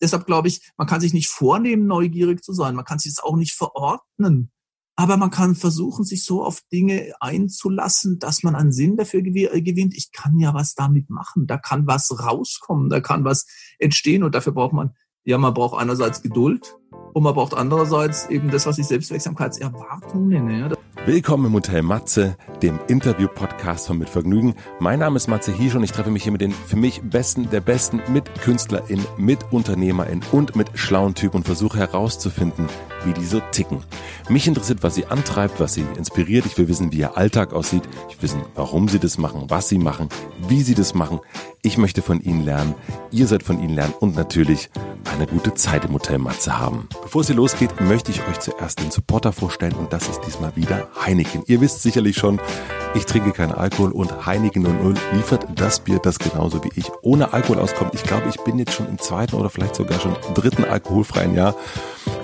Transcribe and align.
deshalb 0.00 0.26
glaube 0.26 0.48
ich, 0.48 0.70
man 0.76 0.86
kann 0.86 1.00
sich 1.00 1.12
nicht 1.12 1.28
vornehmen, 1.28 1.86
neugierig 1.86 2.42
zu 2.42 2.52
sein. 2.52 2.74
Man 2.74 2.84
kann 2.84 2.98
sich 2.98 3.12
es 3.12 3.22
auch 3.22 3.36
nicht 3.36 3.52
verordnen. 3.52 4.50
Aber 4.96 5.16
man 5.16 5.30
kann 5.30 5.54
versuchen, 5.54 6.04
sich 6.04 6.24
so 6.24 6.44
auf 6.44 6.60
Dinge 6.70 7.14
einzulassen, 7.20 8.18
dass 8.18 8.42
man 8.42 8.54
einen 8.54 8.72
Sinn 8.72 8.98
dafür 8.98 9.20
äh, 9.20 9.62
gewinnt. 9.62 9.94
Ich 9.96 10.12
kann 10.12 10.38
ja 10.38 10.52
was 10.52 10.74
damit 10.74 11.08
machen. 11.08 11.46
Da 11.46 11.56
kann 11.56 11.86
was 11.86 12.10
rauskommen. 12.22 12.90
Da 12.90 13.00
kann 13.00 13.24
was 13.24 13.46
entstehen. 13.78 14.22
Und 14.24 14.34
dafür 14.34 14.52
braucht 14.52 14.74
man, 14.74 14.94
ja, 15.24 15.38
man 15.38 15.54
braucht 15.54 15.80
einerseits 15.80 16.20
Geduld. 16.20 16.76
Und 17.12 17.24
man 17.24 17.34
braucht 17.34 17.54
andererseits 17.54 18.28
eben 18.28 18.50
das, 18.50 18.66
was 18.66 18.78
ich 18.78 18.86
Selbstwirksamkeitserwartung 18.86 20.28
nenne. 20.28 20.58
Ja. 20.58 20.70
Willkommen 21.06 21.46
im 21.46 21.54
Hotel 21.54 21.82
Matze, 21.82 22.36
dem 22.62 22.78
Interview-Podcast 22.86 23.86
von 23.86 23.98
Mit 23.98 24.08
Vergnügen. 24.08 24.54
Mein 24.78 25.00
Name 25.00 25.16
ist 25.16 25.26
Matze 25.26 25.52
Hiesch 25.52 25.74
und 25.74 25.82
ich 25.82 25.92
treffe 25.92 26.10
mich 26.10 26.22
hier 26.22 26.32
mit 26.32 26.40
den 26.40 26.52
für 26.52 26.76
mich 26.76 27.00
Besten 27.02 27.50
der 27.50 27.60
Besten, 27.60 28.00
mit 28.12 28.32
KünstlerInnen, 28.42 29.06
mit 29.16 29.50
UnternehmerInnen 29.50 30.24
und 30.30 30.54
mit 30.56 30.78
schlauen 30.78 31.14
Typen 31.14 31.38
und 31.38 31.44
versuche 31.44 31.78
herauszufinden, 31.78 32.68
wie 33.04 33.12
die 33.12 33.24
so 33.24 33.40
ticken. 33.50 33.82
Mich 34.28 34.46
interessiert, 34.46 34.82
was 34.82 34.94
sie 34.94 35.06
antreibt, 35.06 35.58
was 35.58 35.74
sie 35.74 35.84
inspiriert. 35.96 36.46
Ich 36.46 36.58
will 36.58 36.68
wissen, 36.68 36.92
wie 36.92 36.98
ihr 36.98 37.16
Alltag 37.16 37.52
aussieht. 37.52 37.82
Ich 38.08 38.16
will 38.16 38.22
wissen, 38.22 38.42
warum 38.54 38.88
sie 38.88 39.00
das 39.00 39.18
machen, 39.18 39.46
was 39.48 39.68
sie 39.68 39.78
machen, 39.78 40.08
wie 40.48 40.62
sie 40.62 40.74
das 40.74 40.94
machen. 40.94 41.20
Ich 41.62 41.76
möchte 41.76 42.02
von 42.02 42.20
ihnen 42.20 42.44
lernen. 42.44 42.74
Ihr 43.10 43.26
seid 43.26 43.42
von 43.42 43.60
ihnen 43.60 43.74
lernen 43.74 43.94
und 43.98 44.16
natürlich 44.16 44.70
eine 45.14 45.26
gute 45.26 45.54
Zeit 45.54 45.84
im 45.84 45.94
Hotel 45.94 46.18
Matze 46.18 46.58
haben. 46.58 46.79
Bevor 47.02 47.20
es 47.22 47.26
hier 47.26 47.36
losgeht, 47.36 47.80
möchte 47.80 48.10
ich 48.10 48.26
euch 48.26 48.38
zuerst 48.40 48.80
den 48.80 48.90
Supporter 48.90 49.32
vorstellen 49.32 49.74
und 49.74 49.92
das 49.92 50.08
ist 50.08 50.20
diesmal 50.22 50.54
wieder 50.56 50.88
Heineken. 51.04 51.42
Ihr 51.46 51.60
wisst 51.60 51.82
sicherlich 51.82 52.16
schon, 52.16 52.40
ich 52.94 53.06
trinke 53.06 53.32
keinen 53.32 53.52
Alkohol 53.52 53.92
und 53.92 54.26
Heineken 54.26 54.62
00 54.62 54.94
liefert 55.12 55.46
das 55.54 55.80
Bier, 55.80 55.98
das 55.98 56.18
genauso 56.18 56.62
wie 56.64 56.70
ich 56.74 56.90
ohne 57.02 57.32
Alkohol 57.32 57.58
auskommt. 57.58 57.94
Ich 57.94 58.02
glaube, 58.02 58.28
ich 58.28 58.40
bin 58.44 58.58
jetzt 58.58 58.72
schon 58.72 58.88
im 58.88 58.98
zweiten 58.98 59.36
oder 59.36 59.50
vielleicht 59.50 59.76
sogar 59.76 60.00
schon 60.00 60.16
dritten 60.34 60.64
alkoholfreien 60.64 61.34
Jahr. 61.34 61.54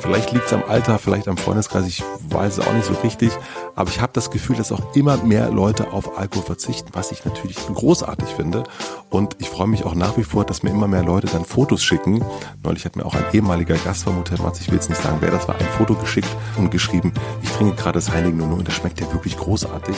Vielleicht 0.01 0.33
liegt 0.33 0.47
es 0.47 0.53
am 0.53 0.65
Alter, 0.67 0.99
vielleicht 0.99 1.29
am 1.29 1.37
Freundeskreis, 1.37 1.87
ich 1.87 2.03
weiß 2.31 2.59
es 2.59 2.67
auch 2.67 2.73
nicht 2.73 2.87
so 2.87 2.95
richtig. 3.05 3.33
Aber 3.77 3.91
ich 3.91 4.01
habe 4.01 4.13
das 4.15 4.31
Gefühl, 4.31 4.57
dass 4.57 4.73
auch 4.73 4.97
immer 4.97 5.19
mehr 5.19 5.51
Leute 5.51 5.93
auf 5.93 6.19
Alkohol 6.19 6.45
verzichten, 6.45 6.89
was 6.95 7.13
ich 7.13 7.25
natürlich 7.25 7.57
großartig 7.57 8.29
finde. 8.31 8.65
Und 9.11 9.37
ich 9.39 9.51
freue 9.51 9.69
mich 9.69 9.85
auch 9.85 9.95
nach 9.95 10.17
wie 10.17 10.25
vor, 10.25 10.45
dass 10.45 10.63
mir 10.63 10.71
immer 10.71 10.89
mehr 10.89 11.05
Leute 11.05 11.27
dann 11.27 11.45
Fotos 11.45 11.85
schicken. 11.85 12.25
Neulich 12.65 12.87
hat 12.87 12.97
mir 12.97 13.05
auch 13.05 13.15
ein 13.15 13.25
ehemaliger 13.33 13.77
Gast 13.77 14.05
vom 14.05 14.17
Hotel 14.17 14.39
Matz, 14.39 14.61
ich 14.61 14.69
will 14.69 14.77
jetzt 14.77 14.89
nicht 14.89 15.01
sagen, 15.01 15.19
wer 15.21 15.31
das 15.31 15.47
war, 15.47 15.57
ein 15.57 15.69
Foto 15.77 15.95
geschickt 15.95 16.29
und 16.57 16.71
geschrieben, 16.71 17.13
ich 17.43 17.51
trinke 17.51 17.77
gerade 17.77 17.99
das 17.99 18.11
Heineken 18.11 18.39
00 18.39 18.59
und 18.59 18.67
das 18.67 18.75
schmeckt 18.75 19.01
ja 19.01 19.13
wirklich 19.13 19.37
großartig. 19.37 19.95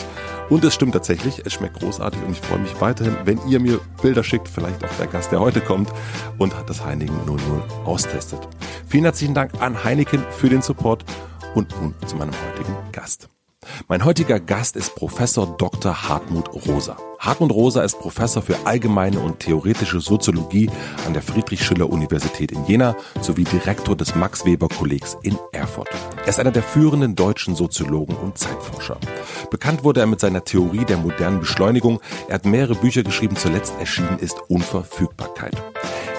Und 0.51 0.65
es 0.65 0.75
stimmt 0.75 0.95
tatsächlich, 0.95 1.43
es 1.47 1.53
schmeckt 1.53 1.79
großartig 1.79 2.21
und 2.23 2.33
ich 2.33 2.41
freue 2.41 2.59
mich 2.59 2.81
weiterhin, 2.81 3.17
wenn 3.25 3.39
ihr 3.47 3.61
mir 3.61 3.81
Bilder 4.03 4.25
schickt, 4.25 4.49
vielleicht 4.49 4.85
auch 4.85 4.97
der 4.99 5.07
Gast, 5.07 5.31
der 5.31 5.39
heute 5.41 5.61
kommt 5.61 5.91
und 6.37 6.53
das 6.67 6.85
Heineken 6.85 7.17
00 7.27 7.39
austestet. 7.85 8.41
Vielen 8.89 9.05
herzlichen 9.05 9.35
Dank 9.35 9.53
an 9.61 9.85
Heineken 9.85 10.25
für 10.31 10.49
den 10.49 10.63
Support 10.63 11.05
und 11.55 11.71
nun 11.81 11.95
zu 12.07 12.17
meinem 12.17 12.33
heutigen 12.49 12.75
Gast. 12.93 13.29
Mein 13.91 14.05
heutiger 14.05 14.39
Gast 14.39 14.77
ist 14.77 14.95
Professor 14.97 15.57
Dr. 15.57 16.09
Hartmut 16.09 16.51
Rosa. 16.67 16.99
Hartmut 17.19 17.53
Rosa 17.53 17.83
ist 17.83 17.99
Professor 17.99 18.43
für 18.43 18.67
allgemeine 18.67 19.19
und 19.19 19.41
theoretische 19.41 20.01
Soziologie 20.01 20.71
an 21.07 21.15
der 21.15 21.23
Friedrich-Schiller-Universität 21.23 22.53
in 22.53 22.67
Jena 22.67 22.95
sowie 23.21 23.45
Direktor 23.45 23.97
des 23.97 24.15
Max-Weber-Kollegs 24.15 25.17
in 25.23 25.39
Erfurt. 25.53 25.89
Er 26.19 26.29
ist 26.29 26.39
einer 26.39 26.51
der 26.51 26.63
führenden 26.63 27.17
deutschen 27.17 27.57
Soziologen 27.57 28.15
und 28.17 28.37
Zeitforscher. 28.37 28.99
Bekannt 29.51 29.85
wurde 29.85 30.01
er 30.01 30.07
mit 30.07 30.21
seiner 30.21 30.45
Theorie 30.45 30.85
der 30.85 30.99
modernen 30.99 31.41
Beschleunigung. 31.41 32.01
Er 32.29 32.35
hat 32.35 32.45
mehrere 32.45 32.75
Bücher 32.75 33.03
geschrieben, 33.03 33.37
zuletzt 33.37 33.73
erschienen 33.81 34.19
ist 34.19 34.39
Unverfügbarkeit. 34.49 35.57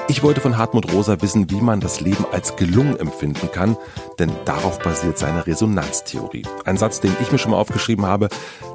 Ich 0.10 0.24
wollte 0.24 0.42
von 0.42 0.58
Hartmut 0.58 0.92
Rosa 0.92 1.22
wissen, 1.22 1.52
wie 1.52 1.62
man 1.62 1.82
das 1.82 2.02
Leben 2.02 2.26
als 2.32 2.56
gelungen 2.56 2.98
empfinden 2.98 3.52
kann, 3.52 3.78
denn 4.18 4.32
darauf 4.44 4.80
basiert 4.80 5.20
seine 5.20 5.46
Resonanztheorie. 5.46 6.48
Ein 6.66 6.78
Satz, 6.78 7.00
den 7.00 7.16
ich 7.22 7.32
mir 7.32 7.38
schon 7.38 7.52
mal 7.52 7.60
aufgeschrieben 7.60 8.08
habe, 8.08 8.30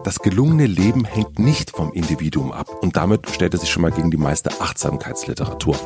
das 0.05 0.21
gelungene 0.21 0.67
Leben 0.67 1.05
hängt 1.05 1.41
nicht 1.41 1.73
vom 1.73 1.93
Individuum 1.93 2.53
ab 2.53 2.69
und 2.83 2.97
damit 2.97 3.29
stellt 3.31 3.53
er 3.53 3.59
sich 3.59 3.71
schon 3.71 3.83
mal 3.83 3.91
gegen 3.91 4.13
die 4.13 4.17
meiste 4.17 4.61
Achtsamkeitsliteratur. 4.61 5.77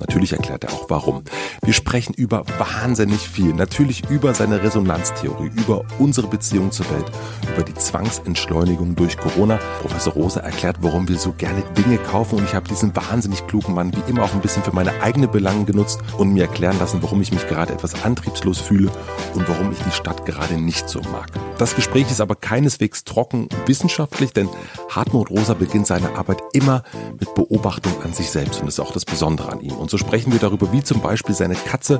Natürlich 0.00 0.32
erklärt 0.32 0.64
er 0.64 0.72
auch 0.72 0.90
warum. 0.90 1.22
Wir 1.62 1.72
sprechen 1.72 2.12
über 2.14 2.44
wahnsinnig 2.58 3.28
viel, 3.28 3.54
natürlich 3.54 4.10
über 4.10 4.34
seine 4.34 4.62
Resonanztheorie, 4.62 5.50
über 5.54 5.84
unsere 5.98 6.26
Beziehung 6.26 6.72
zur 6.72 6.90
Welt, 6.90 7.10
über 7.54 7.62
die 7.62 7.74
Zwangsentschleunigung 7.74 8.96
durch 8.96 9.16
Corona. 9.16 9.58
Professor 9.80 10.12
Rosa 10.14 10.40
erklärt, 10.40 10.78
warum 10.80 11.08
wir 11.08 11.18
so 11.18 11.32
gerne 11.32 11.62
Dinge 11.76 11.98
kaufen 11.98 12.38
und 12.38 12.44
ich 12.44 12.54
habe 12.54 12.68
diesen 12.68 12.94
wahnsinnig 12.96 13.46
klugen 13.46 13.74
Mann 13.74 13.92
wie 13.94 14.10
immer 14.10 14.24
auch 14.24 14.34
ein 14.34 14.40
bisschen 14.40 14.62
für 14.62 14.74
meine 14.74 14.95
eigene 15.02 15.28
Belangen 15.28 15.66
genutzt 15.66 16.00
und 16.18 16.32
mir 16.32 16.44
erklären 16.44 16.78
lassen, 16.78 17.02
warum 17.02 17.20
ich 17.20 17.32
mich 17.32 17.46
gerade 17.48 17.72
etwas 17.72 18.04
antriebslos 18.04 18.60
fühle 18.60 18.90
und 19.34 19.48
warum 19.48 19.72
ich 19.72 19.78
die 19.78 19.92
Stadt 19.92 20.24
gerade 20.26 20.54
nicht 20.54 20.88
so 20.88 21.00
mag. 21.12 21.30
Das 21.58 21.74
Gespräch 21.74 22.10
ist 22.10 22.20
aber 22.20 22.34
keineswegs 22.34 23.04
trocken 23.04 23.48
wissenschaftlich, 23.66 24.32
denn 24.32 24.48
Hartmut 24.90 25.30
Rosa 25.30 25.54
beginnt 25.54 25.86
seine 25.86 26.16
Arbeit 26.16 26.42
immer 26.52 26.82
mit 27.18 27.34
Beobachtung 27.34 27.92
an 28.02 28.12
sich 28.12 28.30
selbst 28.30 28.60
und 28.60 28.66
das 28.66 28.74
ist 28.74 28.80
auch 28.80 28.92
das 28.92 29.04
Besondere 29.04 29.52
an 29.52 29.60
ihm. 29.60 29.72
Und 29.72 29.90
so 29.90 29.98
sprechen 29.98 30.32
wir 30.32 30.38
darüber, 30.38 30.72
wie 30.72 30.82
zum 30.82 31.00
Beispiel 31.00 31.34
seine 31.34 31.54
Katze 31.54 31.98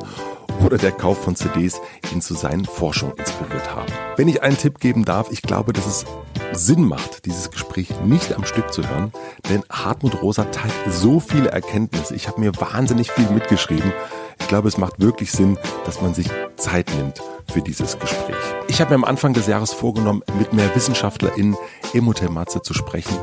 oder 0.65 0.79
der 0.79 0.93
Kauf 0.93 1.23
von 1.23 1.37
CDs 1.37 1.81
ihn 2.13 2.21
zu 2.21 2.35
seinen 2.35 2.65
Forschungen 2.65 3.17
inspiriert 3.17 3.75
haben. 3.75 3.93
Wenn 4.17 4.29
ich 4.29 4.43
einen 4.43 4.57
Tipp 4.57 4.79
geben 4.81 5.05
darf, 5.05 5.31
ich 5.31 5.43
glaube, 5.43 5.73
dass 5.73 5.87
es 5.87 6.05
Sinn 6.53 6.85
macht, 6.85 7.27
dieses 7.27 7.51
Gespräch 7.51 7.89
nicht 8.05 8.35
am 8.35 8.45
Stück 8.45 8.73
zu 8.73 8.89
hören, 8.89 9.13
denn 9.49 9.63
Hartmut 9.71 10.23
Rosa 10.23 10.45
teilt 10.45 10.73
so 10.89 11.21
viele 11.21 11.51
Erkenntnisse. 11.51 12.15
Ich 12.15 12.29
habe 12.29 12.41
mir 12.41 12.53
wahnsinnig 12.57 12.86
viel 12.95 13.31
mitgeschrieben. 13.31 13.93
Ich 14.39 14.49
glaube, 14.49 14.69
es 14.69 14.79
macht 14.79 15.01
wirklich 15.01 15.33
Sinn, 15.33 15.59
dass 15.85 16.01
man 16.01 16.15
sich 16.15 16.29
Zeit 16.57 16.89
nimmt 16.97 17.21
für 17.53 17.63
dieses 17.63 17.99
Gespräch. 17.99 18.37
Ich 18.69 18.81
habe 18.81 18.91
mir 18.91 18.97
am 18.97 19.05
Anfang 19.05 19.33
des 19.33 19.47
Jahres 19.47 19.73
vorgenommen, 19.73 20.23
mit 20.39 20.53
mehr 20.53 20.75
WissenschaftlerInnen 20.75 21.57
im 21.95 22.07
Hotel 22.07 22.29
Matze 22.29 22.63
zu 22.63 22.75
sprechen. 22.75 23.17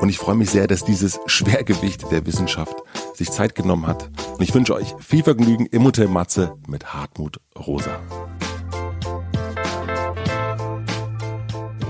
Und 0.00 0.08
ich 0.08 0.18
freue 0.18 0.36
mich 0.36 0.50
sehr, 0.50 0.66
dass 0.66 0.84
dieses 0.84 1.20
Schwergewicht 1.26 2.10
der 2.10 2.24
Wissenschaft 2.26 2.76
sich 3.14 3.30
Zeit 3.30 3.54
genommen 3.54 3.86
hat. 3.86 4.10
Und 4.32 4.42
ich 4.42 4.54
wünsche 4.54 4.74
euch 4.74 4.94
viel 5.00 5.22
Vergnügen 5.22 5.66
im 5.66 5.84
Hotel 5.84 6.08
Matze 6.08 6.54
mit 6.66 6.94
Hartmut 6.94 7.40
Rosa. 7.58 7.98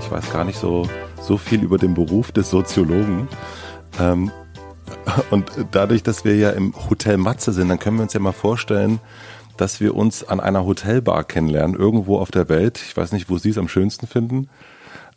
Ich 0.01 0.11
weiß 0.11 0.31
gar 0.31 0.43
nicht 0.43 0.59
so, 0.59 0.87
so 1.21 1.37
viel 1.37 1.63
über 1.63 1.77
den 1.77 1.93
Beruf 1.93 2.31
des 2.31 2.49
Soziologen. 2.49 3.27
Ähm, 3.99 4.31
und 5.29 5.51
dadurch, 5.71 6.03
dass 6.03 6.25
wir 6.25 6.35
ja 6.35 6.51
im 6.51 6.73
Hotel 6.89 7.17
Matze 7.17 7.53
sind, 7.53 7.69
dann 7.69 7.79
können 7.79 7.97
wir 7.97 8.03
uns 8.03 8.13
ja 8.13 8.19
mal 8.19 8.31
vorstellen, 8.31 8.99
dass 9.57 9.79
wir 9.79 9.95
uns 9.95 10.23
an 10.23 10.39
einer 10.39 10.65
Hotelbar 10.65 11.23
kennenlernen, 11.23 11.75
irgendwo 11.75 12.19
auf 12.19 12.31
der 12.31 12.49
Welt. 12.49 12.81
Ich 12.85 12.95
weiß 12.95 13.11
nicht, 13.11 13.29
wo 13.29 13.37
Sie 13.37 13.49
es 13.49 13.57
am 13.57 13.67
schönsten 13.67 14.07
finden. 14.07 14.49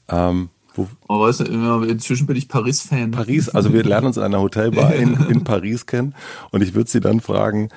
Ähm, 0.08 0.50
wo 0.74 0.86
oh, 1.08 1.20
weißt 1.20 1.40
du, 1.40 1.82
inzwischen 1.84 2.26
bin 2.26 2.36
ich 2.36 2.48
Paris-Fan. 2.48 3.10
Paris, 3.10 3.48
also 3.48 3.72
wir 3.72 3.82
lernen 3.82 4.06
uns 4.06 4.18
an 4.18 4.24
einer 4.24 4.40
Hotelbar 4.40 4.94
in, 4.94 5.14
in 5.28 5.44
Paris 5.44 5.86
kennen 5.86 6.14
und 6.50 6.62
ich 6.62 6.74
würde 6.74 6.88
Sie 6.88 7.00
dann 7.00 7.20
fragen, 7.20 7.68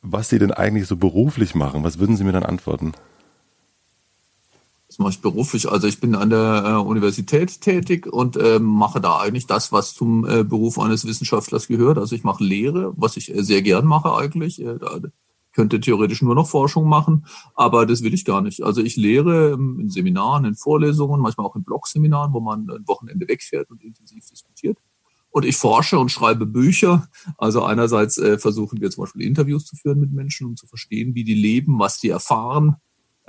was 0.00 0.30
Sie 0.30 0.38
denn 0.38 0.52
eigentlich 0.52 0.86
so 0.86 0.96
beruflich 0.96 1.54
machen. 1.54 1.84
Was 1.84 1.98
würden 1.98 2.16
Sie 2.16 2.24
mir 2.24 2.32
dann 2.32 2.44
antworten? 2.44 2.92
Das 4.98 5.04
mache 5.04 5.12
ich 5.12 5.20
beruflich. 5.20 5.68
Also 5.68 5.86
ich 5.86 6.00
bin 6.00 6.16
an 6.16 6.30
der 6.30 6.64
äh, 6.66 6.72
Universität 6.72 7.60
tätig 7.60 8.08
und 8.08 8.36
äh, 8.36 8.58
mache 8.58 9.00
da 9.00 9.20
eigentlich 9.20 9.46
das, 9.46 9.70
was 9.70 9.94
zum 9.94 10.26
äh, 10.26 10.42
Beruf 10.42 10.76
eines 10.76 11.06
Wissenschaftlers 11.06 11.68
gehört. 11.68 11.98
Also 11.98 12.16
ich 12.16 12.24
mache 12.24 12.42
Lehre, 12.42 12.92
was 12.96 13.16
ich 13.16 13.32
äh, 13.32 13.44
sehr 13.44 13.62
gern 13.62 13.86
mache 13.86 14.12
eigentlich. 14.12 14.60
Äh, 14.60 14.76
da 14.76 14.98
könnte 15.52 15.78
theoretisch 15.78 16.20
nur 16.20 16.34
noch 16.34 16.48
Forschung 16.48 16.88
machen, 16.88 17.26
aber 17.54 17.86
das 17.86 18.02
will 18.02 18.12
ich 18.12 18.24
gar 18.24 18.40
nicht. 18.42 18.64
Also 18.64 18.82
ich 18.82 18.96
lehre 18.96 19.52
in 19.52 19.88
Seminaren, 19.88 20.44
in 20.44 20.56
Vorlesungen, 20.56 21.20
manchmal 21.20 21.46
auch 21.46 21.54
in 21.54 21.62
Blogseminaren, 21.62 22.32
wo 22.32 22.40
man 22.40 22.68
ein 22.68 22.88
Wochenende 22.88 23.28
wegfährt 23.28 23.70
und 23.70 23.84
intensiv 23.84 24.26
diskutiert. 24.28 24.78
Und 25.30 25.44
ich 25.44 25.56
forsche 25.56 26.00
und 26.00 26.10
schreibe 26.10 26.44
Bücher. 26.44 27.06
Also 27.36 27.62
einerseits 27.62 28.18
äh, 28.18 28.36
versuchen 28.36 28.80
wir 28.80 28.90
zum 28.90 29.04
Beispiel 29.04 29.22
Interviews 29.22 29.64
zu 29.64 29.76
führen 29.76 30.00
mit 30.00 30.12
Menschen, 30.12 30.48
um 30.48 30.56
zu 30.56 30.66
verstehen, 30.66 31.14
wie 31.14 31.22
die 31.22 31.34
leben, 31.34 31.78
was 31.78 32.00
die 32.00 32.08
erfahren. 32.08 32.78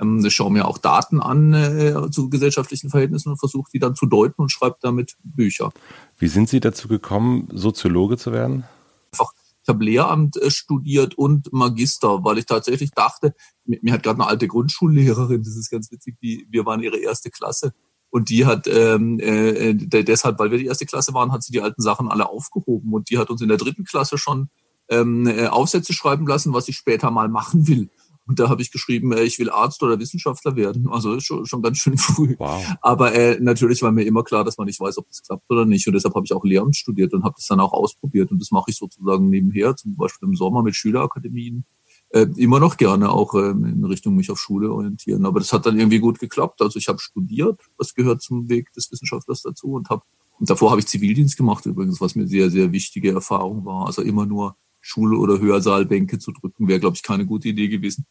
Ähm, 0.00 0.24
ich 0.24 0.34
schaue 0.34 0.52
mir 0.52 0.66
auch 0.66 0.78
Daten 0.78 1.20
an 1.20 1.52
äh, 1.52 2.10
zu 2.10 2.30
gesellschaftlichen 2.30 2.90
Verhältnissen 2.90 3.30
und 3.30 3.38
versuche 3.38 3.70
die 3.72 3.78
dann 3.78 3.94
zu 3.94 4.06
deuten 4.06 4.42
und 4.42 4.50
schreibe 4.50 4.76
damit 4.80 5.16
Bücher. 5.22 5.72
Wie 6.18 6.28
sind 6.28 6.48
Sie 6.48 6.60
dazu 6.60 6.88
gekommen, 6.88 7.48
Soziologe 7.52 8.16
zu 8.16 8.32
werden? 8.32 8.64
Einfach 9.12 9.32
ich 9.62 9.68
habe 9.68 9.84
Lehramt 9.84 10.36
äh, 10.36 10.50
studiert 10.50 11.16
und 11.16 11.52
Magister, 11.52 12.24
weil 12.24 12.38
ich 12.38 12.46
tatsächlich 12.46 12.92
dachte, 12.92 13.34
mir, 13.64 13.92
hat 13.92 14.02
gerade 14.02 14.20
eine 14.20 14.28
alte 14.28 14.48
Grundschullehrerin, 14.48 15.42
das 15.44 15.56
ist 15.56 15.70
ganz 15.70 15.90
witzig, 15.90 16.16
die, 16.22 16.46
wir 16.50 16.64
waren 16.66 16.80
ihre 16.80 16.98
erste 16.98 17.30
Klasse. 17.30 17.72
Und 18.12 18.28
die 18.28 18.44
hat 18.44 18.66
ähm, 18.66 19.20
äh, 19.20 19.72
deshalb, 19.74 20.40
weil 20.40 20.50
wir 20.50 20.58
die 20.58 20.66
erste 20.66 20.84
Klasse 20.86 21.14
waren, 21.14 21.30
hat 21.30 21.44
sie 21.44 21.52
die 21.52 21.60
alten 21.60 21.80
Sachen 21.80 22.08
alle 22.08 22.28
aufgehoben. 22.28 22.92
Und 22.92 23.08
die 23.08 23.18
hat 23.18 23.30
uns 23.30 23.40
in 23.40 23.48
der 23.48 23.56
dritten 23.56 23.84
Klasse 23.84 24.18
schon 24.18 24.48
ähm, 24.88 25.28
äh, 25.28 25.46
Aufsätze 25.46 25.92
schreiben 25.92 26.26
lassen, 26.26 26.52
was 26.52 26.66
ich 26.66 26.76
später 26.76 27.12
mal 27.12 27.28
machen 27.28 27.68
will. 27.68 27.88
Und 28.30 28.38
da 28.38 28.48
habe 28.48 28.62
ich 28.62 28.70
geschrieben, 28.70 29.10
äh, 29.10 29.24
ich 29.24 29.40
will 29.40 29.50
Arzt 29.50 29.82
oder 29.82 29.98
Wissenschaftler 29.98 30.54
werden. 30.54 30.88
Also 30.88 31.18
schon, 31.18 31.46
schon 31.46 31.62
ganz 31.62 31.78
schön 31.78 31.98
früh. 31.98 32.36
Wow. 32.38 32.64
Aber 32.80 33.12
äh, 33.12 33.40
natürlich 33.40 33.82
war 33.82 33.90
mir 33.90 34.04
immer 34.04 34.22
klar, 34.22 34.44
dass 34.44 34.56
man 34.56 34.66
nicht 34.66 34.78
weiß, 34.78 34.98
ob 34.98 35.08
das 35.08 35.20
klappt 35.24 35.50
oder 35.50 35.64
nicht. 35.64 35.84
Und 35.88 35.94
deshalb 35.94 36.14
habe 36.14 36.24
ich 36.24 36.32
auch 36.32 36.44
Lehramt 36.44 36.76
studiert 36.76 37.12
und 37.12 37.24
habe 37.24 37.34
das 37.36 37.48
dann 37.48 37.58
auch 37.58 37.72
ausprobiert. 37.72 38.30
Und 38.30 38.40
das 38.40 38.52
mache 38.52 38.70
ich 38.70 38.76
sozusagen 38.76 39.30
nebenher, 39.30 39.74
zum 39.74 39.96
Beispiel 39.96 40.28
im 40.28 40.36
Sommer 40.36 40.62
mit 40.62 40.76
Schülerakademien 40.76 41.64
äh, 42.10 42.28
immer 42.36 42.60
noch 42.60 42.76
gerne 42.76 43.10
auch 43.10 43.34
äh, 43.34 43.50
in 43.50 43.84
Richtung 43.84 44.14
mich 44.14 44.30
auf 44.30 44.38
Schule 44.38 44.72
orientieren. 44.72 45.26
Aber 45.26 45.40
das 45.40 45.52
hat 45.52 45.66
dann 45.66 45.76
irgendwie 45.76 45.98
gut 45.98 46.20
geklappt. 46.20 46.62
Also 46.62 46.78
ich 46.78 46.86
habe 46.86 47.00
studiert, 47.00 47.60
was 47.78 47.94
gehört 47.94 48.22
zum 48.22 48.48
Weg 48.48 48.72
des 48.74 48.92
Wissenschaftlers 48.92 49.42
dazu 49.42 49.72
und 49.72 49.90
habe 49.90 50.02
und 50.38 50.48
davor 50.48 50.70
habe 50.70 50.80
ich 50.80 50.86
Zivildienst 50.86 51.36
gemacht 51.36 51.66
übrigens, 51.66 52.00
was 52.00 52.14
mir 52.14 52.26
sehr, 52.26 52.48
sehr 52.48 52.72
wichtige 52.72 53.10
Erfahrung 53.10 53.66
war. 53.66 53.86
Also 53.86 54.00
immer 54.00 54.24
nur 54.24 54.56
Schule- 54.80 55.18
oder 55.18 55.38
Hörsaalbänke 55.38 56.18
zu 56.18 56.32
drücken, 56.32 56.68
wäre, 56.68 56.80
glaube 56.80 56.96
ich, 56.96 57.02
keine 57.02 57.26
gute 57.26 57.48
Idee 57.48 57.68
gewesen. 57.68 58.06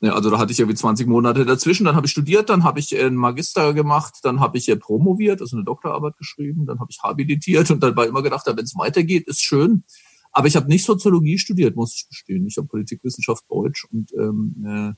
Also 0.00 0.30
da 0.30 0.38
hatte 0.38 0.52
ich 0.52 0.58
ja 0.58 0.68
wie 0.68 0.74
20 0.74 1.06
Monate 1.06 1.44
dazwischen. 1.44 1.84
Dann 1.84 1.96
habe 1.96 2.06
ich 2.06 2.12
studiert, 2.12 2.50
dann 2.50 2.64
habe 2.64 2.80
ich 2.80 2.96
einen 2.98 3.16
Magister 3.16 3.72
gemacht, 3.72 4.18
dann 4.22 4.40
habe 4.40 4.58
ich 4.58 4.72
promoviert, 4.80 5.40
also 5.40 5.56
eine 5.56 5.64
Doktorarbeit 5.64 6.16
geschrieben, 6.16 6.66
dann 6.66 6.80
habe 6.80 6.90
ich 6.90 7.00
habilitiert 7.02 7.70
und 7.70 7.82
dann 7.82 7.96
war 7.96 8.06
immer 8.06 8.22
gedacht, 8.22 8.46
wenn 8.46 8.64
es 8.64 8.76
weitergeht, 8.76 9.26
ist 9.28 9.42
schön. 9.42 9.84
Aber 10.32 10.48
ich 10.48 10.56
habe 10.56 10.68
nicht 10.68 10.84
Soziologie 10.84 11.38
studiert, 11.38 11.76
muss 11.76 11.94
ich 11.94 12.08
gestehen. 12.08 12.46
Ich 12.46 12.56
habe 12.56 12.66
Politikwissenschaft, 12.66 13.44
Deutsch 13.48 13.86
und 13.90 14.12
ähm, 14.14 14.96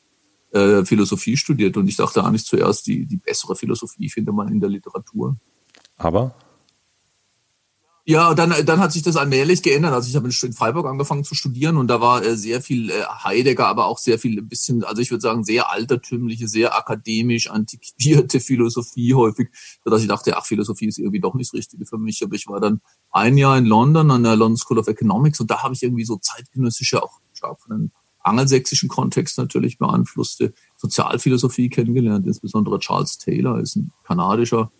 äh, 0.52 0.58
äh, 0.58 0.84
Philosophie 0.84 1.36
studiert. 1.36 1.76
Und 1.76 1.88
ich 1.88 1.96
dachte 1.96 2.24
eigentlich 2.24 2.46
zuerst, 2.46 2.86
die, 2.86 3.04
die 3.04 3.18
bessere 3.18 3.54
Philosophie 3.54 4.08
findet 4.08 4.34
man 4.34 4.48
in 4.48 4.60
der 4.60 4.70
Literatur. 4.70 5.36
Aber 5.98 6.34
ja, 8.08 8.34
dann, 8.34 8.54
dann 8.64 8.78
hat 8.78 8.92
sich 8.92 9.02
das 9.02 9.16
allmählich 9.16 9.64
geändert. 9.64 9.92
Also 9.92 10.08
ich 10.08 10.14
habe 10.14 10.28
in 10.28 10.52
Freiburg 10.52 10.86
angefangen 10.86 11.24
zu 11.24 11.34
studieren 11.34 11.76
und 11.76 11.88
da 11.88 12.00
war 12.00 12.24
äh, 12.24 12.36
sehr 12.36 12.62
viel 12.62 12.90
äh, 12.90 13.02
Heidegger, 13.02 13.66
aber 13.66 13.86
auch 13.86 13.98
sehr 13.98 14.20
viel 14.20 14.38
ein 14.38 14.48
bisschen, 14.48 14.84
also 14.84 15.02
ich 15.02 15.10
würde 15.10 15.22
sagen, 15.22 15.42
sehr 15.42 15.72
altertümliche, 15.72 16.46
sehr 16.46 16.78
akademisch 16.78 17.50
antiquierte 17.50 18.38
Philosophie 18.40 19.12
häufig, 19.14 19.48
sodass 19.82 20.02
ich 20.02 20.08
dachte, 20.08 20.36
ach, 20.36 20.46
Philosophie 20.46 20.86
ist 20.86 20.98
irgendwie 20.98 21.18
doch 21.18 21.34
nicht 21.34 21.52
das 21.52 21.58
Richtige 21.58 21.84
für 21.84 21.98
mich. 21.98 22.22
Aber 22.22 22.36
ich 22.36 22.46
war 22.46 22.60
dann 22.60 22.80
ein 23.10 23.36
Jahr 23.36 23.58
in 23.58 23.66
London 23.66 24.12
an 24.12 24.22
der 24.22 24.36
London 24.36 24.56
School 24.56 24.78
of 24.78 24.86
Economics 24.86 25.40
und 25.40 25.50
da 25.50 25.64
habe 25.64 25.74
ich 25.74 25.82
irgendwie 25.82 26.04
so 26.04 26.16
zeitgenössische, 26.16 27.02
auch 27.02 27.18
stark 27.34 27.60
von 27.60 27.72
einem 27.72 27.90
angelsächsischen 28.20 28.88
Kontext 28.88 29.36
natürlich 29.36 29.78
beeinflusste 29.78 30.54
Sozialphilosophie 30.76 31.70
kennengelernt. 31.70 32.24
Insbesondere 32.24 32.78
Charles 32.78 33.18
Taylor 33.18 33.58
ist 33.58 33.74
ein 33.74 33.90
kanadischer 34.04 34.70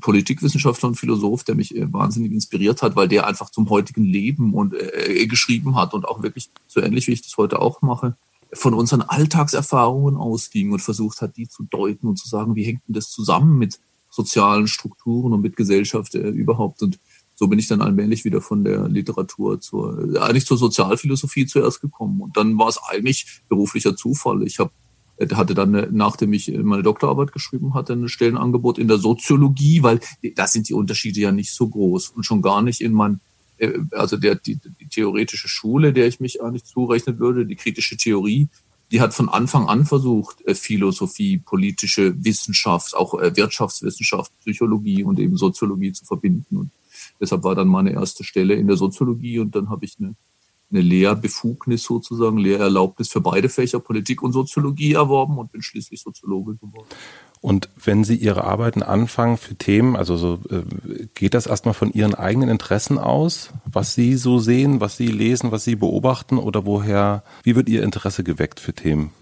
Politikwissenschaftler 0.00 0.90
und 0.90 0.96
Philosoph, 0.96 1.44
der 1.44 1.54
mich 1.54 1.74
äh, 1.74 1.92
wahnsinnig 1.92 2.32
inspiriert 2.32 2.82
hat, 2.82 2.96
weil 2.96 3.08
der 3.08 3.26
einfach 3.26 3.50
zum 3.50 3.70
heutigen 3.70 4.04
Leben 4.04 4.54
und 4.54 4.74
äh, 4.74 5.26
geschrieben 5.26 5.76
hat 5.76 5.94
und 5.94 6.06
auch 6.06 6.22
wirklich 6.22 6.50
so 6.66 6.80
ähnlich 6.80 7.06
wie 7.06 7.12
ich 7.12 7.22
das 7.22 7.36
heute 7.36 7.60
auch 7.60 7.82
mache, 7.82 8.16
von 8.52 8.74
unseren 8.74 9.02
Alltagserfahrungen 9.02 10.16
ausging 10.16 10.72
und 10.72 10.80
versucht 10.80 11.20
hat, 11.22 11.36
die 11.36 11.48
zu 11.48 11.62
deuten 11.64 12.08
und 12.08 12.16
zu 12.16 12.28
sagen, 12.28 12.56
wie 12.56 12.64
hängt 12.64 12.82
denn 12.88 12.94
das 12.94 13.10
zusammen 13.10 13.58
mit 13.58 13.78
sozialen 14.10 14.66
Strukturen 14.66 15.32
und 15.32 15.40
mit 15.40 15.56
Gesellschaft 15.56 16.14
äh, 16.14 16.28
überhaupt. 16.28 16.82
Und 16.82 16.98
so 17.36 17.46
bin 17.46 17.58
ich 17.58 17.68
dann 17.68 17.80
allmählich 17.80 18.24
wieder 18.24 18.40
von 18.40 18.64
der 18.64 18.88
Literatur 18.88 19.60
zur, 19.60 20.14
äh, 20.14 20.18
eigentlich 20.18 20.46
zur 20.46 20.58
Sozialphilosophie 20.58 21.46
zuerst 21.46 21.80
gekommen. 21.80 22.20
Und 22.20 22.36
dann 22.36 22.58
war 22.58 22.68
es 22.68 22.78
eigentlich 22.82 23.40
beruflicher 23.48 23.96
Zufall. 23.96 24.42
Ich 24.42 24.58
habe 24.58 24.72
hatte 25.32 25.54
dann, 25.54 25.74
äh, 25.74 25.88
nachdem 25.90 26.32
ich 26.32 26.50
meine 26.52 26.82
Doktorarbeit 26.82 27.32
geschrieben 27.32 27.74
hatte, 27.74 27.92
ein 27.92 28.08
Stellenangebot 28.08 28.78
in 28.78 28.88
der 28.88 28.98
Soziologie, 28.98 29.82
weil 29.82 30.00
da 30.34 30.46
sind 30.46 30.68
die 30.68 30.74
Unterschiede 30.74 31.20
ja 31.20 31.32
nicht 31.32 31.52
so 31.52 31.68
groß 31.68 32.10
und 32.10 32.24
schon 32.24 32.42
gar 32.42 32.62
nicht 32.62 32.80
in 32.80 32.92
mein, 32.92 33.20
äh, 33.58 33.78
also 33.92 34.16
der, 34.16 34.36
die, 34.36 34.56
die 34.56 34.88
theoretische 34.88 35.48
Schule, 35.48 35.92
der 35.92 36.06
ich 36.06 36.20
mich 36.20 36.42
eigentlich 36.42 36.64
zurechnen 36.64 37.18
würde, 37.18 37.46
die 37.46 37.56
kritische 37.56 37.96
Theorie, 37.96 38.48
die 38.90 39.00
hat 39.00 39.14
von 39.14 39.28
Anfang 39.28 39.68
an 39.68 39.84
versucht, 39.84 40.44
äh, 40.46 40.54
Philosophie, 40.54 41.38
politische 41.38 42.24
Wissenschaft, 42.24 42.96
auch 42.96 43.12
Wirtschaftswissenschaft, 43.14 44.32
Psychologie 44.40 45.04
und 45.04 45.18
eben 45.18 45.36
Soziologie 45.36 45.92
zu 45.92 46.04
verbinden. 46.04 46.56
Und 46.56 46.70
deshalb 47.20 47.44
war 47.44 47.54
dann 47.54 47.68
meine 47.68 47.92
erste 47.92 48.24
Stelle 48.24 48.54
in 48.54 48.66
der 48.66 48.76
Soziologie 48.76 49.38
und 49.38 49.54
dann 49.54 49.68
habe 49.68 49.84
ich 49.84 49.96
eine 49.98 50.14
eine 50.70 50.80
Lehrbefugnis 50.80 51.82
sozusagen, 51.82 52.38
Lehrerlaubnis 52.38 53.08
für 53.08 53.20
beide 53.20 53.48
Fächer 53.48 53.80
Politik 53.80 54.22
und 54.22 54.32
Soziologie 54.32 54.94
erworben 54.94 55.38
und 55.38 55.52
bin 55.52 55.62
schließlich 55.62 56.00
Soziologe 56.00 56.56
geworden. 56.56 56.88
Und 57.40 57.70
wenn 57.82 58.04
Sie 58.04 58.16
Ihre 58.16 58.44
Arbeiten 58.44 58.82
anfangen 58.82 59.38
für 59.38 59.54
Themen, 59.54 59.96
also 59.96 60.16
so, 60.16 60.38
äh, 60.50 61.06
geht 61.14 61.34
das 61.34 61.46
erstmal 61.46 61.74
von 61.74 61.90
Ihren 61.92 62.14
eigenen 62.14 62.50
Interessen 62.50 62.98
aus, 62.98 63.50
was 63.64 63.94
Sie 63.94 64.16
so 64.16 64.38
sehen, 64.38 64.80
was 64.80 64.96
Sie 64.96 65.06
lesen, 65.06 65.50
was 65.50 65.64
Sie 65.64 65.74
beobachten 65.74 66.36
oder 66.36 66.66
woher, 66.66 67.24
wie 67.42 67.56
wird 67.56 67.68
Ihr 67.68 67.82
Interesse 67.82 68.24
geweckt 68.24 68.60
für 68.60 68.74
Themen? 68.74 69.12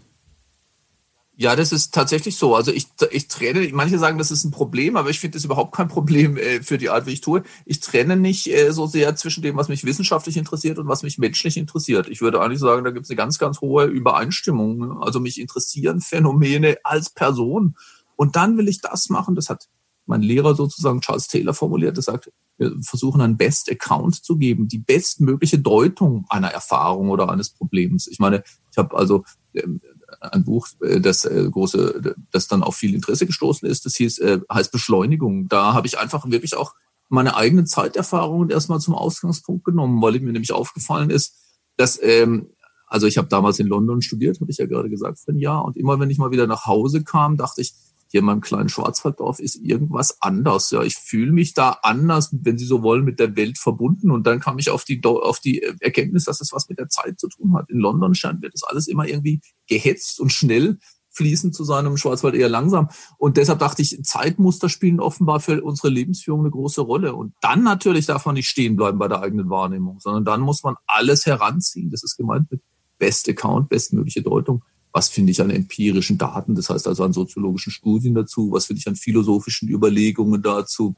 Ja, 1.41 1.55
das 1.55 1.71
ist 1.71 1.95
tatsächlich 1.95 2.35
so. 2.37 2.57
Also 2.57 2.73
ich, 2.73 2.89
ich 3.13 3.29
trenne, 3.29 3.69
manche 3.73 3.97
sagen, 4.01 4.19
das 4.19 4.33
ist 4.33 4.43
ein 4.43 4.51
Problem, 4.51 4.97
aber 4.97 5.09
ich 5.11 5.21
finde 5.21 5.37
das 5.39 5.45
überhaupt 5.45 5.73
kein 5.73 5.87
Problem 5.87 6.37
äh, 6.37 6.63
für 6.63 6.79
die 6.79 6.91
Art, 6.91 7.07
wie 7.07 7.13
ich 7.13 7.21
tue. 7.21 7.45
Ich 7.65 7.79
trenne 7.79 8.17
nicht 8.17 8.49
äh, 8.49 8.73
so 8.73 8.89
sehr 8.89 9.15
zwischen 9.15 9.45
dem, 9.45 9.57
was 9.57 9.69
mich 9.69 9.85
wissenschaftlich 9.85 10.37
interessiert 10.37 10.81
und 10.81 10.89
was 10.89 11.05
mich 11.05 11.17
menschlich 11.17 11.57
interessiert. 11.57 12.09
Ich 12.09 12.21
würde 12.21 12.41
eigentlich 12.41 12.59
sagen, 12.59 12.83
da 12.83 12.91
gibt 12.91 13.05
es 13.05 13.11
eine 13.11 13.17
ganz, 13.19 13.39
ganz 13.39 13.61
hohe 13.61 13.85
Übereinstimmung. 13.85 15.01
Also 15.01 15.21
mich 15.21 15.41
interessieren 15.41 16.01
Phänomene 16.01 16.79
als 16.83 17.11
Person. 17.11 17.77
Und 18.17 18.35
dann 18.35 18.59
will 18.59 18.67
ich 18.67 18.81
das 18.81 19.09
machen, 19.09 19.37
das 19.37 19.49
hat 19.49 19.69
mein 20.07 20.23
Lehrer 20.23 20.57
sozusagen 20.57 21.03
Charles 21.03 21.29
Taylor 21.29 21.55
formuliert, 21.55 21.97
der 21.97 22.03
sagt, 22.03 22.33
wir 22.57 22.75
versuchen 22.83 23.21
einen 23.21 23.37
Best 23.37 23.71
Account 23.71 24.25
zu 24.25 24.39
geben, 24.39 24.67
die 24.67 24.79
bestmögliche 24.79 25.61
Deutung 25.61 26.27
einer 26.31 26.49
Erfahrung 26.49 27.11
oder 27.11 27.31
eines 27.31 27.51
Problems. 27.51 28.09
Ich 28.09 28.19
meine, 28.19 28.43
ich 28.73 28.77
habe 28.77 28.97
also 28.97 29.23
ähm, 29.55 29.81
ein 30.21 30.45
Buch, 30.45 30.69
äh, 30.83 31.01
das 31.01 31.25
äh, 31.25 31.49
große, 31.51 32.15
das 32.31 32.49
dann 32.49 32.63
auf 32.63 32.77
viel 32.77 32.95
Interesse 32.95 33.27
gestoßen 33.27 33.69
ist. 33.69 33.87
Das 33.87 33.97
hieß, 33.97 34.19
äh, 34.19 34.41
heißt 34.53 34.73
Beschleunigung. 34.73 35.49
Da 35.49 35.75
habe 35.75 35.87
ich 35.87 35.99
einfach 35.99 36.29
wirklich 36.29 36.57
auch 36.57 36.75
meine 37.09 37.37
eigenen 37.37 37.67
Zeiterfahrungen 37.67 38.51
erstmal 38.51 38.81
zum 38.81 38.95
Ausgangspunkt 38.95 39.65
genommen, 39.65 40.03
weil 40.03 40.21
mir 40.21 40.33
nämlich 40.33 40.53
aufgefallen 40.53 41.11
ist, 41.11 41.37
dass 41.77 41.99
ähm, 42.03 42.51
also 42.89 43.07
ich 43.07 43.19
habe 43.19 43.29
damals 43.29 43.59
in 43.59 43.67
London 43.67 44.03
studiert, 44.03 44.41
habe 44.41 44.51
ich 44.51 44.57
ja 44.57 44.67
gerade 44.67 44.89
gesagt, 44.89 45.19
für 45.19 45.33
ein 45.33 45.39
Jahr. 45.39 45.65
Und 45.65 45.77
immer 45.77 46.01
wenn 46.01 46.11
ich 46.11 46.19
mal 46.19 46.31
wieder 46.31 46.47
nach 46.47 46.67
Hause 46.67 47.05
kam, 47.05 47.37
dachte 47.37 47.61
ich, 47.61 47.75
hier 48.11 48.21
in 48.21 48.27
meinem 48.27 48.41
kleinen 48.41 48.71
Schwarzwalddorf 48.71 49.39
ist 49.39 49.57
irgendwas 49.57 50.17
anders. 50.21 50.71
Ja, 50.71 50.83
ich 50.83 50.97
fühle 50.97 51.31
mich 51.31 51.53
da 51.53 51.79
anders, 51.83 52.31
wenn 52.33 52.57
Sie 52.57 52.65
so 52.65 52.83
wollen, 52.83 53.05
mit 53.05 53.21
der 53.21 53.37
Welt 53.37 53.59
verbunden. 53.59 54.11
Und 54.11 54.27
dann 54.27 54.41
kam 54.41 54.59
ich 54.59 54.71
auf 54.71 54.85
die, 54.85 55.01
auf 55.05 55.41
die 55.41 55.63
Erkenntnis, 55.81 56.25
dass 56.25 56.41
es 56.41 56.53
was 56.53 56.69
mit 56.69 56.79
der 56.79 56.89
Zeit 56.89 57.21
zu 57.21 57.29
tun 57.29 57.55
hat. 57.55 57.69
In 57.69 57.79
London 57.79 58.15
scheint 58.15 58.41
mir 58.41 58.49
das 58.51 58.65
alles 58.65 58.89
immer 58.89 59.07
irgendwie 59.07 59.41
gehetzt 59.67 60.21
und 60.21 60.33
schnell 60.33 60.79
fließend 61.11 61.55
zu 61.55 61.65
sein, 61.65 61.85
im 61.85 61.97
Schwarzwald 61.97 62.35
eher 62.35 62.49
langsam. 62.49 62.89
Und 63.19 63.37
deshalb 63.37 63.59
dachte 63.59 63.83
ich, 63.83 64.03
Zeitmuster 64.05 64.69
spielen 64.69 65.01
offenbar 65.01 65.41
für 65.41 65.63
unsere 65.63 65.89
Lebensführung 65.89 66.41
eine 66.41 66.51
große 66.51 66.81
Rolle. 66.81 67.15
Und 67.15 67.35
dann 67.43 67.63
natürlich 67.63 68.07
darf 68.07 68.25
man 68.25 68.37
nicht 68.37 68.49
stehen 68.49 68.77
bleiben 68.77 68.99
bei 68.99 69.09
der 69.09 69.21
eigenen 69.21 69.51
Wahrnehmung, 69.51 70.01
sondern 70.01 70.25
dann 70.25 70.41
muss 70.41 70.63
man 70.63 70.77
alles 70.87 71.27
heranziehen. 71.27 71.91
Das 71.91 72.03
ist 72.03 72.17
gemeint 72.17 72.51
mit 72.51 72.63
Best 72.99 73.29
Account, 73.29 73.69
bestmögliche 73.69 74.23
Deutung 74.23 74.63
was 74.93 75.09
finde 75.09 75.33
ich 75.33 75.41
an 75.41 75.51
empirischen 75.51 76.19
Daten, 76.19 76.55
das 76.55 76.71
heißt 76.71 76.89
also 76.89 77.05
an 77.05 77.13
soziologischen 77.13 77.73
Studien 77.73 78.15
dazu, 78.15 78.53
was 78.53 78.67
finde 78.67 78.81
ich 78.81 78.89
an 78.89 78.97
philosophischen 78.97 79.69
Überlegungen 79.69 80.43
dazu, 80.43 80.95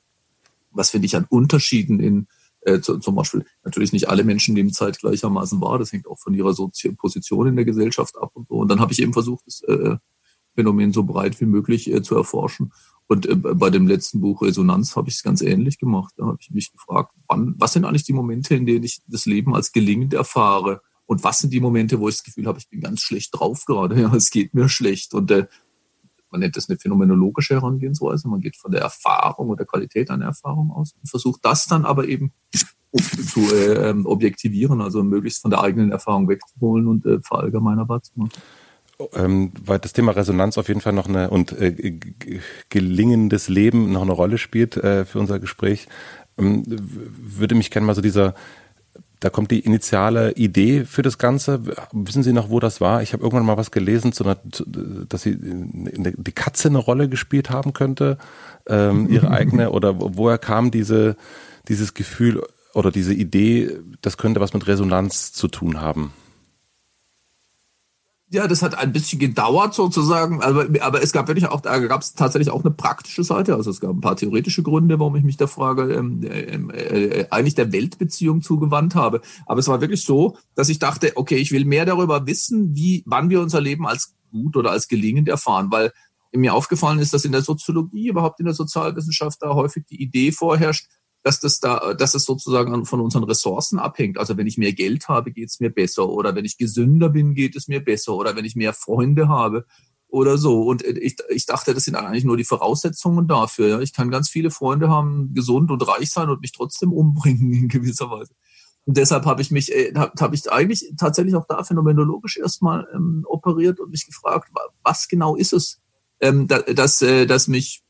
was 0.70 0.90
finde 0.90 1.06
ich 1.06 1.16
an 1.16 1.26
Unterschieden 1.28 2.00
in 2.00 2.26
äh, 2.62 2.80
zu, 2.80 2.98
zum 2.98 3.14
Beispiel 3.14 3.44
natürlich 3.64 3.92
nicht 3.92 4.08
alle 4.08 4.24
Menschen 4.24 4.54
nehmen 4.54 4.72
Zeit 4.72 4.98
gleichermaßen 4.98 5.60
wahr, 5.60 5.78
das 5.78 5.92
hängt 5.92 6.06
auch 6.06 6.18
von 6.18 6.34
ihrer 6.34 6.52
Sozi 6.52 6.92
Position 6.92 7.48
in 7.48 7.56
der 7.56 7.64
Gesellschaft 7.64 8.16
ab 8.18 8.32
und 8.34 8.48
so. 8.48 8.56
Und 8.56 8.68
dann 8.68 8.80
habe 8.80 8.92
ich 8.92 9.00
eben 9.00 9.12
versucht, 9.12 9.46
das 9.46 9.62
äh, 9.62 9.96
Phänomen 10.54 10.92
so 10.92 11.04
breit 11.04 11.40
wie 11.40 11.46
möglich 11.46 11.90
äh, 11.90 12.02
zu 12.02 12.16
erforschen. 12.16 12.72
Und 13.06 13.26
äh, 13.26 13.34
bei 13.34 13.70
dem 13.70 13.86
letzten 13.86 14.20
Buch 14.20 14.42
Resonanz 14.42 14.94
habe 14.94 15.08
ich 15.08 15.16
es 15.16 15.22
ganz 15.22 15.40
ähnlich 15.40 15.78
gemacht. 15.78 16.12
Da 16.16 16.26
habe 16.26 16.38
ich 16.40 16.50
mich 16.50 16.70
gefragt, 16.70 17.12
wann, 17.28 17.54
was 17.58 17.72
sind 17.72 17.84
eigentlich 17.84 18.04
die 18.04 18.12
Momente, 18.12 18.54
in 18.54 18.66
denen 18.66 18.84
ich 18.84 19.00
das 19.06 19.26
Leben 19.26 19.54
als 19.54 19.72
gelingend 19.72 20.12
erfahre? 20.12 20.82
Und 21.10 21.24
was 21.24 21.40
sind 21.40 21.52
die 21.52 21.58
Momente, 21.58 21.98
wo 21.98 22.08
ich 22.08 22.18
das 22.18 22.22
Gefühl 22.22 22.46
habe, 22.46 22.60
ich 22.60 22.68
bin 22.68 22.80
ganz 22.80 23.00
schlecht 23.00 23.30
drauf 23.32 23.64
gerade, 23.64 23.96
ja, 24.00 24.14
es 24.14 24.30
geht 24.30 24.54
mir 24.54 24.68
schlecht. 24.68 25.12
Und 25.12 25.32
äh, 25.32 25.48
man 26.30 26.40
nennt 26.40 26.56
das 26.56 26.68
eine 26.68 26.78
phänomenologische 26.78 27.54
Herangehensweise. 27.54 28.28
Man 28.28 28.40
geht 28.40 28.54
von 28.54 28.70
der 28.70 28.82
Erfahrung 28.82 29.48
oder 29.48 29.56
der 29.56 29.66
Qualität 29.66 30.08
einer 30.08 30.26
Erfahrung 30.26 30.70
aus 30.70 30.92
und 30.92 31.08
versucht 31.08 31.44
das 31.44 31.66
dann 31.66 31.84
aber 31.84 32.06
eben 32.06 32.32
zu 32.92 33.40
äh, 33.52 33.90
ähm, 33.90 34.06
objektivieren, 34.06 34.80
also 34.80 35.02
möglichst 35.02 35.42
von 35.42 35.50
der 35.50 35.62
eigenen 35.62 35.90
Erfahrung 35.90 36.28
wegzuholen 36.28 36.86
und 36.86 37.04
äh, 37.06 37.18
verallgemeinerbar 37.20 38.04
zu 38.04 38.12
machen. 38.14 38.30
Ähm, 39.14 39.50
weil 39.64 39.80
das 39.80 39.92
Thema 39.92 40.12
Resonanz 40.12 40.58
auf 40.58 40.68
jeden 40.68 40.80
Fall 40.80 40.92
noch 40.92 41.08
eine 41.08 41.30
und 41.30 41.50
äh, 41.50 41.98
gelingendes 42.68 43.48
Leben 43.48 43.90
noch 43.90 44.02
eine 44.02 44.12
Rolle 44.12 44.38
spielt 44.38 44.76
äh, 44.76 45.04
für 45.04 45.18
unser 45.18 45.40
Gespräch, 45.40 45.88
ähm, 46.38 46.62
würde 46.68 47.56
mich 47.56 47.72
gerne 47.72 47.88
mal 47.88 47.96
so 47.96 48.00
dieser 48.00 48.36
da 49.20 49.28
kommt 49.28 49.50
die 49.50 49.60
initiale 49.60 50.32
Idee 50.32 50.84
für 50.84 51.02
das 51.02 51.18
Ganze. 51.18 51.60
Wissen 51.92 52.22
Sie 52.22 52.32
noch, 52.32 52.48
wo 52.48 52.58
das 52.58 52.80
war? 52.80 53.02
Ich 53.02 53.12
habe 53.12 53.22
irgendwann 53.22 53.46
mal 53.46 53.58
was 53.58 53.70
gelesen, 53.70 54.12
zu 54.12 54.24
einer, 54.24 54.38
dass 55.08 55.22
sie 55.22 55.36
die 55.38 56.32
Katze 56.32 56.68
eine 56.68 56.78
Rolle 56.78 57.08
gespielt 57.08 57.50
haben 57.50 57.74
könnte, 57.74 58.16
ähm, 58.66 59.08
ihre 59.10 59.30
eigene, 59.30 59.70
oder 59.70 59.94
woher 59.98 60.38
kam 60.38 60.70
diese, 60.70 61.16
dieses 61.68 61.92
Gefühl 61.92 62.42
oder 62.72 62.90
diese 62.90 63.12
Idee, 63.12 63.78
das 64.00 64.16
könnte 64.16 64.40
was 64.40 64.54
mit 64.54 64.66
Resonanz 64.66 65.32
zu 65.32 65.48
tun 65.48 65.80
haben? 65.80 66.12
Ja, 68.32 68.46
das 68.46 68.62
hat 68.62 68.78
ein 68.78 68.92
bisschen 68.92 69.18
gedauert 69.18 69.74
sozusagen, 69.74 70.40
aber, 70.40 70.68
aber 70.82 71.02
es 71.02 71.12
gab 71.12 71.26
wirklich 71.26 71.48
auch, 71.48 71.60
da 71.60 71.80
gab 71.80 72.00
es 72.00 72.14
tatsächlich 72.14 72.50
auch 72.50 72.62
eine 72.62 72.70
praktische 72.70 73.24
Seite. 73.24 73.56
Also 73.56 73.70
es 73.70 73.80
gab 73.80 73.90
ein 73.90 74.00
paar 74.00 74.14
theoretische 74.14 74.62
Gründe, 74.62 75.00
warum 75.00 75.16
ich 75.16 75.24
mich 75.24 75.36
der 75.36 75.48
Frage 75.48 75.92
ähm, 75.92 76.20
ähm, 76.22 76.70
äh, 76.70 77.26
eigentlich 77.30 77.56
der 77.56 77.72
Weltbeziehung 77.72 78.40
zugewandt 78.40 78.94
habe. 78.94 79.20
Aber 79.46 79.58
es 79.58 79.66
war 79.66 79.80
wirklich 79.80 80.04
so, 80.04 80.36
dass 80.54 80.68
ich 80.68 80.78
dachte, 80.78 81.12
okay, 81.16 81.38
ich 81.38 81.50
will 81.50 81.64
mehr 81.64 81.84
darüber 81.84 82.24
wissen, 82.28 82.76
wie, 82.76 83.02
wann 83.04 83.30
wir 83.30 83.40
unser 83.40 83.60
Leben 83.60 83.84
als 83.84 84.14
gut 84.30 84.56
oder 84.56 84.70
als 84.70 84.86
gelingend 84.86 85.28
erfahren, 85.28 85.72
weil 85.72 85.92
mir 86.32 86.54
aufgefallen 86.54 87.00
ist, 87.00 87.12
dass 87.12 87.24
in 87.24 87.32
der 87.32 87.42
Soziologie, 87.42 88.10
überhaupt 88.10 88.38
in 88.38 88.46
der 88.46 88.54
Sozialwissenschaft 88.54 89.42
da 89.42 89.54
häufig 89.54 89.86
die 89.90 90.00
Idee 90.00 90.30
vorherrscht, 90.30 90.86
dass 91.22 91.40
das 91.40 91.60
da, 91.60 91.94
dass 91.94 92.14
es 92.14 92.24
sozusagen 92.24 92.86
von 92.86 93.00
unseren 93.00 93.24
Ressourcen 93.24 93.78
abhängt. 93.78 94.18
Also 94.18 94.36
wenn 94.36 94.46
ich 94.46 94.58
mehr 94.58 94.72
Geld 94.72 95.08
habe, 95.08 95.32
geht 95.32 95.50
es 95.50 95.60
mir 95.60 95.70
besser. 95.70 96.08
Oder 96.08 96.34
wenn 96.34 96.44
ich 96.44 96.56
gesünder 96.56 97.10
bin, 97.10 97.34
geht 97.34 97.56
es 97.56 97.68
mir 97.68 97.84
besser. 97.84 98.14
Oder 98.14 98.36
wenn 98.36 98.44
ich 98.44 98.56
mehr 98.56 98.72
Freunde 98.72 99.28
habe 99.28 99.66
oder 100.08 100.38
so. 100.38 100.62
Und 100.62 100.82
ich, 100.82 101.16
ich 101.28 101.46
dachte, 101.46 101.74
das 101.74 101.84
sind 101.84 101.94
eigentlich 101.94 102.24
nur 102.24 102.36
die 102.36 102.44
Voraussetzungen 102.44 103.28
dafür. 103.28 103.80
Ich 103.80 103.92
kann 103.92 104.10
ganz 104.10 104.28
viele 104.28 104.50
Freunde 104.50 104.88
haben, 104.88 105.32
gesund 105.34 105.70
und 105.70 105.86
reich 105.86 106.10
sein 106.10 106.30
und 106.30 106.40
mich 106.40 106.52
trotzdem 106.52 106.92
umbringen 106.92 107.52
in 107.52 107.68
gewisser 107.68 108.10
Weise. 108.10 108.32
Und 108.86 108.96
deshalb 108.96 109.26
habe 109.26 109.42
ich 109.42 109.50
mich, 109.50 109.72
äh, 109.72 109.92
habe 109.94 110.12
hab 110.18 110.32
ich 110.32 110.50
eigentlich 110.50 110.92
tatsächlich 110.98 111.36
auch 111.36 111.46
da 111.46 111.62
phänomenologisch 111.62 112.38
erstmal 112.38 112.88
ähm, 112.94 113.24
operiert 113.28 113.78
und 113.78 113.90
mich 113.90 114.06
gefragt, 114.06 114.50
was 114.82 115.06
genau 115.06 115.36
ist 115.36 115.52
es, 115.52 115.80
ähm, 116.20 116.48
dass, 116.48 117.02
äh, 117.02 117.26
dass 117.26 117.46
mich 117.46 117.84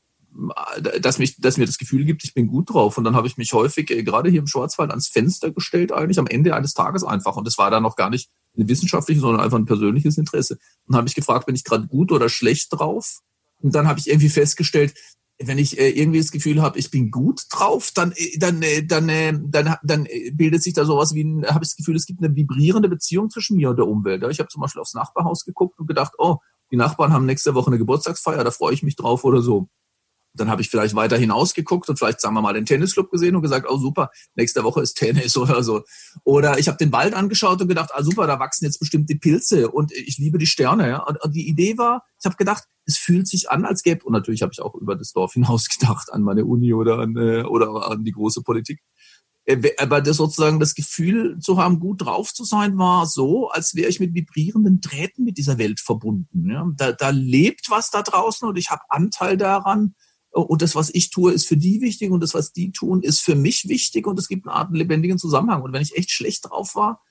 dass, 1.01 1.19
mich, 1.19 1.41
dass 1.41 1.57
mir 1.57 1.67
das 1.67 1.79
Gefühl 1.79 2.05
gibt, 2.05 2.25
ich 2.25 2.35
bin 2.35 2.47
gut 2.47 2.73
drauf. 2.73 2.97
Und 2.99 3.05
dann 3.05 3.17
habe 3.17 3.27
ich 3.27 3.37
mich 3.37 3.53
häufig, 3.53 3.91
äh, 3.91 4.03
gerade 4.03 4.31
hier 4.31 4.41
im 4.41 4.47
Schwarzwald, 4.47 4.91
ans 4.91 5.09
Fenster 5.09 5.51
gestellt, 5.51 5.93
eigentlich 5.93 6.19
am 6.19 6.27
Ende 6.27 6.55
eines 6.55 6.75
Tages 6.75 7.05
einfach. 7.05 7.37
Und 7.37 7.47
das 7.47 7.59
war 7.59 7.71
dann 7.71 7.83
noch 7.83 7.97
gar 7.97 8.11
nicht 8.11 8.31
ein 8.57 8.69
wissenschaftliches, 8.69 9.23
sondern 9.23 9.43
einfach 9.43 9.59
ein 9.59 9.67
persönliches 9.67 10.19
Interesse. 10.19 10.59
Und 10.87 10.97
habe 10.97 11.09
ich 11.09 11.15
gefragt, 11.15 11.47
bin 11.47 11.55
ich 11.55 11.65
gerade 11.65 11.87
gut 11.87 12.13
oder 12.13 12.29
schlecht 12.29 12.69
drauf? 12.71 13.21
Und 13.61 13.75
dann 13.75 13.89
habe 13.89 13.99
ich 13.99 14.09
irgendwie 14.09 14.29
festgestellt, 14.29 14.95
wenn 15.43 15.59
ich 15.59 15.79
äh, 15.79 15.91
irgendwie 15.91 16.19
das 16.19 16.33
Gefühl 16.33 16.61
habe, 16.61 16.79
ich 16.79 16.91
bin 16.91 17.11
gut 17.11 17.43
drauf, 17.51 17.91
dann 17.95 18.13
äh, 18.13 18.39
dann 18.39 18.63
dann 18.87 19.51
dann 19.51 19.77
dann 19.83 20.07
bildet 20.33 20.63
sich 20.63 20.75
da 20.75 20.85
sowas 20.85 21.15
wie 21.15 21.25
ein, 21.25 21.47
habe 21.47 21.65
ich 21.65 21.71
das 21.71 21.77
Gefühl, 21.77 21.97
es 21.97 22.07
gibt 22.07 22.23
eine 22.23 22.35
vibrierende 22.37 22.91
Beziehung 22.91 23.31
zwischen 23.31 23.57
mir 23.57 23.71
und 23.71 23.77
der 23.77 23.87
Umwelt. 23.87 24.23
Ich 24.31 24.39
habe 24.39 24.49
zum 24.49 24.61
Beispiel 24.61 24.83
aufs 24.83 24.95
Nachbarhaus 24.95 25.45
geguckt 25.45 25.79
und 25.79 25.87
gedacht, 25.87 26.13
oh, 26.19 26.37
die 26.71 26.77
Nachbarn 26.77 27.13
haben 27.13 27.27
nächste 27.27 27.55
Woche 27.55 27.69
eine 27.69 27.79
Geburtstagsfeier, 27.79 28.45
da 28.45 28.51
freue 28.51 28.75
ich 28.75 28.83
mich 28.83 28.97
drauf 28.97 29.25
oder 29.25 29.41
so. 29.41 29.69
Dann 30.35 30.49
habe 30.49 30.63
ich 30.63 30.71
vielleicht 30.71 30.95
weiter 30.95 31.17
hinausgeguckt 31.17 31.89
und 31.89 31.99
vielleicht, 31.99 32.21
sagen 32.21 32.35
wir 32.35 32.43
mal, 32.43 32.53
den 32.53 32.67
Tennisclub 32.67 33.11
gesehen 33.11 33.35
und 33.35 33.43
gesagt, 33.43 33.67
oh 33.69 33.79
super, 33.79 34.11
nächste 34.35 34.63
Woche 34.65 34.81
ist 34.81 34.95
Tennis 34.95 35.37
oder 35.37 35.63
so. 35.63 35.83
Oder 36.25 36.59
ich 36.59 36.69
habe 36.69 36.79
den 36.79 36.93
Wald 36.93 37.15
angeschaut 37.15 37.61
und 37.61 37.69
gedacht, 37.69 37.91
ah 37.95 38.03
super, 38.03 38.27
da 38.27 38.39
wachsen 38.39 38.65
jetzt 38.65 38.79
bestimmt 38.79 39.09
die 39.09 39.17
Pilze 39.17 39.71
und 39.71 39.93
ich 39.93 40.19
liebe 40.19 40.39
die 40.39 40.47
Sterne. 40.47 40.89
Ja? 40.89 41.03
Und, 41.03 41.23
und 41.23 41.35
die 41.35 41.49
Idee 41.49 41.79
war, 41.79 42.05
ich 42.19 42.25
habe 42.25 42.37
gedacht, 42.37 42.65
es 42.87 42.97
fühlt 42.97 43.29
sich 43.29 43.51
an, 43.51 43.65
als 43.65 43.83
gäbe, 43.83 44.05
und 44.05 44.13
natürlich 44.13 44.43
habe 44.43 44.53
ich 44.53 44.61
auch 44.61 44.75
über 44.75 44.97
das 44.97 45.13
Dorf 45.13 45.33
hinaus 45.35 45.69
gedacht, 45.69 46.13
an 46.13 46.23
meine 46.23 46.45
Uni 46.45 46.73
oder 46.73 46.99
an, 46.99 47.17
äh, 47.17 47.43
oder 47.43 47.91
an 47.91 48.05
die 48.05 48.13
große 48.13 48.43
Politik. 48.43 48.81
Äh, 49.45 49.73
aber 49.79 50.01
das 50.01 50.17
sozusagen 50.17 50.61
das 50.61 50.75
Gefühl 50.75 51.39
zu 51.41 51.59
haben, 51.59 51.81
gut 51.81 52.03
drauf 52.03 52.33
zu 52.33 52.45
sein, 52.45 52.79
war 52.79 53.07
so, 53.07 53.49
als 53.51 53.75
wäre 53.75 53.89
ich 53.89 54.01
mit 54.01 54.15
vibrierenden 54.15 54.81
Drähten 54.81 55.25
mit 55.25 55.39
dieser 55.39 55.59
Welt 55.59 55.81
verbunden. 55.81 56.51
Ja? 56.51 56.69
Da, 56.77 56.93
da 56.93 57.11
lebt 57.11 57.71
was 57.71 57.91
da 57.91 58.03
draußen 58.03 58.49
und 58.49 58.57
ich 58.57 58.71
habe 58.71 58.83
Anteil 58.89 59.37
daran 59.37 59.95
und 60.33 60.63
das, 60.63 60.75
was 60.75 60.91
ich 60.95 61.11
tue, 61.11 61.33
ist 61.33 61.47
für 61.47 61.57
die 61.57 61.81
wichtig 61.81 62.11
und 62.11 62.23
das, 62.23 62.35
was 62.35 62.53
die 62.53 62.73
tun, 62.73 63.03
ist 63.03 63.21
für 63.21 63.35
mich 63.35 63.69
wichtig 63.69 64.07
und 64.07 64.19
es 64.19 64.29
gibt 64.29 64.47
eine 64.47 64.55
Art 64.55 64.73
lebendigen 64.73 65.19
Zusammenhang. 65.19 65.63
Und 65.63 65.73
wenn 65.73 65.83
ich 65.83 65.97
echt 65.97 66.11
schlecht 66.11 66.49
drauf 66.49 66.75
war, 66.77 67.03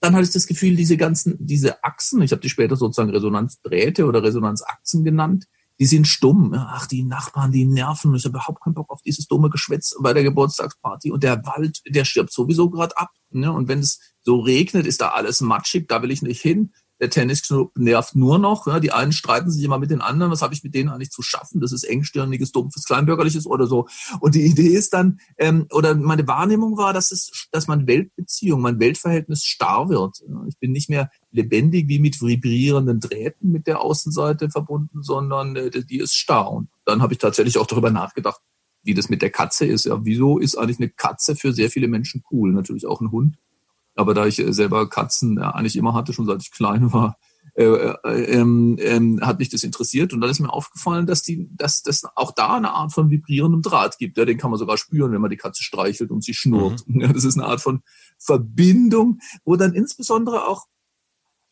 dann 0.00 0.14
hatte 0.14 0.24
ich 0.24 0.32
das 0.32 0.46
Gefühl, 0.46 0.76
diese 0.76 0.96
ganzen, 0.96 1.36
diese 1.40 1.82
Achsen, 1.82 2.22
ich 2.22 2.30
habe 2.30 2.40
die 2.40 2.48
später 2.48 2.76
sozusagen 2.76 3.10
Resonanzdrähte 3.10 4.06
oder 4.06 4.22
Resonanzachsen 4.22 5.02
genannt, 5.02 5.46
die 5.80 5.86
sind 5.86 6.06
stumm. 6.06 6.54
Ach, 6.54 6.86
die 6.86 7.02
Nachbarn, 7.02 7.52
die 7.52 7.64
nerven. 7.64 8.14
Ich 8.14 8.24
habe 8.24 8.30
überhaupt 8.30 8.62
keinen 8.62 8.74
Bock 8.74 8.90
auf 8.90 9.02
dieses 9.02 9.26
dumme 9.26 9.48
Geschwätz 9.48 9.94
bei 10.00 10.12
der 10.12 10.24
Geburtstagsparty. 10.24 11.12
Und 11.12 11.22
der 11.22 11.44
Wald, 11.46 11.80
der 11.86 12.04
stirbt 12.04 12.32
sowieso 12.32 12.68
gerade 12.68 12.96
ab. 12.96 13.10
Ne? 13.30 13.52
Und 13.52 13.68
wenn 13.68 13.78
es 13.78 14.00
so 14.22 14.40
regnet, 14.40 14.86
ist 14.86 15.00
da 15.00 15.10
alles 15.10 15.40
matschig, 15.40 15.86
da 15.88 16.02
will 16.02 16.10
ich 16.10 16.22
nicht 16.22 16.40
hin 16.40 16.72
der 17.00 17.10
Tennisclub 17.10 17.76
nervt 17.76 18.16
nur 18.16 18.38
noch. 18.38 18.66
Ja, 18.66 18.80
die 18.80 18.92
einen 18.92 19.12
streiten 19.12 19.50
sich 19.50 19.62
immer 19.62 19.78
mit 19.78 19.90
den 19.90 20.00
anderen. 20.00 20.32
Was 20.32 20.42
habe 20.42 20.54
ich 20.54 20.64
mit 20.64 20.74
denen 20.74 20.88
eigentlich 20.88 21.10
zu 21.10 21.22
schaffen? 21.22 21.60
Das 21.60 21.72
ist 21.72 21.84
engstirniges, 21.84 22.52
dumpfes, 22.52 22.84
kleinbürgerliches 22.84 23.46
oder 23.46 23.66
so. 23.66 23.86
Und 24.20 24.34
die 24.34 24.44
Idee 24.44 24.68
ist 24.68 24.92
dann, 24.94 25.20
ähm, 25.38 25.66
oder 25.72 25.94
meine 25.94 26.26
Wahrnehmung 26.26 26.76
war, 26.76 26.92
dass 26.92 27.12
es, 27.12 27.48
dass 27.52 27.68
meine 27.68 27.86
Weltbeziehung, 27.86 28.60
mein 28.60 28.80
Weltverhältnis 28.80 29.44
starr 29.44 29.88
wird. 29.88 30.22
Ich 30.48 30.58
bin 30.58 30.72
nicht 30.72 30.90
mehr 30.90 31.10
lebendig 31.30 31.88
wie 31.88 31.98
mit 31.98 32.20
vibrierenden 32.20 33.00
Drähten 33.00 33.52
mit 33.52 33.66
der 33.66 33.80
Außenseite 33.80 34.50
verbunden, 34.50 35.02
sondern 35.02 35.56
äh, 35.56 35.70
die 35.70 35.98
ist 35.98 36.14
starr. 36.14 36.50
Und 36.50 36.68
dann 36.84 37.02
habe 37.02 37.12
ich 37.12 37.18
tatsächlich 37.18 37.58
auch 37.58 37.66
darüber 37.66 37.90
nachgedacht, 37.90 38.40
wie 38.82 38.94
das 38.94 39.08
mit 39.08 39.22
der 39.22 39.30
Katze 39.30 39.66
ist. 39.66 39.84
Ja, 39.84 40.04
wieso 40.04 40.38
ist 40.38 40.56
eigentlich 40.56 40.78
eine 40.78 40.88
Katze 40.88 41.36
für 41.36 41.52
sehr 41.52 41.70
viele 41.70 41.88
Menschen 41.88 42.24
cool? 42.30 42.52
Natürlich 42.52 42.86
auch 42.86 43.00
ein 43.00 43.10
Hund. 43.10 43.36
Aber 43.98 44.14
da 44.14 44.26
ich 44.26 44.38
äh, 44.38 44.52
selber 44.52 44.88
Katzen 44.88 45.38
eigentlich 45.38 45.76
immer 45.76 45.92
hatte, 45.92 46.12
schon 46.12 46.26
seit 46.26 46.40
ich 46.40 46.52
klein 46.52 46.92
war, 46.92 47.18
äh, 47.54 47.64
äh, 47.64 48.22
ähm, 48.32 49.18
hat 49.20 49.40
mich 49.40 49.48
das 49.48 49.64
interessiert. 49.64 50.12
Und 50.12 50.20
dann 50.20 50.30
ist 50.30 50.38
mir 50.38 50.52
aufgefallen, 50.52 51.06
dass 51.06 51.22
die, 51.22 51.48
dass 51.50 51.82
das 51.82 52.04
auch 52.14 52.32
da 52.32 52.54
eine 52.54 52.70
Art 52.70 52.92
von 52.92 53.10
vibrierendem 53.10 53.62
Draht 53.62 53.98
gibt. 53.98 54.16
Ja, 54.16 54.24
den 54.24 54.38
kann 54.38 54.50
man 54.50 54.58
sogar 54.58 54.76
spüren, 54.76 55.10
wenn 55.10 55.20
man 55.20 55.30
die 55.30 55.36
Katze 55.36 55.64
streichelt 55.64 56.12
und 56.12 56.22
sie 56.22 56.34
schnurrt. 56.34 56.84
Mhm. 56.86 57.00
Ja, 57.00 57.12
das 57.12 57.24
ist 57.24 57.36
eine 57.36 57.46
Art 57.46 57.60
von 57.60 57.82
Verbindung, 58.18 59.18
wo 59.44 59.56
dann 59.56 59.74
insbesondere 59.74 60.46
auch 60.46 60.66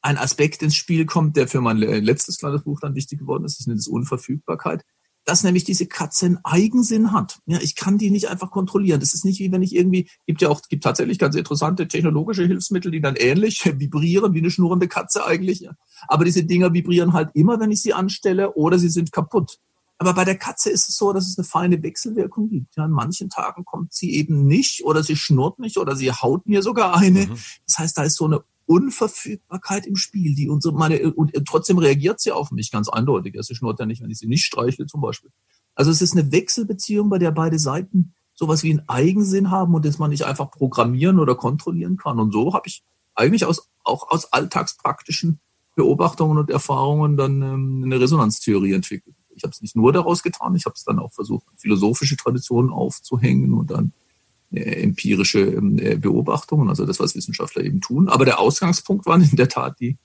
ein 0.01 0.19
Aspekt 0.19 0.63
ins 0.63 0.77
Spiel 0.77 1.05
kommt, 1.05 1.37
der 1.37 1.49
für 1.49 1.61
mein 1.61 1.79
letztes 1.79 2.39
kleines 2.39 2.63
Buch 2.63 2.79
dann 2.81 2.95
wichtig 2.95 3.19
geworden 3.19 3.45
ist. 3.45 3.59
Das 3.59 3.67
ist 3.67 3.89
Unverfügbarkeit 3.89 4.85
dass 5.27 5.43
nämlich 5.43 5.65
diese 5.65 5.87
Katze 5.87 6.27
einen 6.27 6.39
Eigensinn 6.45 7.13
hat. 7.13 7.41
Ja, 7.47 7.59
ich 7.61 7.75
kann 7.75 7.99
die 7.99 8.11
nicht 8.11 8.29
einfach 8.29 8.53
kontrollieren. 8.53 9.01
Das 9.01 9.13
ist 9.13 9.25
nicht 9.25 9.41
wie 9.41 9.51
wenn 9.51 9.63
ich 9.63 9.75
irgendwie, 9.75 10.09
gibt 10.25 10.41
ja 10.41 10.49
auch, 10.49 10.63
gibt 10.63 10.85
tatsächlich 10.85 11.19
ganz 11.19 11.35
interessante 11.35 11.89
technologische 11.89 12.47
Hilfsmittel, 12.47 12.93
die 12.93 13.01
dann 13.01 13.17
ähnlich 13.17 13.65
vibrieren 13.79 14.35
wie 14.35 14.39
eine 14.39 14.53
schnurrende 14.53 14.87
Katze 14.87 15.27
eigentlich. 15.27 15.61
Ja. 15.61 15.73
Aber 16.07 16.25
diese 16.25 16.45
Dinger 16.45 16.73
vibrieren 16.73 17.13
halt 17.13 17.31
immer, 17.35 17.59
wenn 17.59 17.73
ich 17.73 17.83
sie 17.83 17.93
anstelle 17.93 18.55
oder 18.55 18.79
sie 18.79 18.89
sind 18.89 19.11
kaputt. 19.11 19.59
Aber 19.99 20.15
bei 20.15 20.25
der 20.25 20.37
Katze 20.37 20.71
ist 20.71 20.89
es 20.89 20.97
so, 20.97 21.13
dass 21.13 21.27
es 21.27 21.39
eine 21.39 21.45
feine 21.45 21.83
Wechselwirkung 21.83 22.49
gibt. 22.49 22.77
Ja, 22.77 22.85
an 22.85 22.93
manchen 22.93 23.29
Tagen 23.29 23.65
kommt 23.65 23.95
sie 23.95 24.15
eben 24.15 24.47
nicht 24.47 24.85
oder 24.85 25.03
sie 25.03 25.17
schnurrt 25.17 25.59
nicht 25.59 25.77
oder 25.77 25.97
sie 25.97 26.13
haut 26.13 26.47
mir 26.47 26.63
sogar 26.63 26.97
eine. 26.97 27.27
Mhm. 27.27 27.39
Das 27.67 27.79
heißt, 27.79 27.99
da 27.99 28.05
ist 28.05 28.17
so 28.17 28.27
eine 28.27 28.45
Unverfügbarkeit 28.67 29.87
im 29.87 29.97
Spiel, 29.97 30.35
die 30.35 30.49
unsere, 30.49 30.75
meine, 30.75 31.13
und 31.15 31.33
trotzdem 31.47 31.79
reagiert 31.79 32.21
sie 32.21 32.33
auf 32.33 32.51
mich 32.51 32.71
ganz 32.71 32.89
eindeutig. 32.89 33.37
Sie 33.41 33.55
schnurrt 33.55 33.79
ja 33.79 33.87
nicht, 33.87 34.03
wenn 34.03 34.11
ich 34.11 34.19
sie 34.19 34.27
nicht 34.27 34.45
streichle 34.45 34.87
zum 34.87 35.01
Beispiel. 35.01 35.31
Also 35.75 35.91
es 35.91 36.03
ist 36.03 36.17
eine 36.17 36.33
Wechselbeziehung, 36.33 37.09
bei 37.09 37.19
der 37.19 37.31
beide 37.31 37.59
Seiten 37.59 38.15
sowas 38.35 38.63
wie 38.63 38.71
einen 38.71 38.89
Eigensinn 38.89 39.51
haben 39.51 39.75
und 39.75 39.85
das 39.85 39.99
man 39.99 40.11
nicht 40.11 40.25
einfach 40.25 40.51
programmieren 40.51 41.19
oder 41.19 41.35
kontrollieren 41.35 41.97
kann. 41.97 42.19
Und 42.19 42.33
so 42.33 42.53
habe 42.53 42.67
ich 42.67 42.85
eigentlich 43.15 43.45
aus, 43.45 43.71
auch 43.83 44.11
aus 44.11 44.33
alltagspraktischen 44.33 45.41
Beobachtungen 45.75 46.39
und 46.39 46.51
Erfahrungen 46.51 47.17
dann 47.17 47.43
ähm, 47.43 47.83
eine 47.85 48.01
Resonanztheorie 48.01 48.73
entwickelt. 48.73 49.17
Ich 49.35 49.43
habe 49.43 49.53
es 49.53 49.61
nicht 49.61 49.77
nur 49.77 49.93
daraus 49.93 50.23
getan, 50.23 50.55
ich 50.55 50.65
habe 50.65 50.75
es 50.75 50.85
dann 50.85 50.99
auch 50.99 51.13
versucht, 51.13 51.47
philosophische 51.57 52.17
Traditionen 52.17 52.71
aufzuhängen 52.71 53.53
und 53.53 53.71
dann 53.71 53.87
äh, 53.89 54.06
empirische 54.53 55.41
ähm, 55.41 55.79
äh, 55.79 55.97
Beobachtungen, 55.97 56.69
also 56.69 56.87
das, 56.87 57.01
was 57.01 57.15
Wissenschaftler 57.15 57.65
eben 57.65 57.81
tun. 57.81 58.09
Aber 58.09 58.25
der 58.25 58.39
Ausgangspunkt 58.39 59.07
waren 59.07 59.23
in 59.23 59.37
der 59.37 59.49
Tat 59.49 59.81
die 59.81 59.97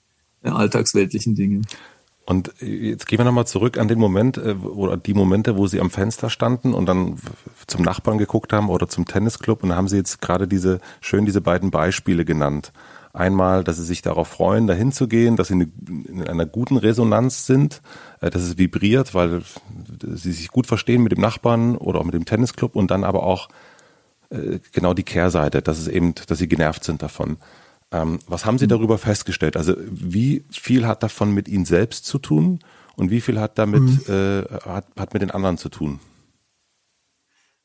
äh, 0.43 0.49
alltagsweltlichen 0.49 1.35
Dinge. 1.35 1.61
Und 2.25 2.53
jetzt 2.59 3.07
gehen 3.07 3.19
wir 3.19 3.25
nochmal 3.25 3.47
zurück 3.47 3.77
an 3.77 3.87
den 3.87 3.99
Moment 3.99 4.37
oder 4.37 4.95
die 4.95 5.15
Momente, 5.15 5.57
wo 5.57 5.67
Sie 5.67 5.81
am 5.81 5.89
Fenster 5.89 6.29
standen 6.29 6.73
und 6.73 6.85
dann 6.85 7.17
zum 7.67 7.81
Nachbarn 7.81 8.19
geguckt 8.19 8.53
haben 8.53 8.69
oder 8.69 8.87
zum 8.87 9.05
Tennisclub 9.05 9.63
und 9.63 9.69
da 9.69 9.75
haben 9.75 9.87
Sie 9.87 9.97
jetzt 9.97 10.21
gerade 10.21 10.47
diese 10.47 10.79
schön 11.01 11.25
diese 11.25 11.41
beiden 11.41 11.71
Beispiele 11.71 12.23
genannt. 12.23 12.71
Einmal, 13.11 13.63
dass 13.63 13.77
Sie 13.77 13.83
sich 13.83 14.01
darauf 14.01 14.29
freuen, 14.29 14.67
dahin 14.67 14.91
zu 14.93 15.07
gehen, 15.07 15.35
dass 15.35 15.49
Sie 15.49 15.55
in 15.55 16.23
einer 16.25 16.45
guten 16.45 16.77
Resonanz 16.77 17.45
sind, 17.47 17.81
dass 18.21 18.41
es 18.41 18.57
vibriert, 18.57 19.13
weil 19.13 19.41
Sie 20.13 20.31
sich 20.31 20.49
gut 20.49 20.67
verstehen 20.67 21.03
mit 21.03 21.11
dem 21.11 21.19
Nachbarn 21.19 21.75
oder 21.75 21.99
auch 21.99 22.05
mit 22.05 22.13
dem 22.13 22.25
Tennisclub 22.25 22.75
und 22.75 22.91
dann 22.91 23.03
aber 23.03 23.23
auch 23.23 23.49
äh, 24.31 24.59
genau 24.71 24.93
die 24.93 25.03
Kehrseite, 25.03 25.61
dass 25.61 25.77
es 25.77 25.87
eben, 25.87 26.15
dass 26.27 26.39
sie 26.39 26.47
genervt 26.47 26.83
sind 26.83 27.01
davon. 27.01 27.37
Ähm, 27.91 28.19
was 28.27 28.45
haben 28.45 28.57
Sie 28.57 28.65
mhm. 28.65 28.69
darüber 28.69 28.97
festgestellt? 28.97 29.57
Also 29.57 29.75
wie 29.77 30.45
viel 30.49 30.87
hat 30.87 31.03
davon 31.03 31.33
mit 31.33 31.47
Ihnen 31.47 31.65
selbst 31.65 32.05
zu 32.05 32.17
tun 32.19 32.59
und 32.95 33.11
wie 33.11 33.21
viel 33.21 33.39
hat 33.39 33.57
damit 33.57 33.81
mhm. 33.81 34.13
äh, 34.13 34.43
hat, 34.65 34.87
hat 34.97 35.13
mit 35.13 35.21
den 35.21 35.31
anderen 35.31 35.57
zu 35.57 35.69
tun? 35.69 35.99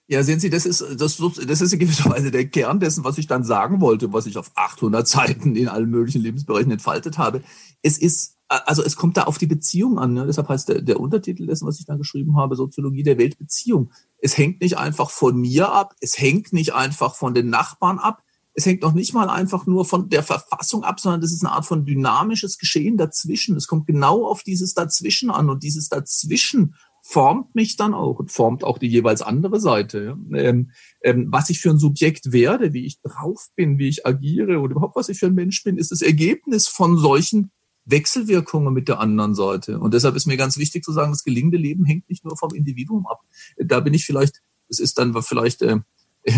Ja, 0.08 0.22
sehen 0.22 0.38
Sie, 0.38 0.50
das 0.50 0.66
ist, 0.66 0.84
das, 1.00 1.16
das 1.18 1.60
ist 1.60 1.72
in 1.72 1.78
gewisser 1.80 2.10
Weise 2.10 2.30
der 2.30 2.46
Kern 2.46 2.78
dessen, 2.78 3.02
was 3.02 3.18
ich 3.18 3.26
dann 3.26 3.42
sagen 3.42 3.80
wollte, 3.80 4.12
was 4.12 4.26
ich 4.26 4.38
auf 4.38 4.52
800 4.54 5.06
Seiten 5.06 5.56
in 5.56 5.68
allen 5.68 5.90
möglichen 5.90 6.22
Lebensbereichen 6.22 6.70
entfaltet 6.70 7.18
habe. 7.18 7.42
Es 7.82 7.98
ist 7.98 8.36
also 8.48 8.82
es 8.82 8.96
kommt 8.96 9.16
da 9.16 9.24
auf 9.24 9.38
die 9.38 9.46
Beziehung 9.46 9.98
an. 9.98 10.14
Ne? 10.14 10.26
Deshalb 10.26 10.48
heißt 10.48 10.68
der, 10.68 10.82
der 10.82 11.00
Untertitel 11.00 11.46
dessen, 11.46 11.66
was 11.66 11.80
ich 11.80 11.86
da 11.86 11.96
geschrieben 11.96 12.36
habe, 12.36 12.54
Soziologie 12.56 13.02
der 13.02 13.18
Weltbeziehung. 13.18 13.90
Es 14.18 14.36
hängt 14.38 14.60
nicht 14.60 14.78
einfach 14.78 15.10
von 15.10 15.36
mir 15.36 15.72
ab, 15.72 15.94
es 16.00 16.18
hängt 16.18 16.52
nicht 16.52 16.74
einfach 16.74 17.14
von 17.14 17.34
den 17.34 17.50
Nachbarn 17.50 17.98
ab, 17.98 18.22
es 18.54 18.64
hängt 18.64 18.82
noch 18.82 18.94
nicht 18.94 19.12
mal 19.12 19.28
einfach 19.28 19.66
nur 19.66 19.84
von 19.84 20.08
der 20.08 20.22
Verfassung 20.22 20.82
ab, 20.82 20.98
sondern 20.98 21.20
das 21.20 21.32
ist 21.32 21.44
eine 21.44 21.52
Art 21.52 21.66
von 21.66 21.84
dynamisches 21.84 22.56
Geschehen 22.56 22.96
dazwischen. 22.96 23.54
Es 23.56 23.66
kommt 23.66 23.86
genau 23.86 24.26
auf 24.26 24.42
dieses 24.42 24.72
Dazwischen 24.72 25.30
an 25.30 25.50
und 25.50 25.62
dieses 25.62 25.90
Dazwischen 25.90 26.74
formt 27.02 27.54
mich 27.54 27.76
dann 27.76 27.94
auch 27.94 28.18
und 28.18 28.32
formt 28.32 28.64
auch 28.64 28.78
die 28.78 28.88
jeweils 28.88 29.22
andere 29.22 29.60
Seite. 29.60 30.16
Ähm, 30.34 30.72
ähm, 31.02 31.28
was 31.30 31.50
ich 31.50 31.60
für 31.60 31.70
ein 31.70 31.78
Subjekt 31.78 32.32
werde, 32.32 32.72
wie 32.72 32.84
ich 32.84 33.00
drauf 33.00 33.46
bin, 33.54 33.78
wie 33.78 33.88
ich 33.88 34.06
agiere 34.06 34.58
oder 34.58 34.72
überhaupt 34.72 34.96
was 34.96 35.08
ich 35.08 35.18
für 35.18 35.26
ein 35.26 35.34
Mensch 35.34 35.62
bin, 35.62 35.76
ist 35.76 35.92
das 35.92 36.02
Ergebnis 36.02 36.66
von 36.66 36.98
solchen 36.98 37.52
Wechselwirkungen 37.86 38.74
mit 38.74 38.88
der 38.88 39.00
anderen 39.00 39.34
Seite. 39.34 39.78
Und 39.78 39.94
deshalb 39.94 40.16
ist 40.16 40.26
mir 40.26 40.36
ganz 40.36 40.58
wichtig 40.58 40.84
zu 40.84 40.92
sagen, 40.92 41.12
das 41.12 41.24
gelingende 41.24 41.56
Leben 41.56 41.84
hängt 41.84 42.08
nicht 42.10 42.24
nur 42.24 42.36
vom 42.36 42.52
Individuum 42.54 43.06
ab. 43.06 43.20
Da 43.56 43.80
bin 43.80 43.94
ich 43.94 44.04
vielleicht, 44.04 44.42
es 44.68 44.80
ist 44.80 44.98
dann 44.98 45.14
vielleicht 45.22 45.62
äh, 45.62 45.78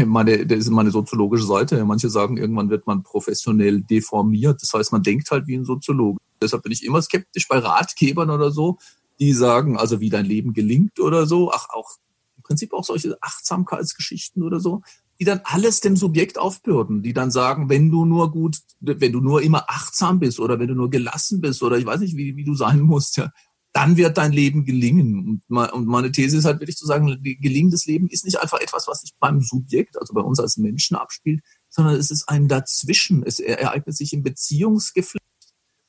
meine, 0.06 0.46
das 0.46 0.58
ist 0.58 0.70
meine 0.70 0.90
soziologische 0.90 1.46
Seite. 1.46 1.84
Manche 1.84 2.10
sagen, 2.10 2.36
irgendwann 2.36 2.70
wird 2.70 2.86
man 2.86 3.02
professionell 3.02 3.80
deformiert. 3.80 4.62
Das 4.62 4.72
heißt, 4.72 4.92
man 4.92 5.02
denkt 5.02 5.30
halt 5.30 5.46
wie 5.46 5.56
ein 5.56 5.64
Soziologe. 5.64 6.18
Deshalb 6.42 6.62
bin 6.62 6.72
ich 6.72 6.84
immer 6.84 7.02
skeptisch 7.02 7.48
bei 7.48 7.58
Ratgebern 7.58 8.30
oder 8.30 8.50
so, 8.50 8.78
die 9.18 9.32
sagen, 9.32 9.76
also 9.76 10.00
wie 10.00 10.10
dein 10.10 10.26
Leben 10.26 10.52
gelingt 10.52 11.00
oder 11.00 11.26
so. 11.26 11.50
Ach, 11.52 11.68
auch 11.70 11.96
im 12.36 12.42
Prinzip 12.42 12.72
auch 12.72 12.84
solche 12.84 13.16
Achtsamkeitsgeschichten 13.20 14.42
oder 14.42 14.60
so, 14.60 14.82
die 15.20 15.24
dann 15.24 15.40
alles 15.44 15.80
dem 15.80 15.96
Subjekt 15.96 16.38
aufbürden, 16.38 17.02
die 17.02 17.12
dann 17.12 17.30
sagen, 17.30 17.68
wenn 17.68 17.90
du 17.90 18.04
nur 18.04 18.30
gut, 18.30 18.58
wenn 18.80 19.12
du 19.12 19.20
nur 19.20 19.42
immer 19.42 19.64
achtsam 19.68 20.20
bist 20.20 20.38
oder 20.38 20.58
wenn 20.58 20.68
du 20.68 20.74
nur 20.74 20.90
gelassen 20.90 21.40
bist 21.40 21.62
oder 21.62 21.76
ich 21.76 21.86
weiß 21.86 22.00
nicht, 22.00 22.16
wie, 22.16 22.36
wie 22.36 22.44
du 22.44 22.54
sein 22.54 22.80
musst, 22.80 23.16
ja, 23.16 23.30
dann 23.72 23.96
wird 23.96 24.16
dein 24.16 24.32
Leben 24.32 24.64
gelingen. 24.64 25.42
Und 25.48 25.86
meine 25.86 26.10
These 26.10 26.38
ist 26.38 26.44
halt 26.44 26.60
wirklich 26.60 26.76
zu 26.76 26.86
sagen, 26.86 27.20
gelingendes 27.22 27.86
Leben 27.86 28.08
ist 28.08 28.24
nicht 28.24 28.40
einfach 28.40 28.60
etwas, 28.60 28.88
was 28.88 29.02
sich 29.02 29.14
beim 29.18 29.40
Subjekt, 29.40 29.98
also 30.00 30.14
bei 30.14 30.20
uns 30.20 30.40
als 30.40 30.56
Menschen 30.56 30.96
abspielt, 30.96 31.42
sondern 31.68 31.96
es 31.96 32.10
ist 32.10 32.28
ein 32.28 32.48
Dazwischen. 32.48 33.22
Es 33.24 33.40
ereignet 33.40 33.96
sich 33.96 34.12
im 34.12 34.22
Beziehungsgeflecht. 34.22 35.24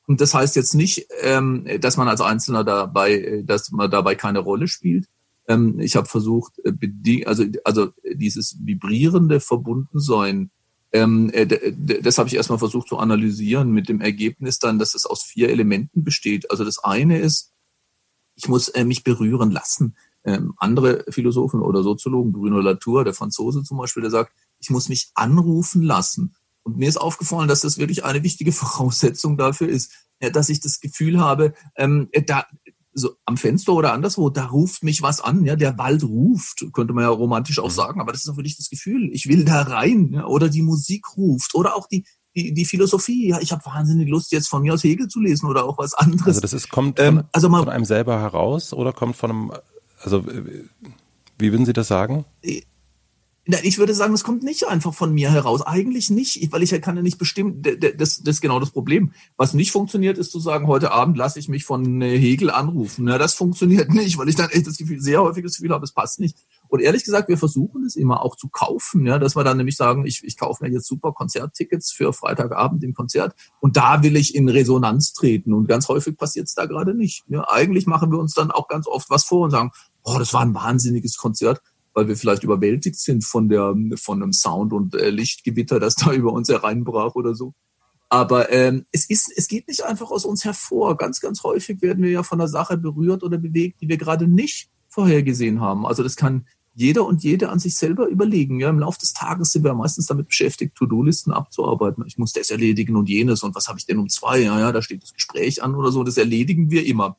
Und 0.06 0.20
das 0.20 0.34
heißt 0.34 0.56
jetzt 0.56 0.74
nicht, 0.74 1.06
ähm, 1.20 1.66
dass 1.80 1.96
man 1.96 2.08
als 2.08 2.20
Einzelner 2.20 2.64
dabei, 2.64 3.42
dass 3.44 3.70
man 3.70 3.90
dabei 3.90 4.14
keine 4.14 4.40
Rolle 4.40 4.68
spielt. 4.68 5.06
Ähm, 5.48 5.80
ich 5.80 5.96
habe 5.96 6.08
versucht, 6.08 6.54
äh, 6.64 7.24
also, 7.24 7.44
also 7.64 7.88
dieses 8.14 8.56
vibrierende 8.60 9.40
Verbundensein, 9.40 10.50
ähm, 10.92 11.30
äh, 11.32 11.72
das 12.02 12.18
habe 12.18 12.28
ich 12.28 12.34
erstmal 12.34 12.58
versucht 12.58 12.88
zu 12.88 12.98
analysieren 12.98 13.70
mit 13.70 13.88
dem 13.88 14.00
Ergebnis 14.00 14.58
dann, 14.58 14.78
dass 14.78 14.94
es 14.94 15.06
aus 15.06 15.22
vier 15.22 15.48
Elementen 15.50 16.02
besteht. 16.02 16.50
Also 16.50 16.64
das 16.64 16.78
eine 16.82 17.18
ist, 17.18 17.52
ich 18.34 18.48
muss 18.48 18.68
äh, 18.68 18.84
mich 18.84 19.04
berühren 19.04 19.50
lassen. 19.50 19.96
Ähm, 20.24 20.54
andere 20.58 21.04
Philosophen 21.08 21.62
oder 21.62 21.82
Soziologen, 21.82 22.32
Bruno 22.32 22.60
Latour, 22.60 23.04
der 23.04 23.14
Franzose 23.14 23.62
zum 23.62 23.78
Beispiel, 23.78 24.02
der 24.02 24.10
sagt, 24.10 24.32
ich 24.58 24.70
muss 24.70 24.88
mich 24.88 25.10
anrufen 25.14 25.82
lassen. 25.82 26.34
Und 26.62 26.76
mir 26.76 26.88
ist 26.88 27.00
aufgefallen, 27.00 27.48
dass 27.48 27.60
das 27.60 27.78
wirklich 27.78 28.04
eine 28.04 28.22
wichtige 28.22 28.52
Voraussetzung 28.52 29.38
dafür 29.38 29.68
ist, 29.68 29.92
dass 30.20 30.50
ich 30.50 30.60
das 30.60 30.80
Gefühl 30.80 31.18
habe, 31.18 31.54
ähm, 31.76 32.08
äh, 32.12 32.22
da, 32.22 32.46
so 32.92 33.14
am 33.24 33.36
Fenster 33.36 33.72
oder 33.72 33.92
anderswo, 33.92 34.30
da 34.30 34.46
ruft 34.46 34.82
mich 34.82 35.02
was 35.02 35.20
an, 35.20 35.44
ja, 35.44 35.56
der 35.56 35.78
Wald 35.78 36.02
ruft, 36.02 36.66
könnte 36.72 36.92
man 36.92 37.04
ja 37.04 37.10
romantisch 37.10 37.58
auch 37.58 37.68
mhm. 37.68 37.74
sagen, 37.74 38.00
aber 38.00 38.12
das 38.12 38.22
ist 38.22 38.28
auch 38.28 38.36
wirklich 38.36 38.56
das 38.56 38.70
Gefühl, 38.70 39.10
ich 39.12 39.28
will 39.28 39.44
da 39.44 39.62
rein, 39.62 40.12
ja, 40.12 40.26
oder 40.26 40.48
die 40.48 40.62
Musik 40.62 41.16
ruft, 41.16 41.54
oder 41.54 41.76
auch 41.76 41.86
die, 41.86 42.04
die, 42.34 42.52
die 42.52 42.64
Philosophie, 42.64 43.28
ja, 43.28 43.40
ich 43.40 43.52
habe 43.52 43.64
wahnsinnig 43.64 44.08
Lust, 44.08 44.32
jetzt 44.32 44.48
von 44.48 44.62
mir 44.62 44.74
aus 44.74 44.84
Hegel 44.84 45.08
zu 45.08 45.20
lesen 45.20 45.48
oder 45.48 45.64
auch 45.64 45.78
was 45.78 45.94
anderes. 45.94 46.26
Also 46.26 46.40
das 46.40 46.52
ist, 46.52 46.68
kommt 46.70 46.98
von, 46.98 47.18
ähm, 47.18 47.24
also 47.32 47.48
man, 47.48 47.64
von 47.64 47.72
einem 47.72 47.84
selber 47.84 48.20
heraus 48.20 48.72
oder 48.72 48.92
kommt 48.92 49.16
von 49.16 49.30
einem, 49.30 49.52
also 50.02 50.24
wie 51.38 51.52
würden 51.52 51.66
Sie 51.66 51.72
das 51.72 51.88
sagen? 51.88 52.24
Ich 53.46 53.78
würde 53.78 53.94
sagen, 53.94 54.12
es 54.12 54.22
kommt 54.22 54.42
nicht 54.42 54.68
einfach 54.68 54.92
von 54.92 55.14
mir 55.14 55.30
heraus. 55.30 55.62
Eigentlich 55.62 56.10
nicht, 56.10 56.52
weil 56.52 56.62
ich 56.62 56.78
kann 56.82 56.96
ja 56.96 57.02
nicht 57.02 57.18
bestimmen, 57.18 57.62
das, 57.62 57.96
das 57.96 58.18
ist 58.18 58.40
genau 58.42 58.60
das 58.60 58.70
Problem. 58.70 59.12
Was 59.38 59.54
nicht 59.54 59.72
funktioniert, 59.72 60.18
ist 60.18 60.30
zu 60.30 60.40
sagen, 60.40 60.66
heute 60.66 60.92
Abend 60.92 61.16
lasse 61.16 61.38
ich 61.38 61.48
mich 61.48 61.64
von 61.64 62.02
äh, 62.02 62.18
Hegel 62.18 62.50
anrufen. 62.50 63.08
Ja, 63.08 63.16
das 63.16 63.34
funktioniert 63.34 63.88
nicht, 63.94 64.18
weil 64.18 64.28
ich 64.28 64.36
dann 64.36 64.50
echt 64.50 64.66
das 64.66 64.76
Gefühl, 64.76 65.00
sehr 65.00 65.22
häufig 65.22 65.42
das 65.42 65.56
Gefühl 65.56 65.72
habe, 65.72 65.84
es 65.84 65.92
passt 65.92 66.20
nicht. 66.20 66.36
Und 66.68 66.80
ehrlich 66.80 67.02
gesagt, 67.02 67.28
wir 67.28 67.38
versuchen 67.38 67.84
es 67.84 67.96
immer 67.96 68.22
auch 68.22 68.36
zu 68.36 68.48
kaufen, 68.48 69.06
ja, 69.06 69.18
dass 69.18 69.34
wir 69.34 69.42
dann 69.42 69.56
nämlich 69.56 69.76
sagen, 69.76 70.06
ich, 70.06 70.22
ich 70.22 70.36
kaufe 70.36 70.62
mir 70.62 70.70
jetzt 70.70 70.86
super 70.86 71.12
Konzerttickets 71.12 71.90
für 71.90 72.12
Freitagabend 72.12 72.84
im 72.84 72.94
Konzert 72.94 73.34
und 73.60 73.76
da 73.76 74.02
will 74.02 74.16
ich 74.16 74.34
in 74.34 74.48
Resonanz 74.48 75.14
treten. 75.14 75.54
Und 75.54 75.66
ganz 75.66 75.88
häufig 75.88 76.16
passiert 76.16 76.46
es 76.46 76.54
da 76.54 76.66
gerade 76.66 76.94
nicht. 76.94 77.24
Ja, 77.28 77.48
eigentlich 77.48 77.86
machen 77.86 78.12
wir 78.12 78.18
uns 78.18 78.34
dann 78.34 78.50
auch 78.50 78.68
ganz 78.68 78.86
oft 78.86 79.08
was 79.08 79.24
vor 79.24 79.44
und 79.44 79.50
sagen, 79.50 79.72
oh, 80.02 80.16
das 80.18 80.32
war 80.34 80.42
ein 80.42 80.54
wahnsinniges 80.54 81.16
Konzert 81.16 81.60
weil 81.94 82.08
wir 82.08 82.16
vielleicht 82.16 82.44
überwältigt 82.44 82.98
sind 82.98 83.24
von 83.24 83.48
der 83.48 83.74
von 83.96 84.22
einem 84.22 84.32
Sound 84.32 84.72
und 84.72 84.94
äh, 84.94 85.10
Lichtgewitter, 85.10 85.80
das 85.80 85.94
da 85.94 86.12
über 86.14 86.32
uns 86.32 86.48
hereinbrach 86.48 87.14
oder 87.14 87.34
so. 87.34 87.54
Aber 88.08 88.50
ähm, 88.52 88.86
es 88.90 89.08
ist, 89.08 89.32
es 89.36 89.46
geht 89.46 89.68
nicht 89.68 89.84
einfach 89.84 90.10
aus 90.10 90.24
uns 90.24 90.44
hervor. 90.44 90.96
Ganz, 90.96 91.20
ganz 91.20 91.44
häufig 91.44 91.80
werden 91.80 92.02
wir 92.02 92.10
ja 92.10 92.24
von 92.24 92.40
einer 92.40 92.48
Sache 92.48 92.76
berührt 92.76 93.22
oder 93.22 93.38
bewegt, 93.38 93.80
die 93.80 93.88
wir 93.88 93.98
gerade 93.98 94.26
nicht 94.26 94.68
vorhergesehen 94.88 95.60
haben. 95.60 95.86
Also 95.86 96.02
das 96.02 96.16
kann 96.16 96.44
jeder 96.74 97.06
und 97.06 97.22
jede 97.22 97.50
an 97.50 97.60
sich 97.60 97.76
selber 97.76 98.08
überlegen. 98.08 98.58
Ja, 98.58 98.68
Im 98.68 98.80
Laufe 98.80 98.98
des 98.98 99.12
Tages 99.12 99.50
sind 99.50 99.62
wir 99.62 99.74
meistens 99.74 100.06
damit 100.06 100.26
beschäftigt, 100.26 100.74
To-Do-Listen 100.74 101.32
abzuarbeiten. 101.32 102.04
Ich 102.06 102.18
muss 102.18 102.32
das 102.32 102.50
erledigen 102.50 102.96
und 102.96 103.08
jenes 103.08 103.44
und 103.44 103.54
was 103.54 103.68
habe 103.68 103.78
ich 103.78 103.86
denn 103.86 103.98
um 103.98 104.08
zwei? 104.08 104.40
Ja, 104.40 104.58
ja, 104.58 104.72
da 104.72 104.82
steht 104.82 105.02
das 105.02 105.14
Gespräch 105.14 105.62
an 105.62 105.76
oder 105.76 105.92
so. 105.92 106.02
Das 106.02 106.16
erledigen 106.16 106.70
wir 106.70 106.86
immer. 106.86 107.16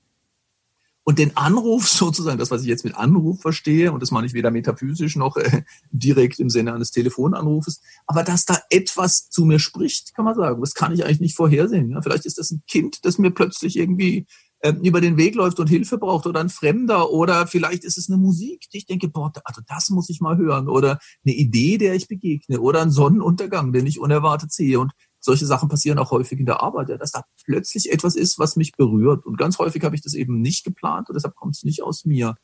Und 1.04 1.18
den 1.18 1.36
Anruf 1.36 1.88
sozusagen, 1.88 2.38
das, 2.38 2.52
was 2.52 2.62
ich 2.62 2.68
jetzt 2.68 2.86
mit 2.86 2.96
Anruf 2.96 3.42
verstehe, 3.42 3.92
und 3.92 4.02
das 4.02 4.12
meine 4.12 4.28
ich 4.28 4.34
weder 4.34 4.52
metaphysisch 4.52 5.16
noch 5.16 5.38
äh, 5.38 5.64
direkt 5.92 6.40
im 6.40 6.50
Sinne 6.50 6.74
eines 6.74 6.92
Telefonanrufes, 6.92 7.82
aber 8.06 8.24
dass 8.24 8.46
da 8.46 8.60
etwas 8.70 9.30
zu 9.30 9.46
mir 9.46 9.60
spricht, 9.60 10.14
kann 10.16 10.26
man 10.26 10.36
sagen, 10.36 10.62
das 10.62 10.74
kann 10.74 10.94
ich 10.94 11.04
eigentlich 11.04 11.22
nicht 11.22 11.36
vorhersehen. 11.36 11.90
Ja? 11.90 12.02
Vielleicht 12.02 12.26
ist 12.26 12.38
das 12.38 12.52
ein 12.52 12.64
Kind, 12.68 13.04
das 13.04 13.18
mir 13.18 13.32
plötzlich 13.32 13.78
irgendwie 13.78 14.28
äh, 14.60 14.74
über 14.84 15.02
den 15.02 15.18
Weg 15.18 15.34
läuft 15.34 15.60
und 15.60 15.68
Hilfe 15.68 15.98
braucht 15.98 16.28
oder 16.28 16.40
ein 16.40 16.50
Fremder 16.50 17.10
oder 17.10 17.48
vielleicht 17.48 17.84
ist 17.84 17.98
es 17.98 18.10
eine 18.10 18.18
Musik, 18.18 18.70
die 18.72 18.78
ich 18.78 18.86
denke, 18.86 19.08
boah, 19.08 19.32
also 19.44 19.62
das 19.68 19.90
muss 19.90 20.10
ich 20.10 20.22
mal 20.22 20.38
hören 20.38 20.70
oder 20.70 21.00
eine 21.26 21.34
Idee, 21.34 21.80
der 21.80 21.96
ich 21.96 22.08
begegne 22.08 22.62
oder 22.62 22.82
ein 22.82 22.92
Sonnenuntergang, 22.92 23.74
den 23.74 23.88
ich 23.88 24.00
unerwartet 24.00 24.52
sehe 24.52 24.80
und 24.80 24.92
solche 25.22 25.46
Sachen 25.46 25.70
passieren 25.70 26.00
auch 26.00 26.12
häufig 26.12 26.40
in 26.40 26.46
der 26.46 26.62
Arbeit, 26.62 26.90
ja, 26.90 26.98
dass 26.98 27.12
da 27.12 27.24
plötzlich 27.46 27.92
etwas 27.92 28.16
ist, 28.16 28.40
was 28.40 28.56
mich 28.56 28.74
berührt 28.74 29.26
und 29.26 29.38
ganz 29.38 29.60
häufig 29.60 29.84
habe 29.84 29.96
ich 29.96 30.02
das 30.02 30.14
eben 30.14 30.42
nicht 30.42 30.66
geplant 30.66 31.10
und 31.10 31.16
deshalb 31.16 31.36
kommt 31.36 31.56
es 31.56 31.64
nicht 31.64 31.84
aus 31.84 32.06
mir. 32.06 32.36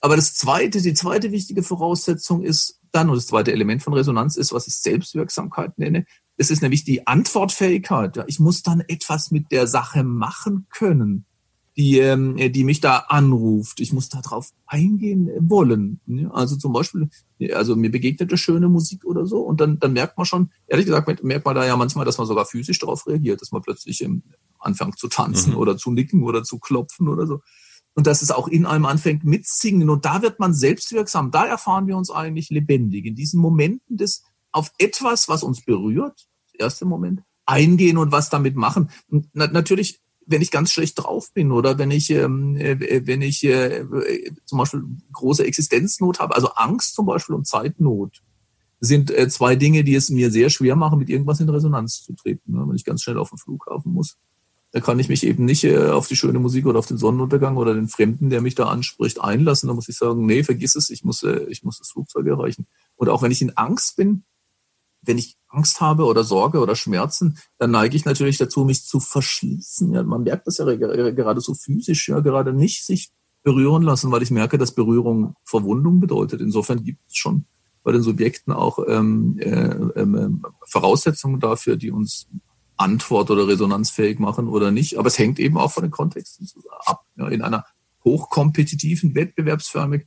Aber 0.00 0.16
das 0.16 0.34
zweite, 0.34 0.82
die 0.82 0.94
zweite 0.94 1.30
wichtige 1.32 1.62
Voraussetzung 1.62 2.42
ist 2.42 2.80
dann, 2.92 3.08
und 3.08 3.16
das 3.16 3.26
zweite 3.26 3.52
Element 3.52 3.82
von 3.82 3.94
Resonanz 3.94 4.36
ist, 4.36 4.52
was 4.52 4.66
ich 4.66 4.76
Selbstwirksamkeit 4.76 5.78
nenne. 5.78 6.06
Es 6.36 6.50
ist 6.50 6.62
nämlich 6.62 6.84
die 6.84 7.06
Antwortfähigkeit. 7.06 8.16
Ja. 8.16 8.24
Ich 8.26 8.38
muss 8.38 8.62
dann 8.62 8.80
etwas 8.80 9.30
mit 9.30 9.50
der 9.52 9.66
Sache 9.66 10.04
machen 10.04 10.66
können 10.70 11.26
die, 11.76 11.98
ähm, 11.98 12.36
die 12.36 12.64
mich 12.64 12.80
da 12.80 12.96
anruft. 13.08 13.80
Ich 13.80 13.92
muss 13.92 14.08
da 14.08 14.20
drauf 14.22 14.50
eingehen 14.66 15.30
wollen. 15.40 16.00
Also 16.32 16.56
zum 16.56 16.72
Beispiel, 16.72 17.10
also 17.52 17.76
mir 17.76 17.90
begegnet 17.90 18.30
eine 18.30 18.38
schöne 18.38 18.68
Musik 18.68 19.04
oder 19.04 19.26
so 19.26 19.40
und 19.40 19.60
dann, 19.60 19.78
dann 19.78 19.92
merkt 19.92 20.16
man 20.16 20.24
schon, 20.24 20.50
ehrlich 20.66 20.86
gesagt, 20.86 21.22
merkt 21.22 21.44
man 21.44 21.54
da 21.54 21.66
ja 21.66 21.76
manchmal, 21.76 22.06
dass 22.06 22.16
man 22.16 22.26
sogar 22.26 22.46
physisch 22.46 22.78
darauf 22.78 23.06
reagiert, 23.06 23.42
dass 23.42 23.52
man 23.52 23.60
plötzlich 23.60 24.02
ähm, 24.02 24.22
anfängt 24.58 24.98
zu 24.98 25.08
tanzen 25.08 25.52
mhm. 25.52 25.58
oder 25.58 25.76
zu 25.76 25.90
nicken 25.90 26.22
oder 26.22 26.42
zu 26.44 26.58
klopfen 26.58 27.08
oder 27.08 27.26
so. 27.26 27.40
Und 27.94 28.06
dass 28.06 28.22
es 28.22 28.30
auch 28.30 28.48
in 28.48 28.66
einem 28.66 28.84
anfängt 28.84 29.24
mitsingen. 29.24 29.88
Und 29.88 30.04
da 30.04 30.20
wird 30.20 30.38
man 30.38 30.52
selbstwirksam. 30.52 31.30
Da 31.30 31.46
erfahren 31.46 31.86
wir 31.86 31.96
uns 31.96 32.10
eigentlich 32.10 32.50
lebendig. 32.50 33.06
In 33.06 33.14
diesen 33.14 33.40
Momenten 33.40 33.96
des 33.96 34.22
auf 34.52 34.70
etwas, 34.78 35.28
was 35.28 35.42
uns 35.42 35.64
berührt, 35.64 36.26
erste 36.58 36.84
Moment, 36.84 37.22
eingehen 37.46 37.96
und 37.96 38.12
was 38.12 38.28
damit 38.28 38.56
machen. 38.56 38.90
Und 39.08 39.28
na, 39.32 39.46
natürlich 39.46 40.00
wenn 40.26 40.42
ich 40.42 40.50
ganz 40.50 40.72
schlecht 40.72 40.98
drauf 40.98 41.32
bin 41.32 41.52
oder 41.52 41.78
wenn 41.78 41.90
ich, 41.90 42.10
ähm, 42.10 42.56
äh, 42.56 43.06
wenn 43.06 43.22
ich 43.22 43.44
äh, 43.44 43.84
zum 44.44 44.58
Beispiel 44.58 44.82
große 45.12 45.46
Existenznot 45.46 46.18
habe, 46.18 46.34
also 46.34 46.48
Angst 46.48 46.94
zum 46.94 47.06
Beispiel 47.06 47.34
und 47.34 47.46
Zeitnot, 47.46 48.22
sind 48.80 49.10
äh, 49.10 49.28
zwei 49.28 49.56
Dinge, 49.56 49.84
die 49.84 49.94
es 49.94 50.10
mir 50.10 50.30
sehr 50.30 50.50
schwer 50.50 50.76
machen, 50.76 50.98
mit 50.98 51.08
irgendwas 51.08 51.40
in 51.40 51.48
Resonanz 51.48 52.02
zu 52.02 52.12
treten. 52.12 52.52
Ne? 52.52 52.64
Wenn 52.66 52.76
ich 52.76 52.84
ganz 52.84 53.02
schnell 53.02 53.18
auf 53.18 53.30
den 53.30 53.38
Flughafen 53.38 53.92
muss, 53.92 54.18
da 54.72 54.80
kann 54.80 54.98
ich 54.98 55.08
mich 55.08 55.24
eben 55.24 55.44
nicht 55.44 55.64
äh, 55.64 55.88
auf 55.88 56.08
die 56.08 56.16
schöne 56.16 56.38
Musik 56.38 56.66
oder 56.66 56.78
auf 56.78 56.86
den 56.86 56.98
Sonnenuntergang 56.98 57.56
oder 57.56 57.72
den 57.72 57.88
Fremden, 57.88 58.28
der 58.28 58.42
mich 58.42 58.54
da 58.54 58.66
anspricht, 58.66 59.20
einlassen. 59.20 59.68
Da 59.68 59.74
muss 59.74 59.88
ich 59.88 59.96
sagen, 59.96 60.26
nee, 60.26 60.42
vergiss 60.42 60.74
es, 60.74 60.90
ich 60.90 61.04
muss, 61.04 61.22
äh, 61.22 61.46
ich 61.48 61.62
muss 61.62 61.78
das 61.78 61.90
Flugzeug 61.90 62.26
erreichen. 62.26 62.66
Und 62.96 63.08
auch 63.08 63.22
wenn 63.22 63.30
ich 63.30 63.40
in 63.40 63.56
Angst 63.56 63.96
bin, 63.96 64.24
wenn 65.06 65.18
ich 65.18 65.36
Angst 65.48 65.80
habe 65.80 66.04
oder 66.04 66.24
Sorge 66.24 66.58
oder 66.60 66.76
Schmerzen, 66.76 67.38
dann 67.58 67.70
neige 67.70 67.96
ich 67.96 68.04
natürlich 68.04 68.36
dazu, 68.36 68.64
mich 68.64 68.84
zu 68.84 69.00
verschließen. 69.00 69.92
Ja, 69.92 70.02
man 70.02 70.22
merkt 70.22 70.46
das 70.46 70.58
ja 70.58 70.64
gerade 70.74 71.40
so 71.40 71.54
physisch, 71.54 72.08
ja, 72.08 72.20
gerade 72.20 72.52
nicht 72.52 72.84
sich 72.84 73.10
berühren 73.42 73.82
lassen, 73.82 74.10
weil 74.10 74.22
ich 74.22 74.30
merke, 74.30 74.58
dass 74.58 74.74
Berührung 74.74 75.36
Verwundung 75.44 76.00
bedeutet. 76.00 76.40
Insofern 76.40 76.82
gibt 76.82 77.00
es 77.08 77.16
schon 77.16 77.46
bei 77.84 77.92
den 77.92 78.02
Subjekten 78.02 78.52
auch 78.52 78.80
ähm, 78.88 79.38
äh, 79.38 79.50
äh, 79.50 80.28
Voraussetzungen 80.66 81.38
dafür, 81.38 81.76
die 81.76 81.92
uns 81.92 82.26
antwort- 82.76 83.30
oder 83.30 83.46
resonanzfähig 83.46 84.18
machen 84.18 84.48
oder 84.48 84.72
nicht. 84.72 84.98
Aber 84.98 85.06
es 85.06 85.18
hängt 85.18 85.38
eben 85.38 85.56
auch 85.56 85.70
von 85.70 85.84
den 85.84 85.92
Kontexten 85.92 86.48
ab. 86.84 87.02
Ja, 87.16 87.28
in 87.28 87.42
einer 87.42 87.64
hochkompetitiven, 88.04 89.14
wettbewerbsförmig 89.14 90.06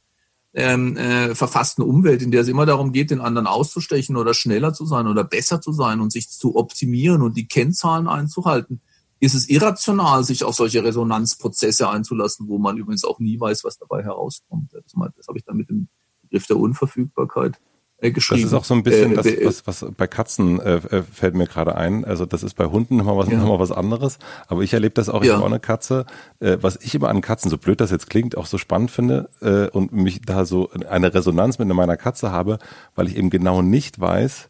ähm, 0.53 0.97
äh, 0.97 1.35
verfassten 1.35 1.83
Umwelt, 1.83 2.21
in 2.21 2.31
der 2.31 2.41
es 2.41 2.47
immer 2.47 2.65
darum 2.65 2.91
geht, 2.91 3.11
den 3.11 3.21
anderen 3.21 3.47
auszustechen 3.47 4.17
oder 4.17 4.33
schneller 4.33 4.73
zu 4.73 4.85
sein 4.85 5.07
oder 5.07 5.23
besser 5.23 5.61
zu 5.61 5.71
sein 5.73 5.99
und 5.99 6.11
sich 6.11 6.29
zu 6.29 6.55
optimieren 6.55 7.21
und 7.21 7.37
die 7.37 7.47
Kennzahlen 7.47 8.07
einzuhalten, 8.07 8.81
ist 9.19 9.35
es 9.35 9.49
irrational, 9.49 10.23
sich 10.23 10.43
auf 10.43 10.55
solche 10.55 10.83
Resonanzprozesse 10.83 11.89
einzulassen, 11.89 12.47
wo 12.47 12.57
man 12.57 12.77
übrigens 12.77 13.03
auch 13.03 13.19
nie 13.19 13.39
weiß, 13.39 13.63
was 13.63 13.77
dabei 13.77 14.03
herauskommt. 14.03 14.71
Das, 14.73 14.93
habe 15.27 15.37
ich 15.37 15.43
dann 15.43 15.57
mit 15.57 15.69
dem 15.69 15.89
Begriff 16.23 16.47
der 16.47 16.57
Unverfügbarkeit 16.57 17.59
äh, 18.01 18.11
geschrieben. 18.11 18.43
Das 18.43 18.51
ist 18.51 18.57
auch 18.57 18.63
so 18.63 18.73
ein 18.73 18.83
bisschen 18.83 19.13
äh, 19.17 19.43
das, 19.43 19.65
was, 19.65 19.81
was 19.83 19.91
bei 19.95 20.07
Katzen 20.07 20.59
äh, 20.59 20.75
äh, 20.75 21.03
fällt 21.03 21.35
mir 21.35 21.47
gerade 21.47 21.75
ein. 21.75 22.05
Also 22.05 22.25
das 22.25 22.43
ist 22.43 22.55
bei 22.55 22.65
Hunden 22.65 22.97
nochmal 22.97 23.17
was, 23.17 23.29
ja. 23.29 23.37
noch 23.37 23.59
was 23.59 23.71
anderes. 23.71 24.19
Aber 24.47 24.61
ich 24.61 24.73
erlebe 24.73 24.93
das 24.93 25.09
auch, 25.09 25.21
ich 25.21 25.27
ja. 25.27 25.35
habe 25.35 25.43
auch 25.43 25.49
eine 25.49 25.59
Katze. 25.59 26.05
Äh, 26.39 26.57
was 26.61 26.77
ich 26.81 26.95
immer 26.95 27.09
an 27.09 27.21
Katzen, 27.21 27.49
so 27.49 27.57
blöd 27.57 27.81
das 27.81 27.91
jetzt 27.91 28.09
klingt, 28.09 28.37
auch 28.37 28.45
so 28.45 28.57
spannend 28.57 28.91
finde 28.91 29.29
äh, 29.41 29.67
und 29.69 29.93
mich 29.93 30.21
da 30.21 30.45
so 30.45 30.69
eine 30.89 31.13
Resonanz 31.13 31.59
mit 31.59 31.67
meiner 31.67 31.97
Katze 31.97 32.31
habe, 32.31 32.59
weil 32.95 33.07
ich 33.07 33.17
eben 33.17 33.29
genau 33.29 33.61
nicht 33.61 33.99
weiß, 33.99 34.49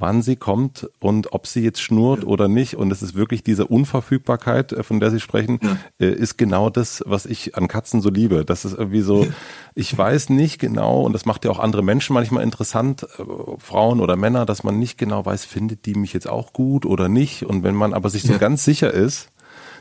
wann 0.00 0.22
sie 0.22 0.36
kommt 0.36 0.88
und 1.00 1.32
ob 1.32 1.46
sie 1.46 1.60
jetzt 1.60 1.80
schnurrt 1.80 2.22
ja. 2.22 2.28
oder 2.28 2.48
nicht. 2.48 2.76
Und 2.76 2.90
es 2.90 3.02
ist 3.02 3.14
wirklich 3.14 3.42
diese 3.42 3.66
Unverfügbarkeit, 3.66 4.72
äh, 4.72 4.82
von 4.82 5.00
der 5.00 5.10
Sie 5.10 5.20
sprechen, 5.20 5.58
ja. 5.62 5.76
Äh, 5.98 6.12
ist 6.12 6.38
genau 6.38 6.70
das, 6.70 7.02
was 7.06 7.26
ich 7.26 7.56
an 7.56 7.68
Katzen 7.68 8.00
so 8.00 8.10
liebe. 8.10 8.44
Das 8.44 8.64
ist 8.64 8.76
irgendwie 8.76 9.00
so, 9.00 9.26
ich 9.74 9.96
weiß 9.96 10.30
nicht 10.30 10.58
genau, 10.58 11.02
und 11.02 11.12
das 11.12 11.26
macht 11.26 11.44
ja 11.44 11.50
auch 11.50 11.58
andere 11.58 11.82
Menschen 11.82 12.14
manchmal 12.14 12.42
interessant, 12.42 13.04
äh, 13.18 13.22
Frauen 13.58 14.00
oder 14.00 14.16
Männer, 14.16 14.46
dass 14.46 14.64
man 14.64 14.78
nicht 14.78 14.98
genau 14.98 15.24
weiß, 15.24 15.44
findet 15.44 15.86
die 15.86 15.94
mich 15.94 16.12
jetzt 16.12 16.28
auch 16.28 16.52
gut 16.52 16.86
oder 16.86 17.08
nicht. 17.08 17.44
Und 17.44 17.62
wenn 17.62 17.74
man 17.74 17.94
aber 17.94 18.10
sich 18.10 18.22
so 18.22 18.32
ja. 18.32 18.38
ganz 18.38 18.64
sicher 18.64 18.92
ist, 18.92 19.30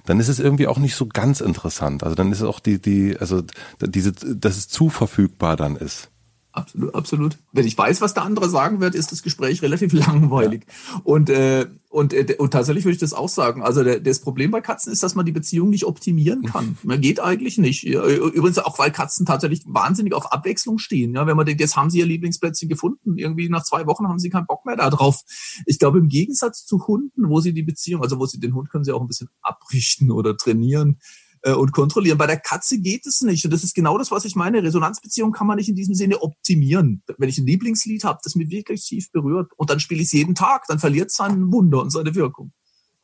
dann 0.06 0.19
ist 0.19 0.30
es 0.30 0.39
irgendwie 0.39 0.67
auch 0.67 0.77
nicht 0.77 0.95
so 0.95 1.06
ganz 1.06 1.41
interessant. 1.41 2.03
Also 2.03 2.15
dann 2.15 2.32
ist 2.32 2.39
es 2.39 2.45
auch 2.45 2.60
die, 2.60 2.82
die, 2.82 3.17
also 3.19 3.43
diese, 3.82 4.13
dass 4.13 4.58
es 4.58 4.67
zu 4.67 4.89
verfügbar 4.89 5.56
dann 5.56 5.75
ist. 5.75 6.10
Absolut, 6.58 6.96
absolut. 6.96 7.38
Wenn 7.52 7.67
ich 7.67 7.78
weiß, 7.78 8.02
was 8.02 8.15
der 8.15 8.24
andere 8.24 8.50
sagen 8.50 8.82
wird, 8.82 8.96
ist 8.96 9.12
das 9.12 9.22
Gespräch 9.22 9.62
relativ 9.62 9.93
langweilig. 10.08 10.65
Ja. 10.65 11.02
Und, 11.04 11.30
äh, 11.30 11.67
und, 11.89 12.13
äh, 12.13 12.36
und 12.39 12.52
tatsächlich 12.52 12.84
würde 12.84 12.96
ich 12.96 13.00
das 13.00 13.13
auch 13.13 13.30
sagen. 13.30 13.62
Also 13.62 13.84
der, 13.84 14.00
das 14.00 14.22
Problem 14.22 14.50
bei 14.50 14.60
Katzen 14.60 14.91
ist, 14.91 15.04
dass 15.04 15.13
man 15.13 15.28
die 15.28 15.32
Beziehung 15.32 15.70
nicht 15.70 15.86
optimieren 15.86 16.43
kann. 16.52 16.76
Man 16.82 17.00
geht 17.00 17.20
eigentlich 17.20 17.60
nicht. 17.60 17.84
Übrigens 17.84 18.58
auch, 18.58 18.80
weil 18.80 18.91
Katzen 18.91 19.28
tatsächlich 19.28 19.62
wahnsinnig 19.67 20.13
auf 20.13 20.32
Abwechslung 20.32 20.80
stehen. 20.80 21.13
Ja, 21.13 21.28
wenn 21.28 21.38
man 21.38 21.46
denkt, 21.46 21.62
jetzt 21.62 21.78
haben 21.78 21.91
sie 21.91 22.00
ihr 22.00 22.08
Lieblingsplätzchen 22.08 22.70
gefunden, 22.70 23.20
irgendwie 23.20 23.50
nach 23.50 23.63
zwei 23.63 23.86
Wochen 23.86 24.08
haben 24.08 24.20
sie 24.20 24.32
keinen 24.32 24.48
Bock 24.48 24.65
mehr 24.65 24.76
darauf. 24.76 25.22
Ich 25.67 25.78
glaube, 25.78 26.00
im 26.00 26.08
Gegensatz 26.08 26.65
zu 26.65 26.88
Hunden, 26.88 27.30
wo 27.30 27.39
sie 27.39 27.54
die 27.54 27.63
Beziehung, 27.63 28.02
also 28.02 28.17
wo 28.17 28.26
sie 28.26 28.39
den 28.39 28.56
Hund 28.56 28.72
können 28.72 28.84
sie 28.84 28.93
auch 28.93 29.02
ein 29.02 29.08
bisschen 29.08 29.30
abrichten 29.43 30.10
oder 30.12 30.36
trainieren 30.36 30.98
äh, 31.41 31.54
und 31.54 31.71
kontrollieren. 31.71 32.17
Bei 32.17 32.28
der 32.28 32.39
Katze 32.39 32.80
geht 32.80 33.06
es 33.06 33.21
nicht. 33.21 33.45
Und 33.45 33.52
das 33.52 33.63
ist 33.63 33.76
genau 33.76 33.97
das, 33.97 34.12
was 34.12 34.26
ich 34.26 34.36
meine. 34.36 34.63
Resonanzbeziehung 34.63 35.32
kann 35.32 35.47
man 35.47 35.58
nicht 35.58 35.69
in 35.69 35.76
diesem 35.76 35.95
Sinne 35.95 36.21
optimieren. 36.21 37.04
Wenn 37.17 37.30
ich 37.30 37.38
ein 37.38 37.47
Lieblingslied 37.47 38.04
habe, 38.04 38.19
das 38.23 38.36
mich 38.36 38.50
wirklich 38.50 38.86
tief 38.86 39.12
berührt 39.12 39.52
und 39.56 39.69
dann 39.69 39.80
spiele 39.80 40.02
ich 40.02 40.08
es 40.08 40.13
jeden 40.13 40.36
Tag, 40.36 40.65
dann 40.67 40.80
verliert 40.80 41.10
es 41.10 41.15
sein 41.15 41.52
Wunder 41.52 41.82
und 41.82 41.91
seine 41.91 42.15
Wirkung. 42.15 42.52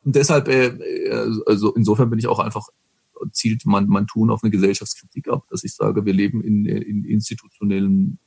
Und 0.04 0.16
deshalb, 0.16 0.48
äh, 0.48 0.66
äh, 0.66 1.32
also 1.46 1.74
insofern 1.74 2.10
bin 2.10 2.18
ich 2.18 2.26
auch 2.26 2.38
einfach 2.38 2.68
zielt 3.32 3.64
mein, 3.64 3.86
mein 3.86 4.06
Tun 4.06 4.30
auf 4.30 4.42
eine 4.42 4.50
Gesellschaftskritik 4.50 5.28
ab, 5.28 5.44
dass 5.48 5.64
ich 5.64 5.74
sage, 5.74 6.04
wir 6.04 6.12
leben 6.12 6.42
in, 6.42 6.66
in 6.66 7.04
institutionellen 7.04 8.18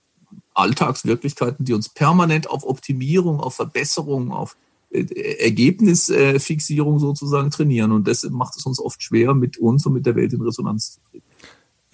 Alltagswirklichkeiten, 0.54 1.66
die 1.66 1.74
uns 1.74 1.90
permanent 1.90 2.50
auf 2.50 2.64
Optimierung, 2.64 3.40
auf 3.40 3.56
Verbesserung, 3.56 4.32
auf 4.32 4.58
Ergebnisfixierung 4.90 7.00
sozusagen 7.00 7.52
trainieren. 7.52 7.92
Und 7.92 8.08
das 8.08 8.24
macht 8.24 8.56
es 8.58 8.66
uns 8.66 8.80
oft 8.80 9.04
schwer, 9.04 9.34
mit 9.34 9.58
uns 9.58 9.86
und 9.86 9.94
mit 9.94 10.06
der 10.06 10.16
Welt 10.16 10.34
in 10.34 10.42
Resonanz 10.42 10.94
zu 10.94 11.00
treten. 11.10 11.26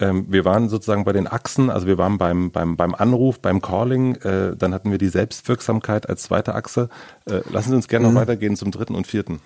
Ähm, 0.00 0.26
wir 0.28 0.44
waren 0.44 0.68
sozusagen 0.68 1.04
bei 1.04 1.12
den 1.12 1.28
Achsen, 1.28 1.70
also 1.70 1.86
wir 1.86 1.98
waren 1.98 2.18
beim, 2.18 2.50
beim, 2.50 2.76
beim 2.76 2.94
Anruf, 2.94 3.38
beim 3.38 3.62
Calling, 3.62 4.16
äh, 4.16 4.56
dann 4.56 4.74
hatten 4.74 4.90
wir 4.90 4.98
die 4.98 5.08
Selbstwirksamkeit 5.08 6.08
als 6.08 6.24
zweite 6.24 6.54
Achse. 6.54 6.88
Äh, 7.26 7.42
lassen 7.50 7.70
Sie 7.70 7.76
uns 7.76 7.86
gerne 7.86 8.08
mhm. 8.08 8.14
noch 8.14 8.20
weitergehen 8.20 8.56
zum 8.56 8.72
dritten 8.72 8.96
und 8.96 9.06
vierten. 9.06 9.40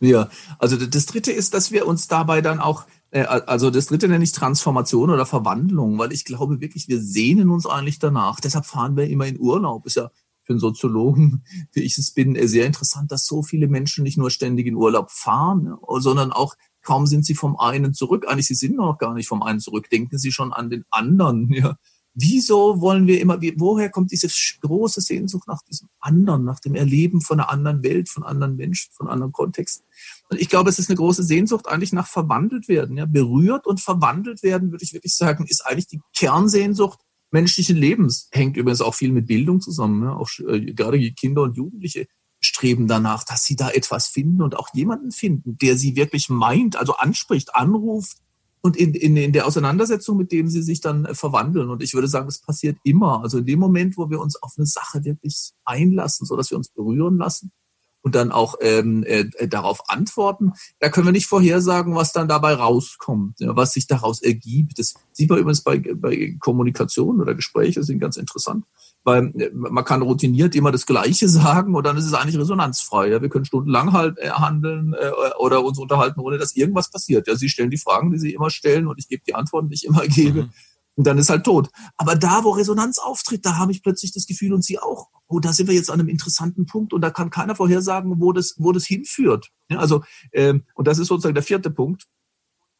Ja, 0.00 0.30
also 0.58 0.76
das 0.76 1.06
dritte 1.06 1.30
ist, 1.30 1.54
dass 1.54 1.70
wir 1.70 1.86
uns 1.86 2.08
dabei 2.08 2.40
dann 2.40 2.58
auch, 2.58 2.86
äh, 3.10 3.22
also 3.22 3.70
das 3.70 3.86
dritte 3.86 4.08
nenne 4.08 4.24
ich 4.24 4.32
Transformation 4.32 5.10
oder 5.10 5.26
Verwandlung, 5.26 5.98
weil 5.98 6.12
ich 6.12 6.24
glaube 6.24 6.60
wirklich, 6.60 6.88
wir 6.88 7.00
sehnen 7.00 7.50
uns 7.50 7.66
eigentlich 7.66 8.00
danach. 8.00 8.40
Deshalb 8.40 8.66
fahren 8.66 8.96
wir 8.96 9.08
immer 9.08 9.26
in 9.26 9.38
Urlaub. 9.38 9.86
Ist 9.86 9.96
ja 9.96 10.10
für 10.50 10.58
Soziologen, 10.58 11.44
wie 11.72 11.80
ich 11.80 11.96
es 11.98 12.12
bin, 12.12 12.36
sehr 12.48 12.66
interessant, 12.66 13.12
dass 13.12 13.24
so 13.24 13.42
viele 13.42 13.68
Menschen 13.68 14.02
nicht 14.02 14.18
nur 14.18 14.30
ständig 14.30 14.66
in 14.66 14.74
Urlaub 14.74 15.10
fahren, 15.10 15.76
sondern 15.98 16.32
auch 16.32 16.56
kaum 16.82 17.06
sind 17.06 17.24
sie 17.24 17.34
vom 17.34 17.58
einen 17.58 17.94
zurück. 17.94 18.26
Eigentlich, 18.26 18.46
sie 18.46 18.54
sind 18.54 18.76
noch 18.76 18.98
gar 18.98 19.14
nicht 19.14 19.28
vom 19.28 19.42
einen 19.42 19.60
zurück. 19.60 19.88
Denken 19.90 20.18
sie 20.18 20.32
schon 20.32 20.52
an 20.52 20.70
den 20.70 20.84
anderen. 20.90 21.50
Ja. 21.60 21.76
Wieso 22.14 22.80
wollen 22.80 23.06
wir 23.06 23.20
immer, 23.20 23.38
woher 23.56 23.88
kommt 23.88 24.10
diese 24.10 24.28
große 24.62 25.00
Sehnsucht 25.00 25.46
nach 25.46 25.62
diesem 25.62 25.88
anderen, 26.00 26.44
nach 26.44 26.58
dem 26.58 26.74
Erleben 26.74 27.20
von 27.20 27.38
einer 27.38 27.50
anderen 27.50 27.84
Welt, 27.84 28.08
von 28.08 28.24
anderen 28.24 28.56
Menschen, 28.56 28.92
von 28.92 29.08
anderen 29.08 29.30
Kontexten? 29.30 29.86
Und 30.28 30.40
ich 30.40 30.48
glaube, 30.48 30.70
es 30.70 30.78
ist 30.78 30.88
eine 30.88 30.96
große 30.96 31.22
Sehnsucht 31.22 31.68
eigentlich 31.68 31.92
nach 31.92 32.08
verwandelt 32.08 32.66
werden. 32.66 32.96
Ja. 32.96 33.06
Berührt 33.06 33.66
und 33.66 33.80
verwandelt 33.80 34.42
werden, 34.42 34.72
würde 34.72 34.82
ich 34.82 34.92
wirklich 34.92 35.14
sagen, 35.14 35.46
ist 35.46 35.64
eigentlich 35.64 35.86
die 35.86 36.00
Kernsehnsucht 36.16 36.98
menschlichen 37.30 37.76
Lebens. 37.76 38.28
Hängt 38.32 38.56
übrigens 38.56 38.80
auch 38.80 38.94
viel 38.94 39.12
mit 39.12 39.26
Bildung 39.26 39.60
zusammen. 39.60 40.00
Ne? 40.00 40.16
Auch 40.16 40.28
äh, 40.46 40.72
gerade 40.72 40.98
Kinder 41.12 41.42
und 41.42 41.56
Jugendliche 41.56 42.06
streben 42.40 42.88
danach, 42.88 43.24
dass 43.24 43.44
sie 43.44 43.56
da 43.56 43.70
etwas 43.70 44.08
finden 44.08 44.42
und 44.42 44.56
auch 44.56 44.68
jemanden 44.72 45.12
finden, 45.12 45.58
der 45.58 45.76
sie 45.76 45.96
wirklich 45.96 46.28
meint, 46.30 46.76
also 46.76 46.94
anspricht, 46.96 47.54
anruft 47.54 48.16
und 48.62 48.76
in, 48.76 48.94
in, 48.94 49.16
in 49.16 49.32
der 49.32 49.46
Auseinandersetzung, 49.46 50.16
mit 50.16 50.32
dem 50.32 50.48
sie 50.48 50.62
sich 50.62 50.80
dann 50.80 51.04
äh, 51.04 51.14
verwandeln. 51.14 51.70
Und 51.70 51.82
ich 51.82 51.94
würde 51.94 52.08
sagen, 52.08 52.28
es 52.28 52.40
passiert 52.40 52.78
immer. 52.82 53.22
Also 53.22 53.38
in 53.38 53.46
dem 53.46 53.58
Moment, 53.58 53.96
wo 53.96 54.10
wir 54.10 54.20
uns 54.20 54.42
auf 54.42 54.54
eine 54.56 54.66
Sache 54.66 55.04
wirklich 55.04 55.52
einlassen, 55.64 56.26
so 56.26 56.36
dass 56.36 56.50
wir 56.50 56.58
uns 56.58 56.68
berühren 56.68 57.18
lassen, 57.18 57.52
und 58.02 58.14
dann 58.14 58.32
auch 58.32 58.54
ähm, 58.60 59.04
äh, 59.04 59.26
darauf 59.46 59.88
antworten. 59.88 60.52
Da 60.78 60.88
können 60.88 61.06
wir 61.06 61.12
nicht 61.12 61.26
vorhersagen, 61.26 61.94
was 61.94 62.12
dann 62.12 62.28
dabei 62.28 62.54
rauskommt, 62.54 63.40
ja, 63.40 63.54
was 63.56 63.72
sich 63.72 63.86
daraus 63.86 64.22
ergibt. 64.22 64.78
Das 64.78 64.94
sieht 65.12 65.28
man 65.28 65.38
übrigens 65.38 65.62
bei, 65.62 65.78
bei 65.78 66.36
Kommunikation 66.40 67.20
oder 67.20 67.34
Gespräche, 67.34 67.82
sind 67.82 68.00
ganz 68.00 68.16
interessant. 68.16 68.64
Weil 69.04 69.32
äh, 69.38 69.50
man 69.52 69.84
kann 69.84 70.02
routiniert 70.02 70.54
immer 70.54 70.72
das 70.72 70.86
Gleiche 70.86 71.28
sagen 71.30 71.74
und 71.74 71.86
dann 71.86 71.96
ist 71.96 72.06
es 72.06 72.14
eigentlich 72.14 72.38
resonanzfrei. 72.38 73.08
Ja. 73.08 73.22
Wir 73.22 73.28
können 73.28 73.44
stundenlang 73.44 73.92
halt 73.92 74.18
äh, 74.18 74.30
handeln 74.30 74.94
äh, 74.94 75.10
oder 75.38 75.64
uns 75.64 75.78
unterhalten, 75.78 76.20
ohne 76.20 76.38
dass 76.38 76.56
irgendwas 76.56 76.90
passiert. 76.90 77.26
Ja, 77.28 77.36
Sie 77.36 77.48
stellen 77.48 77.70
die 77.70 77.78
Fragen, 77.78 78.10
die 78.10 78.18
Sie 78.18 78.32
immer 78.32 78.50
stellen 78.50 78.86
und 78.86 78.98
ich 78.98 79.08
gebe 79.08 79.22
die 79.26 79.34
Antworten, 79.34 79.68
die 79.68 79.74
ich 79.74 79.84
immer 79.84 80.06
gebe. 80.06 80.44
Mhm. 80.44 80.50
Und 80.96 81.06
dann 81.06 81.18
ist 81.18 81.30
halt 81.30 81.44
tot. 81.44 81.70
Aber 81.96 82.16
da, 82.16 82.44
wo 82.44 82.50
Resonanz 82.50 82.98
auftritt, 82.98 83.46
da 83.46 83.56
habe 83.56 83.72
ich 83.72 83.82
plötzlich 83.82 84.12
das 84.12 84.26
Gefühl 84.26 84.52
und 84.52 84.64
Sie 84.64 84.78
auch, 84.78 85.08
oh, 85.28 85.40
da 85.40 85.52
sind 85.52 85.68
wir 85.68 85.74
jetzt 85.74 85.90
an 85.90 86.00
einem 86.00 86.08
interessanten 86.08 86.66
Punkt 86.66 86.92
und 86.92 87.00
da 87.00 87.10
kann 87.10 87.30
keiner 87.30 87.54
vorhersagen, 87.54 88.20
wo 88.20 88.32
das, 88.32 88.54
wo 88.58 88.72
das 88.72 88.84
hinführt. 88.84 89.50
Ja, 89.70 89.78
also, 89.78 90.02
ähm, 90.32 90.64
und 90.74 90.88
das 90.88 90.98
ist 90.98 91.08
sozusagen 91.08 91.34
der 91.34 91.44
vierte 91.44 91.70
Punkt. 91.70 92.06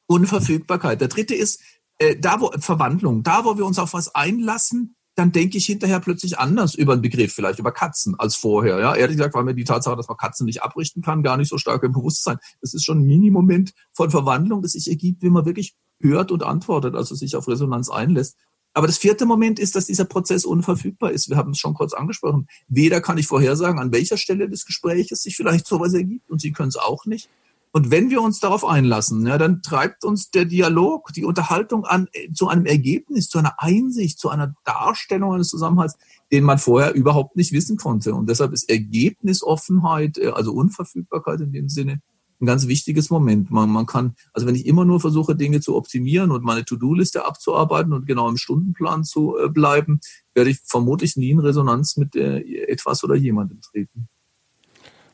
Unverfügbarkeit. 0.06 1.00
Der 1.00 1.08
dritte 1.08 1.34
ist, 1.36 1.60
äh, 1.98 2.16
da 2.18 2.40
wo 2.40 2.50
Verwandlung, 2.58 3.22
da 3.22 3.44
wo 3.44 3.56
wir 3.56 3.64
uns 3.64 3.78
auf 3.78 3.94
was 3.94 4.14
einlassen, 4.14 4.96
dann 5.14 5.32
denke 5.32 5.58
ich 5.58 5.66
hinterher 5.66 6.00
plötzlich 6.00 6.38
anders 6.38 6.74
über 6.74 6.94
einen 6.94 7.02
Begriff, 7.02 7.32
vielleicht 7.32 7.58
über 7.58 7.72
Katzen 7.72 8.14
als 8.18 8.36
vorher. 8.36 8.78
Ja, 8.80 8.94
ehrlich 8.94 9.16
gesagt 9.16 9.34
war 9.34 9.42
mir 9.42 9.54
die 9.54 9.64
Tatsache, 9.64 9.96
dass 9.96 10.08
man 10.08 10.16
Katzen 10.16 10.46
nicht 10.46 10.62
abrichten 10.62 11.02
kann, 11.02 11.22
gar 11.22 11.36
nicht 11.36 11.48
so 11.48 11.58
stark 11.58 11.82
im 11.82 11.92
Bewusstsein. 11.92 12.38
Das 12.60 12.74
ist 12.74 12.84
schon 12.84 13.00
ein 13.00 13.06
Mini-Moment 13.06 13.72
von 13.92 14.10
Verwandlung, 14.10 14.62
das 14.62 14.72
sich 14.72 14.88
ergibt, 14.88 15.22
wenn 15.22 15.32
man 15.32 15.44
wirklich 15.44 15.76
hört 16.00 16.32
und 16.32 16.42
antwortet, 16.42 16.94
also 16.94 17.14
sich 17.14 17.36
auf 17.36 17.48
Resonanz 17.48 17.88
einlässt. 17.90 18.36
Aber 18.72 18.86
das 18.86 18.98
vierte 18.98 19.26
Moment 19.26 19.58
ist, 19.58 19.74
dass 19.74 19.86
dieser 19.86 20.04
Prozess 20.04 20.44
unverfügbar 20.44 21.10
ist. 21.10 21.28
Wir 21.28 21.36
haben 21.36 21.50
es 21.50 21.58
schon 21.58 21.74
kurz 21.74 21.92
angesprochen. 21.92 22.46
Weder 22.68 23.00
kann 23.00 23.18
ich 23.18 23.26
vorhersagen, 23.26 23.80
an 23.80 23.92
welcher 23.92 24.16
Stelle 24.16 24.48
des 24.48 24.64
Gespräches 24.64 25.22
sich 25.22 25.36
vielleicht 25.36 25.66
sowas 25.66 25.92
ergibt 25.92 26.30
und 26.30 26.40
Sie 26.40 26.52
können 26.52 26.68
es 26.68 26.76
auch 26.76 27.04
nicht. 27.04 27.28
Und 27.72 27.90
wenn 27.92 28.10
wir 28.10 28.20
uns 28.20 28.40
darauf 28.40 28.64
einlassen, 28.64 29.26
ja, 29.26 29.38
dann 29.38 29.62
treibt 29.62 30.04
uns 30.04 30.30
der 30.30 30.44
Dialog, 30.44 31.12
die 31.14 31.24
Unterhaltung 31.24 31.84
an 31.84 32.08
äh, 32.12 32.32
zu 32.32 32.48
einem 32.48 32.66
Ergebnis, 32.66 33.28
zu 33.28 33.38
einer 33.38 33.54
Einsicht, 33.58 34.18
zu 34.18 34.28
einer 34.28 34.54
Darstellung 34.64 35.34
eines 35.34 35.48
Zusammenhalts, 35.48 35.96
den 36.32 36.42
man 36.42 36.58
vorher 36.58 36.94
überhaupt 36.94 37.36
nicht 37.36 37.52
wissen 37.52 37.76
konnte. 37.76 38.14
Und 38.14 38.28
deshalb 38.28 38.52
ist 38.52 38.68
Ergebnisoffenheit, 38.68 40.18
äh, 40.18 40.28
also 40.28 40.52
Unverfügbarkeit 40.52 41.40
in 41.42 41.52
dem 41.52 41.68
Sinne, 41.68 42.02
ein 42.40 42.46
ganz 42.46 42.66
wichtiges 42.66 43.11
Moment. 43.11 43.50
Man, 43.50 43.70
man 43.70 43.87
kann, 43.87 44.14
also 44.33 44.46
wenn 44.46 44.55
ich 44.55 44.66
immer 44.66 44.85
nur 44.85 45.00
versuche, 45.00 45.37
Dinge 45.37 45.61
zu 45.61 45.76
optimieren 45.76 46.31
und 46.31 46.44
meine 46.44 46.64
To-Do-Liste 46.64 47.24
abzuarbeiten 47.24 47.92
und 47.92 48.07
genau 48.07 48.29
im 48.29 48.37
Stundenplan 48.37 49.05
zu 49.05 49.37
äh, 49.38 49.48
bleiben, 49.48 50.00
werde 50.35 50.50
ich 50.50 50.61
vermutlich 50.64 51.16
nie 51.16 51.31
in 51.31 51.40
Resonanz 51.40 51.96
mit 51.96 52.16
äh, 52.16 52.40
etwas 52.66 53.05
oder 53.05 53.14
jemandem 53.14 53.61
treten. 53.61 54.09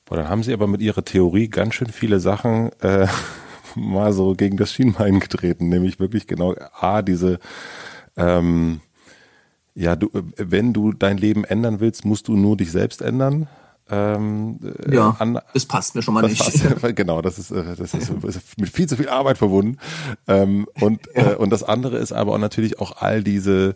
Boah, 0.04 0.16
dann 0.16 0.28
haben 0.28 0.42
Sie 0.42 0.52
aber 0.52 0.68
mit 0.68 0.80
Ihrer 0.80 1.04
Theorie 1.04 1.48
ganz 1.48 1.74
schön 1.74 1.88
viele 1.88 2.20
Sachen 2.20 2.70
äh, 2.80 3.08
mal 3.74 4.12
so 4.12 4.34
gegen 4.34 4.56
das 4.56 4.72
Schienbein 4.72 5.20
getreten, 5.20 5.68
nämlich 5.68 5.98
wirklich 5.98 6.26
genau 6.26 6.54
A, 6.78 7.02
diese 7.02 7.40
ähm, 8.16 8.80
ja, 9.76 9.94
du, 9.94 10.08
wenn 10.12 10.72
du 10.72 10.92
dein 10.92 11.18
Leben 11.18 11.44
ändern 11.44 11.80
willst, 11.80 12.06
musst 12.06 12.28
du 12.28 12.36
nur 12.36 12.56
dich 12.56 12.72
selbst 12.72 13.02
ändern. 13.02 13.46
Ähm, 13.88 14.58
äh, 14.84 14.94
ja, 14.94 15.16
an, 15.18 15.38
das 15.54 15.66
passt 15.66 15.94
mir 15.94 16.02
schon 16.02 16.14
mal 16.14 16.22
nicht. 16.22 16.38
Passt, 16.40 16.64
genau, 16.96 17.22
das 17.22 17.38
ist, 17.38 17.52
äh, 17.52 17.76
das 17.76 17.94
ist, 17.94 18.10
ist, 18.10 18.58
mit 18.58 18.68
viel 18.68 18.88
zu 18.88 18.96
viel 18.96 19.08
Arbeit 19.08 19.38
verbunden. 19.38 19.78
Ähm, 20.26 20.66
und, 20.80 21.08
ja. 21.14 21.32
äh, 21.32 21.34
und 21.36 21.50
das 21.50 21.62
andere 21.62 21.98
ist 21.98 22.12
aber 22.12 22.34
auch 22.34 22.38
natürlich 22.38 22.80
auch 22.80 22.96
all 23.00 23.22
diese, 23.22 23.74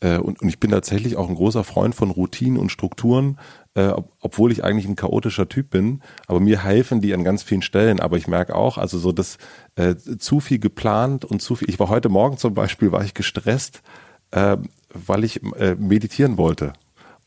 äh, 0.00 0.16
und, 0.16 0.40
und 0.40 0.48
ich 0.48 0.60
bin 0.60 0.70
tatsächlich 0.70 1.16
auch 1.16 1.28
ein 1.28 1.34
großer 1.34 1.62
Freund 1.62 1.94
von 1.94 2.10
Routinen 2.10 2.58
und 2.58 2.72
Strukturen, 2.72 3.38
äh, 3.74 3.88
ob, 3.88 4.12
obwohl 4.20 4.50
ich 4.50 4.64
eigentlich 4.64 4.88
ein 4.88 4.96
chaotischer 4.96 5.48
Typ 5.48 5.68
bin, 5.68 6.00
aber 6.26 6.40
mir 6.40 6.64
helfen 6.64 7.02
die 7.02 7.12
an 7.12 7.22
ganz 7.22 7.42
vielen 7.42 7.62
Stellen. 7.62 8.00
Aber 8.00 8.16
ich 8.16 8.28
merke 8.28 8.54
auch, 8.54 8.78
also 8.78 8.98
so 8.98 9.12
das 9.12 9.36
äh, 9.76 9.94
zu 9.96 10.40
viel 10.40 10.58
geplant 10.58 11.26
und 11.26 11.42
zu 11.42 11.54
viel. 11.54 11.68
Ich 11.68 11.78
war 11.78 11.90
heute 11.90 12.08
Morgen 12.08 12.38
zum 12.38 12.54
Beispiel, 12.54 12.92
war 12.92 13.04
ich 13.04 13.12
gestresst, 13.12 13.82
äh, 14.30 14.56
weil 14.94 15.24
ich 15.24 15.42
äh, 15.56 15.74
meditieren 15.74 16.38
wollte 16.38 16.72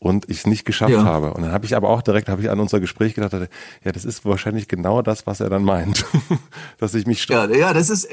und 0.04 0.28
ich 0.28 0.38
es 0.38 0.46
nicht 0.46 0.66
geschafft 0.66 0.92
ja. 0.92 1.02
habe. 1.02 1.32
Und 1.32 1.42
dann 1.42 1.52
habe 1.52 1.64
ich 1.64 1.74
aber 1.74 1.88
auch 1.88 2.02
direkt, 2.02 2.28
habe 2.28 2.42
ich 2.42 2.50
an 2.50 2.60
unser 2.60 2.78
Gespräch 2.78 3.14
gedacht, 3.14 3.32
ja, 3.32 3.90
das 3.92 4.04
ist 4.04 4.26
wahrscheinlich 4.26 4.68
genau 4.68 5.00
das, 5.00 5.26
was 5.26 5.40
er 5.40 5.48
dann 5.48 5.64
meint, 5.64 6.04
dass 6.78 6.94
ich 6.94 7.06
mich 7.06 7.26
ja, 7.26 7.50
ja, 7.50 7.72
das 7.72 7.88
ist 7.88 8.06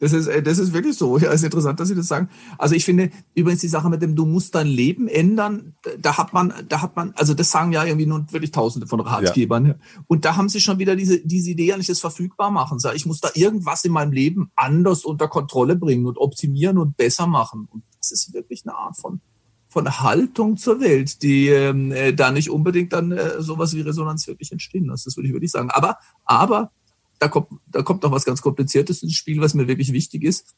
das 0.00 0.12
ist, 0.12 0.30
das 0.46 0.58
ist 0.58 0.72
wirklich 0.72 0.96
so. 0.96 1.18
Ja, 1.18 1.32
ist 1.32 1.42
interessant, 1.42 1.80
dass 1.80 1.88
Sie 1.88 1.94
das 1.94 2.06
sagen. 2.06 2.30
Also 2.56 2.76
ich 2.76 2.84
finde 2.84 3.10
übrigens 3.34 3.60
die 3.60 3.68
Sache 3.68 3.90
mit 3.90 4.00
dem, 4.00 4.14
du 4.14 4.24
musst 4.24 4.54
dein 4.54 4.68
Leben 4.68 5.08
ändern, 5.08 5.74
da 5.98 6.16
hat 6.16 6.32
man, 6.32 6.54
da 6.68 6.80
hat 6.80 6.94
man, 6.96 7.12
also 7.16 7.34
das 7.34 7.50
sagen 7.50 7.72
ja 7.72 7.84
irgendwie 7.84 8.06
nun 8.06 8.32
wirklich 8.32 8.52
Tausende 8.52 8.86
von 8.86 9.00
Ratgebern. 9.00 9.66
Ja. 9.66 9.74
Und 10.06 10.24
da 10.24 10.36
haben 10.36 10.48
Sie 10.48 10.60
schon 10.60 10.78
wieder 10.78 10.94
diese, 10.96 11.18
diese 11.18 11.50
Idee 11.50 11.76
nicht 11.76 11.90
das 11.90 12.00
verfügbar 12.00 12.50
machen. 12.50 12.78
Ich 12.94 13.04
muss 13.04 13.20
da 13.20 13.30
irgendwas 13.34 13.84
in 13.84 13.92
meinem 13.92 14.12
Leben 14.12 14.50
anders 14.54 15.04
unter 15.04 15.28
Kontrolle 15.28 15.76
bringen 15.76 16.06
und 16.06 16.16
optimieren 16.16 16.78
und 16.78 16.96
besser 16.96 17.26
machen. 17.26 17.68
Und 17.70 17.82
das 17.98 18.12
ist 18.12 18.32
wirklich 18.32 18.62
eine 18.64 18.76
Art 18.76 18.96
von 18.96 19.20
von 19.68 20.00
Haltung 20.00 20.56
zur 20.56 20.80
Welt, 20.80 21.22
die 21.22 21.48
ähm, 21.48 21.92
äh, 21.92 22.12
da 22.12 22.30
nicht 22.30 22.50
unbedingt 22.50 22.92
dann 22.92 23.12
äh, 23.12 23.40
sowas 23.40 23.74
wie 23.74 23.82
Resonanz 23.82 24.26
wirklich 24.26 24.50
entstehen 24.50 24.86
lässt. 24.86 25.06
Das 25.06 25.16
würde 25.16 25.28
ich 25.28 25.34
wirklich 25.34 25.50
sagen. 25.50 25.70
Aber, 25.70 25.98
aber 26.24 26.72
da 27.18 27.28
kommt, 27.28 27.48
da 27.66 27.82
kommt 27.82 28.02
noch 28.02 28.12
was 28.12 28.24
ganz 28.24 28.40
Kompliziertes 28.40 29.02
ins 29.02 29.14
Spiel, 29.14 29.40
was 29.40 29.54
mir 29.54 29.68
wirklich 29.68 29.92
wichtig 29.92 30.24
ist. 30.24 30.54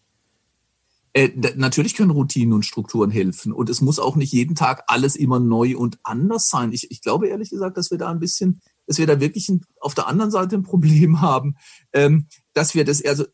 Äh, 1.13 1.31
natürlich 1.57 1.97
können 1.97 2.13
Routinen 2.13 2.55
und 2.55 2.65
Strukturen 2.65 3.11
helfen 3.11 3.53
und 3.53 3.69
es 3.69 3.81
muss 3.81 3.99
auch 3.99 4.15
nicht 4.15 4.33
jeden 4.33 4.55
Tag 4.55 4.85
alles 4.87 5.17
immer 5.17 5.41
neu 5.41 5.77
und 5.77 5.99
anders 6.05 6.49
sein. 6.49 6.73
Ich, 6.73 6.89
ich 6.93 7.03
glaube 7.03 7.27
ehrlich 7.27 7.51
gesagt, 7.51 7.77
dass 7.77 7.91
wir 7.91 7.99
da 7.99 8.11
ein 8.11 8.21
bisschen, 8.21 8.61
dass 8.87 8.99
wir 8.99 9.09
da 9.09 9.19
wirklich 9.19 9.49
ein, 9.49 9.63
auf 9.81 9.95
der 9.95 10.07
anderen 10.07 10.31
Seite 10.31 10.55
ein 10.55 10.63
Problem 10.63 11.21
haben, 11.21 11.57
ähm, 11.93 12.27
dass 12.53 12.77
wir 12.77 12.85
das, 12.85 13.05
also 13.05 13.25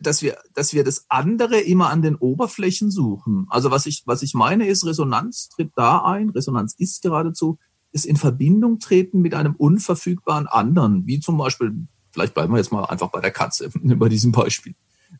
dass 0.00 0.22
wir, 0.22 0.38
dass 0.54 0.72
wir 0.72 0.84
das 0.84 1.06
andere 1.08 1.60
immer 1.60 1.90
an 1.90 2.02
den 2.02 2.16
Oberflächen 2.16 2.90
suchen. 2.90 3.46
Also 3.48 3.70
was 3.70 3.86
ich, 3.86 4.02
was 4.06 4.22
ich 4.22 4.34
meine 4.34 4.66
ist, 4.66 4.84
Resonanz 4.84 5.48
tritt 5.48 5.72
da 5.76 6.04
ein, 6.04 6.30
Resonanz 6.30 6.74
ist 6.78 7.02
geradezu, 7.02 7.58
ist 7.92 8.06
in 8.06 8.16
Verbindung 8.16 8.78
treten 8.78 9.20
mit 9.20 9.34
einem 9.34 9.54
unverfügbaren 9.56 10.46
anderen, 10.46 11.06
wie 11.06 11.20
zum 11.20 11.36
Beispiel, 11.38 11.86
vielleicht 12.12 12.34
bleiben 12.34 12.52
wir 12.52 12.58
jetzt 12.58 12.72
mal 12.72 12.84
einfach 12.84 13.10
bei 13.10 13.20
der 13.20 13.32
Katze, 13.32 13.70
bei 13.74 14.08
diesem 14.08 14.32
Beispiel. 14.32 14.74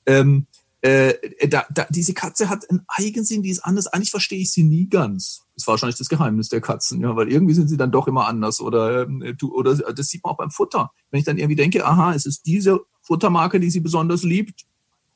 Ähm, 0.07 0.47
äh, 0.83 1.49
da, 1.49 1.67
da, 1.71 1.87
diese 1.91 2.15
Katze 2.15 2.49
hat 2.49 2.69
einen 2.71 2.85
Eigensinn, 2.89 3.43
die 3.43 3.51
ist 3.51 3.61
anders. 3.61 3.87
Eigentlich 3.87 4.11
verstehe 4.11 4.39
ich 4.39 4.51
sie 4.51 4.63
nie 4.63 4.89
ganz. 4.89 5.43
Das 5.55 5.65
ist 5.65 5.67
wahrscheinlich 5.67 5.99
das 5.99 6.09
Geheimnis 6.09 6.49
der 6.49 6.63
Katzen, 6.63 7.03
ja, 7.03 7.15
weil 7.17 7.31
irgendwie 7.31 7.53
sind 7.53 7.69
sie 7.69 7.77
dann 7.77 7.93
doch 7.93 8.09
immer 8.09 8.27
anders 8.27 8.63
oder 8.63 9.03
äh, 9.03 9.35
du, 9.35 9.55
oder 9.55 9.75
das 9.75 10.07
sieht 10.09 10.25
man 10.25 10.33
auch 10.33 10.39
beim 10.39 10.51
Futter. 10.51 10.91
Wenn 11.11 11.19
ich 11.19 11.27
dann 11.27 11.37
irgendwie 11.37 11.57
denke, 11.57 11.85
aha, 11.85 12.15
es 12.15 12.25
ist 12.25 12.47
diese 12.47 12.81
Futtermarke, 13.11 13.59
die 13.59 13.71
sie 13.71 13.81
besonders 13.81 14.23
liebt. 14.23 14.67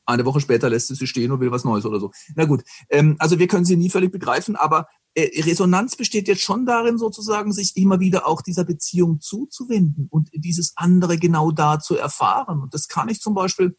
Eine 0.05 0.25
Woche 0.25 0.41
später 0.41 0.69
lässt 0.69 0.89
sie 0.89 0.95
sie 0.95 1.07
stehen 1.07 1.31
und 1.31 1.39
will 1.39 1.49
was 1.49 1.63
Neues 1.63 1.85
oder 1.85 2.01
so. 2.01 2.11
Na 2.35 2.43
gut, 2.43 2.63
ähm, 2.89 3.15
also 3.19 3.39
wir 3.39 3.47
können 3.47 3.63
sie 3.63 3.77
nie 3.77 3.89
völlig 3.89 4.11
begreifen, 4.11 4.57
aber 4.57 4.87
äh, 5.15 5.41
Resonanz 5.43 5.95
besteht 5.95 6.27
jetzt 6.27 6.41
schon 6.41 6.65
darin, 6.65 6.97
sozusagen, 6.97 7.53
sich 7.53 7.77
immer 7.77 8.01
wieder 8.01 8.27
auch 8.27 8.41
dieser 8.41 8.65
Beziehung 8.65 9.21
zuzuwenden 9.21 10.07
und 10.09 10.29
dieses 10.33 10.73
andere 10.75 11.17
genau 11.17 11.51
da 11.51 11.79
zu 11.79 11.95
erfahren. 11.95 12.61
Und 12.61 12.73
das 12.73 12.89
kann 12.89 13.07
ich 13.07 13.21
zum 13.21 13.33
Beispiel 13.33 13.77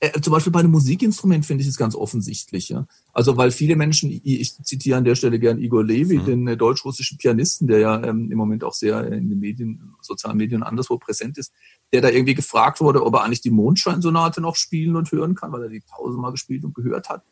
äh, 0.00 0.20
zum 0.20 0.32
Beispiel 0.32 0.52
bei 0.52 0.60
einem 0.60 0.70
Musikinstrument 0.70 1.44
finde 1.44 1.62
ich 1.62 1.68
es 1.68 1.76
ganz 1.76 1.96
offensichtlich. 1.96 2.68
Ja? 2.68 2.86
Also 3.12 3.36
weil 3.36 3.50
viele 3.50 3.74
Menschen, 3.74 4.10
ich 4.22 4.54
zitiere 4.62 4.98
an 4.98 5.04
der 5.04 5.16
Stelle 5.16 5.40
gern 5.40 5.58
Igor 5.58 5.84
Levi, 5.84 6.18
mhm. 6.18 6.24
den 6.24 6.48
äh, 6.48 6.56
deutsch-russischen 6.56 7.18
Pianisten, 7.18 7.66
der 7.66 7.78
ja 7.80 8.04
ähm, 8.04 8.30
im 8.30 8.38
Moment 8.38 8.62
auch 8.62 8.74
sehr 8.74 9.04
in 9.12 9.28
den 9.28 9.40
Medien, 9.40 9.94
sozialen 10.00 10.36
Medien 10.36 10.62
anderswo 10.62 10.98
präsent 10.98 11.36
ist, 11.38 11.52
der 11.92 12.02
da 12.02 12.08
irgendwie 12.08 12.34
gefragt 12.34 12.80
wurde, 12.80 13.04
ob 13.04 13.14
er 13.14 13.24
eigentlich 13.24 13.40
die 13.40 13.50
Mondscheinsonate 13.50 14.40
noch 14.40 14.56
spielen 14.56 14.96
und 14.96 15.10
hören 15.10 15.34
kann, 15.34 15.52
weil 15.52 15.62
er 15.62 15.68
die 15.68 15.82
tausendmal 15.82 16.32
gespielt 16.32 16.64
und 16.64 16.74
gehört 16.74 17.08
hat. 17.08 17.22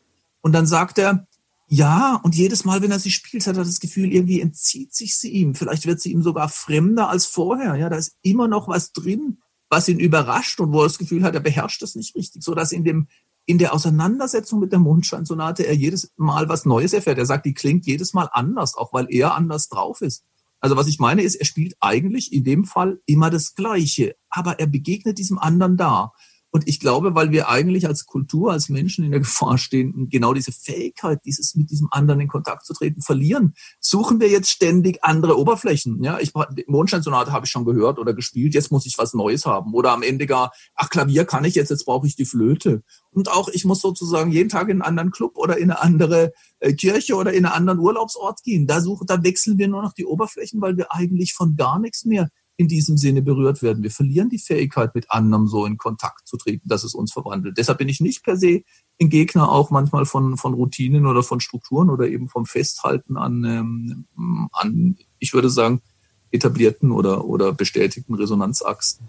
Und 0.41 0.53
dann 0.53 0.65
sagt 0.65 0.97
er, 0.97 1.27
ja, 1.69 2.19
und 2.23 2.35
jedes 2.35 2.63
Mal, 2.63 2.81
wenn 2.81 2.91
er 2.91 2.99
sie 2.99 3.11
spielt, 3.11 3.45
hat 3.45 3.57
er 3.57 3.65
das 3.65 3.79
Gefühl, 3.79 4.13
irgendwie 4.13 4.39
entzieht 4.39 4.93
sich 4.93 5.17
sie 5.17 5.31
ihm. 5.31 5.53
Vielleicht 5.53 5.85
wird 5.85 5.99
sie 5.99 6.11
ihm 6.11 6.23
sogar 6.23 6.47
fremder 6.47 7.09
als 7.09 7.25
vorher. 7.25 7.75
Ja, 7.75 7.89
da 7.89 7.97
ist 7.97 8.15
immer 8.21 8.47
noch 8.47 8.69
was 8.69 8.93
drin, 8.93 9.39
was 9.69 9.89
ihn 9.89 9.99
überrascht 9.99 10.59
und 10.61 10.71
wo 10.71 10.79
er 10.79 10.87
das 10.87 10.97
Gefühl 10.97 11.23
hat, 11.23 11.33
er 11.33 11.41
beherrscht 11.41 11.81
das 11.81 11.95
nicht 11.95 12.15
richtig, 12.15 12.43
so 12.43 12.55
dass 12.55 12.71
in 12.71 12.83
dem 12.85 13.07
in 13.49 13.57
der 13.57 13.73
Auseinandersetzung 13.73 14.59
mit 14.59 14.73
der 14.73 14.79
Mondscheinsonate 14.79 15.65
er 15.65 15.73
jedes 15.73 16.11
Mal 16.17 16.49
was 16.49 16.65
Neues 16.65 16.91
erfährt. 16.91 17.17
Er 17.17 17.25
sagt, 17.25 17.45
die 17.45 17.53
klingt 17.53 17.85
jedes 17.85 18.13
Mal 18.13 18.29
anders, 18.33 18.75
auch 18.75 18.91
weil 18.91 19.07
er 19.09 19.35
anders 19.35 19.69
drauf 19.69 20.01
ist. 20.01 20.25
Also 20.59 20.75
was 20.75 20.87
ich 20.87 20.99
meine 20.99 21.21
ist, 21.21 21.35
er 21.35 21.45
spielt 21.45 21.75
eigentlich 21.79 22.33
in 22.33 22.43
dem 22.43 22.65
Fall 22.65 22.99
immer 23.05 23.29
das 23.29 23.55
Gleiche, 23.55 24.15
aber 24.29 24.59
er 24.59 24.67
begegnet 24.67 25.17
diesem 25.17 25.37
anderen 25.37 25.77
da. 25.77 26.13
Und 26.57 26.67
ich 26.67 26.79
glaube, 26.79 27.13
weil 27.13 27.29
wir 27.29 27.49
eigentlich 27.49 27.85
als 27.85 28.07
Kultur, 28.07 28.51
als 28.51 28.67
Menschen 28.67 29.05
in 29.05 29.11
der 29.11 29.19
Gefahr 29.19 29.59
stehen, 29.59 30.09
genau 30.09 30.33
diese 30.33 30.51
Fähigkeit, 30.51 31.19
dieses 31.23 31.53
mit 31.53 31.69
diesem 31.69 31.87
anderen 31.91 32.19
in 32.19 32.27
Kontakt 32.27 32.65
zu 32.65 32.73
treten, 32.73 33.03
verlieren, 33.03 33.53
suchen 33.79 34.19
wir 34.19 34.27
jetzt 34.27 34.49
ständig 34.49 35.03
andere 35.03 35.37
Oberflächen. 35.37 36.03
Ja, 36.03 36.17
ich 36.17 36.33
Mondscheinsonate 36.65 37.31
habe 37.31 37.45
ich 37.45 37.51
schon 37.51 37.63
gehört 37.63 37.99
oder 37.99 38.15
gespielt, 38.15 38.55
jetzt 38.55 38.71
muss 38.71 38.87
ich 38.87 38.97
was 38.97 39.13
Neues 39.13 39.45
haben. 39.45 39.75
Oder 39.75 39.91
am 39.91 40.01
Ende 40.01 40.25
gar, 40.25 40.51
ach 40.73 40.89
Klavier 40.89 41.25
kann 41.25 41.45
ich 41.45 41.53
jetzt, 41.53 41.69
jetzt 41.69 41.85
brauche 41.85 42.07
ich 42.07 42.15
die 42.15 42.25
Flöte. 42.25 42.81
Und 43.11 43.29
auch 43.29 43.49
ich 43.49 43.63
muss 43.63 43.79
sozusagen 43.79 44.31
jeden 44.31 44.49
Tag 44.49 44.69
in 44.69 44.81
einen 44.81 44.81
anderen 44.81 45.11
Club 45.11 45.37
oder 45.37 45.59
in 45.59 45.69
eine 45.69 45.79
andere 45.79 46.33
äh, 46.59 46.73
Kirche 46.73 47.13
oder 47.13 47.33
in 47.33 47.45
einen 47.45 47.53
anderen 47.53 47.77
Urlaubsort 47.77 48.41
gehen. 48.41 48.65
Da 48.65 48.81
suchen, 48.81 49.05
da 49.05 49.21
wechseln 49.21 49.59
wir 49.59 49.67
nur 49.67 49.83
noch 49.83 49.93
die 49.93 50.07
Oberflächen, 50.07 50.59
weil 50.59 50.75
wir 50.75 50.91
eigentlich 50.91 51.35
von 51.35 51.55
gar 51.55 51.77
nichts 51.77 52.03
mehr 52.03 52.29
in 52.57 52.67
diesem 52.67 52.97
Sinne 52.97 53.21
berührt 53.21 53.61
werden. 53.61 53.83
Wir 53.83 53.91
verlieren 53.91 54.29
die 54.29 54.39
Fähigkeit, 54.39 54.95
mit 54.95 55.11
anderem 55.11 55.47
so 55.47 55.65
in 55.65 55.77
Kontakt 55.77 56.27
zu 56.27 56.37
treten, 56.37 56.67
dass 56.67 56.83
es 56.83 56.95
uns 56.95 57.13
verwandelt. 57.13 57.57
Deshalb 57.57 57.77
bin 57.77 57.87
ich 57.87 58.01
nicht 58.01 58.23
per 58.23 58.35
se 58.35 58.63
ein 58.99 59.09
Gegner 59.09 59.51
auch 59.51 59.69
manchmal 59.69 60.05
von, 60.05 60.37
von 60.37 60.55
Routinen 60.55 61.05
oder 61.05 61.21
von 61.21 61.39
Strukturen 61.39 61.91
oder 61.91 62.07
eben 62.07 62.29
vom 62.29 62.47
Festhalten 62.47 63.15
an, 63.15 63.43
ähm, 63.43 64.49
an 64.51 64.97
ich 65.19 65.33
würde 65.33 65.51
sagen, 65.51 65.81
etablierten 66.31 66.91
oder, 66.91 67.25
oder 67.25 67.53
bestätigten 67.53 68.15
Resonanzachsen. 68.15 69.07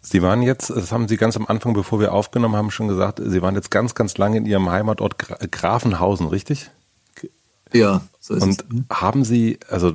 Sie 0.00 0.22
waren 0.22 0.42
jetzt, 0.42 0.70
das 0.70 0.92
haben 0.92 1.08
Sie 1.08 1.16
ganz 1.16 1.36
am 1.36 1.46
Anfang, 1.46 1.74
bevor 1.74 1.98
wir 1.98 2.12
aufgenommen 2.12 2.54
haben, 2.54 2.70
schon 2.70 2.86
gesagt, 2.86 3.20
Sie 3.24 3.42
waren 3.42 3.56
jetzt 3.56 3.72
ganz, 3.72 3.96
ganz 3.96 4.16
lange 4.16 4.36
in 4.36 4.46
Ihrem 4.46 4.70
Heimatort 4.70 5.18
Grafenhausen, 5.50 6.28
richtig? 6.28 6.70
Ja, 7.72 8.02
so 8.20 8.34
ist 8.34 8.42
Und 8.42 8.50
es. 8.50 8.68
Mhm. 8.68 8.84
haben 8.90 9.24
Sie, 9.24 9.58
also 9.68 9.94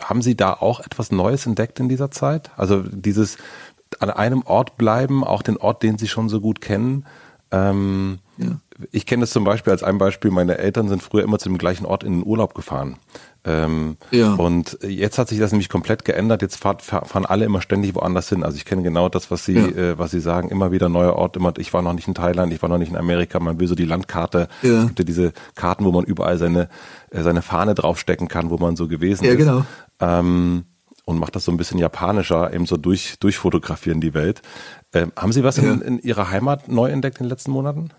haben 0.00 0.22
Sie 0.22 0.36
da 0.36 0.52
auch 0.52 0.80
etwas 0.80 1.12
Neues 1.12 1.46
entdeckt 1.46 1.80
in 1.80 1.88
dieser 1.88 2.10
Zeit? 2.10 2.50
Also 2.56 2.82
dieses 2.82 3.38
an 4.00 4.10
einem 4.10 4.42
Ort 4.42 4.76
bleiben, 4.76 5.24
auch 5.24 5.42
den 5.42 5.56
Ort, 5.56 5.82
den 5.82 5.98
Sie 5.98 6.08
schon 6.08 6.28
so 6.28 6.40
gut 6.40 6.60
kennen. 6.60 7.06
Ähm, 7.50 8.18
ja. 8.36 8.58
Ich 8.90 9.06
kenne 9.06 9.20
das 9.22 9.30
zum 9.30 9.44
Beispiel 9.44 9.72
als 9.72 9.82
ein 9.82 9.98
Beispiel, 9.98 10.30
meine 10.30 10.58
Eltern 10.58 10.88
sind 10.88 11.02
früher 11.02 11.22
immer 11.22 11.38
zu 11.38 11.48
dem 11.48 11.58
gleichen 11.58 11.86
Ort 11.86 12.04
in 12.04 12.20
den 12.20 12.26
Urlaub 12.26 12.54
gefahren. 12.54 12.96
Ähm, 13.46 13.96
ja. 14.10 14.34
Und 14.34 14.76
jetzt 14.82 15.18
hat 15.18 15.28
sich 15.28 15.38
das 15.38 15.52
nämlich 15.52 15.68
komplett 15.68 16.04
geändert. 16.04 16.42
Jetzt 16.42 16.56
fahr, 16.56 16.78
fahren 16.80 17.24
alle 17.24 17.44
immer 17.44 17.62
ständig 17.62 17.94
woanders 17.94 18.28
hin. 18.28 18.42
Also 18.42 18.56
ich 18.56 18.64
kenne 18.64 18.82
genau 18.82 19.08
das, 19.08 19.30
was 19.30 19.44
Sie, 19.44 19.54
ja. 19.54 19.66
äh, 19.68 19.98
was 19.98 20.10
Sie 20.10 20.20
sagen. 20.20 20.48
Immer 20.48 20.72
wieder 20.72 20.88
neuer 20.88 21.14
Ort. 21.14 21.36
Immer, 21.36 21.54
ich 21.58 21.72
war 21.72 21.80
noch 21.80 21.92
nicht 21.92 22.08
in 22.08 22.14
Thailand, 22.14 22.52
ich 22.52 22.60
war 22.60 22.68
noch 22.68 22.78
nicht 22.78 22.90
in 22.90 22.96
Amerika. 22.96 23.38
Man 23.38 23.60
will 23.60 23.68
so 23.68 23.76
die 23.76 23.84
Landkarte. 23.84 24.48
Ja. 24.62 24.80
Es 24.80 24.86
gibt 24.88 24.98
ja 24.98 25.04
diese 25.04 25.32
Karten, 25.54 25.84
wo 25.84 25.92
man 25.92 26.04
überall 26.04 26.38
seine 26.38 26.68
äh, 27.10 27.22
seine 27.22 27.42
Fahne 27.42 27.74
draufstecken 27.74 28.28
kann, 28.28 28.50
wo 28.50 28.58
man 28.58 28.74
so 28.74 28.88
gewesen 28.88 29.24
ja, 29.24 29.32
ist. 29.32 29.38
Ja, 29.38 29.44
genau. 29.44 29.66
Ähm, 30.00 30.64
und 31.04 31.18
macht 31.18 31.36
das 31.36 31.44
so 31.44 31.52
ein 31.52 31.56
bisschen 31.56 31.78
japanischer, 31.78 32.52
eben 32.52 32.66
so 32.66 32.76
durch 32.76 33.18
durchfotografieren 33.20 34.00
die 34.00 34.12
Welt. 34.12 34.42
Ähm, 34.92 35.12
haben 35.16 35.32
Sie 35.32 35.44
was 35.44 35.56
in, 35.58 35.80
in 35.80 35.98
Ihrer 36.00 36.30
Heimat 36.30 36.68
neu 36.68 36.90
entdeckt 36.90 37.18
in 37.18 37.24
den 37.24 37.30
letzten 37.30 37.52
Monaten? 37.52 37.90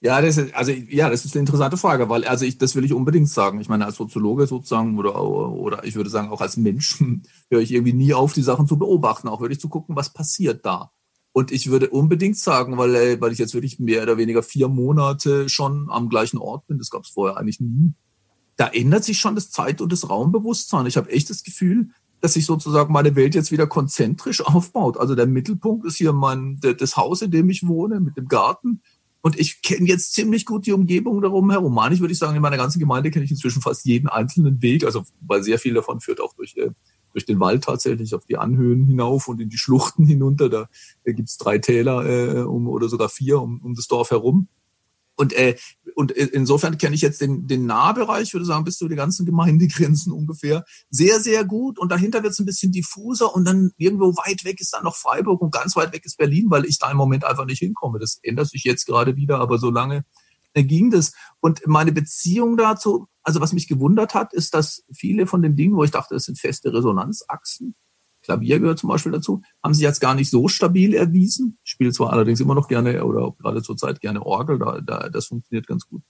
Ja, 0.00 0.20
das 0.20 0.36
ist, 0.36 0.54
also, 0.54 0.72
ja, 0.72 1.08
das 1.08 1.24
ist 1.24 1.34
eine 1.34 1.40
interessante 1.40 1.78
Frage, 1.78 2.08
weil, 2.08 2.24
also 2.24 2.44
ich, 2.44 2.58
das 2.58 2.74
will 2.74 2.84
ich 2.84 2.92
unbedingt 2.92 3.30
sagen. 3.30 3.60
Ich 3.60 3.68
meine, 3.68 3.86
als 3.86 3.96
Soziologe 3.96 4.46
sozusagen 4.46 4.98
oder, 4.98 5.20
oder 5.22 5.84
ich 5.84 5.94
würde 5.94 6.10
sagen 6.10 6.28
auch 6.28 6.42
als 6.42 6.56
Mensch 6.56 7.02
höre 7.50 7.60
ich 7.60 7.72
irgendwie 7.72 7.94
nie 7.94 8.12
auf, 8.12 8.32
die 8.32 8.42
Sachen 8.42 8.66
zu 8.66 8.78
beobachten, 8.78 9.28
auch 9.28 9.40
wirklich 9.40 9.60
zu 9.60 9.68
gucken, 9.68 9.96
was 9.96 10.12
passiert 10.12 10.66
da. 10.66 10.90
Und 11.32 11.50
ich 11.52 11.70
würde 11.70 11.90
unbedingt 11.90 12.38
sagen, 12.38 12.78
weil, 12.78 12.94
äh, 12.94 13.20
weil 13.20 13.32
ich 13.32 13.38
jetzt 13.38 13.54
wirklich 13.54 13.78
mehr 13.78 14.02
oder 14.02 14.16
weniger 14.16 14.42
vier 14.42 14.68
Monate 14.68 15.48
schon 15.48 15.88
am 15.90 16.08
gleichen 16.08 16.38
Ort 16.38 16.66
bin, 16.66 16.78
das 16.78 16.90
gab 16.90 17.04
es 17.04 17.10
vorher 17.10 17.36
eigentlich 17.38 17.60
nie, 17.60 17.94
da 18.56 18.68
ändert 18.68 19.04
sich 19.04 19.18
schon 19.18 19.34
das 19.34 19.50
Zeit- 19.50 19.80
und 19.80 19.92
das 19.92 20.08
Raumbewusstsein. 20.08 20.86
Ich 20.86 20.96
habe 20.96 21.10
echt 21.10 21.28
das 21.28 21.42
Gefühl, 21.42 21.90
dass 22.20 22.32
sich 22.32 22.46
sozusagen 22.46 22.92
meine 22.92 23.14
Welt 23.14 23.34
jetzt 23.34 23.52
wieder 23.52 23.66
konzentrisch 23.66 24.40
aufbaut. 24.40 24.96
Also 24.96 25.14
der 25.14 25.26
Mittelpunkt 25.26 25.86
ist 25.86 25.96
hier 25.96 26.12
mein, 26.12 26.58
das 26.60 26.96
Haus, 26.96 27.22
in 27.22 27.30
dem 27.30 27.50
ich 27.50 27.66
wohne, 27.66 28.00
mit 28.00 28.16
dem 28.16 28.28
Garten 28.28 28.80
Und 29.22 29.38
ich 29.38 29.62
kenne 29.62 29.88
jetzt 29.88 30.14
ziemlich 30.14 30.44
gut 30.44 30.66
die 30.66 30.72
Umgebung 30.72 31.20
darum 31.20 31.50
herum. 31.50 31.76
Eigentlich 31.78 32.00
würde 32.00 32.12
ich 32.12 32.18
sagen, 32.18 32.36
in 32.36 32.42
meiner 32.42 32.56
ganzen 32.56 32.78
Gemeinde 32.78 33.10
kenne 33.10 33.24
ich 33.24 33.30
inzwischen 33.30 33.60
fast 33.60 33.84
jeden 33.84 34.08
einzelnen 34.08 34.62
Weg. 34.62 34.84
Also, 34.84 35.04
weil 35.20 35.42
sehr 35.42 35.58
viel 35.58 35.74
davon 35.74 36.00
führt 36.00 36.20
auch 36.20 36.34
durch, 36.34 36.56
äh, 36.56 36.70
durch 37.12 37.26
den 37.26 37.40
Wald 37.40 37.64
tatsächlich 37.64 38.14
auf 38.14 38.24
die 38.24 38.36
Anhöhen 38.36 38.84
hinauf 38.84 39.26
und 39.26 39.40
in 39.40 39.48
die 39.48 39.58
Schluchten 39.58 40.06
hinunter. 40.06 40.48
Da, 40.48 40.68
da 41.04 41.12
gibt's 41.12 41.38
drei 41.38 41.58
Täler 41.58 42.04
äh, 42.06 42.40
um, 42.42 42.68
oder 42.68 42.88
sogar 42.88 43.08
vier 43.08 43.40
um, 43.40 43.60
um 43.62 43.74
das 43.74 43.88
Dorf 43.88 44.10
herum. 44.10 44.48
Und, 45.16 45.32
äh, 45.32 45.56
und 45.96 46.10
insofern 46.10 46.76
kenne 46.76 46.94
ich 46.94 47.00
jetzt 47.00 47.22
den, 47.22 47.46
den 47.46 47.64
Nahbereich, 47.64 48.34
würde 48.34 48.44
sagen, 48.44 48.64
bis 48.64 48.76
zu 48.76 48.86
den 48.86 48.98
ganzen 48.98 49.24
Gemeindegrenzen 49.24 50.12
ungefähr, 50.12 50.62
sehr, 50.90 51.20
sehr 51.20 51.42
gut. 51.46 51.78
Und 51.78 51.90
dahinter 51.90 52.22
wird 52.22 52.34
es 52.34 52.38
ein 52.38 52.44
bisschen 52.44 52.70
diffuser 52.70 53.34
und 53.34 53.46
dann 53.46 53.70
irgendwo 53.78 54.14
weit 54.16 54.44
weg 54.44 54.60
ist 54.60 54.74
dann 54.74 54.84
noch 54.84 54.94
Freiburg 54.94 55.40
und 55.40 55.54
ganz 55.54 55.74
weit 55.74 55.94
weg 55.94 56.04
ist 56.04 56.18
Berlin, 56.18 56.50
weil 56.50 56.66
ich 56.66 56.78
da 56.78 56.90
im 56.90 56.98
Moment 56.98 57.24
einfach 57.24 57.46
nicht 57.46 57.60
hinkomme. 57.60 57.98
Das 57.98 58.18
ändert 58.22 58.50
sich 58.50 58.62
jetzt 58.64 58.84
gerade 58.84 59.16
wieder, 59.16 59.40
aber 59.40 59.56
so 59.56 59.70
lange 59.70 60.04
äh, 60.52 60.64
ging 60.64 60.90
das. 60.90 61.12
Und 61.40 61.66
meine 61.66 61.92
Beziehung 61.92 62.58
dazu, 62.58 63.08
also 63.22 63.40
was 63.40 63.54
mich 63.54 63.66
gewundert 63.66 64.12
hat, 64.12 64.34
ist, 64.34 64.52
dass 64.52 64.84
viele 64.92 65.26
von 65.26 65.40
den 65.40 65.56
Dingen, 65.56 65.76
wo 65.76 65.84
ich 65.84 65.92
dachte, 65.92 66.12
das 66.12 66.24
sind 66.24 66.38
feste 66.38 66.74
Resonanzachsen, 66.74 67.74
Klavier 68.26 68.60
gehört 68.60 68.78
zum 68.78 68.88
Beispiel 68.88 69.12
dazu, 69.12 69.42
haben 69.62 69.74
sich 69.74 69.82
jetzt 69.82 70.00
gar 70.00 70.14
nicht 70.14 70.30
so 70.30 70.48
stabil 70.48 70.94
erwiesen. 70.94 71.58
Ich 71.64 71.70
spiele 71.70 71.92
zwar 71.92 72.12
allerdings 72.12 72.40
immer 72.40 72.54
noch 72.54 72.68
gerne 72.68 73.04
oder 73.04 73.32
gerade 73.38 73.62
zur 73.62 73.76
Zeit 73.76 74.00
gerne 74.00 74.24
Orgel, 74.24 74.58
da, 74.58 74.80
da, 74.80 75.08
das 75.08 75.26
funktioniert 75.26 75.66
ganz 75.66 75.86
gut. 75.86 76.02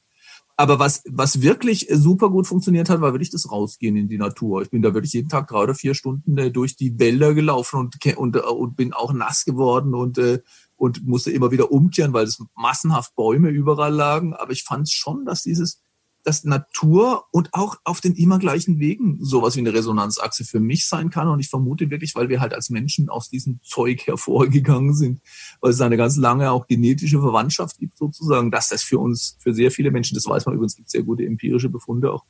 Aber 0.59 0.79
was, 0.79 1.03
was 1.07 1.43
wirklich 1.43 1.87
super 1.91 2.31
gut 2.31 2.47
funktioniert 2.47 2.89
hat, 2.89 3.03
war 3.03 3.13
wirklich 3.13 3.31
das 3.31 3.51
Rausgehen 3.53 3.97
in 3.97 4.09
die 4.09 4.17
Natur. 4.17 4.63
Ich 4.63 4.71
bin 4.71 4.81
da 4.81 4.95
wirklich 4.95 5.13
jeden 5.13 5.29
Tag 5.29 5.53
oder 5.53 5.75
vier 5.75 5.95
Stunden 5.95 6.39
äh, 6.39 6.51
durch 6.51 6.77
die 6.77 6.99
Wälder 6.99 7.35
gelaufen 7.35 7.79
und, 7.79 8.17
und, 8.17 8.37
und 8.37 8.77
bin 8.77 8.95
auch 8.95 9.13
nass 9.13 9.45
geworden 9.45 9.95
und, 9.95 10.17
äh, 10.17 10.41
und 10.77 11.07
musste 11.07 11.31
immer 11.31 11.51
wieder 11.51 11.71
umkehren, 11.71 12.15
weil 12.15 12.25
es 12.25 12.43
massenhaft 12.55 13.15
Bäume 13.17 13.51
überall 13.51 13.93
lagen. 13.93 14.33
Aber 14.33 14.53
ich 14.53 14.65
fand 14.65 14.91
schon, 14.91 15.27
dass 15.27 15.43
dieses, 15.43 15.83
dass 16.27 16.43
Natur 16.43 17.27
und 17.31 17.55
auch 17.55 17.77
auf 17.85 18.01
den 18.01 18.17
immer 18.17 18.41
gleichen 18.41 18.81
Wegen 18.81 19.17
sowas 19.25 19.55
wie 19.55 19.61
eine 19.61 19.73
Resonanzachse 19.73 20.45
für 20.45 20.59
mich 20.59 20.89
sein 20.89 21.11
kann. 21.11 21.29
Und 21.29 21.39
ich 21.39 21.49
vermute 21.49 21.89
wirklich, 21.89 22.17
weil 22.17 22.29
wir 22.29 22.41
halt 22.41 22.53
als 22.53 22.69
Menschen 22.69 23.09
aus 23.09 23.31
diesem 23.31 23.61
Zeug 23.62 24.09
hervorgegangen 24.09 24.93
sind, 24.93 25.21
weil 25.61 25.71
es 25.71 25.81
eine 25.81 25.97
ganz 25.97 26.17
lange 26.17 26.51
auch 26.51 26.67
genetische 26.67 27.21
Verwandtschaft 27.21 27.79
gibt 27.79 27.97
sozusagen, 27.97 28.51
dass 28.51 28.69
das 28.71 28.83
für 28.83 28.99
uns, 28.99 29.37
für 29.39 29.55
sehr 29.55 29.71
viele 29.71 29.93
Menschen, 29.93 30.17
das 30.17 30.27
weiß 30.27 30.47
man 30.47 30.57
übrigens, 30.57 30.75
gibt 30.75 30.91
sehr 30.91 31.05
gute 31.05 31.25
empirische 31.25 31.69
Befunde 31.69 32.12
auch, 32.12 32.25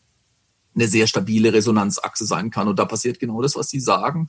eine 0.74 0.88
sehr 0.88 1.06
stabile 1.06 1.54
Resonanzachse 1.54 2.26
sein 2.26 2.50
kann. 2.50 2.68
Und 2.68 2.78
da 2.78 2.84
passiert 2.84 3.18
genau 3.18 3.40
das, 3.40 3.56
was 3.56 3.70
Sie 3.70 3.80
sagen 3.80 4.28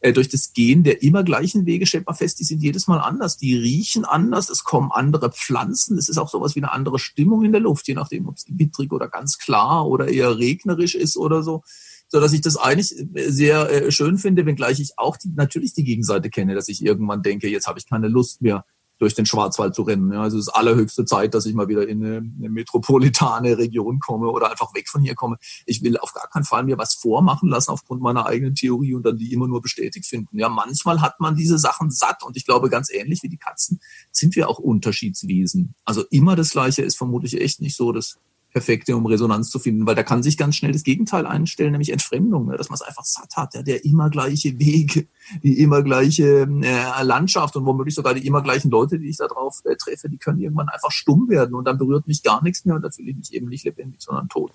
äh, 0.00 0.12
durch 0.12 0.28
das 0.28 0.52
Gehen 0.52 0.84
der 0.84 1.02
immer 1.02 1.24
gleichen 1.24 1.66
Wege 1.66 1.86
stellt 1.86 2.06
man 2.06 2.14
fest, 2.14 2.40
die 2.40 2.44
sind 2.44 2.62
jedes 2.62 2.86
Mal 2.86 2.98
anders. 2.98 3.36
Die 3.36 3.56
riechen 3.56 4.04
anders, 4.04 4.50
es 4.50 4.64
kommen 4.64 4.90
andere 4.92 5.30
Pflanzen, 5.30 5.98
es 5.98 6.08
ist 6.08 6.18
auch 6.18 6.28
sowas 6.28 6.54
wie 6.54 6.60
eine 6.60 6.72
andere 6.72 6.98
Stimmung 6.98 7.44
in 7.44 7.52
der 7.52 7.60
Luft, 7.60 7.88
je 7.88 7.94
nachdem, 7.94 8.28
ob 8.28 8.36
es 8.36 8.44
gewittrig 8.44 8.92
oder 8.92 9.08
ganz 9.08 9.38
klar 9.38 9.86
oder 9.86 10.08
eher 10.08 10.38
regnerisch 10.38 10.94
ist 10.94 11.16
oder 11.16 11.42
so 11.42 11.62
so 12.08 12.20
dass 12.20 12.32
ich 12.32 12.40
das 12.40 12.56
eigentlich 12.56 12.94
sehr 13.14 13.70
äh, 13.70 13.92
schön 13.92 14.16
finde, 14.16 14.46
wenngleich 14.46 14.80
ich 14.80 14.92
auch 14.96 15.16
die, 15.16 15.28
natürlich 15.34 15.74
die 15.74 15.84
Gegenseite 15.84 16.30
kenne, 16.30 16.54
dass 16.54 16.68
ich 16.68 16.82
irgendwann 16.82 17.22
denke, 17.22 17.48
jetzt 17.48 17.66
habe 17.66 17.78
ich 17.78 17.86
keine 17.86 18.08
Lust 18.08 18.40
mehr, 18.40 18.64
durch 18.98 19.14
den 19.14 19.26
Schwarzwald 19.26 19.74
zu 19.74 19.82
rennen. 19.82 20.12
Ja, 20.12 20.22
also 20.22 20.38
es 20.38 20.48
ist 20.48 20.54
allerhöchste 20.54 21.04
Zeit, 21.04 21.34
dass 21.34 21.46
ich 21.46 21.54
mal 21.54 21.68
wieder 21.68 21.88
in 21.88 22.04
eine, 22.04 22.16
eine, 22.16 22.48
metropolitane 22.50 23.56
Region 23.56 24.00
komme 24.00 24.28
oder 24.28 24.50
einfach 24.50 24.74
weg 24.74 24.88
von 24.88 25.02
hier 25.02 25.14
komme. 25.14 25.38
Ich 25.66 25.82
will 25.82 25.96
auf 25.98 26.12
gar 26.12 26.28
keinen 26.28 26.44
Fall 26.44 26.64
mir 26.64 26.78
was 26.78 26.94
vormachen 26.94 27.48
lassen 27.48 27.70
aufgrund 27.70 28.02
meiner 28.02 28.26
eigenen 28.26 28.54
Theorie 28.54 28.94
und 28.94 29.04
dann 29.04 29.16
die 29.16 29.32
immer 29.32 29.48
nur 29.48 29.62
bestätigt 29.62 30.06
finden. 30.06 30.38
Ja, 30.38 30.48
manchmal 30.48 31.00
hat 31.00 31.20
man 31.20 31.36
diese 31.36 31.58
Sachen 31.58 31.90
satt 31.90 32.22
und 32.24 32.36
ich 32.36 32.44
glaube, 32.44 32.68
ganz 32.68 32.92
ähnlich 32.92 33.22
wie 33.22 33.28
die 33.28 33.38
Katzen 33.38 33.80
sind 34.10 34.34
wir 34.36 34.48
auch 34.48 34.58
Unterschiedswesen. 34.58 35.74
Also 35.84 36.04
immer 36.10 36.36
das 36.36 36.50
Gleiche 36.50 36.82
ist 36.82 36.96
vermutlich 36.96 37.40
echt 37.40 37.60
nicht 37.60 37.76
so 37.76 37.92
das 37.92 38.18
perfekte, 38.52 38.96
um 38.96 39.06
Resonanz 39.06 39.50
zu 39.50 39.58
finden, 39.58 39.86
weil 39.86 39.94
da 39.94 40.02
kann 40.02 40.22
sich 40.22 40.36
ganz 40.36 40.56
schnell 40.56 40.72
das 40.72 40.82
Gegenteil 40.82 41.26
einstellen, 41.26 41.72
nämlich 41.72 41.92
Entfremdung, 41.92 42.46
ne? 42.46 42.56
dass 42.56 42.70
man 42.70 42.76
es 42.76 42.82
einfach 42.82 43.04
satt 43.04 43.36
hat, 43.36 43.54
ja, 43.54 43.62
der 43.62 43.84
immer 43.84 44.10
gleiche 44.10 44.58
Weg, 44.58 45.08
die 45.42 45.60
immer 45.60 45.82
gleiche 45.82 46.48
äh, 46.62 47.02
Landschaft 47.02 47.56
und 47.56 47.66
womöglich 47.66 47.94
sogar 47.94 48.14
die 48.14 48.26
immer 48.26 48.42
gleichen 48.42 48.70
Leute, 48.70 48.98
die 48.98 49.08
ich 49.08 49.18
da 49.18 49.26
drauf 49.26 49.60
äh, 49.64 49.76
treffe, 49.76 50.08
die 50.08 50.18
können 50.18 50.40
irgendwann 50.40 50.68
einfach 50.68 50.90
stumm 50.90 51.28
werden 51.28 51.54
und 51.54 51.66
dann 51.66 51.78
berührt 51.78 52.06
mich 52.06 52.22
gar 52.22 52.42
nichts 52.42 52.64
mehr 52.64 52.76
und 52.76 52.82
da 52.82 52.90
fühle 52.90 53.10
ich 53.10 53.16
mich 53.16 53.34
eben 53.34 53.48
nicht 53.48 53.64
lebendig, 53.64 54.00
sondern 54.00 54.28
tot. 54.28 54.52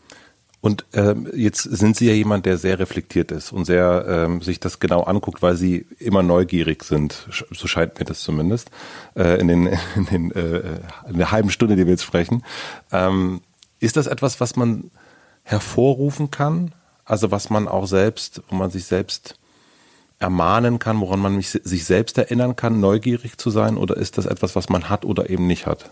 Und 0.63 0.85
ähm, 0.93 1.27
jetzt 1.35 1.63
sind 1.63 1.97
Sie 1.97 2.07
ja 2.07 2.13
jemand, 2.13 2.45
der 2.45 2.57
sehr 2.57 2.79
reflektiert 2.79 3.31
ist 3.33 3.51
und 3.51 3.65
sehr 3.65 4.05
ähm, 4.07 4.41
sich 4.41 4.61
das 4.61 4.79
genau 4.79 5.01
anguckt, 5.03 5.41
weil 5.41 5.57
Sie 5.57 5.85
immer 5.99 6.23
neugierig 6.23 6.85
sind. 6.85 7.27
So 7.51 7.67
scheint 7.67 7.99
mir 7.99 8.05
das 8.05 8.21
zumindest 8.21 8.71
äh, 9.13 9.41
in, 9.41 9.49
den, 9.49 9.67
in, 9.97 10.05
den, 10.05 10.31
äh, 10.31 10.79
in 11.09 11.17
der 11.17 11.31
halben 11.31 11.49
Stunde, 11.49 11.75
die 11.75 11.85
wir 11.85 11.91
jetzt 11.91 12.05
sprechen. 12.05 12.43
Ähm, 12.93 13.41
ist 13.83 13.97
das 13.97 14.07
etwas, 14.07 14.39
was 14.39 14.55
man 14.55 14.91
hervorrufen 15.43 16.31
kann? 16.31 16.73
Also 17.05 17.31
was 17.31 17.49
man 17.49 17.67
auch 17.67 17.85
selbst, 17.85 18.41
wo 18.47 18.55
man 18.55 18.71
sich 18.71 18.85
selbst 18.85 19.37
ermahnen 20.19 20.79
kann, 20.79 21.01
woran 21.01 21.19
man 21.19 21.41
sich 21.41 21.83
selbst 21.83 22.17
erinnern 22.17 22.55
kann, 22.55 22.79
neugierig 22.79 23.37
zu 23.37 23.49
sein? 23.49 23.77
Oder 23.77 23.97
ist 23.97 24.17
das 24.17 24.25
etwas, 24.25 24.55
was 24.55 24.69
man 24.69 24.89
hat 24.89 25.03
oder 25.03 25.29
eben 25.29 25.47
nicht 25.47 25.65
hat? 25.65 25.91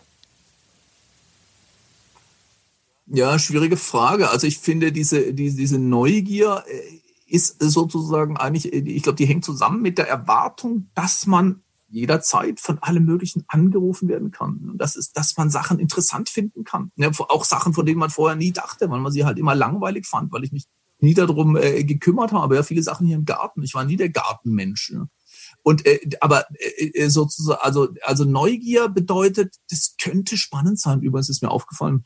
Ja, 3.08 3.38
schwierige 3.38 3.76
Frage. 3.76 4.30
Also 4.30 4.48
ich 4.48 4.60
finde, 4.60 4.94
diese, 4.94 5.34
diese, 5.34 5.58
diese 5.58 5.80
Neugier 5.80 6.64
äh, 6.68 7.36
ist 7.36 7.62
sozusagen 7.62 8.38
eigentlich, 8.38 8.72
ich 8.72 9.04
glaube, 9.04 9.18
die 9.18 9.26
hängt 9.26 9.44
zusammen 9.44 9.82
mit 9.82 9.98
der 9.98 10.08
Erwartung, 10.08 10.90
dass 10.96 11.28
man 11.28 11.62
jederzeit 11.92 12.60
von 12.60 12.80
allem 12.80 13.06
Möglichen 13.06 13.44
angerufen 13.48 14.08
werden 14.08 14.32
kann. 14.32 14.70
Und 14.72 14.78
das 14.78 14.96
ist, 14.96 15.18
dass 15.18 15.36
man 15.38 15.50
Sachen 15.50 15.78
interessant 15.78 16.30
finden 16.30 16.64
kann. 16.64 16.92
Ja, 16.96 17.12
auch 17.30 17.44
Sachen, 17.44 17.74
von 17.74 17.86
denen 17.86 18.00
man 18.00 18.10
vorher 18.10 18.38
nie 18.38 18.52
dachte, 18.52 18.90
weil 18.90 19.02
man 19.02 19.12
sie 19.12 19.26
halt 19.26 19.38
immer 19.38 19.56
langweilig 19.56 20.08
fand, 20.08 20.32
weil 20.32 20.44
ich 20.44 20.52
mich 20.52 20.68
nie 21.00 21.14
darum 21.14 21.58
äh, 21.58 21.84
gekümmert 21.84 22.32
habe. 22.32 22.56
Ja, 22.56 22.64
viele 22.64 22.82
Sachen 22.82 23.08
hier 23.08 23.18
im 23.18 23.26
Garten. 23.26 23.62
Ich 23.64 23.74
war 23.74 23.84
nie 23.84 23.98
der 23.98 24.10
Gartenmensch. 24.10 24.92
Ja. 24.92 25.08
Und 25.64 25.86
äh, 25.86 26.00
aber 26.22 26.46
äh, 26.78 26.92
äh 26.94 27.10
sozusagen, 27.10 27.60
also 27.62 27.90
also 28.04 28.24
Neugier 28.24 28.88
bedeutet, 28.88 29.56
das 29.70 29.96
könnte 30.02 30.38
spannend 30.38 30.80
sein. 30.80 31.02
Übrigens 31.02 31.30
ist 31.30 31.42
mir 31.42 31.52
aufgefallen. 31.52 32.06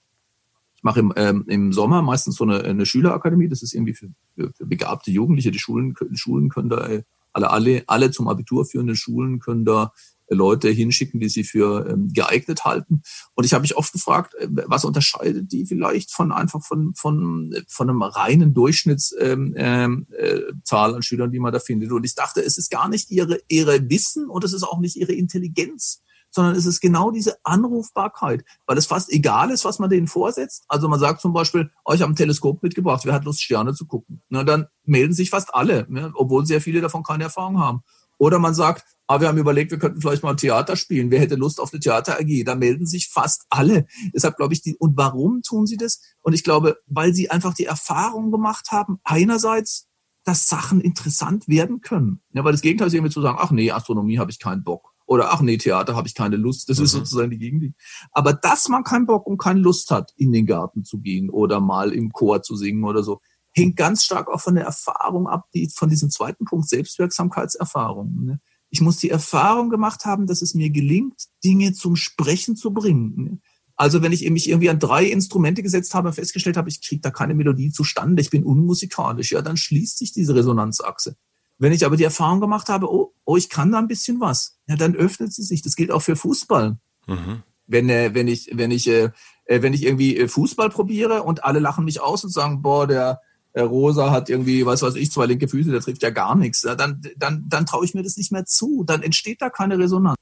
Ich 0.78 0.84
mache 0.84 1.00
im, 1.00 1.14
ähm, 1.16 1.46
im 1.48 1.74
Sommer 1.74 2.02
meistens 2.02 2.36
so 2.36 2.44
eine, 2.44 2.64
eine 2.64 2.86
Schülerakademie. 2.86 3.50
Das 3.50 3.62
ist 3.62 3.74
irgendwie 3.74 3.94
für, 3.94 4.10
für, 4.36 4.66
begabte 4.66 5.12
Jugendliche. 5.12 5.52
Die 5.52 5.60
Schulen, 5.60 5.94
Schulen 6.14 6.50
können 6.50 6.70
da 6.70 6.88
äh, 6.88 7.04
alle, 7.36 7.50
alle, 7.50 7.84
alle 7.88 8.12
zum 8.12 8.28
Abitur 8.28 8.66
führenden 8.66 8.96
Schulen 8.96 9.40
können 9.40 9.66
da 9.66 9.92
äh, 10.28 10.36
Leute 10.36 10.70
hinschicken, 10.70 11.20
die 11.20 11.30
sie 11.30 11.44
für 11.44 11.88
ähm, 11.90 12.10
geeignet 12.14 12.64
halten. 12.64 13.02
Und 13.34 13.44
ich 13.44 13.54
habe 13.54 13.62
mich 13.62 13.76
oft 13.76 13.92
gefragt, 13.92 14.34
äh, 14.36 14.48
was 14.50 14.86
unterscheidet 14.86 15.52
die 15.52 15.66
vielleicht 15.66 16.12
von 16.12 16.32
einfach 16.32 16.64
von 16.64 16.94
von 16.96 17.54
von 17.68 17.90
einem 17.90 18.02
reinen 18.02 18.54
Durchschnittszahl 18.54 19.28
ähm, 19.28 19.54
ähm, 19.58 20.08
äh, 20.18 20.42
an 20.72 21.04
Schülern, 21.04 21.32
die 21.32 21.40
man 21.40 21.54
da 21.54 21.60
findet. 21.60 21.92
Und 21.92 22.06
ich 22.06 22.16
dachte, 22.16 22.42
es 22.42 22.58
ist 22.58 22.72
gar 22.72 22.88
nicht 22.88 23.12
ihre 23.12 23.40
ihre 23.50 23.90
Wissen 23.90 24.30
und 24.30 24.44
es 24.44 24.54
ist 24.54 24.64
auch 24.64 24.80
nicht 24.80 24.96
ihre 24.96 25.14
Intelligenz, 25.14 26.02
sondern 26.36 26.56
es 26.56 26.66
ist 26.66 26.82
genau 26.82 27.12
diese 27.12 27.38
Anrufbarkeit, 27.44 28.44
weil 28.68 28.78
es 28.78 28.86
fast 28.86 29.12
egal 29.12 29.50
ist, 29.52 29.64
was 29.64 29.80
man 29.80 29.90
denen 29.90 30.08
vorsetzt. 30.08 30.66
Also 30.68 30.90
man 30.90 31.00
sagt 31.00 31.22
zum 31.22 31.34
Beispiel, 31.34 31.72
oh, 31.86 31.94
ich 31.94 32.02
habe 32.02 32.12
ein 32.12 32.16
Teleskop 32.16 32.62
mitgebracht, 32.62 33.06
wer 33.06 33.14
hat 33.14 33.24
Lust, 33.24 33.42
Sterne 33.42 33.74
zu 33.74 33.88
gucken? 33.88 34.22
Na, 34.30 34.44
dann 34.44 34.68
melden 34.84 35.14
sich 35.14 35.30
fast 35.30 35.56
alle, 35.56 35.88
ne, 35.90 36.12
obwohl 36.14 36.46
sehr 36.46 36.60
viele 36.60 36.82
davon 36.82 37.04
keine 37.04 37.24
Erfahrung 37.24 37.60
haben. 37.60 37.82
Oder 38.18 38.38
man 38.40 38.54
sagt, 38.54 38.86
ah, 39.08 39.22
wir 39.22 39.28
haben 39.28 39.38
überlegt, 39.38 39.72
wir 39.72 39.80
könnten 39.80 40.02
vielleicht 40.02 40.24
mal 40.24 40.36
Theater 40.36 40.76
spielen. 40.76 41.12
Wer 41.12 41.20
hätte 41.20 41.36
Lust 41.36 41.60
auf 41.60 41.74
eine 41.74 41.80
Theater 41.80 42.20
AG? 42.20 42.44
Da 42.46 42.56
melden 42.56 42.86
sich 42.86 43.10
fast 43.10 43.46
alle. 43.50 43.86
Deshalb 44.14 44.36
glaube 44.36 44.54
ich, 44.54 44.62
die, 44.62 44.76
und 44.78 44.98
warum 44.98 45.42
tun 45.42 45.66
sie 45.66 45.78
das? 45.78 46.02
Und 46.22 46.34
ich 46.34 46.44
glaube, 46.44 46.78
weil 46.86 47.14
sie 47.14 47.30
einfach 47.30 47.54
die 47.54 47.66
Erfahrung 47.66 48.32
gemacht 48.32 48.72
haben, 48.72 49.00
einerseits, 49.04 49.88
dass 50.24 50.50
Sachen 50.50 50.82
interessant 50.82 51.48
werden 51.48 51.82
können. 51.82 52.22
Ja, 52.34 52.44
weil 52.44 52.52
das 52.52 52.62
Gegenteil 52.62 52.88
ist 52.88 52.94
irgendwie 52.94 53.14
zu 53.14 53.22
sagen, 53.22 53.38
ach 53.40 53.52
nee, 53.52 53.72
Astronomie 53.72 54.18
habe 54.18 54.32
ich 54.32 54.40
keinen 54.40 54.64
Bock. 54.64 54.95
Oder 55.06 55.32
ach 55.32 55.42
nee, 55.42 55.58
Theater 55.58 55.96
habe 55.96 56.08
ich 56.08 56.16
keine 56.16 56.36
Lust. 56.36 56.70
Das 56.70 56.80
mhm. 56.80 56.86
ist 56.86 56.92
sozusagen 56.92 57.32
die 57.32 57.38
Gegenlinie. 57.38 57.76
Aber 58.12 58.34
dass 58.34 58.70
man 58.70 58.84
keinen 58.84 59.06
Bock 59.06 59.28
und 59.28 59.38
keine 59.38 59.60
Lust 59.60 59.92
hat, 59.92 60.14
in 60.18 60.32
den 60.32 60.46
Garten 60.46 60.84
zu 60.84 61.00
gehen 61.00 61.30
oder 61.30 61.60
mal 61.60 61.92
im 61.92 62.12
Chor 62.12 62.42
zu 62.42 62.56
singen 62.56 62.84
oder 62.84 63.04
so, 63.04 63.22
hängt 63.52 63.78
ganz 63.78 64.04
stark 64.04 64.28
auch 64.28 64.42
von 64.42 64.56
der 64.56 64.66
Erfahrung 64.66 65.28
ab, 65.28 65.48
die 65.54 65.70
von 65.74 65.90
diesem 65.90 66.10
zweiten 66.10 66.46
Punkt 66.46 66.68
Selbstwirksamkeitserfahrung. 66.68 68.26
Ne? 68.26 68.42
Ich 68.70 68.82
muss 68.82 68.98
die 68.98 69.10
Erfahrung 69.10 69.70
gemacht 69.70 70.06
haben, 70.06 70.28
dass 70.28 70.42
es 70.42 70.54
mir 70.56 70.70
gelingt, 70.70 71.28
Dinge 71.44 71.74
zum 71.74 71.96
Sprechen 71.96 72.56
zu 72.56 72.74
bringen. 72.74 73.14
Ne? 73.16 73.40
Also 73.78 74.02
wenn 74.02 74.12
ich 74.12 74.30
mich 74.30 74.50
irgendwie 74.50 74.70
an 74.70 74.80
drei 74.80 75.06
Instrumente 75.06 75.62
gesetzt 75.62 75.94
habe 75.94 76.10
und 76.10 76.14
festgestellt 76.14 76.58
habe, 76.58 76.70
ich 76.70 76.82
kriege 76.82 77.02
da 77.02 77.12
keine 77.12 77.34
Melodie 77.34 77.72
zustande, 77.72 78.22
ich 78.22 78.30
bin 78.30 78.44
unmusikalisch, 78.44 79.32
ja, 79.32 79.42
dann 79.42 79.58
schließt 79.58 79.98
sich 79.98 80.14
diese 80.14 80.34
Resonanzachse. 80.34 81.18
Wenn 81.58 81.72
ich 81.72 81.86
aber 81.86 81.98
die 81.98 82.04
Erfahrung 82.04 82.42
gemacht 82.42 82.70
habe, 82.70 82.92
oh, 82.92 83.14
oh, 83.24 83.38
ich 83.38 83.50
kann 83.50 83.72
da 83.72 83.80
ein 83.80 83.88
bisschen 83.88 84.20
was, 84.20 84.58
ja, 84.68 84.76
dann 84.76 84.96
öffnet 84.96 85.34
sie 85.34 85.44
sich. 85.44 85.62
Das 85.62 85.76
gilt 85.76 85.92
auch 85.92 86.02
für 86.02 86.16
Fußball. 86.16 86.78
Mhm. 87.08 87.44
Wenn, 87.68 87.90
äh, 87.90 88.14
wenn 88.14 88.28
ich, 88.28 88.52
wenn 88.54 88.72
ich, 88.72 88.88
äh, 88.88 89.12
äh 89.46 89.62
wenn 89.62 89.74
ich 89.74 89.84
irgendwie 89.84 90.18
äh, 90.18 90.28
Fußball 90.28 90.70
probiere 90.70 91.24
und 91.24 91.44
alle 91.44 91.60
lachen 91.60 91.86
mich 91.86 92.02
aus 92.02 92.24
und 92.24 92.32
sagen, 92.32 92.62
boah, 92.62 92.88
der, 92.88 93.22
der 93.56 93.66
Rosa 93.66 94.12
hat 94.12 94.30
irgendwie, 94.30 94.66
was 94.66 94.82
weiß 94.82 94.96
ich, 94.96 95.12
zwei 95.12 95.26
linke 95.26 95.48
Füße, 95.48 95.72
der 95.72 95.82
trifft 95.82 96.04
ja 96.04 96.10
gar 96.10 96.36
nichts, 96.36 96.64
ja, 96.64 96.76
dann, 96.76 97.02
dann, 97.16 97.46
dann 97.48 97.66
traue 97.66 97.86
ich 97.86 97.94
mir 97.94 98.04
das 98.04 98.18
nicht 98.18 98.32
mehr 98.32 98.46
zu. 98.46 98.84
Dann 98.86 99.02
entsteht 99.02 99.42
da 99.42 99.50
keine 99.50 99.80
Resonanz 99.80 100.18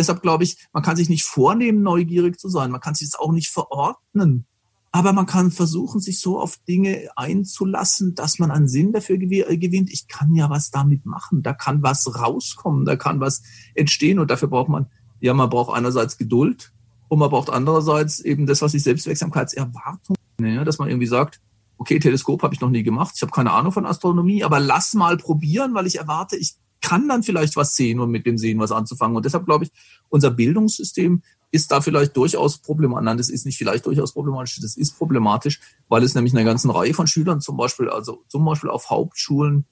deshalb 0.00 0.22
glaube 0.22 0.44
ich, 0.44 0.56
man 0.72 0.82
kann 0.82 0.96
sich 0.96 1.08
nicht 1.08 1.24
vornehmen, 1.24 1.82
neugierig 1.82 2.38
zu 2.38 2.48
sein. 2.48 2.70
Man 2.70 2.80
kann 2.80 2.94
sich 2.94 3.10
das 3.10 3.20
auch 3.20 3.32
nicht 3.32 3.50
verordnen. 3.50 4.46
Aber 4.92 5.12
man 5.12 5.26
kann 5.26 5.52
versuchen, 5.52 6.00
sich 6.00 6.18
so 6.18 6.40
auf 6.40 6.56
Dinge 6.68 7.08
einzulassen, 7.14 8.16
dass 8.16 8.40
man 8.40 8.50
einen 8.50 8.66
Sinn 8.66 8.92
dafür 8.92 9.18
gewinnt. 9.18 9.90
Ich 9.90 10.08
kann 10.08 10.34
ja 10.34 10.50
was 10.50 10.70
damit 10.70 11.06
machen. 11.06 11.42
Da 11.42 11.52
kann 11.52 11.82
was 11.82 12.18
rauskommen. 12.18 12.84
Da 12.84 12.96
kann 12.96 13.20
was 13.20 13.42
entstehen. 13.74 14.18
Und 14.18 14.30
dafür 14.30 14.48
braucht 14.48 14.68
man, 14.68 14.86
ja, 15.20 15.32
man 15.32 15.48
braucht 15.48 15.72
einerseits 15.76 16.18
Geduld 16.18 16.72
und 17.08 17.20
man 17.20 17.30
braucht 17.30 17.50
andererseits 17.50 18.20
eben 18.20 18.46
das, 18.46 18.62
was 18.62 18.74
ich 18.74 18.82
Selbstwirksamkeitserwartung 18.82 20.16
nenne, 20.38 20.64
dass 20.64 20.78
man 20.78 20.88
irgendwie 20.88 21.06
sagt, 21.06 21.40
okay, 21.78 21.98
Teleskop 21.98 22.42
habe 22.42 22.54
ich 22.54 22.60
noch 22.60 22.70
nie 22.70 22.82
gemacht. 22.82 23.14
Ich 23.16 23.22
habe 23.22 23.32
keine 23.32 23.52
Ahnung 23.52 23.72
von 23.72 23.86
Astronomie, 23.86 24.44
aber 24.44 24.60
lass 24.60 24.94
mal 24.94 25.16
probieren, 25.16 25.72
weil 25.74 25.86
ich 25.86 25.98
erwarte, 25.98 26.36
ich 26.36 26.54
kann 26.80 27.08
dann 27.08 27.22
vielleicht 27.22 27.56
was 27.56 27.74
sehen 27.74 28.00
und 28.00 28.10
mit 28.10 28.26
dem 28.26 28.38
Sehen 28.38 28.58
was 28.58 28.72
anzufangen. 28.72 29.16
Und 29.16 29.24
deshalb 29.24 29.44
glaube 29.44 29.64
ich, 29.64 29.72
unser 30.08 30.30
Bildungssystem 30.30 31.22
ist 31.50 31.70
da 31.70 31.80
vielleicht 31.80 32.16
durchaus 32.16 32.58
problematisch. 32.58 33.04
Nein, 33.04 33.18
das 33.18 33.28
ist 33.28 33.46
nicht 33.46 33.58
vielleicht 33.58 33.86
durchaus 33.86 34.12
problematisch, 34.12 34.60
das 34.60 34.76
ist 34.76 34.96
problematisch, 34.96 35.60
weil 35.88 36.02
es 36.02 36.14
nämlich 36.14 36.34
eine 36.34 36.44
ganze 36.44 36.72
Reihe 36.74 36.94
von 36.94 37.06
Schülern 37.06 37.40
zum 37.40 37.56
Beispiel, 37.56 37.88
also 37.88 38.24
zum 38.28 38.44
Beispiel 38.44 38.70
auf 38.70 38.90
Hauptschulen, 38.90 39.66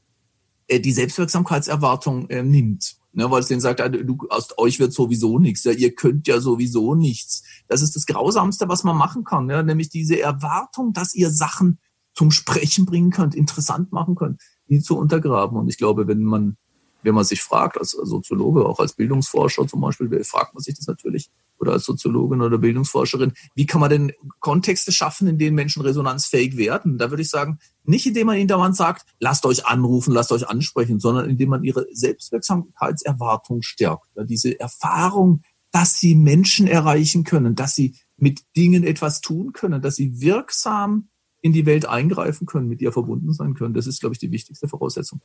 äh, 0.67 0.81
die 0.81 0.93
Selbstwirksamkeitserwartung 0.93 2.29
äh, 2.31 2.43
nimmt. 2.43 2.97
Ne, 3.13 3.31
weil 3.31 3.41
es 3.41 3.49
denen 3.49 3.63
sagt, 3.63 3.81
du, 3.81 4.19
aus 4.29 4.59
euch 4.59 4.79
wird 4.79 4.93
sowieso 4.93 5.39
nichts, 5.39 5.65
ja, 5.65 5.73
ihr 5.73 5.95
könnt 5.95 6.29
ja 6.29 6.41
sowieso 6.41 6.95
nichts. 6.95 7.43
Das 7.67 7.81
ist 7.81 7.97
das 7.97 8.07
Grausamste, 8.07 8.69
was 8.69 8.85
man 8.85 8.97
machen 8.97 9.25
kann, 9.25 9.49
ja, 9.49 9.63
nämlich 9.63 9.89
diese 9.89 10.21
Erwartung, 10.21 10.93
dass 10.93 11.15
ihr 11.15 11.31
Sachen 11.31 11.79
zum 12.13 12.31
Sprechen 12.31 12.85
bringen 12.85 13.11
könnt, 13.11 13.35
interessant 13.35 13.93
machen 13.93 14.15
könnt, 14.15 14.43
die 14.69 14.81
zu 14.81 14.97
untergraben. 14.99 15.57
Und 15.57 15.69
ich 15.69 15.79
glaube, 15.79 16.07
wenn 16.07 16.23
man 16.23 16.59
wenn 17.03 17.15
man 17.15 17.25
sich 17.25 17.43
fragt, 17.43 17.79
als 17.79 17.91
Soziologe, 17.91 18.67
auch 18.67 18.81
als 18.81 18.93
Bildungsforscher 18.93 19.67
zum 19.67 19.81
Beispiel, 19.81 20.25
fragt 20.25 20.55
man 20.55 20.63
sich 20.63 20.77
das 20.77 20.87
natürlich, 20.87 21.31
oder 21.59 21.73
als 21.73 21.85
Soziologin 21.85 22.43
oder 22.43 22.59
Bildungsforscherin, 22.59 23.33
wie 23.55 23.67
kann 23.67 23.81
man 23.81 23.91
denn 23.91 24.13
Kontexte 24.41 24.93
schaffen, 24.93 25.29
in 25.29 25.39
denen 25.39 25.55
Menschen 25.55 25.83
resonanzfähig 25.83 26.57
werden? 26.57 26.99
Da 26.99 27.11
würde 27.11 27.23
ich 27.23 27.31
sagen, 27.31 27.59
nicht 27.85 28.07
indem 28.07 28.29
man 28.29 28.37
ihnen 28.37 28.49
dauernd 28.49 28.77
sagt, 28.77 29.07
lasst 29.19 29.47
euch 29.47 29.67
anrufen, 29.67 30.13
lasst 30.13 30.33
euch 30.33 30.49
ansprechen, 30.49 31.01
sondern 31.01 31.29
indem 31.29 31.51
man 31.51 31.65
ihre 31.65 31.87
Selbstwirksamkeitserwartung 31.93 33.63
stärkt. 33.63 34.09
Diese 34.25 34.59
Erfahrung, 34.59 35.43
dass 35.71 35.99
sie 35.99 36.15
Menschen 36.15 36.67
erreichen 36.67 37.25
können, 37.25 37.55
dass 37.55 37.75
sie 37.75 37.97
mit 38.17 38.43
Dingen 38.57 38.85
etwas 38.85 39.21
tun 39.21 39.53
können, 39.53 39.83
dass 39.83 39.97
sie 39.97 40.21
wirksam 40.21 41.09
in 41.41 41.53
die 41.53 41.67
Welt 41.67 41.87
eingreifen 41.87 42.47
können, 42.47 42.69
mit 42.69 42.81
ihr 42.81 42.93
verbunden 42.93 43.33
sein 43.33 43.55
können. 43.55 43.75
Das 43.75 43.87
ist, 43.87 44.01
glaube 44.01 44.15
ich, 44.15 44.19
die 44.19 44.33
wichtigste 44.33 44.67
Voraussetzung. 44.67 45.21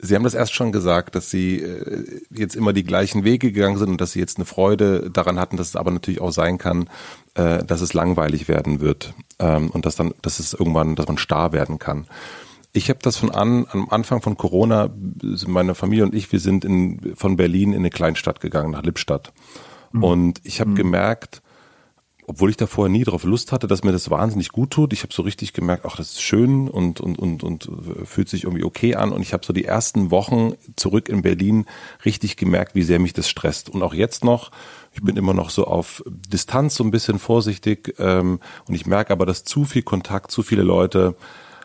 Sie 0.00 0.14
haben 0.14 0.24
das 0.24 0.34
erst 0.34 0.54
schon 0.54 0.72
gesagt, 0.72 1.14
dass 1.14 1.30
Sie 1.30 1.60
äh, 1.60 2.20
jetzt 2.30 2.56
immer 2.56 2.72
die 2.72 2.84
gleichen 2.84 3.24
Wege 3.24 3.52
gegangen 3.52 3.78
sind 3.78 3.90
und 3.90 4.00
dass 4.00 4.12
Sie 4.12 4.18
jetzt 4.18 4.38
eine 4.38 4.44
Freude 4.44 5.10
daran 5.10 5.38
hatten, 5.38 5.56
dass 5.56 5.68
es 5.68 5.76
aber 5.76 5.90
natürlich 5.90 6.20
auch 6.20 6.32
sein 6.32 6.58
kann, 6.58 6.90
äh, 7.34 7.64
dass 7.64 7.80
es 7.80 7.94
langweilig 7.94 8.48
werden 8.48 8.80
wird 8.80 9.14
ähm, 9.38 9.70
und 9.70 9.86
dass 9.86 9.96
dann, 9.96 10.12
dass 10.20 10.40
es 10.40 10.52
irgendwann, 10.52 10.96
dass 10.96 11.06
man 11.06 11.18
starr 11.18 11.52
werden 11.52 11.78
kann. 11.78 12.06
Ich 12.72 12.88
habe 12.90 12.98
das 13.02 13.16
von 13.16 13.30
an, 13.30 13.66
am 13.70 13.88
Anfang 13.88 14.20
von 14.20 14.36
Corona, 14.36 14.90
meine 15.46 15.76
Familie 15.76 16.04
und 16.04 16.14
ich, 16.14 16.32
wir 16.32 16.40
sind 16.40 16.64
in, 16.64 17.14
von 17.14 17.36
Berlin 17.36 17.72
in 17.72 17.78
eine 17.78 17.90
Kleinstadt 17.90 18.40
gegangen, 18.40 18.72
nach 18.72 18.82
Lippstadt. 18.82 19.32
Mhm. 19.92 20.02
Und 20.02 20.40
ich 20.42 20.60
habe 20.60 20.70
mhm. 20.70 20.74
gemerkt, 20.74 21.40
obwohl 22.26 22.50
ich 22.50 22.56
da 22.56 22.66
vorher 22.66 22.90
nie 22.90 23.04
drauf 23.04 23.24
Lust 23.24 23.52
hatte, 23.52 23.66
dass 23.66 23.84
mir 23.84 23.92
das 23.92 24.10
wahnsinnig 24.10 24.50
gut 24.50 24.70
tut. 24.70 24.92
Ich 24.92 25.02
habe 25.02 25.12
so 25.12 25.22
richtig 25.22 25.52
gemerkt, 25.52 25.84
ach, 25.86 25.96
das 25.96 26.12
ist 26.12 26.22
schön 26.22 26.68
und, 26.68 27.00
und, 27.00 27.18
und, 27.18 27.42
und 27.42 27.68
fühlt 28.04 28.28
sich 28.28 28.44
irgendwie 28.44 28.64
okay 28.64 28.94
an. 28.94 29.12
Und 29.12 29.20
ich 29.20 29.32
habe 29.32 29.44
so 29.44 29.52
die 29.52 29.64
ersten 29.64 30.10
Wochen 30.10 30.54
zurück 30.76 31.08
in 31.08 31.22
Berlin 31.22 31.66
richtig 32.04 32.36
gemerkt, 32.36 32.74
wie 32.74 32.82
sehr 32.82 32.98
mich 32.98 33.12
das 33.12 33.28
stresst. 33.28 33.68
Und 33.68 33.82
auch 33.82 33.92
jetzt 33.92 34.24
noch, 34.24 34.50
ich 34.92 35.02
bin 35.02 35.16
immer 35.16 35.34
noch 35.34 35.50
so 35.50 35.66
auf 35.66 36.02
Distanz 36.06 36.76
so 36.76 36.84
ein 36.84 36.90
bisschen 36.90 37.18
vorsichtig. 37.18 37.94
Ähm, 37.98 38.40
und 38.66 38.74
ich 38.74 38.86
merke 38.86 39.12
aber, 39.12 39.26
dass 39.26 39.44
zu 39.44 39.64
viel 39.64 39.82
Kontakt, 39.82 40.30
zu 40.30 40.42
viele 40.42 40.62
Leute, 40.62 41.16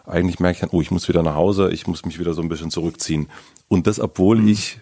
eigentlich 0.06 0.40
merke 0.40 0.56
ich 0.56 0.62
dann, 0.62 0.72
oh, 0.72 0.82
ich 0.82 0.92
muss 0.92 1.08
wieder 1.08 1.24
nach 1.24 1.36
Hause, 1.36 1.70
ich 1.72 1.88
muss 1.88 2.04
mich 2.04 2.20
wieder 2.20 2.34
so 2.34 2.42
ein 2.42 2.50
bisschen 2.50 2.72
zurückziehen. 2.72 3.30
Und 3.70 3.88
das, 3.88 4.00
obwohl 4.00 4.38
mhm. 4.38 4.50
ich 4.50 4.80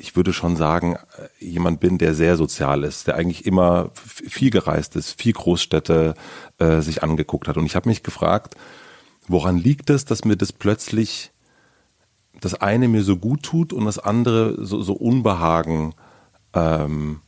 ich 0.00 0.16
würde 0.16 0.32
schon 0.32 0.56
sagen, 0.56 0.96
äh, 0.96 1.44
jemand 1.44 1.80
bin, 1.80 1.98
der 1.98 2.14
sehr 2.14 2.36
sozial 2.36 2.84
ist, 2.84 3.06
der 3.06 3.16
eigentlich 3.16 3.46
immer 3.46 3.90
viel 3.94 4.50
gereist 4.50 4.96
ist, 4.96 5.20
viel 5.20 5.32
Großstädte 5.32 6.14
äh, 6.58 6.80
sich 6.80 7.02
angeguckt 7.02 7.48
hat. 7.48 7.56
Und 7.56 7.66
ich 7.66 7.76
habe 7.76 7.88
mich 7.88 8.02
gefragt, 8.02 8.54
woran 9.28 9.58
liegt 9.58 9.90
es, 9.90 10.04
dass 10.04 10.24
mir 10.24 10.36
das 10.36 10.52
plötzlich 10.52 11.30
das 12.40 12.54
eine 12.54 12.88
mir 12.88 13.02
so 13.02 13.16
gut 13.16 13.42
tut 13.42 13.72
und 13.72 13.84
das 13.84 13.98
andere 13.98 14.64
so, 14.64 14.80
so 14.80 14.94
Unbehagen 14.94 15.94
ähm, 16.54 17.20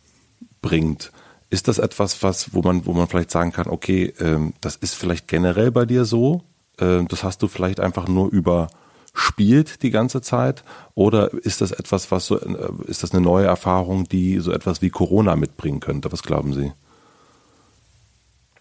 bringt? 0.63 1.13
Ist 1.51 1.69
das 1.69 1.79
etwas, 1.79 2.23
was, 2.23 2.55
wo 2.55 2.63
man, 2.63 2.87
wo 2.87 2.95
man 2.95 3.07
vielleicht 3.09 3.31
sagen 3.31 3.53
kann, 3.53 3.69
okay, 3.69 4.15
ähm, 4.19 4.55
das 4.63 4.77
ist 4.77 4.95
vielleicht 4.95 5.29
generell 5.29 5.71
bei 5.71 5.85
dir 5.85 6.07
so? 6.07 6.43
Äh, 6.79 7.05
das 7.05 7.23
hast 7.23 7.43
du 7.43 7.49
vielleicht 7.49 7.81
einfach 7.81 8.09
nur 8.09 8.31
über 8.31 8.69
spielt 9.13 9.83
die 9.83 9.91
ganze 9.91 10.23
Zeit? 10.23 10.65
Oder 10.95 11.33
ist 11.33 11.61
das 11.61 11.73
etwas, 11.73 12.11
was 12.11 12.27
so, 12.27 12.39
äh, 12.41 12.69
ist 12.87 13.03
das 13.03 13.13
eine 13.13 13.21
neue 13.21 13.47
Erfahrung, 13.47 14.09
die 14.09 14.39
so 14.41 14.53
etwas 14.53 14.83
wie 14.83 14.91
Corona 14.91 15.37
mitbringen 15.37 15.81
könnte? 15.81 16.11
Was 16.13 16.23
glauben 16.23 16.53
Sie? 16.55 16.73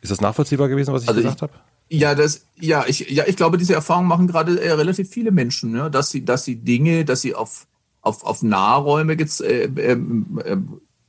Ist 0.01 0.11
das 0.11 0.21
nachvollziehbar 0.21 0.67
gewesen, 0.67 0.93
was 0.93 1.03
ich 1.03 1.09
also 1.09 1.21
gesagt 1.21 1.41
habe? 1.43 1.53
Ja, 1.89 2.15
das, 2.15 2.45
ja, 2.57 2.85
ich, 2.87 3.09
ja, 3.09 3.25
ich 3.27 3.35
glaube, 3.35 3.57
diese 3.57 3.73
Erfahrung 3.73 4.05
machen 4.05 4.27
gerade 4.27 4.59
äh, 4.61 4.71
relativ 4.71 5.09
viele 5.09 5.31
Menschen, 5.31 5.75
ja, 5.75 5.89
dass 5.89 6.09
sie, 6.09 6.23
dass 6.23 6.45
sie 6.45 6.55
Dinge, 6.55 7.03
dass 7.05 7.21
sie 7.21 7.35
auf, 7.35 7.67
auf, 8.01 8.23
auf 8.23 8.41
Nahräume 8.43 9.13
jetzt, 9.13 9.41
äh, 9.41 9.65
äh, 9.65 9.97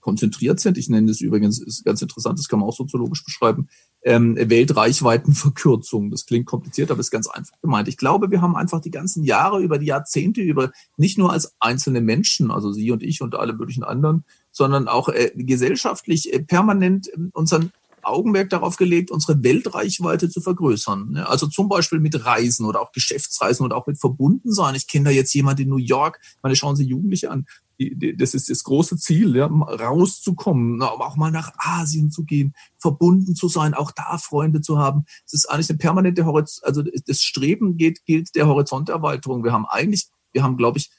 konzentriert 0.02 0.60
sind. 0.60 0.76
Ich 0.76 0.90
nenne 0.90 1.06
das 1.06 1.22
übrigens, 1.22 1.60
ist 1.62 1.84
ganz 1.84 2.02
interessant, 2.02 2.38
das 2.38 2.48
kann 2.48 2.58
man 2.58 2.68
auch 2.68 2.76
soziologisch 2.76 3.24
beschreiben, 3.24 3.68
ähm, 4.02 4.36
Weltreichweitenverkürzung. 4.36 6.10
Das 6.10 6.26
klingt 6.26 6.46
kompliziert, 6.46 6.90
aber 6.90 7.00
ist 7.00 7.10
ganz 7.10 7.28
einfach 7.28 7.58
gemeint. 7.62 7.88
Ich 7.88 7.96
glaube, 7.96 8.30
wir 8.30 8.42
haben 8.42 8.56
einfach 8.56 8.80
die 8.80 8.90
ganzen 8.90 9.24
Jahre, 9.24 9.62
über 9.62 9.78
die 9.78 9.86
Jahrzehnte, 9.86 10.42
über 10.42 10.72
nicht 10.96 11.18
nur 11.18 11.32
als 11.32 11.54
einzelne 11.60 12.00
Menschen, 12.00 12.50
also 12.50 12.72
Sie 12.72 12.90
und 12.90 13.02
ich 13.02 13.22
und 13.22 13.34
alle 13.36 13.54
möglichen 13.54 13.84
anderen, 13.84 14.24
sondern 14.50 14.88
auch 14.88 15.08
äh, 15.08 15.30
gesellschaftlich 15.34 16.32
äh, 16.32 16.42
permanent 16.42 17.08
äh, 17.08 17.18
unseren 17.32 17.72
Augenmerk 18.04 18.50
darauf 18.50 18.76
gelegt, 18.76 19.10
unsere 19.10 19.42
Weltreichweite 19.42 20.28
zu 20.28 20.40
vergrößern. 20.40 21.16
Also 21.18 21.46
zum 21.46 21.68
Beispiel 21.68 22.00
mit 22.00 22.24
Reisen 22.24 22.66
oder 22.66 22.80
auch 22.80 22.92
Geschäftsreisen 22.92 23.64
oder 23.64 23.76
auch 23.76 23.86
mit 23.86 23.98
Verbundensein. 23.98 24.74
Ich 24.74 24.86
kenne 24.88 25.06
da 25.06 25.10
jetzt 25.10 25.34
jemanden 25.34 25.62
in 25.62 25.68
New 25.68 25.76
York, 25.76 26.20
meine 26.42 26.56
schauen 26.56 26.76
Sie 26.76 26.84
Jugendliche 26.84 27.30
an, 27.30 27.46
das 28.16 28.34
ist 28.34 28.48
das 28.48 28.64
große 28.64 28.96
Ziel, 28.96 29.34
ja, 29.34 29.46
rauszukommen, 29.46 30.82
aber 30.82 31.06
auch 31.06 31.16
mal 31.16 31.30
nach 31.30 31.52
Asien 31.56 32.10
zu 32.10 32.24
gehen, 32.24 32.54
verbunden 32.78 33.34
zu 33.34 33.48
sein, 33.48 33.74
auch 33.74 33.90
da 33.90 34.18
Freunde 34.18 34.60
zu 34.60 34.78
haben. 34.78 35.04
Es 35.26 35.32
ist 35.32 35.46
eigentlich 35.46 35.70
eine 35.70 35.78
permanente 35.78 36.24
Horizont, 36.24 36.64
also 36.64 36.82
das 36.82 37.22
Streben 37.22 37.76
geht, 37.76 38.04
gilt 38.04 38.34
der 38.34 38.46
Horizonterweiterung. 38.46 39.44
Wir 39.44 39.52
haben 39.52 39.66
eigentlich, 39.66 40.08
wir 40.32 40.42
haben, 40.42 40.56
glaube 40.56 40.78
ich, 40.78 40.90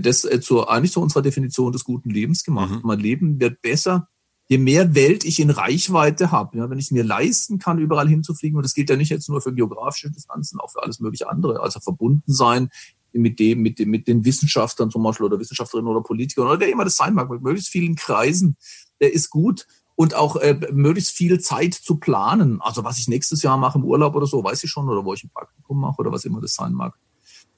das 0.00 0.24
äh, 0.24 0.40
zur, 0.40 0.70
eigentlich 0.70 0.92
zu 0.92 1.00
unserer 1.00 1.22
Definition 1.22 1.72
des 1.72 1.84
guten 1.84 2.10
Lebens 2.10 2.44
gemacht. 2.44 2.70
Mhm. 2.70 2.80
Mein 2.84 3.00
Leben 3.00 3.40
wird 3.40 3.60
besser, 3.62 4.08
je 4.48 4.58
mehr 4.58 4.94
Welt 4.94 5.24
ich 5.24 5.40
in 5.40 5.50
Reichweite 5.50 6.30
habe. 6.30 6.58
Ja, 6.58 6.70
wenn 6.70 6.78
ich 6.78 6.90
mir 6.90 7.04
leisten 7.04 7.58
kann, 7.58 7.78
überall 7.78 8.08
hinzufliegen, 8.08 8.56
und 8.56 8.64
das 8.64 8.74
gilt 8.74 8.90
ja 8.90 8.96
nicht 8.96 9.10
jetzt 9.10 9.28
nur 9.28 9.40
für 9.40 9.54
geografische 9.54 10.10
Distanzen, 10.10 10.60
auch 10.60 10.70
für 10.70 10.82
alles 10.82 11.00
mögliche 11.00 11.28
andere, 11.28 11.60
also 11.60 11.80
verbunden 11.80 12.32
sein, 12.32 12.70
mit 13.12 13.38
dem, 13.38 13.60
mit 13.60 13.78
dem, 13.78 13.90
mit 13.90 14.08
den 14.08 14.24
Wissenschaftlern 14.24 14.90
zum 14.90 15.02
Beispiel 15.02 15.26
oder 15.26 15.38
Wissenschaftlerinnen 15.38 15.90
oder 15.90 16.02
Politikern 16.02 16.46
oder 16.46 16.60
wer 16.60 16.70
immer 16.70 16.84
das 16.84 16.96
sein 16.96 17.14
mag, 17.14 17.30
mit 17.30 17.42
möglichst 17.42 17.70
vielen 17.70 17.94
Kreisen, 17.94 18.56
der 19.00 19.12
ist 19.12 19.30
gut 19.30 19.66
und 19.94 20.14
auch 20.14 20.36
äh, 20.36 20.58
möglichst 20.72 21.14
viel 21.14 21.40
Zeit 21.40 21.74
zu 21.74 21.96
planen. 21.96 22.60
Also 22.62 22.84
was 22.84 22.98
ich 22.98 23.08
nächstes 23.08 23.42
Jahr 23.42 23.58
mache 23.58 23.78
im 23.78 23.84
Urlaub 23.84 24.14
oder 24.14 24.26
so, 24.26 24.42
weiß 24.42 24.64
ich 24.64 24.70
schon, 24.70 24.88
oder 24.88 25.04
wo 25.04 25.12
ich 25.14 25.24
ein 25.24 25.30
Praktikum 25.30 25.80
mache 25.80 25.98
oder 25.98 26.10
was 26.10 26.24
immer 26.24 26.40
das 26.40 26.54
sein 26.54 26.72
mag. 26.72 26.98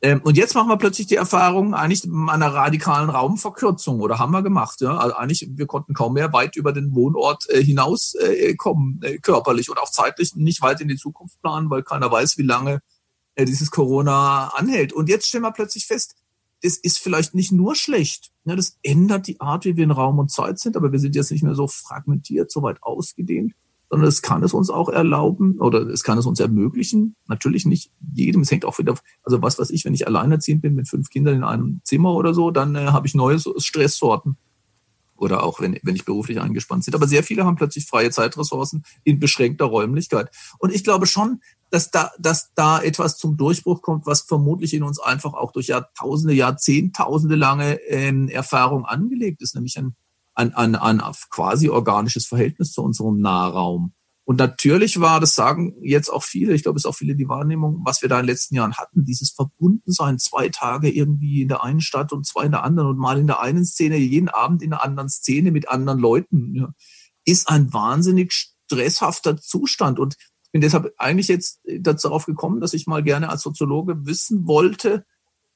Ähm, 0.04 0.20
und 0.22 0.36
jetzt 0.36 0.54
machen 0.54 0.68
wir 0.68 0.76
plötzlich 0.76 1.06
die 1.06 1.16
Erfahrung 1.16 1.72
eigentlich 1.72 2.04
einer 2.04 2.52
radikalen 2.52 3.08
Raumverkürzung 3.08 4.00
oder 4.00 4.18
haben 4.18 4.32
wir 4.32 4.42
gemacht. 4.42 4.82
Ja? 4.82 4.98
Also 4.98 5.16
eigentlich, 5.16 5.48
wir 5.50 5.66
konnten 5.66 5.94
kaum 5.94 6.12
mehr 6.12 6.30
weit 6.34 6.56
über 6.56 6.74
den 6.74 6.94
Wohnort 6.94 7.48
äh, 7.48 7.64
hinauskommen, 7.64 9.00
äh, 9.02 9.14
äh, 9.14 9.18
körperlich 9.18 9.70
und 9.70 9.78
auch 9.78 9.90
zeitlich 9.90 10.36
nicht 10.36 10.60
weit 10.60 10.82
in 10.82 10.88
die 10.88 10.98
Zukunft 10.98 11.40
planen, 11.40 11.70
weil 11.70 11.82
keiner 11.82 12.12
weiß, 12.12 12.36
wie 12.36 12.42
lange 12.42 12.80
äh, 13.34 13.46
dieses 13.46 13.70
Corona 13.70 14.48
anhält. 14.48 14.92
Und 14.92 15.08
jetzt 15.08 15.26
stellen 15.26 15.44
wir 15.44 15.52
plötzlich 15.52 15.86
fest, 15.86 16.16
das 16.60 16.76
ist 16.76 16.98
vielleicht 16.98 17.34
nicht 17.34 17.52
nur 17.52 17.74
schlecht. 17.74 18.30
Ja, 18.44 18.56
das 18.56 18.76
ändert 18.82 19.26
die 19.26 19.40
Art, 19.40 19.64
wie 19.64 19.74
wir 19.74 19.84
in 19.84 19.90
Raum 19.90 20.18
und 20.18 20.30
Zeit 20.30 20.58
sind, 20.58 20.76
aber 20.76 20.92
wir 20.92 20.98
sind 20.98 21.16
jetzt 21.16 21.30
nicht 21.30 21.44
mehr 21.44 21.54
so 21.54 21.66
fragmentiert, 21.66 22.50
so 22.50 22.60
weit 22.62 22.82
ausgedehnt, 22.82 23.54
sondern 23.94 24.08
es 24.08 24.22
kann 24.22 24.42
es 24.42 24.52
uns 24.52 24.70
auch 24.70 24.88
erlauben 24.88 25.60
oder 25.60 25.86
es 25.86 26.02
kann 26.02 26.18
es 26.18 26.26
uns 26.26 26.40
ermöglichen. 26.40 27.14
Natürlich 27.28 27.64
nicht 27.64 27.92
jedem. 28.12 28.40
Es 28.40 28.50
hängt 28.50 28.64
auch 28.64 28.76
wieder, 28.76 28.96
also 29.22 29.40
was 29.40 29.56
weiß 29.56 29.70
ich, 29.70 29.84
wenn 29.84 29.94
ich 29.94 30.08
alleinerziehend 30.08 30.62
bin 30.62 30.74
mit 30.74 30.88
fünf 30.88 31.10
Kindern 31.10 31.36
in 31.36 31.44
einem 31.44 31.80
Zimmer 31.84 32.12
oder 32.14 32.34
so, 32.34 32.50
dann 32.50 32.74
äh, 32.74 32.86
habe 32.86 33.06
ich 33.06 33.14
neue 33.14 33.38
Stresssorten. 33.38 34.36
Oder 35.14 35.44
auch 35.44 35.60
wenn, 35.60 35.78
wenn 35.84 35.94
ich 35.94 36.04
beruflich 36.04 36.40
eingespannt 36.40 36.84
bin. 36.86 36.94
Aber 36.96 37.06
sehr 37.06 37.22
viele 37.22 37.44
haben 37.44 37.54
plötzlich 37.54 37.86
freie 37.86 38.10
Zeitressourcen 38.10 38.82
in 39.04 39.20
beschränkter 39.20 39.66
Räumlichkeit. 39.66 40.28
Und 40.58 40.74
ich 40.74 40.82
glaube 40.82 41.06
schon, 41.06 41.40
dass 41.70 41.92
da, 41.92 42.10
dass 42.18 42.52
da 42.56 42.82
etwas 42.82 43.16
zum 43.16 43.36
Durchbruch 43.36 43.80
kommt, 43.80 44.06
was 44.06 44.22
vermutlich 44.22 44.74
in 44.74 44.82
uns 44.82 44.98
einfach 44.98 45.34
auch 45.34 45.52
durch 45.52 45.68
Jahrtausende, 45.68 46.34
Jahrzehntausende 46.34 47.36
lange 47.36 47.74
ähm, 47.88 48.28
Erfahrung 48.28 48.86
angelegt 48.86 49.40
ist, 49.40 49.54
nämlich 49.54 49.78
ein, 49.78 49.94
ein, 50.34 50.54
ein, 50.54 50.74
ein 50.74 51.02
quasi 51.30 51.68
organisches 51.68 52.26
Verhältnis 52.26 52.72
zu 52.72 52.82
unserem 52.82 53.20
Nahraum. 53.20 53.94
Und 54.26 54.38
natürlich 54.38 55.00
war, 55.00 55.20
das 55.20 55.34
sagen 55.34 55.74
jetzt 55.82 56.08
auch 56.08 56.22
viele, 56.22 56.54
ich 56.54 56.62
glaube, 56.62 56.78
es 56.78 56.84
ist 56.84 56.88
auch 56.88 56.96
viele 56.96 57.14
die 57.14 57.28
Wahrnehmung, 57.28 57.82
was 57.84 58.00
wir 58.00 58.08
da 58.08 58.18
in 58.18 58.24
den 58.24 58.30
letzten 58.30 58.54
Jahren 58.54 58.74
hatten, 58.74 59.04
dieses 59.04 59.30
Verbundensein, 59.32 60.18
zwei 60.18 60.48
Tage 60.48 60.90
irgendwie 60.90 61.42
in 61.42 61.48
der 61.48 61.62
einen 61.62 61.82
Stadt 61.82 62.10
und 62.12 62.26
zwei 62.26 62.44
in 62.44 62.52
der 62.52 62.64
anderen 62.64 62.88
und 62.88 62.98
mal 62.98 63.18
in 63.18 63.26
der 63.26 63.40
einen 63.40 63.66
Szene, 63.66 63.96
jeden 63.96 64.30
Abend 64.30 64.62
in 64.62 64.70
der 64.70 64.82
anderen 64.82 65.10
Szene 65.10 65.50
mit 65.50 65.68
anderen 65.68 65.98
Leuten, 65.98 66.54
ja, 66.54 66.72
ist 67.26 67.48
ein 67.48 67.72
wahnsinnig 67.74 68.32
stresshafter 68.32 69.36
Zustand. 69.36 69.98
Und 69.98 70.16
ich 70.18 70.52
bin 70.52 70.62
deshalb 70.62 70.94
eigentlich 70.96 71.28
jetzt 71.28 71.60
darauf 71.80 72.24
gekommen, 72.24 72.60
dass 72.60 72.72
ich 72.72 72.86
mal 72.86 73.02
gerne 73.02 73.28
als 73.28 73.42
Soziologe 73.42 74.06
wissen 74.06 74.46
wollte, 74.46 75.04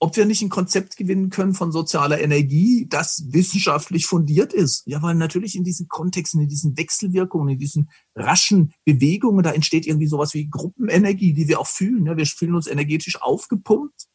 ob 0.01 0.17
wir 0.17 0.27
nicht 0.27 0.43
ein 0.43 0.49
Konzept 0.49 0.97
gewinnen 0.97 1.31
können 1.31 1.55
von 1.55 1.73
sozialer 1.73 2.21
Energie, 2.21 2.87
das 2.89 3.25
wissenschaftlich 3.31 4.07
fundiert 4.07 4.53
ist. 4.53 4.87
Ja, 4.87 5.03
weil 5.03 5.17
natürlich 5.17 5.57
in 5.57 5.65
diesen 5.65 5.89
Kontexten, 5.89 6.41
in 6.41 6.49
diesen 6.49 6.77
Wechselwirkungen, 6.77 7.55
in 7.55 7.59
diesen 7.59 7.91
raschen 8.15 8.73
Bewegungen, 8.85 9.43
da 9.43 9.51
entsteht 9.51 9.87
irgendwie 9.87 10.07
sowas 10.07 10.35
wie 10.35 10.49
Gruppenenergie, 10.49 11.33
die 11.33 11.49
wir 11.49 11.59
auch 11.59 11.67
fühlen. 11.67 12.07
Ja, 12.07 12.17
wir 12.17 12.27
fühlen 12.27 12.55
uns 12.55 12.69
energetisch 12.69 13.21
aufgepumpt, 13.21 14.07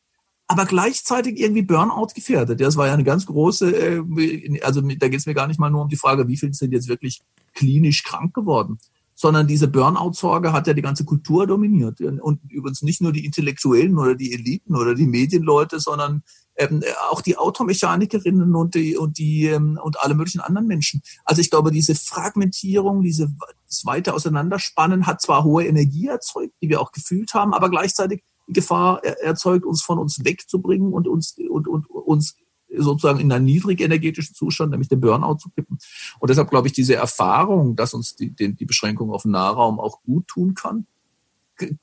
aber 0.48 0.66
gleichzeitig 0.66 1.38
irgendwie 1.38 1.64
Burnout 1.64 2.14
gefährdet. 2.16 2.62
Das 2.62 2.78
war 2.78 2.88
ja 2.88 2.94
eine 2.94 3.04
ganz 3.04 3.26
große, 3.26 3.72
äh, 3.72 4.62
also 4.62 4.80
da 4.82 5.08
geht 5.10 5.20
es 5.20 5.26
mir 5.26 5.34
gar 5.34 5.48
nicht 5.48 5.60
mal 5.60 5.70
nur 5.70 5.82
um 5.82 5.90
die 5.90 5.98
Frage, 5.98 6.30
wie 6.30 6.38
viele 6.38 6.54
sind 6.54 6.72
jetzt 6.72 6.88
wirklich 6.88 7.22
klinisch 7.54 8.04
krank 8.04 8.34
geworden 8.34 8.80
sondern 9.24 9.48
diese 9.48 9.70
Burnout-Sorge 9.70 10.52
hat 10.52 10.68
ja 10.68 10.74
die 10.74 10.82
ganze 10.82 11.06
Kultur 11.06 11.48
dominiert. 11.48 12.02
Und 12.02 12.42
übrigens 12.50 12.82
nicht 12.82 13.02
nur 13.02 13.14
die 13.14 13.24
Intellektuellen 13.24 13.98
oder 13.98 14.16
die 14.16 14.34
Eliten 14.34 14.76
oder 14.76 14.96
die 14.96 15.08
Medienleute, 15.08 15.80
sondern 15.80 16.24
ähm, 16.58 16.84
auch 17.10 17.22
die 17.22 17.38
Automechanikerinnen 17.38 18.54
und 18.54 18.76
die 18.76 18.98
und 18.98 19.18
die 19.18 19.46
ähm, 19.46 19.80
und 19.82 19.98
alle 20.02 20.14
möglichen 20.14 20.42
anderen 20.42 20.68
Menschen. 20.68 21.02
Also 21.24 21.40
ich 21.40 21.50
glaube, 21.50 21.72
diese 21.72 21.96
Fragmentierung, 21.96 23.02
diese 23.02 23.34
das 23.66 23.86
weite 23.86 24.14
Auseinanderspannen 24.14 25.08
hat 25.08 25.22
zwar 25.22 25.46
hohe 25.46 25.66
Energie 25.66 26.08
erzeugt, 26.08 26.56
die 26.62 26.68
wir 26.68 26.82
auch 26.82 26.92
gefühlt 26.92 27.34
haben, 27.34 27.54
aber 27.54 27.70
gleichzeitig 27.70 28.24
die 28.50 28.54
Gefahr 28.54 29.06
erzeugt, 29.06 29.64
uns 29.64 29.82
von 29.82 30.00
uns 30.00 30.26
wegzubringen 30.26 30.92
und 30.92 31.08
uns 31.08 31.38
und, 31.50 31.70
und 31.70 31.90
uns 31.90 32.36
sozusagen 32.78 33.20
in 33.20 33.32
einen 33.32 33.46
niedrigenergetischen 33.46 34.36
Zustand, 34.36 34.72
nämlich 34.72 34.90
den 34.90 35.02
Burnout 35.02 35.38
zu 35.38 35.50
kippen. 35.50 35.78
Und 36.20 36.30
deshalb 36.30 36.50
glaube 36.50 36.68
ich, 36.68 36.74
diese 36.74 36.96
Erfahrung, 36.96 37.76
dass 37.76 37.94
uns 37.94 38.16
die, 38.16 38.30
die, 38.30 38.54
die 38.54 38.66
Beschränkung 38.66 39.12
auf 39.12 39.24
den 39.24 39.32
Nahraum 39.32 39.80
auch 39.80 40.02
gut 40.04 40.28
tun 40.28 40.54
kann, 40.54 40.88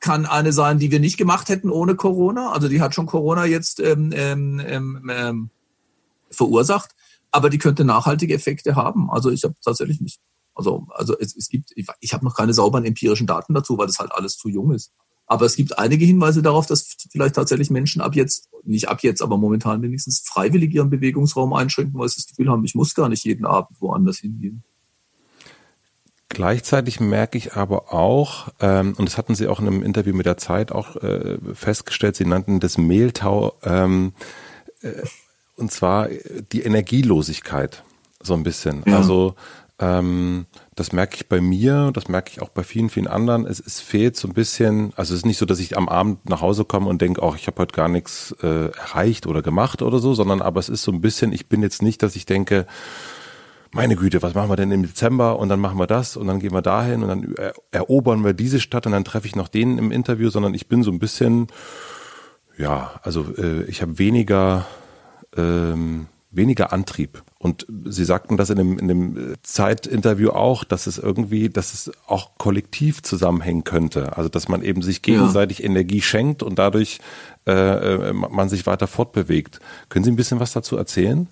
kann 0.00 0.26
eine 0.26 0.52
sein, 0.52 0.78
die 0.78 0.90
wir 0.90 1.00
nicht 1.00 1.16
gemacht 1.16 1.48
hätten 1.48 1.70
ohne 1.70 1.94
Corona. 1.94 2.52
Also 2.52 2.68
die 2.68 2.80
hat 2.80 2.94
schon 2.94 3.06
Corona 3.06 3.44
jetzt 3.44 3.80
ähm, 3.80 4.12
ähm, 4.14 4.60
ähm, 4.64 5.10
ähm 5.10 5.50
verursacht, 6.32 6.94
aber 7.32 7.50
die 7.50 7.58
könnte 7.58 7.84
nachhaltige 7.84 8.34
Effekte 8.34 8.76
haben. 8.76 9.10
Also 9.10 9.30
ich 9.30 9.42
habe 9.44 9.54
tatsächlich 9.64 10.00
nicht. 10.00 10.20
Also, 10.54 10.86
also 10.90 11.18
es, 11.18 11.34
es 11.36 11.48
gibt, 11.48 11.72
ich, 11.74 11.86
ich 12.00 12.12
habe 12.12 12.24
noch 12.24 12.36
keine 12.36 12.52
sauberen 12.52 12.84
empirischen 12.84 13.26
Daten 13.26 13.54
dazu, 13.54 13.78
weil 13.78 13.86
das 13.86 13.98
halt 13.98 14.12
alles 14.12 14.36
zu 14.36 14.48
jung 14.48 14.72
ist. 14.72 14.92
Aber 15.30 15.46
es 15.46 15.54
gibt 15.54 15.78
einige 15.78 16.04
Hinweise 16.04 16.42
darauf, 16.42 16.66
dass 16.66 16.96
vielleicht 17.08 17.36
tatsächlich 17.36 17.70
Menschen 17.70 18.02
ab 18.02 18.16
jetzt, 18.16 18.48
nicht 18.64 18.88
ab 18.88 19.04
jetzt, 19.04 19.22
aber 19.22 19.38
momentan 19.38 19.80
wenigstens 19.80 20.24
freiwillig 20.26 20.74
ihren 20.74 20.90
Bewegungsraum 20.90 21.52
einschränken, 21.52 21.96
weil 22.00 22.08
sie 22.08 22.16
das 22.16 22.26
Gefühl 22.26 22.50
haben, 22.50 22.64
ich 22.64 22.74
muss 22.74 22.96
gar 22.96 23.08
nicht 23.08 23.24
jeden 23.24 23.46
Abend 23.46 23.80
woanders 23.80 24.18
hingehen. 24.18 24.64
Gleichzeitig 26.28 26.98
merke 26.98 27.38
ich 27.38 27.54
aber 27.54 27.94
auch, 27.94 28.48
ähm, 28.58 28.94
und 28.98 29.08
das 29.08 29.18
hatten 29.18 29.36
Sie 29.36 29.46
auch 29.46 29.60
in 29.60 29.68
einem 29.68 29.84
Interview 29.84 30.16
mit 30.16 30.26
der 30.26 30.36
Zeit 30.36 30.72
auch 30.72 30.96
äh, 30.96 31.38
festgestellt, 31.54 32.16
Sie 32.16 32.24
nannten 32.24 32.58
das 32.58 32.76
Mehltau, 32.76 33.52
ähm, 33.62 34.14
äh, 34.82 34.90
und 35.54 35.70
zwar 35.70 36.08
die 36.50 36.62
Energielosigkeit 36.62 37.84
so 38.20 38.34
ein 38.34 38.42
bisschen. 38.42 38.82
Ja. 38.84 38.96
Also 38.96 39.36
ähm, 39.78 40.46
das 40.80 40.92
merke 40.92 41.16
ich 41.16 41.28
bei 41.28 41.42
mir, 41.42 41.90
das 41.92 42.08
merke 42.08 42.30
ich 42.32 42.40
auch 42.40 42.48
bei 42.48 42.62
vielen, 42.62 42.88
vielen 42.88 43.06
anderen. 43.06 43.44
Es, 43.44 43.60
es 43.60 43.80
fehlt 43.80 44.16
so 44.16 44.26
ein 44.26 44.32
bisschen, 44.32 44.94
also 44.96 45.12
es 45.12 45.20
ist 45.20 45.26
nicht 45.26 45.36
so, 45.36 45.44
dass 45.44 45.58
ich 45.58 45.76
am 45.76 45.90
Abend 45.90 46.26
nach 46.30 46.40
Hause 46.40 46.64
komme 46.64 46.88
und 46.88 47.02
denke, 47.02 47.20
oh, 47.22 47.34
ich 47.36 47.48
habe 47.48 47.60
heute 47.60 47.74
gar 47.74 47.90
nichts 47.90 48.34
äh, 48.42 48.70
erreicht 48.70 49.26
oder 49.26 49.42
gemacht 49.42 49.82
oder 49.82 49.98
so, 49.98 50.14
sondern 50.14 50.40
aber 50.40 50.58
es 50.58 50.70
ist 50.70 50.82
so 50.82 50.90
ein 50.90 51.02
bisschen, 51.02 51.34
ich 51.34 51.50
bin 51.50 51.60
jetzt 51.60 51.82
nicht, 51.82 52.02
dass 52.02 52.16
ich 52.16 52.24
denke, 52.24 52.66
meine 53.72 53.94
Güte, 53.94 54.22
was 54.22 54.32
machen 54.32 54.48
wir 54.48 54.56
denn 54.56 54.72
im 54.72 54.82
Dezember 54.82 55.38
und 55.38 55.50
dann 55.50 55.60
machen 55.60 55.78
wir 55.78 55.86
das 55.86 56.16
und 56.16 56.26
dann 56.28 56.40
gehen 56.40 56.54
wir 56.54 56.62
dahin 56.62 57.02
und 57.02 57.08
dann 57.08 57.34
erobern 57.70 58.24
wir 58.24 58.32
diese 58.32 58.58
Stadt 58.58 58.86
und 58.86 58.92
dann 58.92 59.04
treffe 59.04 59.26
ich 59.26 59.36
noch 59.36 59.48
den 59.48 59.76
im 59.76 59.92
Interview, 59.92 60.30
sondern 60.30 60.54
ich 60.54 60.66
bin 60.66 60.82
so 60.82 60.90
ein 60.90 60.98
bisschen, 60.98 61.48
ja, 62.56 62.98
also 63.02 63.26
äh, 63.36 63.64
ich 63.64 63.82
habe 63.82 63.98
weniger 63.98 64.64
ähm, 65.36 66.06
weniger 66.30 66.72
Antrieb. 66.72 67.22
Und 67.42 67.66
Sie 67.86 68.04
sagten 68.04 68.36
das 68.36 68.50
in 68.50 68.58
dem, 68.58 68.78
in 68.78 68.86
dem 68.86 69.34
Zeitinterview 69.42 70.28
auch, 70.28 70.62
dass 70.62 70.86
es 70.86 70.98
irgendwie, 70.98 71.48
dass 71.48 71.72
es 71.72 71.90
auch 72.06 72.36
kollektiv 72.36 73.02
zusammenhängen 73.02 73.64
könnte. 73.64 74.18
Also 74.18 74.28
dass 74.28 74.48
man 74.48 74.62
eben 74.62 74.82
sich 74.82 75.00
gegenseitig 75.00 75.60
ja. 75.60 75.64
Energie 75.64 76.02
schenkt 76.02 76.42
und 76.42 76.58
dadurch 76.58 76.98
äh, 77.46 77.52
äh, 77.52 78.12
man 78.12 78.50
sich 78.50 78.66
weiter 78.66 78.86
fortbewegt. 78.86 79.58
Können 79.88 80.04
Sie 80.04 80.10
ein 80.10 80.16
bisschen 80.16 80.38
was 80.38 80.52
dazu 80.52 80.76
erzählen? 80.76 81.28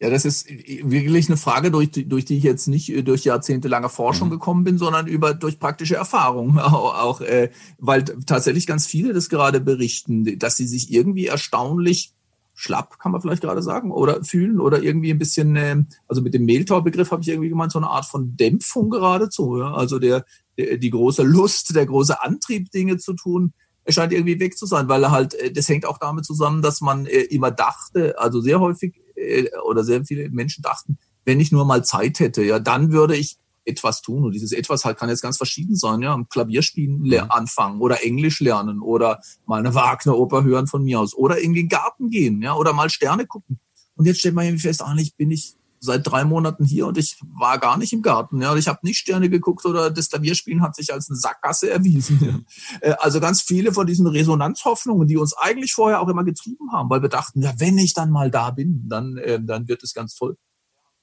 Ja, 0.00 0.08
das 0.08 0.24
ist 0.24 0.48
wirklich 0.48 1.28
eine 1.28 1.36
Frage, 1.36 1.70
durch 1.70 1.90
die, 1.90 2.08
durch 2.08 2.24
die 2.24 2.38
ich 2.38 2.44
jetzt 2.44 2.66
nicht 2.66 3.06
durch 3.06 3.24
jahrzehntelange 3.24 3.90
Forschung 3.90 4.28
mhm. 4.28 4.32
gekommen 4.32 4.64
bin, 4.64 4.78
sondern 4.78 5.06
über 5.06 5.34
durch 5.34 5.58
praktische 5.58 5.96
Erfahrung 5.96 6.58
auch, 6.58 6.94
auch 6.94 7.20
äh, 7.20 7.50
weil 7.78 8.04
tatsächlich 8.04 8.66
ganz 8.66 8.86
viele 8.86 9.12
das 9.12 9.28
gerade 9.28 9.60
berichten, 9.60 10.38
dass 10.38 10.56
sie 10.56 10.66
sich 10.66 10.90
irgendwie 10.90 11.26
erstaunlich 11.26 12.15
schlapp, 12.58 12.98
kann 12.98 13.12
man 13.12 13.20
vielleicht 13.20 13.42
gerade 13.42 13.62
sagen, 13.62 13.92
oder 13.92 14.24
fühlen 14.24 14.60
oder 14.60 14.82
irgendwie 14.82 15.10
ein 15.10 15.18
bisschen, 15.18 15.56
äh, 15.56 15.76
also 16.08 16.22
mit 16.22 16.32
dem 16.34 16.46
Mehltau-Begriff 16.46 17.10
habe 17.10 17.20
ich 17.20 17.28
irgendwie 17.28 17.50
gemeint, 17.50 17.70
so 17.70 17.78
eine 17.78 17.90
Art 17.90 18.06
von 18.06 18.34
Dämpfung 18.36 18.88
geradezu. 18.88 19.58
Ja? 19.58 19.74
Also 19.74 19.98
der, 19.98 20.24
der, 20.56 20.78
die 20.78 20.90
große 20.90 21.22
Lust, 21.22 21.76
der 21.76 21.84
große 21.84 22.20
Antrieb, 22.22 22.70
Dinge 22.70 22.96
zu 22.96 23.12
tun, 23.12 23.52
scheint 23.86 24.12
irgendwie 24.12 24.40
weg 24.40 24.56
zu 24.56 24.64
sein, 24.64 24.88
weil 24.88 25.04
er 25.04 25.10
halt, 25.10 25.34
äh, 25.34 25.52
das 25.52 25.68
hängt 25.68 25.84
auch 25.84 25.98
damit 25.98 26.24
zusammen, 26.24 26.62
dass 26.62 26.80
man 26.80 27.04
äh, 27.04 27.20
immer 27.20 27.50
dachte, 27.50 28.18
also 28.18 28.40
sehr 28.40 28.58
häufig 28.58 28.94
äh, 29.16 29.48
oder 29.68 29.84
sehr 29.84 30.04
viele 30.06 30.30
Menschen 30.30 30.62
dachten, 30.62 30.98
wenn 31.26 31.40
ich 31.40 31.52
nur 31.52 31.66
mal 31.66 31.84
Zeit 31.84 32.20
hätte, 32.20 32.42
ja, 32.42 32.58
dann 32.58 32.90
würde 32.90 33.16
ich 33.16 33.36
etwas 33.66 34.02
tun. 34.02 34.24
Und 34.24 34.32
dieses 34.32 34.52
etwas 34.52 34.84
halt 34.84 34.98
kann 34.98 35.08
jetzt 35.08 35.22
ganz 35.22 35.36
verschieden 35.36 35.76
sein, 35.76 36.00
ja. 36.00 36.18
Klavierspielen 36.30 37.00
mhm. 37.00 37.30
anfangen 37.30 37.80
oder 37.80 38.04
Englisch 38.04 38.40
lernen 38.40 38.80
oder 38.80 39.20
mal 39.46 39.60
eine 39.60 39.74
Wagner-Oper 39.74 40.44
hören 40.44 40.66
von 40.66 40.82
mir 40.82 41.00
aus 41.00 41.14
oder 41.14 41.38
in 41.38 41.52
den 41.52 41.68
Garten 41.68 42.10
gehen, 42.10 42.42
ja, 42.42 42.54
oder 42.54 42.72
mal 42.72 42.90
Sterne 42.90 43.26
gucken. 43.26 43.60
Und 43.96 44.06
jetzt 44.06 44.20
stellt 44.20 44.34
man 44.34 44.44
irgendwie 44.44 44.68
fest, 44.68 44.82
eigentlich 44.82 45.16
bin 45.16 45.30
ich 45.30 45.56
seit 45.80 46.06
drei 46.06 46.24
Monaten 46.24 46.64
hier 46.64 46.86
und 46.86 46.98
ich 46.98 47.18
war 47.38 47.58
gar 47.58 47.76
nicht 47.76 47.92
im 47.92 48.02
Garten. 48.02 48.40
Ja, 48.40 48.54
ich 48.56 48.68
habe 48.68 48.80
nicht 48.82 48.98
Sterne 48.98 49.28
geguckt 49.28 49.64
oder 49.64 49.90
das 49.90 50.08
Klavierspielen 50.08 50.62
hat 50.62 50.74
sich 50.74 50.92
als 50.92 51.08
eine 51.08 51.18
Sackgasse 51.18 51.70
erwiesen. 51.70 52.46
Äh, 52.80 52.94
also 52.98 53.20
ganz 53.20 53.42
viele 53.42 53.72
von 53.72 53.86
diesen 53.86 54.06
Resonanzhoffnungen, 54.06 55.06
die 55.06 55.16
uns 55.16 55.34
eigentlich 55.34 55.72
vorher 55.72 56.00
auch 56.00 56.08
immer 56.08 56.24
getrieben 56.24 56.72
haben, 56.72 56.90
weil 56.90 57.00
wir 57.00 57.08
dachten, 57.08 57.42
ja, 57.42 57.52
wenn 57.58 57.78
ich 57.78 57.94
dann 57.94 58.10
mal 58.10 58.30
da 58.30 58.50
bin, 58.50 58.84
dann, 58.88 59.16
äh, 59.16 59.40
dann 59.42 59.68
wird 59.68 59.82
es 59.82 59.94
ganz 59.94 60.14
toll 60.14 60.36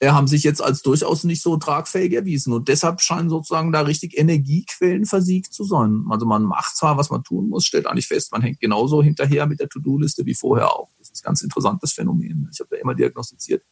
haben 0.02 0.26
sich 0.26 0.42
jetzt 0.42 0.62
als 0.62 0.82
durchaus 0.82 1.24
nicht 1.24 1.42
so 1.42 1.56
tragfähig 1.56 2.12
erwiesen. 2.12 2.52
Und 2.52 2.68
deshalb 2.68 3.00
scheinen 3.00 3.30
sozusagen 3.30 3.72
da 3.72 3.82
richtig 3.82 4.18
Energiequellen 4.18 5.06
versiegt 5.06 5.52
zu 5.52 5.64
sein. 5.64 6.04
Also 6.10 6.26
man 6.26 6.42
macht 6.42 6.76
zwar, 6.76 6.96
was 6.96 7.10
man 7.10 7.22
tun 7.22 7.48
muss, 7.48 7.64
stellt 7.64 7.86
eigentlich 7.86 8.08
fest, 8.08 8.32
man 8.32 8.42
hängt 8.42 8.60
genauso 8.60 9.02
hinterher 9.02 9.46
mit 9.46 9.60
der 9.60 9.68
To-Do-Liste 9.68 10.26
wie 10.26 10.34
vorher 10.34 10.72
auch. 10.72 10.90
Das 10.98 11.10
ist 11.10 11.22
ein 11.22 11.26
ganz 11.26 11.42
interessantes 11.42 11.92
Phänomen. 11.92 12.48
Ich 12.52 12.60
habe 12.60 12.70
da 12.70 12.76
immer 12.76 12.94
diagnostiziert, 12.94 13.62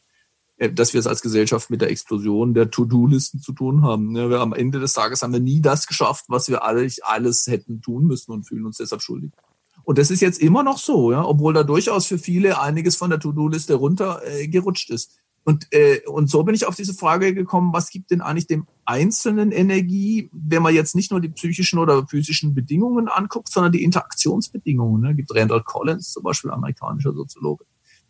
äh, 0.57 0.71
dass 0.71 0.93
wir 0.93 0.99
es 0.99 1.07
als 1.07 1.21
Gesellschaft 1.21 1.69
mit 1.69 1.81
der 1.81 1.89
Explosion 1.89 2.53
der 2.53 2.71
To-Do-Listen 2.71 3.41
zu 3.41 3.53
tun 3.53 3.83
haben. 3.83 4.15
Ja, 4.15 4.41
am 4.41 4.53
Ende 4.53 4.79
des 4.79 4.93
Tages 4.93 5.21
haben 5.21 5.33
wir 5.33 5.39
nie 5.39 5.61
das 5.61 5.87
geschafft, 5.87 6.25
was 6.29 6.49
wir 6.49 6.63
alles, 6.63 7.01
alles 7.01 7.47
hätten 7.47 7.81
tun 7.81 8.05
müssen 8.05 8.31
und 8.31 8.47
fühlen 8.47 8.65
uns 8.65 8.77
deshalb 8.77 9.01
schuldig. 9.01 9.31
Und 9.83 9.97
das 9.97 10.09
ist 10.09 10.21
jetzt 10.21 10.39
immer 10.41 10.63
noch 10.63 10.77
so, 10.77 11.11
ja, 11.11 11.25
obwohl 11.25 11.53
da 11.53 11.63
durchaus 11.63 12.05
für 12.05 12.17
viele 12.17 12.61
einiges 12.61 12.95
von 12.95 13.09
der 13.09 13.19
To-Do-Liste 13.19 13.73
runtergerutscht 13.73 14.89
äh, 14.89 14.93
ist. 14.93 15.19
Und, 15.45 15.67
äh, 15.71 15.99
und 16.07 16.29
so 16.29 16.43
bin 16.43 16.55
ich 16.55 16.65
auf 16.65 16.75
diese 16.75 16.93
Frage 16.93 17.33
gekommen, 17.33 17.73
was 17.73 17.89
gibt 17.89 18.11
denn 18.11 18.21
eigentlich 18.21 18.47
dem 18.47 18.65
Einzelnen 18.85 19.51
Energie, 19.51 20.29
wenn 20.31 20.63
man 20.63 20.73
jetzt 20.73 20.95
nicht 20.95 21.11
nur 21.11 21.19
die 21.19 21.29
psychischen 21.29 21.79
oder 21.79 22.07
physischen 22.07 22.53
Bedingungen 22.53 23.09
anguckt, 23.09 23.51
sondern 23.51 23.73
die 23.73 23.83
Interaktionsbedingungen. 23.83 25.01
Ne? 25.01 25.15
Gibt 25.15 25.35
Randall 25.35 25.63
Collins 25.63 26.13
zum 26.13 26.23
Beispiel, 26.23 26.51
amerikanischer 26.51 27.13
Soziologe, 27.13 27.65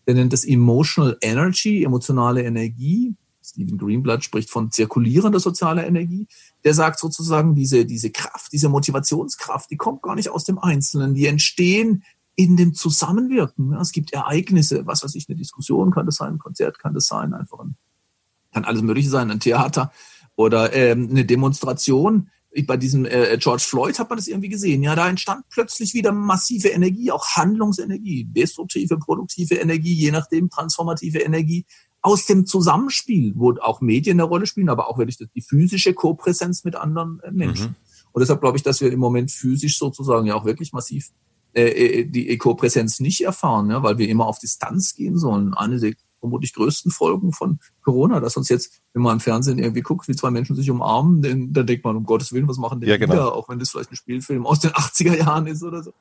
der 0.05 0.15
nennt 0.15 0.33
das 0.33 0.45
Emotional 0.45 1.17
Energy, 1.21 1.83
emotionale 1.83 2.43
Energie. 2.43 3.15
Stephen 3.41 3.77
Greenblatt 3.77 4.23
spricht 4.23 4.49
von 4.49 4.71
zirkulierender 4.71 5.39
sozialer 5.39 5.85
Energie. 5.85 6.27
Der 6.63 6.73
sagt 6.73 6.99
sozusagen, 6.99 7.55
diese, 7.55 7.85
diese 7.85 8.09
Kraft, 8.09 8.53
diese 8.53 8.69
Motivationskraft, 8.69 9.69
die 9.69 9.77
kommt 9.77 10.01
gar 10.01 10.15
nicht 10.15 10.29
aus 10.29 10.45
dem 10.45 10.59
Einzelnen. 10.59 11.13
Die 11.13 11.25
entstehen 11.25 12.03
in 12.35 12.57
dem 12.57 12.73
Zusammenwirken. 12.73 13.73
Es 13.73 13.91
gibt 13.91 14.13
Ereignisse, 14.13 14.85
was 14.85 15.03
weiß 15.03 15.15
ich, 15.15 15.29
eine 15.29 15.37
Diskussion 15.37 15.91
kann 15.91 16.05
das 16.05 16.15
sein, 16.15 16.33
ein 16.33 16.39
Konzert 16.39 16.79
kann 16.79 16.93
das 16.93 17.05
sein, 17.05 17.33
einfach 17.33 17.59
ein, 17.59 17.75
kann 18.51 18.65
alles 18.65 18.81
Mögliche 18.81 19.09
sein, 19.09 19.29
ein 19.31 19.39
Theater 19.39 19.91
oder 20.35 20.73
ähm, 20.73 21.09
eine 21.11 21.25
Demonstration. 21.25 22.29
bei 22.65 22.77
diesem 22.77 23.05
äh, 23.05 23.37
George 23.37 23.63
Floyd 23.67 23.99
hat 23.99 24.09
man 24.09 24.17
das 24.17 24.27
irgendwie 24.27 24.49
gesehen. 24.49 24.81
Ja, 24.83 24.95
da 24.95 25.07
entstand 25.07 25.45
plötzlich 25.49 25.93
wieder 25.93 26.11
massive 26.11 26.69
Energie, 26.69 27.11
auch 27.11 27.25
Handlungsenergie, 27.35 28.25
destruktive, 28.25 28.97
produktive 28.97 29.55
Energie, 29.55 29.93
je 29.93 30.11
nachdem 30.11 30.49
transformative 30.49 31.19
Energie 31.19 31.65
aus 32.01 32.25
dem 32.25 32.45
Zusammenspiel, 32.45 33.33
wo 33.35 33.53
auch 33.61 33.79
Medien 33.79 34.19
eine 34.19 34.27
Rolle 34.27 34.45
spielen, 34.45 34.69
aber 34.69 34.89
auch 34.89 34.97
wirklich 34.97 35.17
die 35.17 35.41
physische 35.41 35.93
Kopräsenz 35.93 36.63
mit 36.63 36.75
anderen 36.75 37.19
äh, 37.21 37.31
Menschen. 37.31 37.67
Mhm. 37.67 37.75
Und 38.11 38.19
deshalb 38.21 38.41
glaube 38.41 38.57
ich, 38.57 38.63
dass 38.63 38.81
wir 38.81 38.91
im 38.91 38.99
Moment 38.99 39.31
physisch 39.31 39.77
sozusagen 39.77 40.27
ja 40.27 40.35
auch 40.35 40.45
wirklich 40.45 40.73
massiv 40.73 41.11
äh, 41.53 42.01
äh 42.01 42.05
die 42.05 42.37
Kopräsenz 42.37 42.99
nicht 42.99 43.21
erfahren, 43.21 43.69
ja, 43.69 43.83
weil 43.83 43.97
wir 43.97 44.09
immer 44.09 44.27
auf 44.27 44.39
Distanz 44.39 44.95
gehen 44.95 45.17
sollen. 45.17 45.53
Eine 45.53 45.79
der 45.79 45.93
vermutlich 46.23 46.53
größten 46.53 46.89
Folgen 46.89 47.33
von 47.33 47.59
Corona, 47.81 48.21
dass 48.21 48.37
uns 48.37 48.47
jetzt, 48.47 48.81
wenn 48.93 49.01
man 49.01 49.15
im 49.15 49.19
Fernsehen 49.19 49.59
irgendwie 49.59 49.81
guckt, 49.81 50.07
wie 50.07 50.15
zwei 50.15 50.31
Menschen 50.31 50.55
sich 50.55 50.69
umarmen, 50.69 51.21
dann, 51.21 51.51
dann 51.51 51.67
denkt 51.67 51.83
man, 51.83 51.97
um 51.97 52.05
Gottes 52.05 52.31
Willen, 52.31 52.47
was 52.47 52.57
machen 52.57 52.79
denn 52.79 52.89
ja, 52.89 52.95
genau. 52.95 53.13
wieder, 53.13 53.35
auch 53.35 53.49
wenn 53.49 53.59
das 53.59 53.71
vielleicht 53.71 53.91
ein 53.91 53.97
Spielfilm 53.97 54.45
aus 54.45 54.61
den 54.61 54.71
80er 54.73 55.17
Jahren 55.17 55.47
ist 55.47 55.63
oder 55.63 55.83
so. 55.83 55.93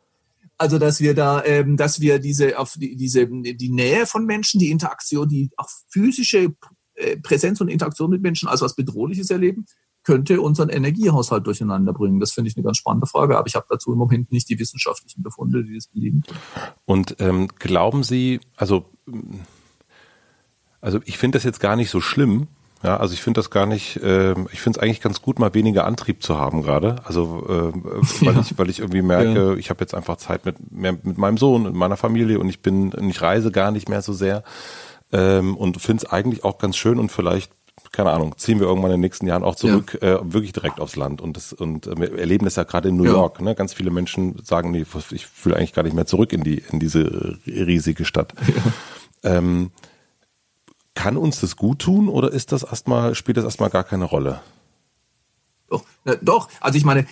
Also, 0.58 0.78
dass 0.78 1.00
wir 1.00 1.14
da, 1.14 1.44
ähm, 1.44 1.76
dass 1.76 2.00
wir 2.00 2.20
diese, 2.20 2.56
auf 2.56 2.74
die, 2.76 2.94
diese, 2.94 3.26
die 3.26 3.68
Nähe 3.68 4.06
von 4.06 4.24
Menschen, 4.24 4.60
die 4.60 4.70
Interaktion, 4.70 5.28
die 5.28 5.50
auch 5.56 5.68
physische 5.88 6.54
äh, 6.94 7.16
Präsenz 7.16 7.60
und 7.60 7.66
Interaktion 7.66 8.10
mit 8.10 8.22
Menschen 8.22 8.48
als 8.48 8.60
was 8.60 8.76
Bedrohliches 8.76 9.28
erleben, 9.30 9.66
könnte 10.04 10.40
unseren 10.40 10.68
Energiehaushalt 10.68 11.46
durcheinander 11.46 11.92
bringen. 11.92 12.20
Das 12.20 12.32
finde 12.32 12.50
ich 12.50 12.56
eine 12.56 12.64
ganz 12.64 12.78
spannende 12.78 13.06
Frage, 13.06 13.38
aber 13.38 13.46
ich 13.46 13.54
habe 13.54 13.66
dazu 13.68 13.92
im 13.92 13.98
Moment 13.98 14.32
nicht 14.32 14.48
die 14.48 14.58
wissenschaftlichen 14.58 15.22
Befunde, 15.22 15.64
die 15.64 15.74
das 15.74 15.86
belegen. 15.86 16.22
Und 16.84 17.16
ähm, 17.20 17.48
glauben 17.58 18.02
Sie, 18.02 18.40
also 18.56 18.86
also 20.82 20.98
ich 21.04 21.16
finde 21.16 21.36
das 21.36 21.44
jetzt 21.44 21.60
gar 21.60 21.76
nicht 21.76 21.88
so 21.88 22.02
schlimm. 22.02 22.48
Ja, 22.82 22.96
also 22.96 23.14
ich 23.14 23.22
finde 23.22 23.38
das 23.38 23.50
gar 23.50 23.64
nicht, 23.64 23.98
äh, 23.98 24.32
ich 24.52 24.60
finde 24.60 24.78
es 24.78 24.82
eigentlich 24.82 25.00
ganz 25.00 25.22
gut, 25.22 25.38
mal 25.38 25.54
weniger 25.54 25.84
Antrieb 25.86 26.20
zu 26.20 26.36
haben 26.36 26.62
gerade. 26.62 26.96
Also 27.04 27.46
äh, 27.48 27.72
weil, 28.26 28.34
ja. 28.34 28.40
ich, 28.40 28.58
weil 28.58 28.68
ich 28.68 28.80
irgendwie 28.80 29.02
merke, 29.02 29.50
ja. 29.50 29.54
ich 29.54 29.70
habe 29.70 29.80
jetzt 29.80 29.94
einfach 29.94 30.16
Zeit 30.16 30.44
mit, 30.44 30.72
mehr 30.72 30.92
mit 30.92 31.16
meinem 31.16 31.38
Sohn 31.38 31.66
und 31.66 31.76
meiner 31.76 31.96
Familie 31.96 32.40
und 32.40 32.48
ich 32.48 32.60
bin, 32.60 32.92
ich 33.08 33.22
reise 33.22 33.52
gar 33.52 33.70
nicht 33.70 33.88
mehr 33.88 34.02
so 34.02 34.12
sehr. 34.12 34.42
Ähm, 35.12 35.56
und 35.56 35.80
finde 35.80 36.04
es 36.04 36.12
eigentlich 36.12 36.42
auch 36.42 36.58
ganz 36.58 36.76
schön 36.76 36.98
und 36.98 37.12
vielleicht 37.12 37.52
keine 37.92 38.10
Ahnung, 38.10 38.36
ziehen 38.38 38.58
wir 38.58 38.66
irgendwann 38.66 38.90
in 38.90 38.96
den 38.96 39.02
nächsten 39.02 39.26
Jahren 39.26 39.42
auch 39.42 39.54
zurück, 39.54 39.98
ja. 40.00 40.16
äh, 40.16 40.32
wirklich 40.32 40.52
direkt 40.52 40.80
aufs 40.80 40.96
Land. 40.96 41.20
Und 41.20 41.36
das, 41.36 41.52
und 41.52 41.86
äh, 41.86 41.98
wir 41.98 42.18
erleben 42.18 42.46
das 42.46 42.56
ja 42.56 42.64
gerade 42.64 42.88
in 42.88 42.96
New 42.96 43.04
ja. 43.04 43.12
York. 43.12 43.40
Ne? 43.42 43.54
Ganz 43.54 43.74
viele 43.74 43.90
Menschen 43.90 44.42
sagen, 44.42 44.70
nee, 44.70 44.86
ich 45.10 45.28
will 45.44 45.54
eigentlich 45.54 45.74
gar 45.74 45.82
nicht 45.82 45.94
mehr 45.94 46.06
zurück 46.06 46.32
in 46.32 46.42
die, 46.42 46.62
in 46.70 46.80
diese 46.80 47.38
riesige 47.46 48.04
Stadt. 48.06 48.32
Ja. 49.22 49.36
Ähm, 49.36 49.70
kann 50.94 51.16
uns 51.16 51.40
das 51.40 51.56
gut 51.56 51.80
tun 51.80 52.08
oder 52.08 52.32
ist 52.32 52.50
das 52.50 52.62
erstmal, 52.62 53.14
spielt 53.14 53.36
das 53.36 53.44
erstmal 53.44 53.70
gar 53.70 53.84
keine 53.84 54.04
Rolle? 54.04 54.40
Doch, 55.72 55.84
na, 56.04 56.16
doch. 56.16 56.50
Also 56.60 56.76
ich 56.76 56.84
meine, 56.84 57.06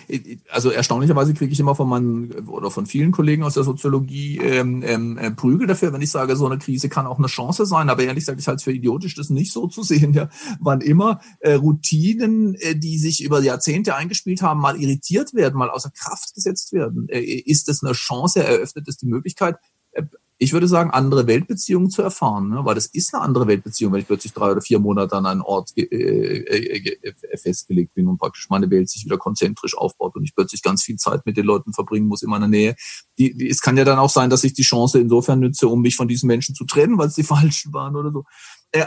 also 0.51 0.69
erstaunlicherweise 0.69 1.33
kriege 1.33 1.51
ich 1.51 1.59
immer 1.59 1.73
von 1.73 1.89
meinen 1.89 2.47
oder 2.47 2.69
von 2.69 2.85
vielen 2.85 3.11
Kollegen 3.11 3.41
aus 3.41 3.55
der 3.55 3.63
Soziologie 3.63 4.37
ähm, 4.37 4.83
ähm, 4.85 5.17
äh, 5.17 5.31
Prügel 5.31 5.65
dafür, 5.65 5.91
wenn 5.93 6.01
ich 6.03 6.11
sage, 6.11 6.35
so 6.35 6.45
eine 6.45 6.59
Krise 6.59 6.87
kann 6.87 7.07
auch 7.07 7.17
eine 7.17 7.25
Chance 7.25 7.65
sein. 7.65 7.89
Aber 7.89 8.03
ehrlich 8.03 8.21
gesagt, 8.21 8.39
ich 8.39 8.47
halte 8.47 8.57
es 8.57 8.63
für 8.63 8.71
idiotisch, 8.71 9.15
das 9.15 9.31
nicht 9.31 9.51
so 9.51 9.65
zu 9.65 9.81
sehen. 9.81 10.13
Ja, 10.13 10.29
wann 10.59 10.81
immer 10.81 11.21
äh, 11.39 11.53
Routinen, 11.53 12.53
äh, 12.53 12.75
die 12.75 12.99
sich 12.99 13.23
über 13.23 13.41
Jahrzehnte 13.41 13.95
eingespielt 13.95 14.43
haben, 14.43 14.59
mal 14.61 14.79
irritiert 14.79 15.33
werden, 15.33 15.57
mal 15.57 15.71
außer 15.71 15.89
Kraft 15.89 16.35
gesetzt 16.35 16.71
werden, 16.71 17.09
äh, 17.09 17.19
ist 17.19 17.67
das 17.67 17.83
eine 17.83 17.93
Chance, 17.93 18.43
eröffnet 18.43 18.87
es 18.87 18.97
die 18.97 19.07
Möglichkeit, 19.07 19.57
äh, 19.93 20.03
ich 20.41 20.53
würde 20.53 20.67
sagen, 20.67 20.89
andere 20.89 21.27
Weltbeziehungen 21.27 21.91
zu 21.91 22.01
erfahren, 22.01 22.49
ne? 22.49 22.65
weil 22.65 22.73
das 22.73 22.87
ist 22.87 23.13
eine 23.13 23.21
andere 23.21 23.45
Weltbeziehung, 23.45 23.93
wenn 23.93 23.99
ich 23.99 24.07
plötzlich 24.07 24.33
drei 24.33 24.51
oder 24.51 24.61
vier 24.61 24.79
Monate 24.79 25.15
an 25.15 25.27
einen 25.27 25.41
Ort 25.41 25.69
äh, 25.75 25.83
äh, 25.83 26.97
äh, 27.03 27.37
festgelegt 27.37 27.93
bin 27.93 28.07
und 28.07 28.17
praktisch 28.17 28.49
meine 28.49 28.67
Welt 28.71 28.89
sich 28.89 29.05
wieder 29.05 29.19
konzentrisch 29.19 29.77
aufbaut 29.77 30.15
und 30.15 30.23
ich 30.23 30.33
plötzlich 30.33 30.63
ganz 30.63 30.81
viel 30.81 30.95
Zeit 30.95 31.27
mit 31.27 31.37
den 31.37 31.45
Leuten 31.45 31.73
verbringen 31.73 32.07
muss 32.07 32.23
in 32.23 32.31
meiner 32.31 32.47
Nähe. 32.47 32.75
Die, 33.19 33.37
die, 33.37 33.49
es 33.51 33.61
kann 33.61 33.77
ja 33.77 33.83
dann 33.83 33.99
auch 33.99 34.09
sein, 34.09 34.31
dass 34.31 34.43
ich 34.43 34.53
die 34.53 34.63
Chance 34.63 34.99
insofern 34.99 35.41
nütze, 35.41 35.67
um 35.67 35.79
mich 35.79 35.95
von 35.95 36.07
diesen 36.07 36.25
Menschen 36.25 36.55
zu 36.55 36.65
trennen, 36.65 36.97
weil 36.97 37.09
es 37.09 37.15
die 37.15 37.23
falschen 37.35 37.71
waren 37.71 37.95
oder 37.95 38.11
so. 38.11 38.23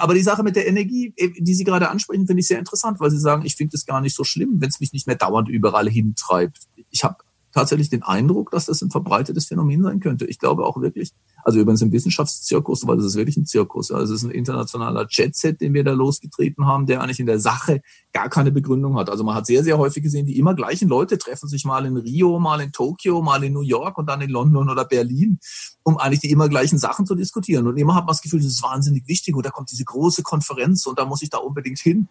Aber 0.01 0.15
die 0.15 0.23
Sache 0.23 0.43
mit 0.43 0.57
der 0.57 0.67
Energie, 0.67 1.15
die 1.39 1.55
Sie 1.55 1.63
gerade 1.63 1.89
ansprechen, 1.89 2.27
finde 2.27 2.41
ich 2.41 2.49
sehr 2.49 2.59
interessant, 2.59 2.99
weil 2.99 3.13
Sie 3.13 3.21
sagen, 3.21 3.45
ich 3.45 3.55
finde 3.55 3.77
es 3.77 3.87
gar 3.87 4.01
nicht 4.01 4.17
so 4.17 4.25
schlimm, 4.25 4.61
wenn 4.61 4.71
es 4.71 4.81
mich 4.81 4.93
nicht 4.93 5.07
mehr 5.07 5.15
dauernd 5.15 5.49
überall 5.49 5.89
hintreibt. 5.89 6.59
Ich 6.91 7.05
habe 7.05 7.19
tatsächlich 7.55 7.89
den 7.89 8.03
Eindruck, 8.03 8.51
dass 8.51 8.67
das 8.67 8.83
ein 8.83 8.91
verbreitetes 8.91 9.47
Phänomen 9.47 9.83
sein 9.83 10.01
könnte. 10.01 10.27
Ich 10.27 10.41
glaube 10.41 10.67
auch 10.67 10.81
wirklich, 10.81 11.13
also 11.45 11.61
übrigens 11.61 11.83
im 11.83 11.93
Wissenschaftszirkus, 11.93 12.87
weil 12.87 12.97
das 12.97 13.07
ist 13.07 13.15
wirklich 13.15 13.37
ein 13.37 13.47
Zirkus. 13.47 13.93
Also 13.93 14.13
es 14.13 14.23
ist 14.23 14.29
ein 14.29 14.33
internationaler 14.33 15.07
Jetset, 15.09 15.61
den 15.61 15.73
wir 15.73 15.85
da 15.85 15.93
losgetreten 15.93 16.67
haben, 16.67 16.87
der 16.87 17.01
eigentlich 17.01 17.21
in 17.21 17.27
der 17.27 17.39
Sache 17.39 17.81
gar 18.13 18.29
keine 18.29 18.51
Begründung 18.51 18.99
hat. 18.99 19.09
Also 19.09 19.23
man 19.23 19.37
hat 19.37 19.47
sehr, 19.47 19.63
sehr 19.63 19.79
häufig 19.79 20.03
gesehen, 20.03 20.27
die 20.27 20.37
immer 20.37 20.55
gleichen 20.55 20.89
Leute 20.89 21.17
treffen 21.17 21.49
sich 21.49 21.65
mal 21.65 21.87
in 21.87 21.97
Rio, 21.97 22.41
mal 22.41 22.61
in 22.61 22.73
Tokio, 22.73 23.23
mal 23.23 23.43
in 23.45 23.53
New 23.53 23.63
York 23.63 23.99
und 23.99 24.07
dann 24.07 24.21
in 24.21 24.31
London 24.31 24.69
oder 24.69 24.85
Berlin, 24.85 25.39
um 25.85 25.97
eigentlich 25.97 26.21
die 26.21 26.31
immer 26.31 26.49
gleichen 26.49 26.79
Sachen 26.79 27.07
zu 27.07 27.15
diskutieren. 27.15 27.69
Und 27.69 27.77
immer 27.77 27.95
hat 27.95 28.05
man 28.05 28.13
das 28.13 28.23
Gefühl, 28.23 28.41
das 28.41 28.49
ist 28.49 28.63
wahnsinnig 28.63 29.07
wichtig 29.07 29.37
und 29.37 29.47
da 29.47 29.51
kommt 29.51 29.71
diese 29.71 29.85
große 29.85 30.23
Konferenz 30.23 30.87
und 30.87 30.99
da 30.99 31.05
muss 31.05 31.23
ich 31.23 31.31
da 31.31 31.39
unbedingt 31.39 31.79
hin. 31.79 32.09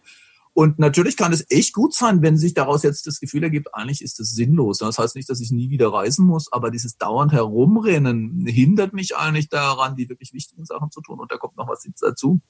Und 0.54 0.78
natürlich 0.78 1.16
kann 1.16 1.32
es 1.32 1.44
echt 1.50 1.74
gut 1.74 1.94
sein, 1.94 2.22
wenn 2.22 2.38
sich 2.38 2.54
daraus 2.54 2.84
jetzt 2.84 3.08
das 3.08 3.18
Gefühl 3.18 3.42
ergibt, 3.42 3.74
eigentlich 3.74 4.02
ist 4.02 4.20
das 4.20 4.30
sinnlos. 4.30 4.78
Das 4.78 4.98
heißt 4.98 5.16
nicht, 5.16 5.28
dass 5.28 5.40
ich 5.40 5.50
nie 5.50 5.68
wieder 5.68 5.92
reisen 5.92 6.24
muss, 6.24 6.50
aber 6.52 6.70
dieses 6.70 6.96
dauernd 6.96 7.32
Herumrennen 7.32 8.46
hindert 8.46 8.92
mich 8.92 9.16
eigentlich 9.16 9.48
daran, 9.48 9.96
die 9.96 10.08
wirklich 10.08 10.32
wichtigen 10.32 10.64
Sachen 10.64 10.92
zu 10.92 11.00
tun. 11.00 11.18
Und 11.18 11.32
da 11.32 11.38
kommt 11.38 11.56
noch 11.56 11.68
was 11.68 11.84
dazu. 12.00 12.40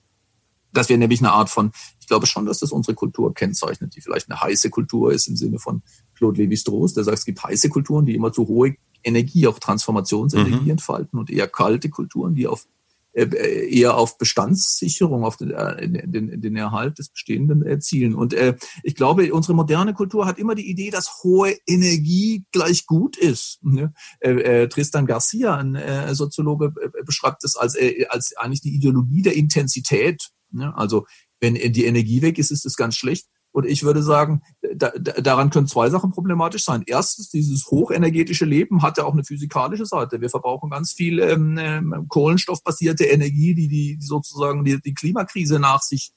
Das 0.71 0.91
wäre 0.91 0.99
nämlich 0.99 1.21
eine 1.21 1.33
Art 1.33 1.49
von, 1.49 1.73
ich 1.99 2.07
glaube 2.07 2.27
schon, 2.27 2.45
dass 2.45 2.59
das 2.59 2.73
unsere 2.73 2.95
Kultur 2.95 3.33
kennzeichnet, 3.33 3.97
die 3.97 4.03
vielleicht 4.03 4.31
eine 4.31 4.39
heiße 4.39 4.69
Kultur 4.69 5.11
ist 5.11 5.27
im 5.29 5.37
Sinne 5.37 5.59
von 5.59 5.83
Claude 6.15 6.43
Lévi-Strauss, 6.43 6.93
der 6.93 7.05
sagt, 7.05 7.19
es 7.19 7.25
gibt 7.25 7.43
heiße 7.43 7.71
Kulturen, 7.71 8.05
die 8.05 8.15
immer 8.15 8.33
zu 8.33 8.49
hohe 8.49 8.75
Energie, 9.03 9.47
auch 9.47 9.59
Transformationsenergie 9.59 10.65
mhm. 10.65 10.71
entfalten 10.71 11.19
und 11.19 11.31
eher 11.31 11.49
kalte 11.49 11.89
Kulturen, 11.89 12.35
die 12.35 12.47
auf 12.47 12.67
eher 13.15 13.97
auf 13.97 14.19
Bestandssicherung, 14.19 15.25
auf 15.25 15.37
den, 15.37 15.51
äh, 15.51 15.89
den, 15.89 16.41
den 16.41 16.57
Erhalt 16.57 16.99
des 16.99 17.11
Bestehenden 17.11 17.63
erzielen. 17.63 18.15
Und 18.15 18.35
äh, 18.35 18.57
ich 18.83 18.95
glaube, 18.95 19.33
unsere 19.33 19.55
moderne 19.55 19.95
Kultur 19.95 20.27
hat 20.27 20.39
immer 20.39 20.55
die 20.55 20.69
Idee, 20.69 20.91
dass 20.91 21.23
hohe 21.23 21.57
Energie 21.67 22.45
gleich 22.53 22.87
gut 22.87 23.17
ist. 23.17 23.59
Ne? 23.63 23.93
Äh, 24.21 24.63
äh, 24.63 24.69
Tristan 24.69 25.07
Garcia, 25.07 25.57
ein 25.57 25.75
äh, 25.77 26.15
Soziologe, 26.15 26.73
äh, 26.81 27.05
beschreibt 27.05 27.45
es 27.45 27.57
als, 27.57 27.77
äh, 27.77 28.07
als 28.09 28.37
eigentlich 28.37 28.63
die 28.63 28.75
Ideologie 28.75 29.23
der 29.23 29.35
Intensität. 29.35 30.31
Ne? 30.51 30.77
Also 30.77 31.07
wenn 31.41 31.55
die 31.55 31.85
Energie 31.85 32.23
weg 32.23 32.39
ist, 32.39 32.51
ist 32.51 32.67
es 32.67 32.77
ganz 32.77 32.97
schlecht. 32.97 33.27
Und 33.55 33.67
ich 33.67 33.85
würde 33.85 34.03
sagen, 34.03 34.43
da, 34.75 34.91
daran 34.91 35.51
können 35.51 35.69
zwei 35.69 35.89
Sachen 35.89 36.11
problematisch 36.11 36.65
sein. 36.65 36.83
Erstens, 36.87 37.31
dieses 37.31 37.71
hochenergetische 37.71 38.45
Leben 38.45 38.83
hat 38.83 38.99
ja 38.99 39.05
auch 39.05 39.13
eine 39.13 39.23
physikalische 39.23 39.87
Seite. 39.87 40.21
Wir 40.21 40.29
verbrauchen 40.29 40.71
ganz 40.71 40.93
viel 40.93 41.21
ähm, 41.21 41.57
ähm, 41.57 42.07
kohlenstoffbasierte 42.09 43.05
Energie, 43.05 43.55
die, 43.55 43.69
die, 43.69 43.99
sozusagen 44.01 44.65
die, 44.65 44.81
die 44.81 44.93
Klimakrise 44.93 45.61
nach 45.61 45.83
sich 45.83 46.13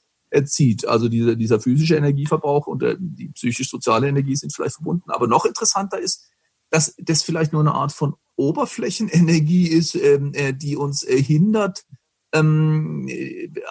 zieht. 0.46 0.88
Also 0.88 1.08
diese, 1.08 1.36
dieser 1.36 1.60
physische 1.60 1.94
Energieverbrauch 1.94 2.66
und 2.66 2.82
äh, 2.82 2.96
die 2.98 3.28
psychisch-soziale 3.28 4.08
Energie 4.08 4.34
sind 4.34 4.52
vielleicht 4.52 4.74
verbunden. 4.74 5.08
Aber 5.10 5.28
noch 5.28 5.44
interessanter 5.44 6.00
ist, 6.00 6.28
dass 6.70 6.96
das 6.98 7.22
vielleicht 7.22 7.52
nur 7.52 7.62
eine 7.62 7.72
Art 7.72 7.92
von 7.92 8.14
Oberflächenenergie 8.34 9.68
ist, 9.68 9.94
ähm, 9.94 10.32
äh, 10.34 10.52
die 10.52 10.74
uns 10.74 11.04
äh, 11.04 11.22
hindert, 11.22 11.84
ähm, 12.32 13.08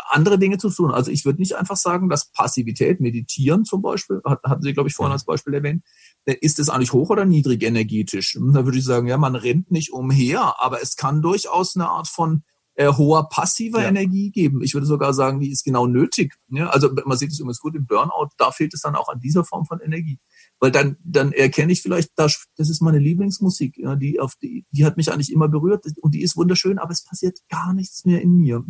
andere 0.09 0.39
Dinge 0.39 0.57
zu 0.57 0.69
tun. 0.69 0.91
Also 0.91 1.11
ich 1.11 1.25
würde 1.25 1.39
nicht 1.39 1.55
einfach 1.55 1.77
sagen, 1.77 2.09
dass 2.09 2.31
Passivität, 2.31 2.99
Meditieren 2.99 3.65
zum 3.65 3.81
Beispiel, 3.81 4.21
hat, 4.25 4.41
hatten 4.43 4.63
Sie, 4.63 4.73
glaube 4.73 4.89
ich, 4.89 4.95
vorhin 4.95 5.13
als 5.13 5.25
Beispiel 5.25 5.53
erwähnt, 5.53 5.83
äh, 6.25 6.35
ist 6.41 6.59
es 6.59 6.69
eigentlich 6.69 6.93
hoch 6.93 7.09
oder 7.09 7.25
niedrig 7.25 7.63
energetisch? 7.63 8.35
Hm, 8.35 8.53
da 8.53 8.65
würde 8.65 8.77
ich 8.77 8.85
sagen, 8.85 9.07
ja, 9.07 9.17
man 9.17 9.35
rennt 9.35 9.71
nicht 9.71 9.91
umher, 9.91 10.55
aber 10.59 10.81
es 10.81 10.95
kann 10.95 11.21
durchaus 11.21 11.75
eine 11.75 11.89
Art 11.89 12.07
von 12.07 12.43
äh, 12.77 12.93
hoher 12.93 13.29
passiver 13.29 13.81
ja. 13.81 13.89
Energie 13.89 14.31
geben. 14.31 14.61
Ich 14.61 14.73
würde 14.73 14.87
sogar 14.87 15.13
sagen, 15.13 15.39
die 15.39 15.51
ist 15.51 15.63
genau 15.63 15.87
nötig. 15.87 16.35
Ja? 16.49 16.69
Also 16.69 16.89
man 17.05 17.17
sieht 17.17 17.31
es 17.31 17.39
übrigens 17.39 17.59
gut 17.59 17.75
im 17.75 17.85
Burnout, 17.85 18.29
da 18.37 18.51
fehlt 18.51 18.73
es 18.73 18.81
dann 18.81 18.95
auch 18.95 19.09
an 19.09 19.19
dieser 19.19 19.43
Form 19.43 19.65
von 19.65 19.79
Energie. 19.81 20.19
Weil 20.59 20.71
dann, 20.71 20.97
dann 21.03 21.31
erkenne 21.33 21.71
ich 21.71 21.81
vielleicht, 21.81 22.11
das, 22.15 22.47
das 22.55 22.69
ist 22.69 22.81
meine 22.81 22.99
Lieblingsmusik, 22.99 23.77
ja, 23.77 23.95
die, 23.95 24.19
auf 24.19 24.35
die, 24.41 24.65
die 24.71 24.85
hat 24.85 24.97
mich 24.97 25.11
eigentlich 25.11 25.31
immer 25.31 25.47
berührt 25.47 25.85
und 26.01 26.15
die 26.15 26.21
ist 26.21 26.35
wunderschön, 26.35 26.79
aber 26.79 26.91
es 26.91 27.03
passiert 27.03 27.39
gar 27.49 27.73
nichts 27.73 28.05
mehr 28.05 28.21
in 28.21 28.37
mir. 28.37 28.63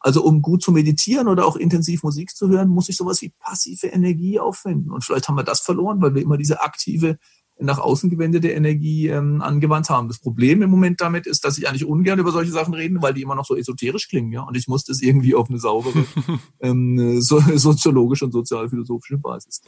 Also 0.00 0.22
um 0.24 0.40
gut 0.40 0.62
zu 0.62 0.72
meditieren 0.72 1.28
oder 1.28 1.46
auch 1.46 1.56
intensiv 1.56 2.02
Musik 2.02 2.30
zu 2.30 2.48
hören, 2.48 2.68
muss 2.68 2.88
ich 2.88 2.96
sowas 2.96 3.20
wie 3.22 3.32
passive 3.38 3.88
Energie 3.88 4.40
aufwenden. 4.40 4.92
Und 4.92 5.04
vielleicht 5.04 5.28
haben 5.28 5.36
wir 5.36 5.44
das 5.44 5.60
verloren, 5.60 6.00
weil 6.00 6.14
wir 6.14 6.22
immer 6.22 6.38
diese 6.38 6.62
aktive, 6.62 7.18
nach 7.58 7.78
außen 7.78 8.10
gewendete 8.10 8.50
Energie 8.50 9.08
ähm, 9.08 9.40
angewandt 9.40 9.88
haben. 9.88 10.08
Das 10.08 10.18
Problem 10.18 10.60
im 10.62 10.70
Moment 10.70 11.00
damit 11.00 11.26
ist, 11.26 11.44
dass 11.44 11.56
ich 11.56 11.68
eigentlich 11.68 11.86
ungern 11.86 12.18
über 12.18 12.30
solche 12.30 12.52
Sachen 12.52 12.74
rede, 12.74 13.00
weil 13.00 13.14
die 13.14 13.22
immer 13.22 13.34
noch 13.34 13.46
so 13.46 13.56
esoterisch 13.56 14.08
klingen, 14.08 14.30
ja. 14.32 14.42
Und 14.42 14.56
ich 14.56 14.68
muss 14.68 14.84
das 14.84 15.00
irgendwie 15.00 15.34
auf 15.34 15.48
eine 15.48 15.58
saubere 15.58 16.04
ähm, 16.60 17.20
so, 17.20 17.40
soziologische 17.40 18.26
und 18.26 18.32
sozialphilosophische 18.32 19.18
Basis. 19.18 19.62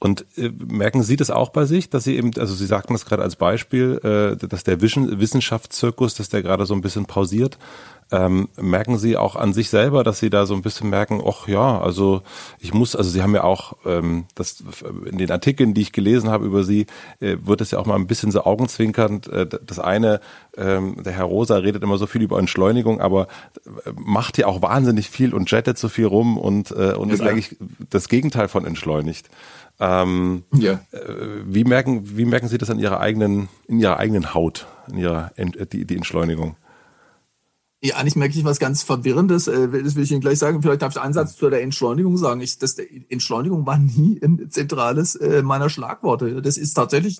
Und 0.00 0.26
äh, 0.36 0.50
merken 0.50 1.02
Sie 1.02 1.16
das 1.16 1.30
auch 1.30 1.48
bei 1.48 1.64
sich, 1.64 1.90
dass 1.90 2.04
Sie 2.04 2.16
eben, 2.16 2.30
also 2.38 2.54
Sie 2.54 2.66
sagten 2.66 2.92
das 2.92 3.04
gerade 3.04 3.22
als 3.22 3.36
Beispiel, 3.36 4.00
äh, 4.04 4.46
dass 4.46 4.62
der 4.62 4.80
Wissenschaftszirkus, 4.80 6.14
dass 6.14 6.28
der 6.28 6.42
gerade 6.42 6.66
so 6.66 6.74
ein 6.74 6.82
bisschen 6.82 7.06
pausiert. 7.06 7.58
Ähm, 8.10 8.48
merken 8.56 8.96
Sie 8.96 9.18
auch 9.18 9.36
an 9.36 9.52
sich 9.52 9.68
selber, 9.68 10.02
dass 10.02 10.18
Sie 10.18 10.30
da 10.30 10.46
so 10.46 10.54
ein 10.54 10.62
bisschen 10.62 10.88
merken, 10.88 11.20
ach 11.26 11.46
ja, 11.46 11.78
also 11.78 12.22
ich 12.58 12.72
muss, 12.72 12.96
also 12.96 13.10
Sie 13.10 13.22
haben 13.22 13.34
ja 13.34 13.44
auch 13.44 13.74
ähm, 13.84 14.24
das 14.34 14.64
in 15.04 15.18
den 15.18 15.30
Artikeln, 15.30 15.74
die 15.74 15.82
ich 15.82 15.92
gelesen 15.92 16.30
habe 16.30 16.46
über 16.46 16.64
Sie, 16.64 16.86
äh, 17.20 17.36
wird 17.42 17.60
es 17.60 17.72
ja 17.72 17.78
auch 17.78 17.84
mal 17.84 17.96
ein 17.96 18.06
bisschen 18.06 18.30
so 18.30 18.44
augenzwinkernd. 18.44 19.28
Äh, 19.28 19.46
das 19.46 19.78
eine, 19.78 20.20
ähm, 20.56 21.02
der 21.02 21.12
Herr 21.12 21.24
Rosa 21.24 21.56
redet 21.56 21.82
immer 21.82 21.98
so 21.98 22.06
viel 22.06 22.22
über 22.22 22.38
Entschleunigung, 22.38 23.00
aber 23.00 23.26
äh, 23.84 23.90
macht 23.94 24.38
ja 24.38 24.46
auch 24.46 24.62
wahnsinnig 24.62 25.10
viel 25.10 25.34
und 25.34 25.50
jettet 25.50 25.76
so 25.76 25.88
viel 25.88 26.06
rum 26.06 26.38
und 26.38 26.70
äh, 26.70 26.94
und 26.94 27.10
ist 27.10 27.20
eigentlich 27.20 27.56
das 27.90 28.08
Gegenteil 28.08 28.48
von 28.48 28.64
entschleunigt. 28.64 29.28
Ähm, 29.80 30.44
ja. 30.54 30.80
Äh, 30.90 31.42
wie 31.44 31.64
merken, 31.64 32.16
wie 32.16 32.24
merken 32.24 32.48
Sie 32.48 32.58
das 32.58 32.70
an 32.70 32.78
Ihrer 32.78 33.00
eigenen, 33.00 33.48
in 33.66 33.78
Ihrer 33.78 33.98
eigenen 33.98 34.34
Haut, 34.34 34.66
in 34.90 34.98
Ihrer 34.98 35.32
die, 35.72 35.84
die 35.84 35.96
Entschleunigung? 35.96 36.56
Ja, 37.80 37.94
eigentlich 37.94 38.16
merke 38.16 38.36
ich 38.36 38.44
was 38.44 38.58
ganz 38.58 38.82
Verwirrendes. 38.82 39.46
Äh, 39.46 39.68
das 39.68 39.94
will 39.94 40.02
ich 40.02 40.10
Ihnen 40.10 40.20
gleich 40.20 40.40
sagen. 40.40 40.62
Vielleicht 40.62 40.82
darf 40.82 40.96
ich 40.96 41.00
einen 41.00 41.14
Satz 41.14 41.36
zu 41.36 41.48
der 41.48 41.62
Entschleunigung 41.62 42.16
sagen. 42.16 42.40
Ich, 42.40 42.58
das, 42.58 42.76
Entschleunigung 43.08 43.66
war 43.66 43.78
nie 43.78 44.20
ein 44.20 44.50
zentrales 44.50 45.14
äh, 45.14 45.42
meiner 45.42 45.70
Schlagworte. 45.70 46.42
Das 46.42 46.56
ist 46.56 46.74
tatsächlich, 46.74 47.18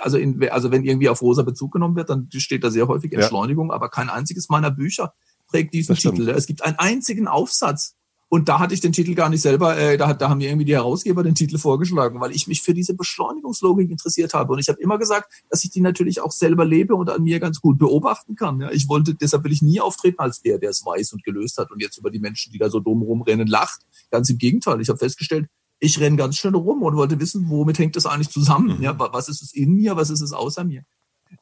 also, 0.00 0.16
in, 0.16 0.48
also 0.48 0.70
wenn 0.70 0.84
irgendwie 0.84 1.10
auf 1.10 1.20
Rosa 1.20 1.42
Bezug 1.42 1.72
genommen 1.72 1.96
wird, 1.96 2.08
dann 2.08 2.28
steht 2.32 2.64
da 2.64 2.70
sehr 2.70 2.88
häufig 2.88 3.12
Entschleunigung, 3.12 3.68
ja. 3.68 3.74
aber 3.74 3.90
kein 3.90 4.08
einziges 4.08 4.48
meiner 4.48 4.70
Bücher 4.70 5.12
trägt 5.50 5.74
diesen 5.74 5.94
Titel. 5.94 6.28
Es 6.30 6.46
gibt 6.46 6.64
einen 6.64 6.78
einzigen 6.78 7.28
Aufsatz, 7.28 7.94
und 8.30 8.48
da 8.48 8.58
hatte 8.58 8.74
ich 8.74 8.80
den 8.80 8.92
Titel 8.92 9.14
gar 9.14 9.30
nicht 9.30 9.40
selber, 9.40 9.78
äh, 9.78 9.96
da, 9.96 10.12
da 10.12 10.28
haben 10.28 10.38
mir 10.38 10.48
irgendwie 10.48 10.66
die 10.66 10.74
Herausgeber 10.74 11.22
den 11.22 11.34
Titel 11.34 11.56
vorgeschlagen, 11.56 12.20
weil 12.20 12.32
ich 12.32 12.46
mich 12.46 12.60
für 12.60 12.74
diese 12.74 12.92
Beschleunigungslogik 12.92 13.90
interessiert 13.90 14.34
habe. 14.34 14.52
Und 14.52 14.58
ich 14.58 14.68
habe 14.68 14.80
immer 14.80 14.98
gesagt, 14.98 15.32
dass 15.48 15.64
ich 15.64 15.70
die 15.70 15.80
natürlich 15.80 16.20
auch 16.20 16.32
selber 16.32 16.66
lebe 16.66 16.94
und 16.94 17.08
an 17.08 17.22
mir 17.22 17.40
ganz 17.40 17.60
gut 17.60 17.78
beobachten 17.78 18.34
kann. 18.34 18.60
Ja, 18.60 18.70
ich 18.70 18.88
wollte, 18.88 19.14
deshalb 19.14 19.44
will 19.44 19.52
ich 19.52 19.62
nie 19.62 19.80
auftreten 19.80 20.18
als 20.18 20.42
der, 20.42 20.58
der 20.58 20.70
es 20.70 20.84
weiß 20.84 21.14
und 21.14 21.24
gelöst 21.24 21.56
hat 21.56 21.70
und 21.70 21.80
jetzt 21.80 21.96
über 21.96 22.10
die 22.10 22.18
Menschen, 22.18 22.52
die 22.52 22.58
da 22.58 22.68
so 22.68 22.80
dumm 22.80 23.00
rumrennen, 23.00 23.48
lacht. 23.48 23.80
Ganz 24.10 24.28
im 24.28 24.36
Gegenteil. 24.36 24.78
Ich 24.82 24.90
habe 24.90 24.98
festgestellt, 24.98 25.46
ich 25.78 25.98
renne 25.98 26.16
ganz 26.16 26.36
schnell 26.36 26.54
rum 26.54 26.82
und 26.82 26.96
wollte 26.96 27.18
wissen, 27.20 27.48
womit 27.48 27.78
hängt 27.78 27.96
das 27.96 28.04
eigentlich 28.04 28.30
zusammen? 28.30 28.76
Mhm. 28.76 28.82
Ja, 28.82 28.98
was 28.98 29.28
ist 29.28 29.42
es 29.42 29.54
in 29.54 29.72
mir, 29.72 29.96
was 29.96 30.10
ist 30.10 30.20
es 30.20 30.32
außer 30.32 30.64
mir? 30.64 30.82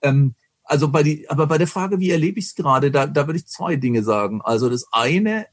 Ähm, 0.02 0.34
also 0.62 0.88
bei 0.88 1.02
die, 1.02 1.28
aber 1.28 1.46
bei 1.46 1.58
der 1.58 1.66
Frage, 1.66 1.98
wie 1.98 2.10
erlebe 2.10 2.38
ich 2.38 2.46
es 2.46 2.54
gerade, 2.54 2.90
da, 2.92 3.06
da 3.06 3.26
würde 3.26 3.38
ich 3.38 3.46
zwei 3.46 3.76
Dinge 3.76 4.04
sagen. 4.04 4.40
Also 4.42 4.68
das 4.68 4.86
eine 4.92 5.46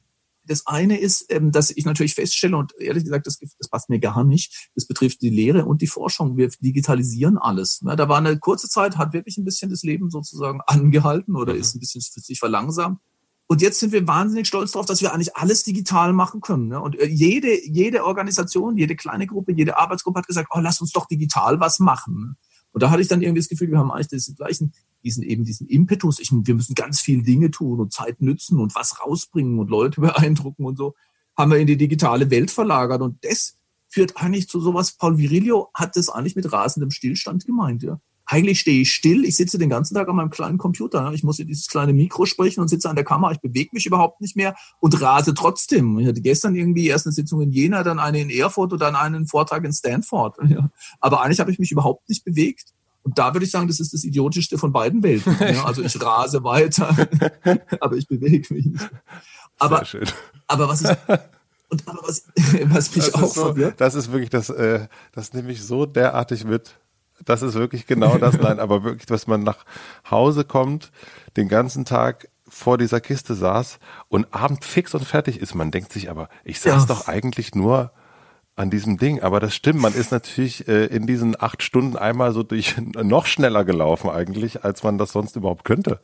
das 0.45 0.65
eine 0.67 0.99
ist, 0.99 1.25
ähm, 1.29 1.51
dass 1.51 1.69
ich 1.71 1.85
natürlich 1.85 2.15
feststelle, 2.15 2.57
und 2.57 2.73
ehrlich 2.79 3.03
gesagt, 3.03 3.27
das, 3.27 3.39
das 3.39 3.69
passt 3.69 3.89
mir 3.89 3.99
gar 3.99 4.23
nicht, 4.23 4.69
das 4.75 4.85
betrifft 4.85 5.21
die 5.21 5.29
Lehre 5.29 5.65
und 5.65 5.81
die 5.81 5.87
Forschung. 5.87 6.37
Wir 6.37 6.49
digitalisieren 6.59 7.37
alles. 7.37 7.81
Ne? 7.81 7.95
Da 7.95 8.09
war 8.09 8.17
eine 8.17 8.37
kurze 8.39 8.69
Zeit, 8.69 8.97
hat 8.97 9.13
wirklich 9.13 9.37
ein 9.37 9.45
bisschen 9.45 9.69
das 9.69 9.83
Leben 9.83 10.09
sozusagen 10.09 10.61
angehalten 10.67 11.35
oder 11.35 11.53
mhm. 11.53 11.59
ist 11.59 11.75
ein 11.75 11.79
bisschen 11.79 12.01
für 12.01 12.19
sich 12.19 12.39
verlangsamt. 12.39 12.99
Und 13.47 13.61
jetzt 13.61 13.79
sind 13.79 13.91
wir 13.91 14.07
wahnsinnig 14.07 14.47
stolz 14.47 14.71
darauf, 14.71 14.85
dass 14.85 15.01
wir 15.01 15.13
eigentlich 15.13 15.35
alles 15.35 15.63
digital 15.63 16.13
machen 16.13 16.41
können. 16.41 16.69
Ne? 16.69 16.81
Und 16.81 16.97
äh, 16.97 17.05
jede, 17.07 17.65
jede 17.67 18.05
Organisation, 18.05 18.77
jede 18.77 18.95
kleine 18.95 19.27
Gruppe, 19.27 19.53
jede 19.53 19.77
Arbeitsgruppe 19.77 20.19
hat 20.19 20.27
gesagt, 20.27 20.49
oh, 20.51 20.59
lass 20.59 20.81
uns 20.81 20.91
doch 20.91 21.07
digital 21.07 21.59
was 21.59 21.79
machen. 21.79 22.37
Und 22.73 22.83
da 22.83 22.89
hatte 22.89 23.01
ich 23.01 23.07
dann 23.07 23.21
irgendwie 23.21 23.39
das 23.39 23.49
Gefühl, 23.49 23.71
wir 23.71 23.77
haben 23.77 23.91
eigentlich 23.91 24.07
diesen 24.07 24.35
gleichen, 24.35 24.73
diesen 25.03 25.23
eben 25.23 25.45
diesen 25.45 25.67
Impetus. 25.67 26.19
Ich, 26.19 26.31
wir 26.31 26.55
müssen 26.55 26.75
ganz 26.75 26.99
viele 26.99 27.23
Dinge 27.23 27.51
tun 27.51 27.79
und 27.79 27.93
Zeit 27.93 28.21
nützen 28.21 28.59
und 28.59 28.75
was 28.75 28.99
rausbringen 28.99 29.59
und 29.59 29.69
Leute 29.69 30.01
beeindrucken 30.01 30.65
und 30.65 30.77
so. 30.77 30.95
Haben 31.37 31.51
wir 31.51 31.59
in 31.59 31.67
die 31.67 31.77
digitale 31.77 32.29
Welt 32.29 32.51
verlagert. 32.51 33.01
Und 33.01 33.23
das 33.23 33.57
führt 33.87 34.17
eigentlich 34.17 34.49
zu 34.49 34.59
sowas. 34.59 34.93
Paul 34.93 35.17
Virilio 35.17 35.69
hat 35.73 35.95
das 35.95 36.09
eigentlich 36.09 36.35
mit 36.35 36.51
rasendem 36.51 36.91
Stillstand 36.91 37.45
gemeint, 37.45 37.83
ja 37.83 37.99
eigentlich 38.33 38.59
stehe 38.59 38.81
ich 38.81 38.91
still, 38.91 39.25
ich 39.25 39.37
sitze 39.37 39.59
den 39.59 39.69
ganzen 39.69 39.93
Tag 39.93 40.09
an 40.09 40.15
meinem 40.15 40.31
kleinen 40.31 40.57
Computer, 40.57 41.11
ich 41.13 41.23
muss 41.23 41.37
in 41.37 41.47
dieses 41.47 41.67
kleine 41.67 41.93
Mikro 41.93 42.25
sprechen 42.25 42.61
und 42.61 42.67
sitze 42.67 42.89
an 42.89 42.95
der 42.95 43.05
Kamera, 43.05 43.31
ich 43.31 43.41
bewege 43.41 43.69
mich 43.73 43.85
überhaupt 43.85 44.21
nicht 44.21 44.35
mehr 44.35 44.55
und 44.79 44.99
rase 44.99 45.35
trotzdem. 45.35 45.99
Ich 45.99 46.07
hatte 46.07 46.21
gestern 46.21 46.55
irgendwie 46.55 46.87
erst 46.87 47.05
eine 47.05 47.13
Sitzung 47.13 47.41
in 47.41 47.51
Jena, 47.51 47.83
dann 47.83 47.99
eine 47.99 48.19
in 48.19 48.31
Erfurt 48.31 48.73
und 48.73 48.81
dann 48.81 48.95
einen 48.95 49.27
Vortrag 49.27 49.63
in 49.63 49.71
Stanford. 49.71 50.37
Aber 50.99 51.21
eigentlich 51.21 51.39
habe 51.39 51.51
ich 51.51 51.59
mich 51.59 51.71
überhaupt 51.71 52.09
nicht 52.09 52.25
bewegt. 52.25 52.73
Und 53.03 53.19
da 53.19 53.35
würde 53.35 53.45
ich 53.45 53.51
sagen, 53.51 53.67
das 53.67 53.79
ist 53.79 53.93
das 53.93 54.03
Idiotischste 54.03 54.57
von 54.57 54.71
beiden 54.71 55.03
Welten. 55.03 55.35
Also 55.63 55.83
ich 55.83 56.01
rase 56.01 56.43
weiter, 56.43 56.95
aber 57.81 57.97
ich 57.97 58.07
bewege 58.07 58.51
mich 58.51 58.65
nicht. 58.65 58.89
Aber, 59.59 59.85
aber 60.47 60.67
was 60.69 60.81
ist, 60.81 60.97
und 61.69 61.87
aber 61.87 61.99
was, 62.07 62.23
was 62.65 62.95
mich 62.95 63.05
das 63.05 63.13
auch 63.13 63.33
so, 63.33 63.41
verwirrt. 63.45 63.79
Das 63.79 63.95
ist 63.95 64.11
wirklich 64.11 64.29
das, 64.29 64.49
äh, 64.49 64.87
das 65.11 65.33
nehme 65.33 65.51
ich 65.51 65.61
so 65.61 65.85
derartig 65.85 66.45
mit. 66.45 66.79
Das 67.23 67.41
ist 67.41 67.53
wirklich 67.53 67.87
genau 67.87 68.17
das. 68.17 68.37
Nein, 68.39 68.59
aber 68.59 68.83
wirklich, 68.83 69.05
dass 69.05 69.27
man 69.27 69.43
nach 69.43 69.65
Hause 70.09 70.43
kommt, 70.43 70.91
den 71.37 71.47
ganzen 71.47 71.85
Tag 71.85 72.27
vor 72.47 72.77
dieser 72.77 73.01
Kiste 73.01 73.33
saß 73.33 73.79
und 74.09 74.33
abend 74.33 74.63
fix 74.63 74.93
und 74.93 75.05
fertig 75.05 75.41
ist. 75.41 75.55
Man 75.55 75.71
denkt 75.71 75.91
sich 75.91 76.09
aber, 76.09 76.29
ich 76.43 76.59
saß 76.59 76.83
ja. 76.83 76.87
doch 76.87 77.07
eigentlich 77.07 77.55
nur 77.55 77.91
an 78.55 78.69
diesem 78.69 78.97
Ding. 78.97 79.21
Aber 79.21 79.39
das 79.39 79.55
stimmt, 79.55 79.81
man 79.81 79.93
ist 79.93 80.11
natürlich 80.11 80.67
äh, 80.67 80.85
in 80.85 81.07
diesen 81.07 81.39
acht 81.41 81.63
Stunden 81.63 81.97
einmal 81.97 82.33
so 82.33 82.43
durch 82.43 82.75
noch 82.95 83.25
schneller 83.25 83.65
gelaufen 83.65 84.09
eigentlich, 84.09 84.63
als 84.63 84.83
man 84.83 84.97
das 84.97 85.11
sonst 85.11 85.35
überhaupt 85.35 85.63
könnte. 85.65 85.99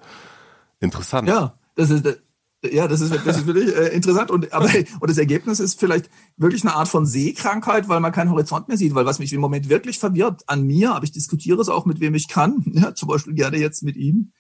Interessant. 0.80 1.28
Ja, 1.28 1.54
das 1.76 1.90
ist, 1.90 2.22
ja, 2.64 2.88
das 2.88 3.00
ist, 3.00 3.14
das 3.26 3.38
ist 3.38 3.46
wirklich 3.46 3.74
äh, 3.74 3.88
interessant. 3.96 4.32
Und, 4.32 4.52
aber, 4.52 4.70
und 5.00 5.10
das 5.10 5.18
Ergebnis 5.18 5.60
ist 5.60 5.80
vielleicht 5.80 6.10
wirklich 6.38 6.64
eine 6.64 6.76
Art 6.76 6.88
von 6.88 7.06
Sehkrankheit, 7.06 7.88
weil 7.88 8.00
man 8.00 8.12
keinen 8.12 8.32
Horizont 8.32 8.68
mehr 8.68 8.78
sieht. 8.78 8.96
Weil 8.96 9.06
was 9.06 9.20
mich 9.20 9.32
im 9.34 9.42
Moment 9.42 9.70
wirklich 9.70 10.00
verwirrt 10.00 10.44
an 10.48 10.64
mir, 10.64 10.94
aber 10.94 11.06
ich 11.06 11.12
diskutiere 11.12 11.62
es 11.62 11.70
auch 11.70 11.86
mit 11.86 12.00
wem 12.00 12.16
ich 12.16 12.28
kann, 12.28 12.64
ja, 12.74 12.94
zum 12.94 13.08
Beispiel 13.08 13.34
gerne 13.34 13.58
jetzt 13.58 13.84
mit 13.84 13.96
Ihnen, 13.96 14.34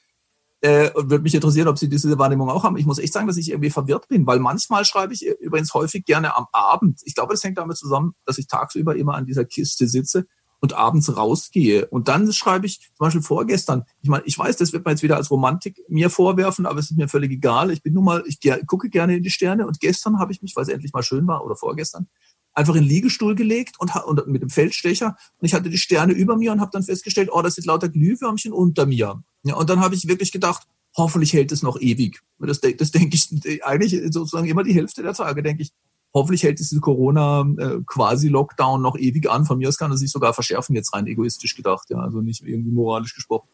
äh, 0.61 0.91
und 0.91 1.09
würde 1.09 1.23
mich 1.23 1.33
interessieren, 1.33 1.69
ob 1.69 1.77
Sie 1.77 1.87
diese 1.87 2.17
Wahrnehmung 2.19 2.49
auch 2.49 2.65
haben. 2.65 2.75
Ich 2.75 2.85
muss 2.85 2.99
echt 2.99 3.13
sagen, 3.13 3.27
dass 3.27 3.37
ich 3.37 3.49
irgendwie 3.49 3.69
verwirrt 3.69 4.09
bin, 4.09 4.27
weil 4.27 4.39
manchmal 4.39 4.83
schreibe 4.83 5.13
ich 5.13 5.25
übrigens 5.25 5.73
häufig 5.73 6.03
gerne 6.03 6.35
am 6.35 6.47
Abend. 6.51 6.99
Ich 7.05 7.15
glaube, 7.15 7.33
das 7.33 7.43
hängt 7.43 7.57
damit 7.57 7.77
zusammen, 7.77 8.13
dass 8.25 8.37
ich 8.37 8.47
tagsüber 8.47 8.95
immer 8.95 9.15
an 9.15 9.25
dieser 9.25 9.45
Kiste 9.45 9.87
sitze 9.87 10.25
und 10.59 10.73
abends 10.73 11.15
rausgehe. 11.15 11.87
Und 11.87 12.07
dann 12.07 12.31
schreibe 12.33 12.65
ich, 12.65 12.79
zum 12.79 13.05
Beispiel 13.05 13.21
vorgestern, 13.21 13.83
ich 14.01 14.09
meine, 14.09 14.23
ich 14.25 14.37
weiß, 14.37 14.57
das 14.57 14.73
wird 14.73 14.85
man 14.85 14.93
jetzt 14.93 15.03
wieder 15.03 15.17
als 15.17 15.31
Romantik 15.31 15.81
mir 15.87 16.09
vorwerfen, 16.09 16.65
aber 16.65 16.79
es 16.79 16.91
ist 16.91 16.97
mir 16.97 17.07
völlig 17.07 17.31
egal. 17.31 17.71
Ich 17.71 17.81
bin 17.81 17.93
nun 17.93 18.03
mal, 18.03 18.23
ich 18.27 18.39
gucke 18.67 18.89
gerne 18.89 19.15
in 19.15 19.23
die 19.23 19.29
Sterne 19.29 19.65
und 19.65 19.79
gestern 19.79 20.19
habe 20.19 20.31
ich 20.31 20.41
mich, 20.41 20.55
weil 20.55 20.63
es 20.63 20.69
endlich 20.69 20.93
mal 20.93 21.03
schön 21.03 21.27
war, 21.27 21.45
oder 21.45 21.55
vorgestern, 21.55 22.07
einfach 22.53 22.75
in 22.75 22.83
den 22.83 22.89
Liegestuhl 22.89 23.35
gelegt 23.35 23.75
und, 23.79 23.95
und 23.95 24.27
mit 24.27 24.41
dem 24.41 24.49
Feldstecher 24.49 25.15
und 25.37 25.45
ich 25.45 25.53
hatte 25.53 25.69
die 25.69 25.77
Sterne 25.77 26.13
über 26.13 26.35
mir 26.35 26.51
und 26.51 26.61
habe 26.61 26.71
dann 26.73 26.83
festgestellt, 26.83 27.29
oh, 27.31 27.41
das 27.41 27.55
sind 27.55 27.65
lauter 27.65 27.89
Glühwürmchen 27.89 28.51
unter 28.51 28.85
mir. 28.85 29.23
Ja, 29.43 29.55
und 29.55 29.69
dann 29.69 29.79
habe 29.79 29.95
ich 29.95 30.07
wirklich 30.07 30.31
gedacht, 30.31 30.67
hoffentlich 30.97 31.33
hält 31.33 31.51
es 31.51 31.63
noch 31.63 31.79
ewig. 31.79 32.19
Das, 32.39 32.59
das 32.59 32.91
denke 32.91 33.15
ich 33.15 33.63
eigentlich 33.63 34.01
sozusagen 34.11 34.47
immer 34.47 34.63
die 34.63 34.73
Hälfte 34.73 35.03
der 35.03 35.13
Tage, 35.13 35.43
denke 35.43 35.63
ich, 35.63 35.71
Hoffentlich 36.13 36.43
hält 36.43 36.59
diese 36.59 36.79
Corona-Quasi-Lockdown 36.79 38.79
äh, 38.79 38.83
noch 38.83 38.97
ewig 38.97 39.29
an. 39.29 39.45
Von 39.45 39.59
mir 39.59 39.69
aus 39.69 39.77
kann 39.77 39.91
er 39.91 39.97
sich 39.97 40.11
sogar 40.11 40.33
verschärfen, 40.33 40.75
jetzt 40.75 40.93
rein 40.93 41.05
egoistisch 41.05 41.55
gedacht, 41.55 41.89
ja, 41.89 41.97
also 41.97 42.21
nicht 42.21 42.41
irgendwie 42.45 42.71
moralisch 42.71 43.13
gesprochen. 43.13 43.47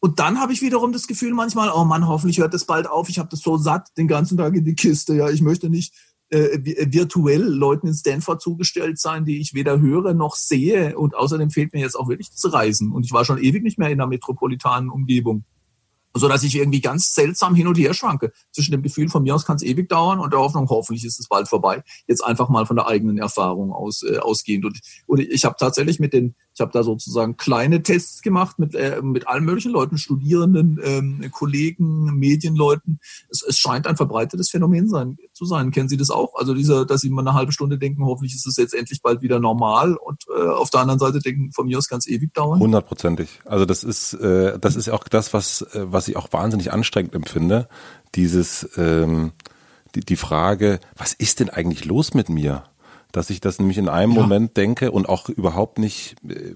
Und 0.00 0.18
dann 0.18 0.40
habe 0.40 0.52
ich 0.52 0.62
wiederum 0.62 0.92
das 0.92 1.06
Gefühl 1.06 1.32
manchmal, 1.32 1.70
oh 1.72 1.84
Mann, 1.84 2.08
hoffentlich 2.08 2.38
hört 2.38 2.54
das 2.54 2.64
bald 2.64 2.88
auf. 2.88 3.08
Ich 3.08 3.20
habe 3.20 3.28
das 3.28 3.40
so 3.40 3.56
satt, 3.56 3.96
den 3.96 4.08
ganzen 4.08 4.36
Tag 4.36 4.56
in 4.56 4.64
die 4.64 4.74
Kiste. 4.74 5.14
Ja, 5.14 5.30
ich 5.30 5.42
möchte 5.42 5.70
nicht 5.70 5.94
äh, 6.30 6.58
virtuell 6.92 7.42
Leuten 7.42 7.86
in 7.86 7.94
Stanford 7.94 8.42
zugestellt 8.42 8.98
sein, 8.98 9.24
die 9.24 9.38
ich 9.38 9.54
weder 9.54 9.80
höre 9.80 10.12
noch 10.12 10.34
sehe. 10.34 10.98
Und 10.98 11.14
außerdem 11.14 11.50
fehlt 11.50 11.72
mir 11.72 11.80
jetzt 11.80 11.94
auch 11.94 12.08
wirklich 12.08 12.30
das 12.30 12.52
Reisen. 12.52 12.90
Und 12.90 13.04
ich 13.04 13.12
war 13.12 13.24
schon 13.24 13.38
ewig 13.38 13.62
nicht 13.62 13.78
mehr 13.78 13.90
in 13.90 14.00
einer 14.00 14.08
metropolitanen 14.08 14.90
Umgebung 14.90 15.44
so 16.14 16.28
dass 16.28 16.42
ich 16.42 16.54
irgendwie 16.54 16.80
ganz 16.80 17.14
seltsam 17.14 17.54
hin 17.54 17.66
und 17.66 17.78
her 17.78 17.94
schwanke 17.94 18.32
zwischen 18.52 18.72
dem 18.72 18.82
Gefühl, 18.82 19.08
von 19.08 19.22
mir 19.22 19.34
aus 19.34 19.46
kann 19.46 19.56
es 19.56 19.62
ewig 19.62 19.88
dauern 19.88 20.20
und 20.20 20.32
der 20.32 20.40
Hoffnung, 20.40 20.68
hoffentlich 20.68 21.04
ist 21.04 21.18
es 21.18 21.28
bald 21.28 21.48
vorbei. 21.48 21.82
Jetzt 22.06 22.22
einfach 22.22 22.48
mal 22.48 22.66
von 22.66 22.76
der 22.76 22.86
eigenen 22.86 23.18
Erfahrung 23.18 23.72
aus 23.72 24.02
äh, 24.02 24.18
ausgehend. 24.18 24.64
Und, 24.64 24.80
und 25.06 25.20
ich 25.20 25.44
habe 25.44 25.56
tatsächlich 25.58 26.00
mit 26.00 26.12
den 26.12 26.34
habe 26.62 26.72
da 26.72 26.82
sozusagen 26.82 27.36
kleine 27.36 27.82
Tests 27.82 28.22
gemacht 28.22 28.58
mit, 28.58 28.74
äh, 28.74 29.02
mit 29.02 29.28
allen 29.28 29.44
möglichen 29.44 29.72
Leuten, 29.72 29.98
Studierenden, 29.98 30.80
ähm, 30.82 31.30
Kollegen, 31.30 32.18
Medienleuten. 32.18 33.00
Es, 33.28 33.42
es 33.42 33.58
scheint 33.58 33.86
ein 33.86 33.98
verbreitetes 33.98 34.48
Phänomen 34.48 34.88
sein, 34.88 35.18
zu 35.34 35.44
sein. 35.44 35.70
Kennen 35.70 35.90
Sie 35.90 35.98
das 35.98 36.08
auch? 36.08 36.34
Also 36.36 36.54
dieser, 36.54 36.86
dass 36.86 37.02
Sie 37.02 37.10
mal 37.10 37.20
eine 37.20 37.34
halbe 37.34 37.52
Stunde 37.52 37.76
denken, 37.76 38.06
hoffentlich 38.06 38.34
ist 38.34 38.46
es 38.46 38.56
jetzt 38.56 38.74
endlich 38.74 39.02
bald 39.02 39.20
wieder 39.20 39.38
normal 39.38 39.96
und 39.96 40.24
äh, 40.34 40.48
auf 40.48 40.70
der 40.70 40.80
anderen 40.80 41.00
Seite 41.00 41.18
denken, 41.18 41.52
von 41.52 41.66
mir 41.66 41.76
aus 41.76 41.88
ganz 41.88 42.08
ewig 42.08 42.32
dauern. 42.32 42.60
Hundertprozentig. 42.60 43.40
Also 43.44 43.66
das 43.66 43.84
ist, 43.84 44.14
äh, 44.14 44.58
das 44.58 44.76
ist 44.76 44.88
auch 44.88 45.04
das, 45.08 45.34
was, 45.34 45.62
äh, 45.74 45.84
was 45.84 46.08
ich 46.08 46.16
auch 46.16 46.32
wahnsinnig 46.32 46.72
anstrengend 46.72 47.14
empfinde. 47.14 47.68
Dieses, 48.14 48.68
ähm, 48.76 49.32
die, 49.94 50.00
die 50.00 50.16
Frage, 50.16 50.80
was 50.96 51.12
ist 51.12 51.40
denn 51.40 51.50
eigentlich 51.50 51.84
los 51.84 52.14
mit 52.14 52.28
mir? 52.28 52.64
Dass 53.12 53.30
ich 53.30 53.40
das 53.40 53.58
nämlich 53.58 53.78
in 53.78 53.88
einem 53.88 54.12
ja. 54.12 54.20
Moment 54.20 54.56
denke 54.56 54.90
und 54.90 55.08
auch 55.08 55.28
überhaupt 55.28 55.78
nicht 55.78 56.16
äh, 56.28 56.54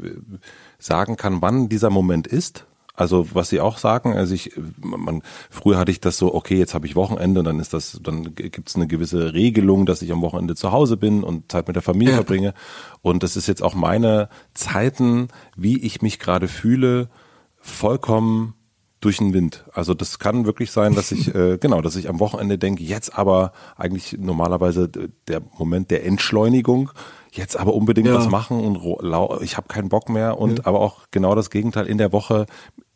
sagen 0.79 1.17
kann, 1.17 1.43
wann 1.43 1.69
dieser 1.69 1.91
Moment 1.91 2.27
ist. 2.27 2.67
Also 2.97 3.29
was 3.35 3.51
Sie 3.51 3.61
auch 3.61 3.77
sagen, 3.77 4.15
also 4.15 4.33
ich, 4.33 4.53
man, 4.81 5.23
früher 5.51 5.77
hatte 5.77 5.91
ich 5.91 6.01
das 6.01 6.17
so, 6.17 6.35
okay, 6.35 6.57
jetzt 6.57 6.73
habe 6.73 6.87
ich 6.87 6.97
Wochenende, 6.97 7.43
dann 7.43 7.61
ist 7.61 7.75
das, 7.75 8.01
dann 8.03 8.35
gibt 8.35 8.71
es 8.71 8.75
eine 8.75 8.87
gewisse 8.87 9.35
Regelung, 9.35 9.85
dass 9.85 10.01
ich 10.01 10.11
am 10.13 10.23
Wochenende 10.23 10.55
zu 10.55 10.73
Hause 10.73 10.97
bin 10.97 11.23
und 11.23 11.53
Zeit 11.53 11.67
mit 11.67 11.77
der 11.77 11.83
Familie 11.83 12.13
ja. 12.13 12.17
verbringe. 12.17 12.55
Und 13.03 13.23
das 13.23 13.37
ist 13.37 13.49
jetzt 13.49 13.63
auch 13.63 13.75
meine 13.75 14.31
Zeiten, 14.55 15.29
wie 15.57 15.79
ich 15.79 16.01
mich 16.01 16.19
gerade 16.19 16.49
fühle, 16.49 17.11
vollkommen 17.59 18.55
durch 19.01 19.19
den 19.19 19.35
Wind. 19.35 19.65
Also 19.73 19.95
das 19.95 20.19
kann 20.19 20.47
wirklich 20.47 20.71
sein, 20.71 20.95
dass 20.95 21.13
ich 21.13 21.35
äh, 21.35 21.59
genau, 21.59 21.81
dass 21.81 21.97
ich 21.97 22.09
am 22.09 22.21
Wochenende 22.21 22.59
denke, 22.59 22.83
jetzt 22.83 23.17
aber 23.17 23.53
eigentlich 23.77 24.17
normalerweise 24.19 24.89
der 25.29 25.43
Moment 25.59 25.91
der 25.91 26.05
Entschleunigung, 26.05 26.91
jetzt 27.31 27.57
aber 27.57 27.75
unbedingt 27.75 28.09
ja. 28.09 28.15
was 28.15 28.29
machen 28.29 28.61
und 28.61 29.43
ich 29.43 29.57
habe 29.57 29.69
keinen 29.69 29.89
Bock 29.89 30.09
mehr 30.09 30.39
und 30.39 30.59
ja. 30.59 30.67
aber 30.67 30.81
auch 30.81 31.07
genau 31.11 31.35
das 31.35 31.51
Gegenteil 31.51 31.87
in 31.87 31.99
der 31.99 32.13
Woche 32.13 32.47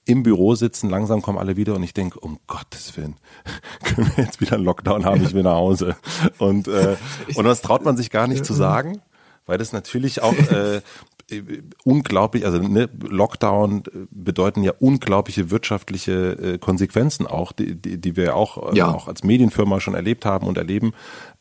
im 0.06 0.22
Büro 0.22 0.54
sitzen, 0.54 0.90
langsam 0.90 1.22
kommen 1.22 1.38
alle 1.38 1.56
wieder 1.56 1.74
und 1.74 1.82
ich 1.82 1.94
denke, 1.94 2.18
um 2.18 2.38
Gottes 2.46 2.96
Willen, 2.96 3.16
können 3.84 4.10
wir 4.16 4.24
jetzt 4.24 4.40
wieder 4.40 4.54
einen 4.54 4.64
Lockdown 4.64 5.04
haben, 5.04 5.22
ich 5.22 5.34
will 5.34 5.42
nach 5.42 5.54
Hause. 5.54 5.96
Und, 6.38 6.68
äh, 6.68 6.96
und 7.34 7.44
das 7.44 7.62
traut 7.62 7.84
man 7.84 7.96
sich 7.96 8.10
gar 8.10 8.26
nicht 8.26 8.44
zu 8.44 8.54
sagen, 8.54 9.02
weil 9.46 9.58
das 9.58 9.72
natürlich 9.72 10.22
auch 10.22 10.32
äh, 10.32 10.80
unglaublich, 11.84 12.44
also 12.44 12.58
ne, 12.58 12.88
Lockdown 13.00 13.82
bedeuten 14.10 14.62
ja 14.62 14.72
unglaubliche 14.78 15.50
wirtschaftliche 15.50 16.32
äh, 16.32 16.58
Konsequenzen 16.58 17.26
auch, 17.26 17.52
die, 17.52 17.74
die, 17.74 18.00
die 18.00 18.16
wir 18.16 18.36
auch, 18.36 18.72
äh, 18.72 18.76
ja. 18.76 18.88
auch 18.88 19.08
als 19.08 19.24
Medienfirma 19.24 19.80
schon 19.80 19.94
erlebt 19.94 20.24
haben 20.24 20.46
und 20.46 20.58
erleben. 20.58 20.92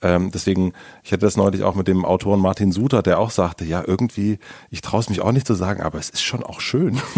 Ähm, 0.02 0.32
deswegen, 0.32 0.74
ich 1.04 1.12
hatte 1.12 1.26
das 1.26 1.38
neulich 1.38 1.64
auch 1.64 1.76
mit 1.76 1.88
dem 1.88 2.06
Autoren 2.06 2.40
Martin 2.40 2.72
Suter, 2.72 3.02
der 3.02 3.20
auch 3.20 3.32
sagte, 3.32 3.66
ja, 3.66 3.84
irgendwie, 3.86 4.40
ich 4.70 4.82
traue 4.82 5.02
es 5.02 5.10
mich 5.10 5.22
auch 5.22 5.32
nicht 5.32 5.48
zu 5.48 5.56
sagen, 5.56 5.82
aber 5.82 6.00
es 6.00 6.10
ist 6.10 6.22
schon 6.22 6.44
auch 6.44 6.62
schön. 6.62 7.00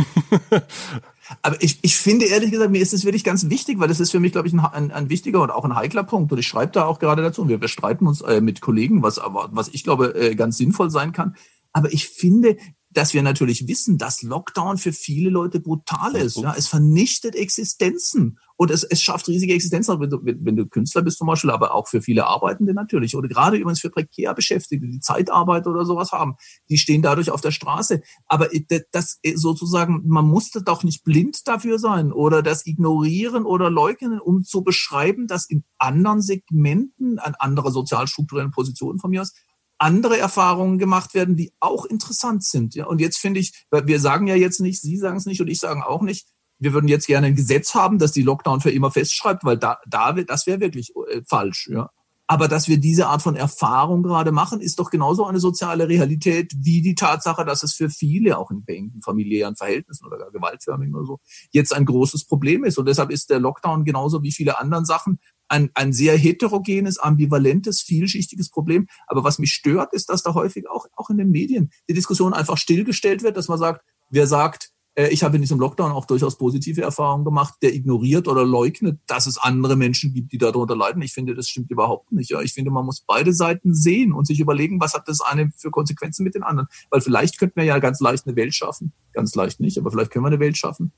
Aber 1.43 1.61
ich, 1.61 1.79
ich 1.81 1.95
finde 1.95 2.25
ehrlich 2.25 2.51
gesagt, 2.51 2.71
mir 2.71 2.81
ist 2.81 2.93
es 2.93 3.05
wirklich 3.05 3.23
ganz 3.23 3.49
wichtig, 3.49 3.79
weil 3.79 3.87
das 3.87 3.99
ist 3.99 4.11
für 4.11 4.19
mich, 4.19 4.31
glaube 4.31 4.47
ich, 4.47 4.53
ein, 4.53 4.59
ein, 4.59 4.91
ein 4.91 5.09
wichtiger 5.09 5.41
und 5.41 5.51
auch 5.51 5.63
ein 5.63 5.75
heikler 5.75 6.03
Punkt. 6.03 6.31
Und 6.31 6.37
ich 6.37 6.47
schreibe 6.47 6.71
da 6.73 6.85
auch 6.85 6.99
gerade 6.99 7.21
dazu. 7.21 7.47
Wir, 7.47 7.61
wir 7.61 7.67
streiten 7.67 8.07
uns 8.07 8.21
äh, 8.21 8.41
mit 8.41 8.61
Kollegen, 8.61 9.01
was 9.01 9.19
aber, 9.19 9.49
was 9.51 9.69
ich 9.69 9.83
glaube, 9.83 10.13
äh, 10.15 10.35
ganz 10.35 10.57
sinnvoll 10.57 10.89
sein 10.89 11.13
kann. 11.13 11.35
Aber 11.73 11.91
ich 11.93 12.07
finde, 12.07 12.57
dass 12.93 13.13
wir 13.13 13.23
natürlich 13.23 13.67
wissen, 13.67 13.97
dass 13.97 14.21
Lockdown 14.21 14.77
für 14.77 14.91
viele 14.91 15.29
Leute 15.29 15.59
brutal 15.59 16.15
ist. 16.15 16.37
Ja, 16.37 16.53
es 16.57 16.67
vernichtet 16.67 17.35
Existenzen 17.35 18.37
und 18.57 18.69
es, 18.69 18.83
es 18.83 19.01
schafft 19.01 19.27
riesige 19.27 19.53
Existenzen, 19.53 19.99
wenn 19.99 20.09
du, 20.09 20.19
wenn 20.21 20.55
du 20.55 20.67
Künstler 20.67 21.01
bist 21.01 21.17
zum 21.17 21.27
Beispiel, 21.27 21.49
aber 21.49 21.73
auch 21.73 21.87
für 21.87 22.01
viele 22.01 22.27
Arbeitende 22.27 22.73
natürlich. 22.73 23.15
Oder 23.15 23.27
gerade 23.27 23.57
übrigens 23.57 23.79
für 23.79 23.89
prekär 23.89 24.33
Beschäftigte, 24.33 24.87
die 24.87 24.99
Zeitarbeit 24.99 25.67
oder 25.67 25.85
sowas 25.85 26.11
haben, 26.11 26.35
die 26.69 26.77
stehen 26.77 27.01
dadurch 27.01 27.31
auf 27.31 27.41
der 27.41 27.51
Straße. 27.51 28.01
Aber 28.27 28.49
das 28.91 29.19
sozusagen, 29.35 30.03
man 30.05 30.25
musste 30.25 30.61
doch 30.61 30.83
nicht 30.83 31.03
blind 31.03 31.47
dafür 31.47 31.79
sein 31.79 32.11
oder 32.11 32.43
das 32.43 32.65
ignorieren 32.65 33.45
oder 33.45 33.69
leugnen, 33.69 34.19
um 34.19 34.43
zu 34.43 34.63
beschreiben, 34.63 35.27
dass 35.27 35.49
in 35.49 35.63
anderen 35.77 36.21
Segmenten, 36.21 37.19
an 37.19 37.35
anderer 37.39 37.71
sozialstrukturellen 37.71 38.51
Positionen 38.51 38.99
von 38.99 39.11
mir 39.11 39.21
aus, 39.21 39.33
andere 39.81 40.17
Erfahrungen 40.17 40.77
gemacht 40.77 41.13
werden, 41.13 41.35
die 41.35 41.51
auch 41.59 41.85
interessant 41.85 42.43
sind. 42.43 42.75
Ja, 42.75 42.85
und 42.85 43.01
jetzt 43.01 43.17
finde 43.17 43.39
ich, 43.39 43.65
wir 43.71 43.99
sagen 43.99 44.27
ja 44.27 44.35
jetzt 44.35 44.59
nicht, 44.59 44.81
Sie 44.81 44.97
sagen 44.97 45.17
es 45.17 45.25
nicht 45.25 45.41
und 45.41 45.47
ich 45.47 45.59
sagen 45.59 45.81
auch 45.81 46.01
nicht, 46.01 46.27
wir 46.59 46.73
würden 46.73 46.87
jetzt 46.87 47.07
gerne 47.07 47.27
ein 47.27 47.35
Gesetz 47.35 47.73
haben, 47.73 47.97
das 47.97 48.11
die 48.11 48.21
Lockdown 48.21 48.61
für 48.61 48.69
immer 48.69 48.91
festschreibt, 48.91 49.43
weil 49.43 49.57
da, 49.57 49.79
da 49.87 50.13
das 50.13 50.45
wäre 50.45 50.59
wirklich 50.59 50.93
äh, 51.09 51.21
falsch. 51.27 51.67
Ja. 51.71 51.89
Aber 52.27 52.47
dass 52.47 52.69
wir 52.69 52.77
diese 52.77 53.07
Art 53.07 53.21
von 53.21 53.35
Erfahrung 53.35 54.03
gerade 54.03 54.31
machen, 54.31 54.61
ist 54.61 54.79
doch 54.79 54.89
genauso 54.89 55.25
eine 55.25 55.39
soziale 55.39 55.89
Realität 55.89 56.53
wie 56.55 56.81
die 56.81 56.95
Tatsache, 56.95 57.43
dass 57.43 57.63
es 57.63 57.73
für 57.73 57.89
viele, 57.89 58.37
auch 58.37 58.51
in 58.51 58.63
engen 58.67 59.01
familiären 59.01 59.55
Verhältnissen 59.55 60.05
oder 60.05 60.17
gar 60.17 60.31
gewaltförmigen 60.31 60.95
oder 60.95 61.05
so, 61.05 61.19
jetzt 61.51 61.73
ein 61.73 61.85
großes 61.85 62.25
Problem 62.25 62.63
ist. 62.63 62.77
Und 62.77 62.87
deshalb 62.87 63.11
ist 63.11 63.31
der 63.31 63.39
Lockdown 63.39 63.83
genauso 63.83 64.23
wie 64.23 64.31
viele 64.31 64.59
anderen 64.59 64.85
Sachen 64.85 65.19
ein, 65.51 65.69
ein 65.73 65.93
sehr 65.93 66.17
heterogenes, 66.17 66.97
ambivalentes, 66.97 67.81
vielschichtiges 67.81 68.49
Problem. 68.49 68.87
Aber 69.07 69.23
was 69.23 69.37
mich 69.37 69.51
stört, 69.51 69.93
ist, 69.93 70.09
dass 70.09 70.23
da 70.23 70.33
häufig 70.33 70.69
auch, 70.69 70.87
auch 70.95 71.09
in 71.09 71.17
den 71.17 71.29
Medien 71.29 71.71
die 71.89 71.93
Diskussion 71.93 72.33
einfach 72.33 72.57
stillgestellt 72.57 73.21
wird, 73.21 73.37
dass 73.37 73.49
man 73.49 73.59
sagt, 73.59 73.83
wer 74.09 74.27
sagt, 74.27 74.71
äh, 74.95 75.09
ich 75.09 75.23
habe 75.23 75.35
in 75.35 75.41
diesem 75.41 75.59
Lockdown 75.59 75.91
auch 75.91 76.05
durchaus 76.05 76.37
positive 76.37 76.81
Erfahrungen 76.81 77.25
gemacht, 77.25 77.55
der 77.61 77.73
ignoriert 77.73 78.27
oder 78.27 78.45
leugnet, 78.45 78.99
dass 79.07 79.27
es 79.27 79.37
andere 79.37 79.75
Menschen 79.75 80.13
gibt, 80.13 80.31
die 80.31 80.37
darunter 80.37 80.75
leiden. 80.75 81.01
Ich 81.01 81.13
finde, 81.13 81.35
das 81.35 81.49
stimmt 81.49 81.69
überhaupt 81.69 82.11
nicht. 82.11 82.31
Ich 82.31 82.53
finde, 82.53 82.71
man 82.71 82.85
muss 82.85 83.01
beide 83.01 83.33
Seiten 83.33 83.73
sehen 83.73 84.13
und 84.13 84.25
sich 84.25 84.39
überlegen, 84.39 84.79
was 84.79 84.93
hat 84.93 85.07
das 85.07 85.21
eine 85.21 85.51
für 85.57 85.71
Konsequenzen 85.71 86.23
mit 86.23 86.35
den 86.35 86.43
anderen. 86.43 86.67
Weil 86.89 87.01
vielleicht 87.01 87.37
könnten 87.37 87.57
wir 87.57 87.65
ja 87.65 87.79
ganz 87.79 87.99
leicht 87.99 88.25
eine 88.25 88.35
Welt 88.35 88.53
schaffen. 88.53 88.93
Ganz 89.13 89.35
leicht 89.35 89.59
nicht, 89.59 89.77
aber 89.77 89.91
vielleicht 89.91 90.11
können 90.11 90.23
wir 90.23 90.29
eine 90.29 90.39
Welt 90.39 90.57
schaffen, 90.57 90.93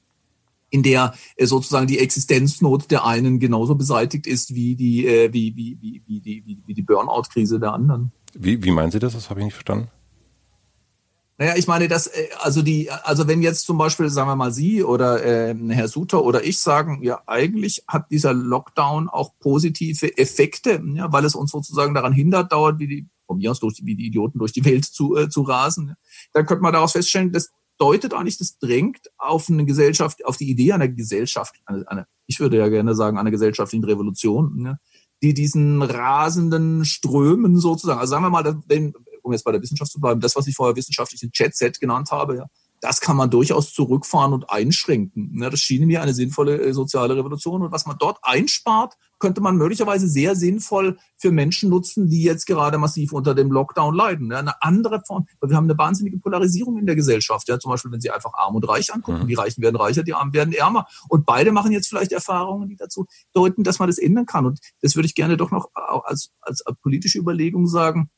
in 0.74 0.82
der 0.82 1.14
äh, 1.36 1.46
sozusagen 1.46 1.88
die 1.88 2.00
Existenznot 2.00 2.90
der 2.90 3.06
einen 3.06 3.40
genauso 3.40 3.76
beseitigt 3.76 4.26
ist 4.26 4.56
wie 4.56 4.76
die, 4.76 5.06
äh, 5.06 5.32
wie, 5.32 5.56
wie, 5.56 5.78
wie, 5.80 6.02
wie, 6.08 6.20
die, 6.20 6.58
wie, 6.66 6.74
die 6.74 6.82
Burnout-Krise 6.82 7.60
der 7.60 7.74
anderen. 7.74 8.12
Wie, 8.34 8.64
wie 8.64 8.72
meinen 8.72 8.92
Sie 8.92 9.00
das? 9.00 9.14
Das 9.14 9.30
habe 9.30 9.40
ich 9.40 9.46
nicht 9.46 9.54
verstanden. 9.54 9.90
Naja, 11.38 11.54
ich 11.58 11.68
meine, 11.68 11.88
dass, 11.88 12.08
äh, 12.08 12.28
also 12.40 12.64
die, 12.64 12.90
also 12.90 13.28
wenn 13.28 13.44
jetzt 13.44 13.66
zum 13.68 13.78
Beispiel, 13.78 14.10
sagen 14.10 14.30
wir 14.30 14.36
mal, 14.36 14.52
Sie 14.52 14.84
oder 14.84 15.24
äh, 15.24 15.56
Herr 15.70 15.88
Suter 15.88 16.24
oder 16.24 16.44
ich 16.44 16.58
sagen, 16.58 17.04
ja, 17.04 17.22
eigentlich 17.28 17.84
hat 17.88 18.10
dieser 18.10 18.34
Lockdown 18.34 19.10
auch 19.10 19.34
positive 19.40 20.18
Effekte, 20.18 20.82
ja, 20.96 21.12
weil 21.14 21.26
es 21.26 21.36
uns 21.36 21.52
sozusagen 21.52 21.94
daran 21.94 22.14
hindert, 22.14 22.52
dauert, 22.52 22.80
wie 22.80 22.88
die, 22.88 23.08
von 23.28 23.38
mir 23.38 23.52
aus 23.52 23.60
durch, 23.60 23.80
wie 23.84 23.96
die 23.96 24.08
Idioten 24.08 24.40
durch 24.40 24.54
die 24.54 24.66
Welt 24.66 24.86
zu, 24.86 25.16
äh, 25.16 25.30
zu 25.30 25.44
rasen. 25.44 25.96
Dann 26.34 26.48
könnte 26.48 26.64
man 26.64 26.74
daraus 26.74 26.94
feststellen, 26.94 27.32
dass 27.32 27.52
deutet 27.84 28.14
eigentlich, 28.14 28.38
das 28.38 28.58
drängt 28.60 29.10
auf 29.18 29.50
eine 29.50 29.66
Gesellschaft, 29.66 30.24
auf 30.24 30.38
die 30.38 30.50
Idee 30.50 30.72
einer 30.72 30.88
Gesellschaft, 30.88 31.56
eine, 31.66 31.86
eine, 31.90 32.08
ich 32.28 32.40
würde 32.40 32.58
ja 32.58 32.70
gerne 32.70 32.96
sagen, 32.96 33.18
einer 33.18 33.30
gesellschaftlichen 33.30 33.84
Revolution, 33.84 34.56
ne, 34.56 34.80
die 35.22 35.34
diesen 35.34 35.82
rasenden 35.82 36.86
Strömen 36.86 37.60
sozusagen, 37.60 38.00
also 38.00 38.12
sagen 38.12 38.24
wir 38.24 38.30
mal, 38.30 38.62
wenn, 38.68 38.94
um 39.22 39.34
jetzt 39.34 39.44
bei 39.44 39.52
der 39.52 39.62
Wissenschaft 39.62 39.92
zu 39.92 40.00
bleiben, 40.00 40.22
das, 40.22 40.38
was 40.38 40.48
ich 40.48 40.56
vorher 40.56 40.78
wissenschaftlich 40.78 41.22
in 41.24 41.32
Chat-Set 41.34 41.82
genannt 41.82 42.12
habe, 42.12 42.38
ja, 42.38 42.46
das 42.80 43.02
kann 43.02 43.18
man 43.18 43.30
durchaus 43.30 43.74
zurückfahren 43.74 44.34
und 44.34 44.50
einschränken. 44.50 45.42
Ja, 45.42 45.50
das 45.50 45.60
schien 45.60 45.86
mir 45.86 46.02
eine 46.02 46.14
sinnvolle 46.14 46.62
äh, 46.62 46.74
soziale 46.74 47.16
Revolution. 47.16 47.62
Und 47.62 47.72
was 47.72 47.86
man 47.86 47.98
dort 47.98 48.18
einspart, 48.22 48.96
könnte 49.24 49.40
man 49.40 49.56
möglicherweise 49.56 50.10
sehr 50.10 50.36
sinnvoll 50.36 50.98
für 51.18 51.32
Menschen 51.32 51.70
nutzen, 51.70 52.10
die 52.10 52.24
jetzt 52.24 52.46
gerade 52.46 52.78
massiv 52.78 53.14
unter 53.14 53.34
dem 53.34 53.54
Lockdown 53.54 53.96
leiden. 53.96 54.32
Ja, 54.32 54.40
eine 54.40 54.62
andere 54.62 55.02
Form, 55.08 55.28
weil 55.40 55.50
wir 55.50 55.56
haben 55.56 55.64
eine 55.64 55.78
wahnsinnige 55.78 56.18
Polarisierung 56.18 56.78
in 56.78 56.86
der 56.86 56.98
Gesellschaft. 56.98 57.48
Ja, 57.48 57.58
zum 57.58 57.72
Beispiel, 57.72 57.90
wenn 57.94 58.02
Sie 58.02 58.12
einfach 58.12 58.34
arm 58.34 58.56
und 58.56 58.68
reich 58.68 58.94
angucken. 58.94 59.24
Mhm. 59.24 59.28
Die 59.30 59.36
Reichen 59.36 59.62
werden 59.62 59.78
reicher, 59.78 60.04
die 60.04 60.14
Armen 60.14 60.34
werden 60.34 60.54
ärmer. 60.54 60.88
Und 61.08 61.26
beide 61.26 61.54
machen 61.54 61.72
jetzt 61.72 61.88
vielleicht 61.88 62.12
Erfahrungen, 62.12 62.68
die 62.68 62.76
dazu 62.76 63.06
deuten, 63.34 63.64
dass 63.64 63.80
man 63.80 63.88
das 63.88 63.98
ändern 63.98 64.26
kann. 64.26 64.46
Und 64.46 64.60
das 64.82 64.98
würde 64.98 65.06
ich 65.06 65.16
gerne 65.16 65.38
doch 65.38 65.52
noch 65.52 65.70
als, 65.74 66.32
als 66.42 66.62
politische 66.82 67.18
Überlegung 67.18 67.66
sagen 67.66 68.10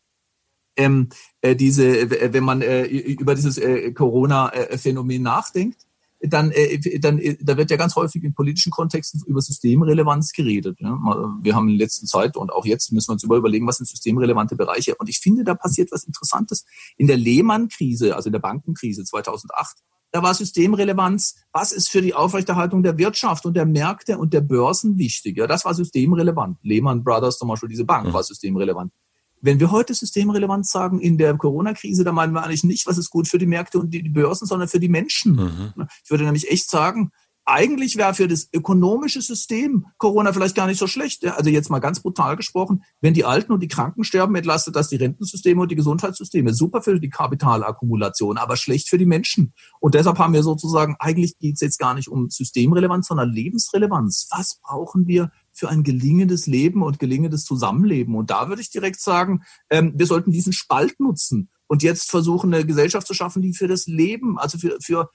ähm, 0.75 1.09
äh, 1.41 1.55
diese, 1.55 2.33
wenn 2.33 2.43
man 2.43 2.63
äh, 2.63 2.85
über 2.85 3.35
dieses 3.35 3.59
äh, 3.59 3.91
Corona-Phänomen 3.93 5.21
nachdenkt, 5.21 5.85
dann, 6.27 6.51
äh, 6.51 6.99
dann 6.99 7.19
äh, 7.19 7.37
da 7.41 7.57
wird 7.57 7.71
ja 7.71 7.77
ganz 7.77 7.95
häufig 7.95 8.23
in 8.23 8.33
politischen 8.33 8.71
Kontexten 8.71 9.21
über 9.25 9.41
Systemrelevanz 9.41 10.31
geredet. 10.33 10.79
Ja. 10.79 10.97
Wir 11.41 11.55
haben 11.55 11.69
in 11.69 11.77
der 11.77 11.85
letzten 11.85 12.07
Zeit 12.07 12.37
und 12.37 12.51
auch 12.51 12.65
jetzt 12.65 12.91
müssen 12.91 13.09
wir 13.09 13.13
uns 13.13 13.23
über 13.23 13.37
überlegen, 13.37 13.67
was 13.67 13.77
sind 13.77 13.87
systemrelevante 13.87 14.55
Bereiche. 14.55 14.95
Und 14.95 15.09
ich 15.09 15.19
finde, 15.19 15.43
da 15.43 15.55
passiert 15.55 15.91
was 15.91 16.03
Interessantes. 16.03 16.65
In 16.97 17.07
der 17.07 17.17
Lehman-Krise, 17.17 18.15
also 18.15 18.27
in 18.27 18.33
der 18.33 18.39
Bankenkrise 18.39 19.03
2008, 19.03 19.77
da 20.11 20.23
war 20.23 20.33
Systemrelevanz, 20.33 21.35
was 21.51 21.73
ist 21.73 21.89
für 21.89 22.01
die 22.01 22.13
Aufrechterhaltung 22.13 22.83
der 22.83 22.97
Wirtschaft 22.97 23.45
und 23.45 23.53
der 23.55 23.65
Märkte 23.65 24.17
und 24.17 24.33
der 24.33 24.39
Börsen 24.39 24.97
wichtig. 24.97 25.37
Ja, 25.37 25.45
das 25.45 25.65
war 25.65 25.73
systemrelevant. 25.73 26.57
Lehman 26.61 27.03
Brothers 27.03 27.37
zum 27.37 27.49
Beispiel, 27.49 27.67
diese 27.67 27.83
Bank 27.83 28.13
war 28.13 28.23
systemrelevant. 28.23 28.93
Wenn 29.41 29.59
wir 29.59 29.71
heute 29.71 29.93
systemrelevant 29.93 30.67
sagen 30.67 30.99
in 30.99 31.17
der 31.17 31.35
Corona-Krise, 31.35 32.03
dann 32.03 32.15
meinen 32.15 32.33
wir 32.33 32.43
eigentlich 32.43 32.63
nicht, 32.63 32.87
was 32.87 32.97
ist 32.97 33.09
gut 33.09 33.27
für 33.27 33.37
die 33.37 33.45
Märkte 33.45 33.79
und 33.79 33.91
die 33.91 34.09
Börsen, 34.09 34.47
sondern 34.47 34.67
für 34.67 34.79
die 34.79 34.89
Menschen. 34.89 35.35
Mhm. 35.35 35.87
Ich 36.03 36.09
würde 36.09 36.23
nämlich 36.23 36.49
echt 36.51 36.69
sagen, 36.69 37.11
eigentlich 37.45 37.95
wäre 37.95 38.15
für 38.15 38.27
das 38.27 38.49
ökonomische 38.51 39.21
System 39.21 39.85
Corona 39.99 40.33
vielleicht 40.33 40.55
gar 40.55 40.65
nicht 40.65 40.79
so 40.79 40.87
schlecht. 40.87 41.23
Also 41.25 41.51
jetzt 41.51 41.69
mal 41.69 41.79
ganz 41.79 41.99
brutal 41.99 42.35
gesprochen, 42.35 42.83
wenn 43.01 43.13
die 43.13 43.23
Alten 43.23 43.53
und 43.53 43.61
die 43.61 43.67
Kranken 43.67 44.03
sterben, 44.03 44.35
entlastet 44.35 44.75
das 44.75 44.89
die 44.89 44.95
Rentensysteme 44.95 45.61
und 45.61 45.69
die 45.69 45.75
Gesundheitssysteme. 45.75 46.55
Super 46.55 46.81
für 46.81 46.99
die 46.99 47.09
Kapitalakkumulation, 47.09 48.39
aber 48.39 48.57
schlecht 48.57 48.89
für 48.89 48.97
die 48.97 49.05
Menschen. 49.05 49.53
Und 49.79 49.93
deshalb 49.93 50.17
haben 50.17 50.33
wir 50.33 50.41
sozusagen, 50.41 50.95
eigentlich 50.97 51.37
geht 51.37 51.53
es 51.55 51.61
jetzt 51.61 51.77
gar 51.77 51.93
nicht 51.93 52.09
um 52.09 52.31
Systemrelevanz, 52.31 53.07
sondern 53.07 53.31
Lebensrelevanz. 53.31 54.27
Was 54.31 54.59
brauchen 54.63 55.05
wir 55.05 55.31
für 55.55 55.69
ein 55.69 55.83
gelingendes 55.83 56.47
Leben 56.47 56.83
und 56.83 56.99
gelingendes 56.99 57.45
Zusammenleben. 57.45 58.15
Und 58.15 58.29
da 58.29 58.49
würde 58.49 58.61
ich 58.61 58.69
direkt 58.69 58.99
sagen, 58.99 59.43
ähm, 59.69 59.93
wir 59.95 60.05
sollten 60.05 60.31
diesen 60.31 60.53
Spalt 60.53 60.99
nutzen 60.99 61.49
und 61.67 61.81
jetzt 61.81 62.11
versuchen, 62.11 62.53
eine 62.53 62.65
Gesellschaft 62.65 63.07
zu 63.07 63.13
schaffen, 63.13 63.41
die 63.41 63.53
für 63.53 63.67
das 63.67 63.87
Leben, 63.87 64.37
also 64.37 64.57
für, 64.57 64.77
für, 64.81 65.09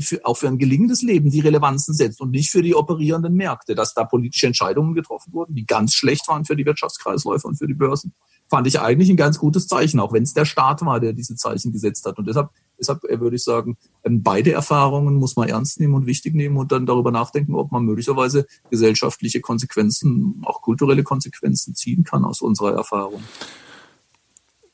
für, 0.00 0.24
auch 0.24 0.36
für 0.36 0.48
ein 0.48 0.58
gelingendes 0.58 1.02
Leben 1.02 1.30
die 1.30 1.40
Relevanzen 1.40 1.94
setzt 1.94 2.20
und 2.20 2.30
nicht 2.30 2.50
für 2.50 2.62
die 2.62 2.74
operierenden 2.74 3.34
Märkte, 3.34 3.74
dass 3.74 3.92
da 3.92 4.04
politische 4.04 4.46
Entscheidungen 4.46 4.94
getroffen 4.94 5.32
wurden, 5.32 5.54
die 5.54 5.66
ganz 5.66 5.94
schlecht 5.94 6.26
waren 6.28 6.44
für 6.44 6.56
die 6.56 6.64
Wirtschaftskreisläufe 6.64 7.46
und 7.46 7.56
für 7.56 7.66
die 7.66 7.74
Börsen, 7.74 8.14
fand 8.52 8.66
ich 8.66 8.80
eigentlich 8.80 9.08
ein 9.08 9.16
ganz 9.16 9.38
gutes 9.38 9.66
Zeichen, 9.66 9.98
auch 9.98 10.12
wenn 10.12 10.24
es 10.24 10.34
der 10.34 10.44
Staat 10.44 10.84
war, 10.84 11.00
der 11.00 11.14
diese 11.14 11.36
Zeichen 11.36 11.72
gesetzt 11.72 12.04
hat. 12.04 12.18
Und 12.18 12.28
deshalb 12.28 12.50
Deshalb 12.82 13.04
äh, 13.04 13.20
würde 13.20 13.36
ich 13.36 13.44
sagen, 13.44 13.76
ähm, 14.02 14.24
beide 14.24 14.50
Erfahrungen 14.50 15.14
muss 15.14 15.36
man 15.36 15.48
ernst 15.48 15.78
nehmen 15.78 15.94
und 15.94 16.06
wichtig 16.06 16.34
nehmen 16.34 16.56
und 16.56 16.72
dann 16.72 16.84
darüber 16.84 17.12
nachdenken, 17.12 17.54
ob 17.54 17.70
man 17.70 17.84
möglicherweise 17.84 18.44
gesellschaftliche 18.70 19.40
Konsequenzen, 19.40 20.42
auch 20.44 20.62
kulturelle 20.62 21.04
Konsequenzen 21.04 21.76
ziehen 21.76 22.02
kann 22.02 22.24
aus 22.24 22.40
unserer 22.40 22.74
Erfahrung. 22.74 23.22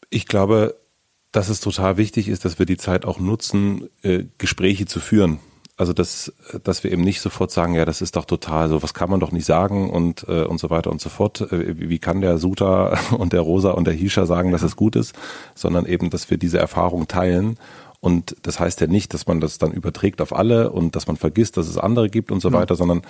Ich 0.09 0.27
glaube, 0.27 0.75
dass 1.33 1.51
es 1.51 1.61
total 1.61 1.99
wichtig 1.99 2.29
ist, 2.29 2.47
dass 2.47 2.59
wir 2.59 2.65
die 2.65 2.79
Zeit 2.79 3.05
auch 3.05 3.21
nutzen, 3.21 3.91
äh, 4.01 4.25
Gespräche 4.39 4.87
zu 4.87 5.01
führen. 5.01 5.39
Also 5.79 5.93
dass, 5.93 6.33
dass 6.65 6.83
wir 6.83 6.91
eben 6.91 7.03
nicht 7.03 7.21
sofort 7.21 7.53
sagen, 7.53 7.75
ja, 7.75 7.85
das 7.85 8.03
ist 8.03 8.17
doch 8.17 8.25
total 8.25 8.69
so, 8.69 8.83
was 8.83 8.95
kann 8.95 9.09
man 9.09 9.21
doch 9.21 9.31
nicht 9.31 9.47
sagen 9.47 9.89
und, 9.91 10.27
äh, 10.29 10.43
und 10.43 10.59
so 10.59 10.71
weiter 10.71 10.91
und 10.91 11.01
so 11.01 11.09
fort. 11.09 11.41
Äh, 11.53 11.89
wie 11.89 12.01
kann 12.01 12.21
der 12.21 12.39
Suta 12.39 12.99
und 13.17 13.33
der 13.33 13.43
Rosa 13.43 13.71
und 13.71 13.87
der 13.87 13.95
Hisha 13.95 14.27
sagen, 14.27 14.51
dass 14.51 14.63
es 14.63 14.75
gut 14.75 14.97
ist, 14.97 15.15
sondern 15.55 15.87
eben, 15.87 16.11
dass 16.11 16.31
wir 16.31 16.37
diese 16.37 16.59
Erfahrung 16.59 17.07
teilen. 17.07 17.59
Und 18.01 18.37
das 18.43 18.59
heißt 18.59 18.81
ja 18.81 18.89
nicht, 18.89 19.15
dass 19.15 19.29
man 19.29 19.41
das 19.41 19.59
dann 19.59 19.71
überträgt 19.71 20.21
auf 20.21 20.35
alle 20.35 20.71
und 20.71 20.97
dass 20.97 21.07
man 21.07 21.17
vergisst, 21.17 21.57
dass 21.57 21.69
es 21.69 21.79
andere 21.79 22.11
gibt 22.11 22.33
und 22.33 22.41
so 22.41 22.51
mhm. 22.51 22.55
weiter, 22.55 22.75
sondern 22.75 23.03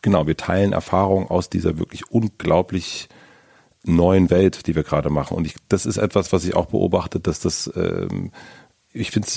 genau, 0.00 0.28
wir 0.28 0.36
teilen 0.36 0.72
Erfahrungen 0.72 1.28
aus 1.28 1.50
dieser 1.50 1.78
wirklich 1.78 2.10
unglaublich 2.10 3.08
neuen 3.84 4.30
Welt, 4.30 4.66
die 4.66 4.74
wir 4.74 4.82
gerade 4.82 5.10
machen. 5.10 5.36
Und 5.36 5.46
ich, 5.46 5.56
das 5.68 5.86
ist 5.86 5.96
etwas, 5.96 6.32
was 6.32 6.44
ich 6.44 6.54
auch 6.54 6.66
beobachte, 6.66 7.20
dass 7.20 7.40
das 7.40 7.70
ähm, 7.76 8.30
ich 8.96 9.10
finde, 9.10 9.28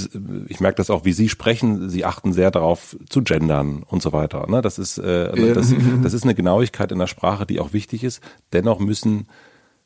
ich 0.48 0.60
merke 0.60 0.78
das 0.78 0.92
auch, 0.92 1.04
wie 1.04 1.14
Sie 1.14 1.30
sprechen. 1.30 1.90
Sie 1.90 2.06
achten 2.06 2.32
sehr 2.32 2.52
darauf 2.52 2.96
zu 3.10 3.24
gendern 3.24 3.84
und 3.84 4.04
so 4.04 4.14
weiter. 4.14 4.46
Ne? 4.48 4.62
Das 4.62 4.78
ist, 4.78 5.00
äh, 5.00 5.32
also 5.32 5.54
das, 5.54 5.74
das 6.04 6.14
ist 6.14 6.24
eine 6.24 6.36
Genauigkeit 6.36 6.92
in 6.92 7.00
der 7.00 7.08
Sprache, 7.08 7.48
die 7.48 7.60
auch 7.60 7.74
wichtig 7.74 8.04
ist. 8.04 8.22
Dennoch 8.54 8.80
müssen 8.80 9.28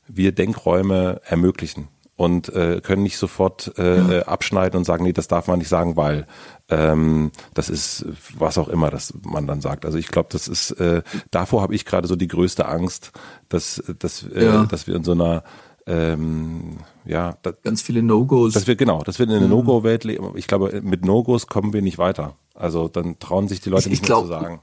wir 0.08 0.34
Denkräume 0.34 1.22
ermöglichen 1.24 1.88
und 2.18 2.50
äh, 2.50 2.82
können 2.82 3.02
nicht 3.02 3.18
sofort 3.18 3.74
äh, 3.78 3.98
ja. 3.98 4.12
Äh, 4.12 4.24
abschneiden 4.24 4.78
und 4.78 4.84
sagen, 4.84 5.06
nee, 5.06 5.14
das 5.14 5.30
darf 5.30 5.48
man 5.48 5.60
nicht 5.60 5.70
sagen, 5.70 5.96
weil 5.96 6.28
ähm, 6.70 7.32
das 7.54 7.70
ist 7.70 8.06
was 8.38 8.58
auch 8.58 8.68
immer, 8.68 8.92
das 8.92 9.14
man 9.24 9.48
dann 9.48 9.62
sagt. 9.62 9.86
Also 9.86 9.98
ich 9.98 10.10
glaube, 10.10 10.30
das 10.32 10.50
ist 10.50 10.72
äh, 10.72 11.02
davor 11.32 11.62
habe 11.62 11.74
ich 11.74 11.86
gerade 11.86 12.10
so 12.10 12.18
die 12.18 12.28
größte 12.28 12.68
Angst, 12.68 13.12
dass 13.48 13.82
dass 14.00 14.24
äh, 14.24 14.46
ja. 14.46 14.66
dass 14.66 14.86
wir 14.86 14.96
in 14.96 15.04
so 15.06 15.14
einer 15.14 15.44
ähm, 15.88 16.78
ja, 17.06 17.38
das, 17.42 17.56
ganz 17.64 17.82
viele 17.82 18.04
No-Gos. 18.04 18.54
Dass 18.54 18.68
wir 18.68 18.76
genau, 18.76 19.04
dass 19.04 19.20
wir 19.20 19.26
in 19.26 19.32
eine 19.32 19.46
mhm. 19.46 19.52
No-Go-Welt 19.52 20.04
leben. 20.04 20.32
Ich 20.36 20.48
glaube, 20.48 20.82
mit 20.84 21.06
No-Gos 21.06 21.48
kommen 21.48 21.74
wir 21.74 21.82
nicht 21.82 21.98
weiter. 21.98 22.36
Also 22.54 22.88
dann 22.88 23.20
trauen 23.20 23.48
sich 23.48 23.62
die 23.62 23.70
Leute 23.70 23.86
ich, 23.86 23.92
nicht 23.92 24.02
ich 24.02 24.06
glaub, 24.06 24.28
mehr 24.28 24.38
zu 24.40 24.44
sagen. 24.44 24.60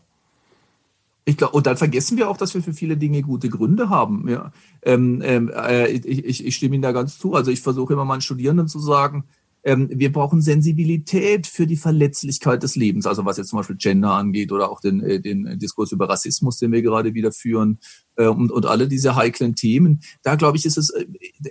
Ich 1.24 1.36
glaube, 1.36 1.52
und 1.52 1.66
dann 1.66 1.76
vergessen 1.76 2.16
wir 2.16 2.30
auch, 2.30 2.36
dass 2.36 2.54
wir 2.54 2.62
für 2.62 2.72
viele 2.72 2.96
Dinge 2.96 3.22
gute 3.22 3.50
Gründe 3.50 3.90
haben. 3.90 4.28
Ja. 4.28 4.52
Ähm, 4.82 5.20
ähm, 5.22 5.50
äh, 5.54 5.88
ich, 5.88 6.06
ich, 6.06 6.46
ich 6.46 6.56
stimme 6.56 6.76
Ihnen 6.76 6.82
da 6.82 6.92
ganz 6.92 7.18
zu. 7.18 7.34
Also 7.34 7.50
ich 7.50 7.60
versuche 7.60 7.92
immer 7.92 8.04
meinen 8.04 8.22
Studierenden 8.22 8.68
zu 8.68 8.78
sagen, 8.78 9.24
ähm, 9.64 9.88
wir 9.92 10.12
brauchen 10.12 10.40
Sensibilität 10.40 11.46
für 11.46 11.66
die 11.66 11.76
Verletzlichkeit 11.76 12.62
des 12.62 12.76
Lebens, 12.76 13.06
also 13.06 13.24
was 13.24 13.36
jetzt 13.36 13.48
zum 13.48 13.58
Beispiel 13.58 13.76
Gender 13.76 14.12
angeht 14.12 14.52
oder 14.52 14.70
auch 14.70 14.80
den, 14.80 15.00
äh, 15.00 15.20
den 15.20 15.58
Diskurs 15.58 15.92
über 15.92 16.08
Rassismus, 16.08 16.58
den 16.58 16.72
wir 16.72 16.82
gerade 16.82 17.14
wieder 17.14 17.32
führen 17.32 17.78
äh, 18.16 18.26
und, 18.26 18.52
und 18.52 18.66
alle 18.66 18.88
diese 18.88 19.16
heiklen 19.16 19.54
Themen. 19.54 20.00
Da 20.22 20.36
glaube 20.36 20.56
ich, 20.56 20.64
ist 20.64 20.78
es, 20.78 20.90
äh, 20.90 21.06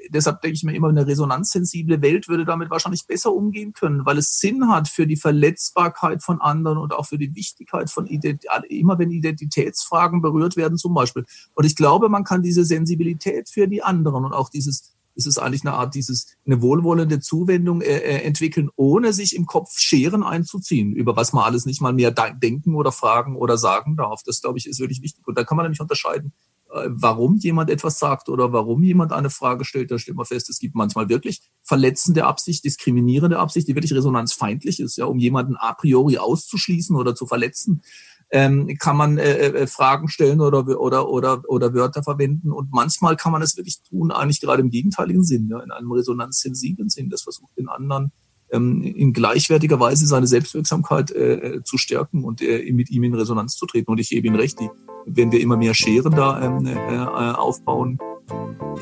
deshalb 0.09 0.41
denke 0.41 0.55
ich 0.55 0.63
mir 0.63 0.75
immer, 0.75 0.89
eine 0.89 1.05
resonanzsensible 1.05 2.01
Welt 2.01 2.27
würde 2.27 2.45
damit 2.45 2.69
wahrscheinlich 2.69 3.05
besser 3.07 3.33
umgehen 3.33 3.73
können, 3.73 4.05
weil 4.05 4.17
es 4.17 4.39
Sinn 4.39 4.69
hat 4.69 4.87
für 4.87 5.05
die 5.05 5.17
Verletzbarkeit 5.17 6.23
von 6.23 6.41
anderen 6.41 6.77
und 6.77 6.93
auch 6.93 7.05
für 7.05 7.17
die 7.17 7.35
Wichtigkeit 7.35 7.89
von 7.89 8.07
Identität, 8.07 8.49
immer 8.69 8.97
wenn 8.99 9.11
Identitätsfragen 9.11 10.21
berührt 10.21 10.55
werden 10.55 10.77
zum 10.77 10.93
Beispiel. 10.93 11.25
Und 11.55 11.65
ich 11.65 11.75
glaube, 11.75 12.09
man 12.09 12.23
kann 12.23 12.41
diese 12.41 12.65
Sensibilität 12.65 13.49
für 13.49 13.67
die 13.67 13.83
anderen 13.83 14.25
und 14.25 14.33
auch 14.33 14.49
dieses 14.49 14.96
ist 15.17 15.25
es 15.25 15.37
eigentlich 15.37 15.65
eine 15.65 15.73
Art 15.73 15.95
dieses, 15.95 16.27
eine 16.45 16.61
wohlwollende 16.61 17.19
Zuwendung 17.19 17.81
äh, 17.81 17.97
äh, 17.97 18.21
entwickeln, 18.23 18.69
ohne 18.75 19.11
sich 19.11 19.35
im 19.35 19.45
Kopf 19.45 19.77
Scheren 19.77 20.23
einzuziehen, 20.23 20.93
über 20.93 21.15
was 21.15 21.33
man 21.33 21.43
alles 21.43 21.65
nicht 21.65 21.81
mal 21.81 21.91
mehr 21.91 22.11
denken 22.11 22.75
oder 22.75 22.91
fragen 22.91 23.35
oder 23.35 23.57
sagen 23.57 23.97
darf. 23.97 24.21
Das, 24.23 24.41
glaube 24.41 24.59
ich, 24.59 24.67
ist 24.67 24.79
wirklich 24.79 25.01
wichtig. 25.01 25.27
Und 25.27 25.37
da 25.37 25.43
kann 25.43 25.57
man 25.57 25.65
nämlich 25.65 25.81
unterscheiden, 25.81 26.33
äh, 26.71 26.87
warum 26.89 27.37
jemand 27.37 27.71
etwas 27.71 27.97
sagt 27.97 28.29
oder 28.29 28.53
warum 28.53 28.83
jemand 28.83 29.11
eine 29.11 29.31
Frage 29.31 29.65
stellt. 29.65 29.89
Da 29.89 29.97
stellt 29.97 30.17
man 30.17 30.27
fest, 30.27 30.49
es 30.49 30.59
gibt 30.59 30.75
manchmal 30.75 31.09
wirklich 31.09 31.41
verletzende 31.63 32.25
Absicht, 32.25 32.63
diskriminierende 32.63 33.39
Absicht, 33.39 33.67
die 33.67 33.75
wirklich 33.75 33.93
resonanzfeindlich 33.93 34.79
ist, 34.79 34.97
ja, 34.97 35.05
um 35.05 35.17
jemanden 35.17 35.55
a 35.55 35.73
priori 35.73 36.19
auszuschließen 36.19 36.95
oder 36.95 37.15
zu 37.15 37.25
verletzen 37.25 37.81
ähm, 38.29 38.75
kann 38.79 38.97
man 38.97 39.17
äh, 39.17 39.47
äh, 39.47 39.67
Fragen 39.67 40.09
stellen 40.09 40.41
oder, 40.41 40.67
oder, 40.79 41.09
oder, 41.09 41.43
oder 41.47 41.73
Wörter 41.73 42.03
verwenden. 42.03 42.51
Und 42.51 42.71
manchmal 42.71 43.15
kann 43.15 43.31
man 43.31 43.41
es 43.41 43.55
wirklich 43.55 43.81
tun, 43.83 44.11
eigentlich 44.11 44.41
gerade 44.41 44.61
im 44.61 44.69
gegenteiligen 44.69 45.23
Sinn, 45.23 45.47
ja, 45.49 45.59
in 45.59 45.71
einem 45.71 45.91
resonanzsensiblen 45.91 46.89
Sinn. 46.89 47.09
Das 47.09 47.21
versucht 47.21 47.57
den 47.57 47.69
anderen 47.69 48.11
ähm, 48.51 48.81
in 48.81 49.13
gleichwertiger 49.13 49.79
Weise 49.79 50.05
seine 50.07 50.27
Selbstwirksamkeit 50.27 51.11
äh, 51.11 51.33
äh, 51.33 51.63
zu 51.63 51.77
stärken 51.77 52.23
und 52.23 52.41
äh, 52.41 52.71
mit 52.71 52.89
ihm 52.89 53.03
in 53.03 53.13
Resonanz 53.13 53.55
zu 53.55 53.65
treten. 53.65 53.91
Und 53.91 53.99
ich 53.99 54.09
gebe 54.09 54.27
Ihnen 54.27 54.35
recht, 54.35 54.59
die, 54.59 54.69
wenn 55.05 55.31
wir 55.31 55.39
immer 55.39 55.57
mehr 55.57 55.73
Scheren 55.73 56.13
da 56.13 56.41
ähm, 56.41 56.65
äh, 56.65 56.73
äh 56.73 57.33
aufbauen, 57.33 57.99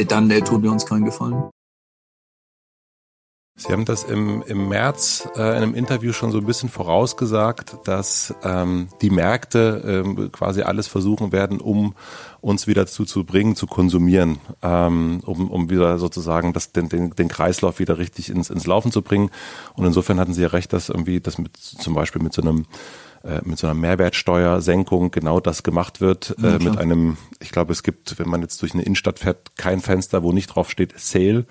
dann 0.08 0.30
äh, 0.32 0.42
tun 0.42 0.64
wir 0.64 0.72
uns 0.72 0.86
keinen 0.86 1.06
Gefallen. 1.06 1.44
Sie 3.58 3.72
haben 3.72 3.86
das 3.86 4.04
im, 4.04 4.44
im 4.48 4.68
März 4.68 5.30
äh, 5.38 5.40
in 5.40 5.64
einem 5.64 5.76
Interview 5.76 6.12
schon 6.12 6.30
so 6.30 6.40
ein 6.40 6.46
bisschen 6.46 6.68
vorausgesagt, 6.68 7.78
dass 7.86 8.36
ähm, 8.44 8.90
die 9.02 9.10
Märkte 9.10 10.04
ähm, 10.06 10.30
quasi 10.34 10.64
alles 10.64 10.88
versuchen 10.88 11.32
werden, 11.32 11.62
um 11.62 11.96
uns 12.42 12.68
wieder 12.68 12.82
dazu 12.82 13.06
zu 13.06 13.24
bringen, 13.24 13.56
zu 13.56 13.66
konsumieren, 13.66 14.40
ähm, 14.62 15.22
um, 15.26 15.50
um 15.50 15.70
wieder 15.70 16.00
sozusagen 16.00 16.52
das, 16.52 16.74
den, 16.74 16.90
den, 16.90 17.12
den 17.12 17.30
Kreislauf 17.30 17.80
wieder 17.80 17.98
richtig 17.98 18.30
ins, 18.30 18.50
ins 18.50 18.68
Laufen 18.68 18.92
zu 18.92 19.02
bringen. 19.02 19.30
Und 19.76 19.86
insofern 19.86 20.20
hatten 20.20 20.34
Sie 20.34 20.42
ja 20.42 20.50
recht, 20.50 20.74
dass 20.74 20.90
irgendwie 20.90 21.22
das 21.22 21.38
mit 21.38 21.56
zum 21.56 21.94
Beispiel 21.94 22.22
mit 22.22 22.34
so 22.34 22.42
einem 22.42 22.66
äh, 23.24 23.40
mit 23.46 23.58
so 23.58 23.68
einer 23.68 23.74
Mehrwertsteuersenkung 23.74 25.12
genau 25.12 25.40
das 25.40 25.64
gemacht 25.64 26.02
wird, 26.02 26.36
äh, 26.44 26.60
mit 26.60 26.78
einem, 26.78 27.16
ich 27.40 27.52
glaube, 27.52 27.72
es 27.72 27.84
gibt, 27.84 28.20
wenn 28.20 28.30
man 28.30 28.42
jetzt 28.42 28.62
durch 28.62 28.74
eine 28.74 28.84
Innenstadt 28.84 29.20
fährt, 29.20 29.56
kein 29.56 29.80
Fenster, 29.80 30.24
wo 30.24 30.34
nicht 30.34 30.48
drauf 30.48 30.70
steht 30.70 30.94
Sale. 31.00 31.46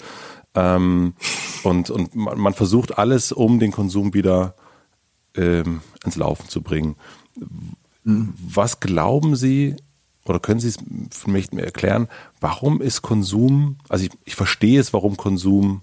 Ähm, 0.54 1.14
und 1.62 1.90
und 1.90 2.14
man, 2.14 2.38
man, 2.38 2.54
versucht 2.54 2.98
alles, 2.98 3.32
um 3.32 3.58
den 3.58 3.72
Konsum 3.72 4.14
wieder 4.14 4.54
ähm, 5.36 5.80
ins 6.04 6.16
Laufen 6.16 6.48
zu 6.48 6.62
bringen. 6.62 6.96
Was 8.04 8.80
glauben 8.80 9.34
Sie, 9.34 9.76
oder 10.24 10.40
können 10.40 10.60
Sie 10.60 10.68
es 10.68 11.26
mich 11.26 11.52
mir 11.52 11.64
erklären, 11.64 12.08
warum 12.40 12.80
ist 12.80 13.02
Konsum, 13.02 13.78
also 13.88 14.04
ich, 14.04 14.10
ich 14.24 14.34
verstehe 14.34 14.80
es, 14.80 14.92
warum 14.92 15.16
Konsum 15.16 15.82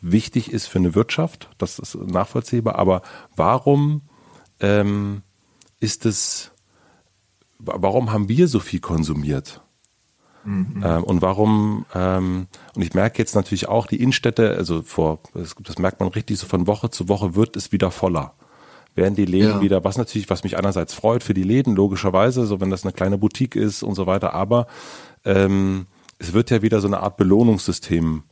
wichtig 0.00 0.52
ist 0.52 0.66
für 0.66 0.78
eine 0.78 0.94
Wirtschaft, 0.94 1.50
das 1.58 1.78
ist 1.78 1.94
nachvollziehbar, 1.94 2.76
aber 2.76 3.02
warum 3.34 4.02
ähm, 4.60 5.22
ist 5.80 6.06
es, 6.06 6.52
warum 7.58 8.12
haben 8.12 8.28
wir 8.28 8.48
so 8.48 8.60
viel 8.60 8.80
konsumiert? 8.80 9.62
Mhm. 10.46 10.82
Ähm, 10.84 11.04
und 11.04 11.22
warum, 11.22 11.86
ähm, 11.94 12.46
und 12.74 12.82
ich 12.82 12.94
merke 12.94 13.18
jetzt 13.18 13.34
natürlich 13.34 13.68
auch, 13.68 13.86
die 13.86 14.00
Innenstädte, 14.00 14.56
also 14.56 14.82
vor, 14.82 15.18
das, 15.34 15.56
das, 15.60 15.78
merkt 15.78 15.98
man 15.98 16.08
richtig, 16.10 16.38
so 16.38 16.46
von 16.46 16.68
Woche 16.68 16.88
zu 16.88 17.08
Woche 17.08 17.34
wird 17.34 17.56
es 17.56 17.72
wieder 17.72 17.90
voller. 17.90 18.34
Werden 18.94 19.16
die 19.16 19.24
Läden 19.24 19.56
ja. 19.56 19.60
wieder, 19.60 19.84
was 19.84 19.98
natürlich, 19.98 20.30
was 20.30 20.44
mich 20.44 20.56
einerseits 20.56 20.94
freut 20.94 21.24
für 21.24 21.34
die 21.34 21.42
Läden, 21.42 21.74
logischerweise, 21.74 22.46
so 22.46 22.60
wenn 22.60 22.70
das 22.70 22.84
eine 22.84 22.92
kleine 22.92 23.18
Boutique 23.18 23.56
ist 23.56 23.82
und 23.82 23.96
so 23.96 24.06
weiter, 24.06 24.34
aber 24.34 24.68
ähm, 25.24 25.86
es 26.18 26.32
wird 26.32 26.50
ja 26.50 26.62
wieder 26.62 26.80
so 26.80 26.86
eine 26.86 27.00
Art 27.00 27.16
Belohnungssystem 27.16 28.22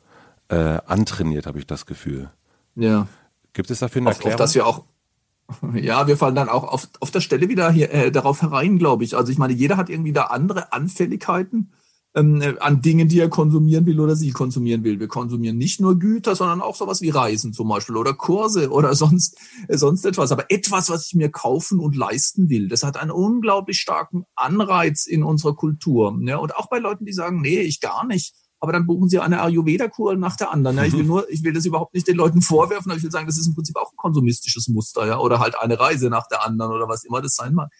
äh, 0.49 0.79
antrainiert, 0.87 1.47
habe 1.47 1.59
ich 1.59 1.67
das 1.67 1.85
Gefühl. 1.85 2.31
Ja. 2.77 3.09
Gibt 3.53 3.71
es 3.71 3.81
dafür 3.81 4.03
eine 4.03 4.11
auf, 4.11 4.17
Erklärung? 4.17 4.35
Auf 4.35 4.39
das 4.39 4.55
wir 4.55 4.67
auch 4.67 4.85
ja, 5.75 6.07
wir 6.07 6.17
fallen 6.17 6.37
dann 6.37 6.49
auch 6.49 6.65
auf, 6.65 6.89
auf 7.01 7.11
der 7.11 7.21
Stelle 7.21 7.49
wieder 7.49 7.71
hier 7.71 7.93
äh, 7.93 8.11
darauf 8.11 8.41
herein, 8.41 8.79
glaube 8.79 9.05
ich. 9.05 9.15
Also 9.15 9.31
ich 9.31 9.37
meine, 9.37 9.53
jeder 9.53 9.77
hat 9.77 9.91
irgendwie 9.91 10.15
da 10.15 10.25
andere 10.25 10.73
Anfälligkeiten 10.73 11.73
ähm, 12.15 12.41
äh, 12.41 12.55
an 12.61 12.81
Dingen, 12.81 13.09
die 13.09 13.19
er 13.19 13.29
konsumieren 13.29 13.87
will 13.87 14.01
oder 14.01 14.15
sie 14.17 14.31
konsumieren 14.31 14.85
will. 14.85 15.01
Wir 15.01 15.09
konsumieren 15.09 15.59
nicht 15.59 15.81
nur 15.81 15.99
Güter, 15.99 16.37
sondern 16.37 16.61
auch 16.61 16.77
sowas 16.77 17.01
wie 17.01 17.11
Reisen 17.11 17.53
zum 17.53 17.69
Beispiel 17.69 17.97
oder 17.97 18.15
Kurse 18.15 18.71
oder 18.71 18.95
sonst, 18.95 19.37
äh, 19.69 19.77
sonst 19.77 20.05
etwas. 20.07 20.33
Aber 20.33 20.51
etwas, 20.51 20.91
was 20.91 21.07
ich 21.07 21.15
mir 21.15 21.31
kaufen 21.31 21.81
und 21.81 21.97
leisten 21.97 22.49
will, 22.49 22.69
das 22.69 22.85
hat 22.85 22.97
einen 22.97 23.11
unglaublich 23.11 23.81
starken 23.81 24.25
Anreiz 24.37 25.07
in 25.07 25.25
unserer 25.25 25.55
Kultur. 25.55 26.17
Ja? 26.23 26.39
Und 26.39 26.57
auch 26.57 26.69
bei 26.69 26.79
Leuten, 26.79 27.05
die 27.05 27.13
sagen, 27.13 27.41
nee, 27.41 27.61
ich 27.61 27.81
gar 27.81 28.07
nicht. 28.07 28.35
Aber 28.61 28.73
dann 28.73 28.87
buchen 28.87 29.09
sie 29.09 29.19
eine 29.19 29.43
Ayurveda-Kur 29.43 30.17
nach 30.17 30.37
der 30.37 30.53
anderen. 30.53 30.77
Ja? 30.77 30.85
Ich 30.85 30.93
will 30.93 31.05
nur, 31.05 31.29
ich 31.31 31.43
will 31.43 31.53
das 31.53 31.67
überhaupt 31.67 31.95
nicht 31.95 32.07
den 32.07 32.17
Leuten 32.17 32.43
vorwerfen, 32.43 32.91
aber 32.91 32.99
ich 32.99 33.05
will 33.05 33.11
sagen, 33.11 33.27
das 33.27 33.39
ist 33.39 33.49
im 33.49 33.55
Prinzip 33.55 33.77
auch 33.77 33.91
ein 33.91 33.97
konsumistisches 33.97 34.69
Muster, 34.69 35.07
ja, 35.07 35.19
oder 35.19 35.41
halt 35.41 35.59
eine 35.59 35.79
Reise 35.79 36.09
nach 36.09 36.29
der 36.29 36.45
anderen 36.47 36.73
oder 36.73 36.89
was 36.89 37.05
immer 37.05 37.21
das 37.21 37.35
sein 37.35 37.55
mag. 37.55 37.71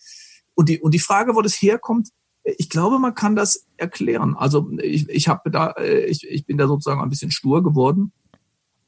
Und 0.55 0.69
die, 0.69 0.81
und 0.81 0.93
die 0.93 0.99
Frage, 0.99 1.35
wo 1.35 1.43
das 1.43 1.55
herkommt, 1.55 2.11
ich 2.45 2.69
glaube, 2.69 2.99
man 2.99 3.15
kann 3.15 3.37
das 3.37 3.67
erklären. 3.77 4.37
Also 4.37 4.71
ich, 4.83 5.09
ich 5.09 5.29
habe 5.29 5.51
da, 5.51 5.71
äh, 5.73 6.05
ich, 6.07 6.29
ich 6.29 6.47
bin 6.47 6.59
da 6.59 6.69
sozusagen 6.69 7.01
ein 7.01 7.09
bisschen 7.09 7.31
stur 7.31 7.63
geworden 7.63 8.13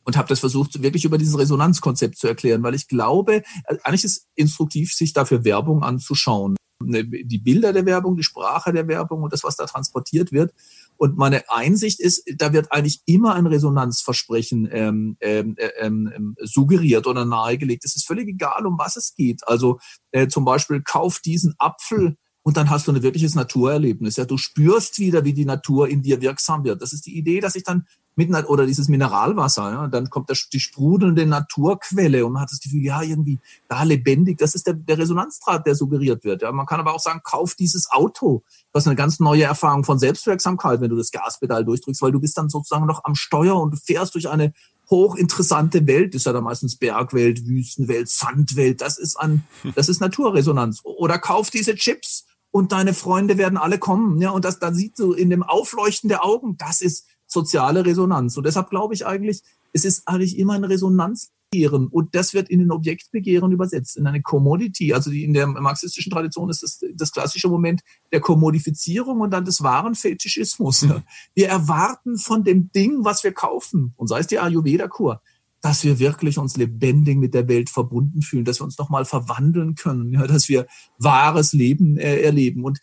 und 0.05 0.17
habe 0.17 0.29
das 0.29 0.41
versucht, 0.41 0.83
wirklich 0.83 1.05
über 1.05 1.19
dieses 1.19 1.39
Resonanzkonzept 1.39 2.17
zu 2.17 2.29
erklären, 2.29 2.63
weil 2.63 2.75
ich 2.75 2.87
glaube, 2.87 3.43
äh, 3.65 3.77
eigentlich 3.83 4.05
ist 4.05 4.29
instruktiv, 4.35 4.93
sich 4.93 5.13
dafür 5.13 5.45
Werbung 5.45 5.83
anzuschauen. 5.83 6.57
Ne, 6.85 7.05
die 7.05 7.39
Bilder 7.39 7.73
der 7.73 7.87
Werbung, 7.87 8.17
die 8.17 8.23
Sprache 8.23 8.71
der 8.71 8.87
Werbung 8.87 9.23
und 9.23 9.33
das, 9.33 9.43
was 9.43 9.57
da 9.57 9.65
transportiert 9.65 10.31
wird. 10.31 10.53
Und 10.99 11.17
meine 11.17 11.49
Einsicht 11.49 12.01
ist, 12.01 12.25
da 12.37 12.53
wird 12.53 12.71
eigentlich 12.71 13.01
immer 13.07 13.35
ein 13.35 13.47
Resonanzversprechen 13.47 14.69
ähm, 14.71 15.17
ähm, 15.21 15.55
äh, 15.57 15.71
ähm, 15.79 16.13
ähm, 16.15 16.37
suggeriert 16.43 17.07
oder 17.07 17.25
nahegelegt. 17.25 17.85
Es 17.87 17.97
ist 17.97 18.07
völlig 18.07 18.29
egal, 18.29 18.67
um 18.67 18.79
was 18.79 18.97
es 18.97 19.15
geht. 19.15 19.47
Also 19.49 19.79
äh, 20.11 20.29
zum 20.29 20.45
Beispiel, 20.45 20.83
kauf 20.83 21.21
diesen 21.21 21.55
Apfel 21.59 22.17
und 22.47 22.57
dann 22.57 22.71
hast 22.71 22.87
du 22.87 22.93
ein 22.93 23.03
wirkliches 23.03 23.35
Naturerlebnis. 23.35 24.15
Ja, 24.15 24.25
du 24.25 24.39
spürst 24.39 25.01
wieder, 25.01 25.25
wie 25.25 25.33
die 25.33 25.45
Natur 25.45 25.89
in 25.89 26.03
dir 26.03 26.21
wirksam 26.21 26.63
wird. 26.63 26.81
Das 26.81 26.93
ist 26.93 27.05
die 27.05 27.19
Idee, 27.19 27.41
dass 27.41 27.57
ich 27.57 27.65
dann 27.65 27.89
mit 28.15 28.33
oder 28.49 28.67
dieses 28.67 28.87
Mineralwasser, 28.87 29.73
ja, 29.73 29.89
dann 29.89 30.11
kommt 30.11 30.31
das, 30.31 30.49
die 30.53 30.61
sprudelnde 30.61 31.27
Naturquelle 31.27 32.25
und 32.25 32.35
man 32.35 32.43
hat 32.43 32.53
das 32.53 32.61
Gefühl, 32.61 32.85
ja, 32.85 33.03
irgendwie 33.03 33.41
da 33.69 33.83
lebendig. 33.83 34.39
Das 34.39 34.55
ist 34.55 34.69
der, 34.69 34.75
der 34.75 34.97
Resonanzdraht, 34.97 35.67
der 35.67 35.75
suggeriert 35.75 36.23
wird. 36.23 36.43
Ja, 36.43 36.53
man 36.53 36.67
kann 36.67 36.79
aber 36.79 36.95
auch 36.95 37.01
sagen, 37.01 37.21
kauf 37.25 37.57
dieses 37.57 37.91
Auto. 37.91 38.45
Du 38.73 38.79
hast 38.79 38.87
eine 38.87 38.95
ganz 38.95 39.19
neue 39.19 39.43
Erfahrung 39.43 39.83
von 39.83 39.99
Selbstwirksamkeit, 39.99 40.81
wenn 40.81 40.91
du 40.91 40.97
das 40.97 41.11
Gaspedal 41.11 41.65
durchdrückst, 41.65 42.01
weil 42.01 42.13
du 42.13 42.21
bist 42.21 42.39
dann 42.39 42.49
sozusagen 42.49 42.87
noch 42.87 43.03
am 43.03 43.17
Steuer 43.17 43.61
und 43.61 43.73
du 43.73 43.77
fährst 43.77 44.15
durch 44.15 44.29
eine 44.29 44.53
hochinteressante 44.89 45.85
Welt. 45.89 46.15
Das 46.15 46.21
ist 46.21 46.27
ja 46.27 46.33
da 46.33 46.41
meistens 46.41 46.77
Bergwelt, 46.77 47.45
Wüstenwelt, 47.49 48.09
Sandwelt. 48.09 48.81
Das 48.83 48.99
ist 48.99 49.17
an, 49.17 49.43
das 49.75 49.89
ist 49.89 50.01
Naturresonanz. 50.01 50.81
Oder 50.85 51.19
kauf 51.19 51.51
diese 51.51 51.75
Chips 51.75 52.26
und 52.57 52.73
deine 52.73 52.95
Freunde 52.95 53.37
werden 53.37 53.59
alle 53.59 53.79
kommen. 53.79 54.19
Ja, 54.19 54.31
und 54.31 54.47
das, 54.47 54.59
dann 54.59 54.75
sieht 54.75 54.99
du 54.99 55.13
in 55.13 55.29
dem 55.29 55.43
Aufleuchten 55.43 56.09
der 56.09 56.25
Augen, 56.25 56.57
das 56.57 56.81
ist 56.81 57.07
soziale 57.27 57.85
Resonanz. 57.85 58.39
Und 58.39 58.47
deshalb 58.47 58.71
glaube 58.71 58.95
ich 58.95 59.07
eigentlich, 59.07 59.43
es 59.75 59.85
ist 59.85 60.09
eigentlich 60.09 60.39
immer 60.39 60.55
ein 60.55 60.65
Resonanzbegehren. 60.65 61.87
Und 61.87 62.15
das 62.15 62.33
wird 62.33 62.49
in 62.49 62.61
den 62.61 62.71
Objektbegehren 62.73 63.53
übersetzt, 63.53 63.99
in 63.99 64.07
eine 64.07 64.23
Commodity. 64.23 64.95
Also 64.95 65.11
die, 65.11 65.25
in 65.25 65.35
der 65.35 65.47
marxistischen 65.47 66.11
Tradition 66.11 66.49
ist 66.49 66.63
das, 66.63 66.81
das 66.95 67.13
klassische 67.13 67.49
Moment 67.51 67.83
der 68.11 68.21
Kommodifizierung 68.21 69.21
und 69.21 69.33
dann 69.33 69.45
des 69.45 69.63
wahren 69.63 69.95
Fetischismus. 69.95 70.87
Wir 71.35 71.49
erwarten 71.49 72.17
von 72.17 72.43
dem 72.43 72.73
Ding, 72.73 73.05
was 73.05 73.23
wir 73.23 73.33
kaufen, 73.33 73.93
und 73.97 74.07
sei 74.07 74.21
es 74.21 74.29
die 74.29 74.39
Ayurveda-Kur, 74.39 75.21
dass 75.61 75.85
wir 75.85 75.99
wirklich 75.99 76.39
uns 76.39 76.57
lebendig 76.57 77.19
mit 77.19 77.35
der 77.35 77.49
Welt 77.49 77.71
verbunden 77.71 78.23
fühlen, 78.23 78.45
dass 78.45 78.61
wir 78.61 78.65
uns 78.65 78.79
nochmal 78.79 79.05
verwandeln 79.05 79.75
können, 79.75 80.13
ja, 80.13 80.27
dass 80.27 80.49
wir 80.49 80.67
wahres 80.99 81.53
Leben 81.53 81.97
äh, 81.97 82.21
erleben. 82.21 82.65
Und, 82.65 82.81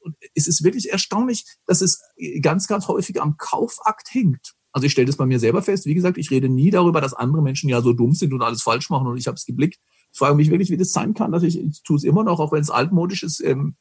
und 0.00 0.16
es 0.34 0.46
ist 0.46 0.62
wirklich 0.62 0.90
erstaunlich, 0.90 1.44
dass 1.66 1.80
es 1.80 2.02
ganz, 2.40 2.66
ganz 2.66 2.88
häufig 2.88 3.20
am 3.20 3.36
Kaufakt 3.36 4.14
hängt. 4.14 4.54
Also 4.72 4.86
ich 4.86 4.92
stelle 4.92 5.06
das 5.06 5.16
bei 5.16 5.26
mir 5.26 5.40
selber 5.40 5.62
fest. 5.62 5.86
Wie 5.86 5.94
gesagt, 5.94 6.18
ich 6.18 6.30
rede 6.30 6.48
nie 6.48 6.70
darüber, 6.70 7.00
dass 7.00 7.14
andere 7.14 7.42
Menschen 7.42 7.68
ja 7.68 7.82
so 7.82 7.92
dumm 7.92 8.12
sind 8.12 8.32
und 8.32 8.42
alles 8.42 8.62
falsch 8.62 8.90
machen 8.90 9.06
und 9.08 9.16
ich 9.16 9.26
habe 9.26 9.36
es 9.36 9.44
geblickt. 9.44 9.80
Ich 10.12 10.18
frage 10.18 10.36
mich 10.36 10.50
wirklich, 10.50 10.70
wie 10.70 10.76
das 10.76 10.92
sein 10.92 11.14
kann, 11.14 11.32
dass 11.32 11.42
ich, 11.42 11.58
ich 11.58 11.82
tue 11.82 11.96
es 11.96 12.04
immer 12.04 12.24
noch, 12.24 12.40
auch 12.40 12.52
wenn 12.52 12.60
es 12.60 12.70
altmodisch 12.70 13.22
ist, 13.22 13.40
ähm, 13.40 13.74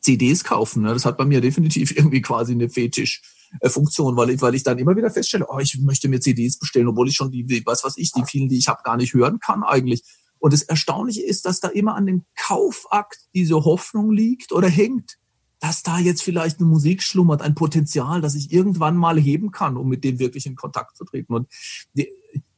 CDs 0.00 0.44
kaufen. 0.44 0.82
Ne? 0.82 0.92
Das 0.92 1.04
hat 1.04 1.16
bei 1.16 1.24
mir 1.24 1.40
definitiv 1.40 1.92
irgendwie 1.96 2.22
quasi 2.22 2.52
eine 2.52 2.68
Fetisch. 2.68 3.22
Äh, 3.60 3.68
Funktion, 3.68 4.16
weil 4.16 4.30
ich, 4.30 4.40
weil 4.40 4.54
ich 4.54 4.62
dann 4.62 4.78
immer 4.78 4.96
wieder 4.96 5.10
feststelle, 5.10 5.46
oh, 5.48 5.58
ich 5.58 5.78
möchte 5.80 6.08
mir 6.08 6.20
CDs 6.20 6.58
bestellen, 6.58 6.88
obwohl 6.88 7.08
ich 7.08 7.14
schon 7.14 7.30
die, 7.30 7.62
was 7.64 7.84
was 7.84 7.96
ich, 7.96 8.12
die 8.12 8.24
vielen, 8.24 8.48
die 8.48 8.58
ich 8.58 8.68
habe, 8.68 8.82
gar 8.82 8.96
nicht 8.96 9.14
hören 9.14 9.40
kann 9.40 9.62
eigentlich. 9.62 10.02
Und 10.38 10.52
das 10.52 10.62
Erstaunliche 10.62 11.22
ist, 11.22 11.46
dass 11.46 11.60
da 11.60 11.68
immer 11.68 11.96
an 11.96 12.06
dem 12.06 12.24
Kaufakt 12.36 13.18
diese 13.34 13.64
Hoffnung 13.64 14.12
liegt 14.12 14.52
oder 14.52 14.68
hängt, 14.68 15.18
dass 15.60 15.82
da 15.82 15.98
jetzt 15.98 16.22
vielleicht 16.22 16.60
eine 16.60 16.68
Musik 16.68 17.02
schlummert, 17.02 17.42
ein 17.42 17.56
Potenzial, 17.56 18.20
das 18.20 18.36
ich 18.36 18.52
irgendwann 18.52 18.96
mal 18.96 19.18
heben 19.18 19.50
kann, 19.50 19.76
um 19.76 19.88
mit 19.88 20.04
dem 20.04 20.20
wirklich 20.20 20.46
in 20.46 20.54
Kontakt 20.54 20.96
zu 20.96 21.04
treten. 21.04 21.34
Und 21.34 21.48
die, 21.94 22.08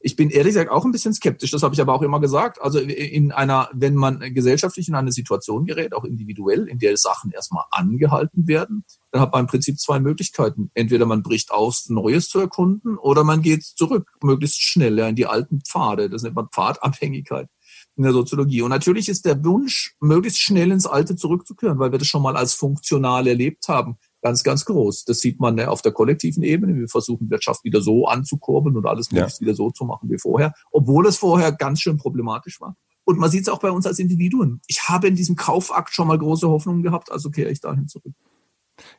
ich 0.03 0.15
bin 0.15 0.29
ehrlich 0.29 0.53
gesagt 0.53 0.71
auch 0.71 0.85
ein 0.85 0.91
bisschen 0.91 1.13
skeptisch, 1.13 1.51
das 1.51 1.63
habe 1.63 1.73
ich 1.73 1.81
aber 1.81 1.93
auch 1.93 2.01
immer 2.01 2.19
gesagt. 2.19 2.61
Also 2.61 2.79
in 2.79 3.31
einer, 3.31 3.69
wenn 3.73 3.95
man 3.95 4.19
gesellschaftlich 4.33 4.87
in 4.87 4.95
eine 4.95 5.11
Situation 5.11 5.65
gerät, 5.65 5.93
auch 5.93 6.03
individuell, 6.03 6.67
in 6.67 6.79
der 6.79 6.97
Sachen 6.97 7.31
erstmal 7.31 7.63
angehalten 7.71 8.47
werden, 8.47 8.83
dann 9.11 9.21
hat 9.21 9.31
man 9.31 9.41
im 9.41 9.47
Prinzip 9.47 9.79
zwei 9.79 9.99
Möglichkeiten. 9.99 10.71
Entweder 10.73 11.05
man 11.05 11.23
bricht 11.23 11.51
aus, 11.51 11.89
Neues 11.89 12.29
zu 12.29 12.39
erkunden, 12.39 12.97
oder 12.97 13.23
man 13.23 13.41
geht 13.41 13.63
zurück, 13.63 14.11
möglichst 14.23 14.61
schnell 14.61 14.97
in 14.99 15.15
die 15.15 15.27
alten 15.27 15.61
Pfade. 15.61 16.09
Das 16.09 16.23
nennt 16.23 16.35
man 16.35 16.49
Pfadabhängigkeit 16.49 17.47
in 17.95 18.03
der 18.03 18.13
Soziologie. 18.13 18.61
Und 18.61 18.69
natürlich 18.69 19.09
ist 19.09 19.25
der 19.25 19.43
Wunsch, 19.43 19.95
möglichst 19.99 20.39
schnell 20.39 20.71
ins 20.71 20.87
Alte 20.87 21.15
zurückzukehren, 21.15 21.79
weil 21.79 21.91
wir 21.91 21.99
das 21.99 22.07
schon 22.07 22.21
mal 22.21 22.37
als 22.37 22.53
funktional 22.53 23.27
erlebt 23.27 23.67
haben 23.67 23.97
ganz, 24.21 24.43
ganz 24.43 24.65
groß. 24.65 25.05
Das 25.05 25.19
sieht 25.19 25.39
man 25.39 25.55
ne, 25.55 25.69
auf 25.69 25.81
der 25.81 25.91
kollektiven 25.91 26.43
Ebene. 26.43 26.75
Wir 26.75 26.87
versuchen 26.87 27.29
Wirtschaft 27.29 27.63
wieder 27.63 27.81
so 27.81 28.05
anzukurbeln 28.07 28.77
und 28.77 28.85
alles 28.85 29.11
möglichst 29.11 29.41
ja. 29.41 29.47
wieder 29.47 29.55
so 29.55 29.71
zu 29.71 29.85
machen 29.85 30.09
wie 30.09 30.17
vorher, 30.17 30.53
obwohl 30.71 31.07
es 31.07 31.17
vorher 31.17 31.51
ganz 31.51 31.81
schön 31.81 31.97
problematisch 31.97 32.61
war. 32.61 32.75
Und 33.03 33.17
man 33.17 33.31
sieht 33.31 33.41
es 33.41 33.49
auch 33.49 33.59
bei 33.59 33.71
uns 33.71 33.85
als 33.85 33.99
Individuen. 33.99 34.61
Ich 34.67 34.87
habe 34.87 35.07
in 35.07 35.15
diesem 35.15 35.35
Kaufakt 35.35 35.93
schon 35.93 36.07
mal 36.07 36.17
große 36.17 36.47
Hoffnungen 36.47 36.83
gehabt, 36.83 37.11
also 37.11 37.31
kehre 37.31 37.49
ich 37.49 37.59
dahin 37.59 37.87
zurück. 37.87 38.13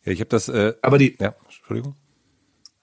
Ja, 0.04 0.12
ich 0.12 0.20
habe 0.20 0.28
das. 0.28 0.48
Äh, 0.48 0.74
Aber 0.82 0.98
die. 0.98 1.16
Ja, 1.20 1.34
Entschuldigung. 1.44 1.94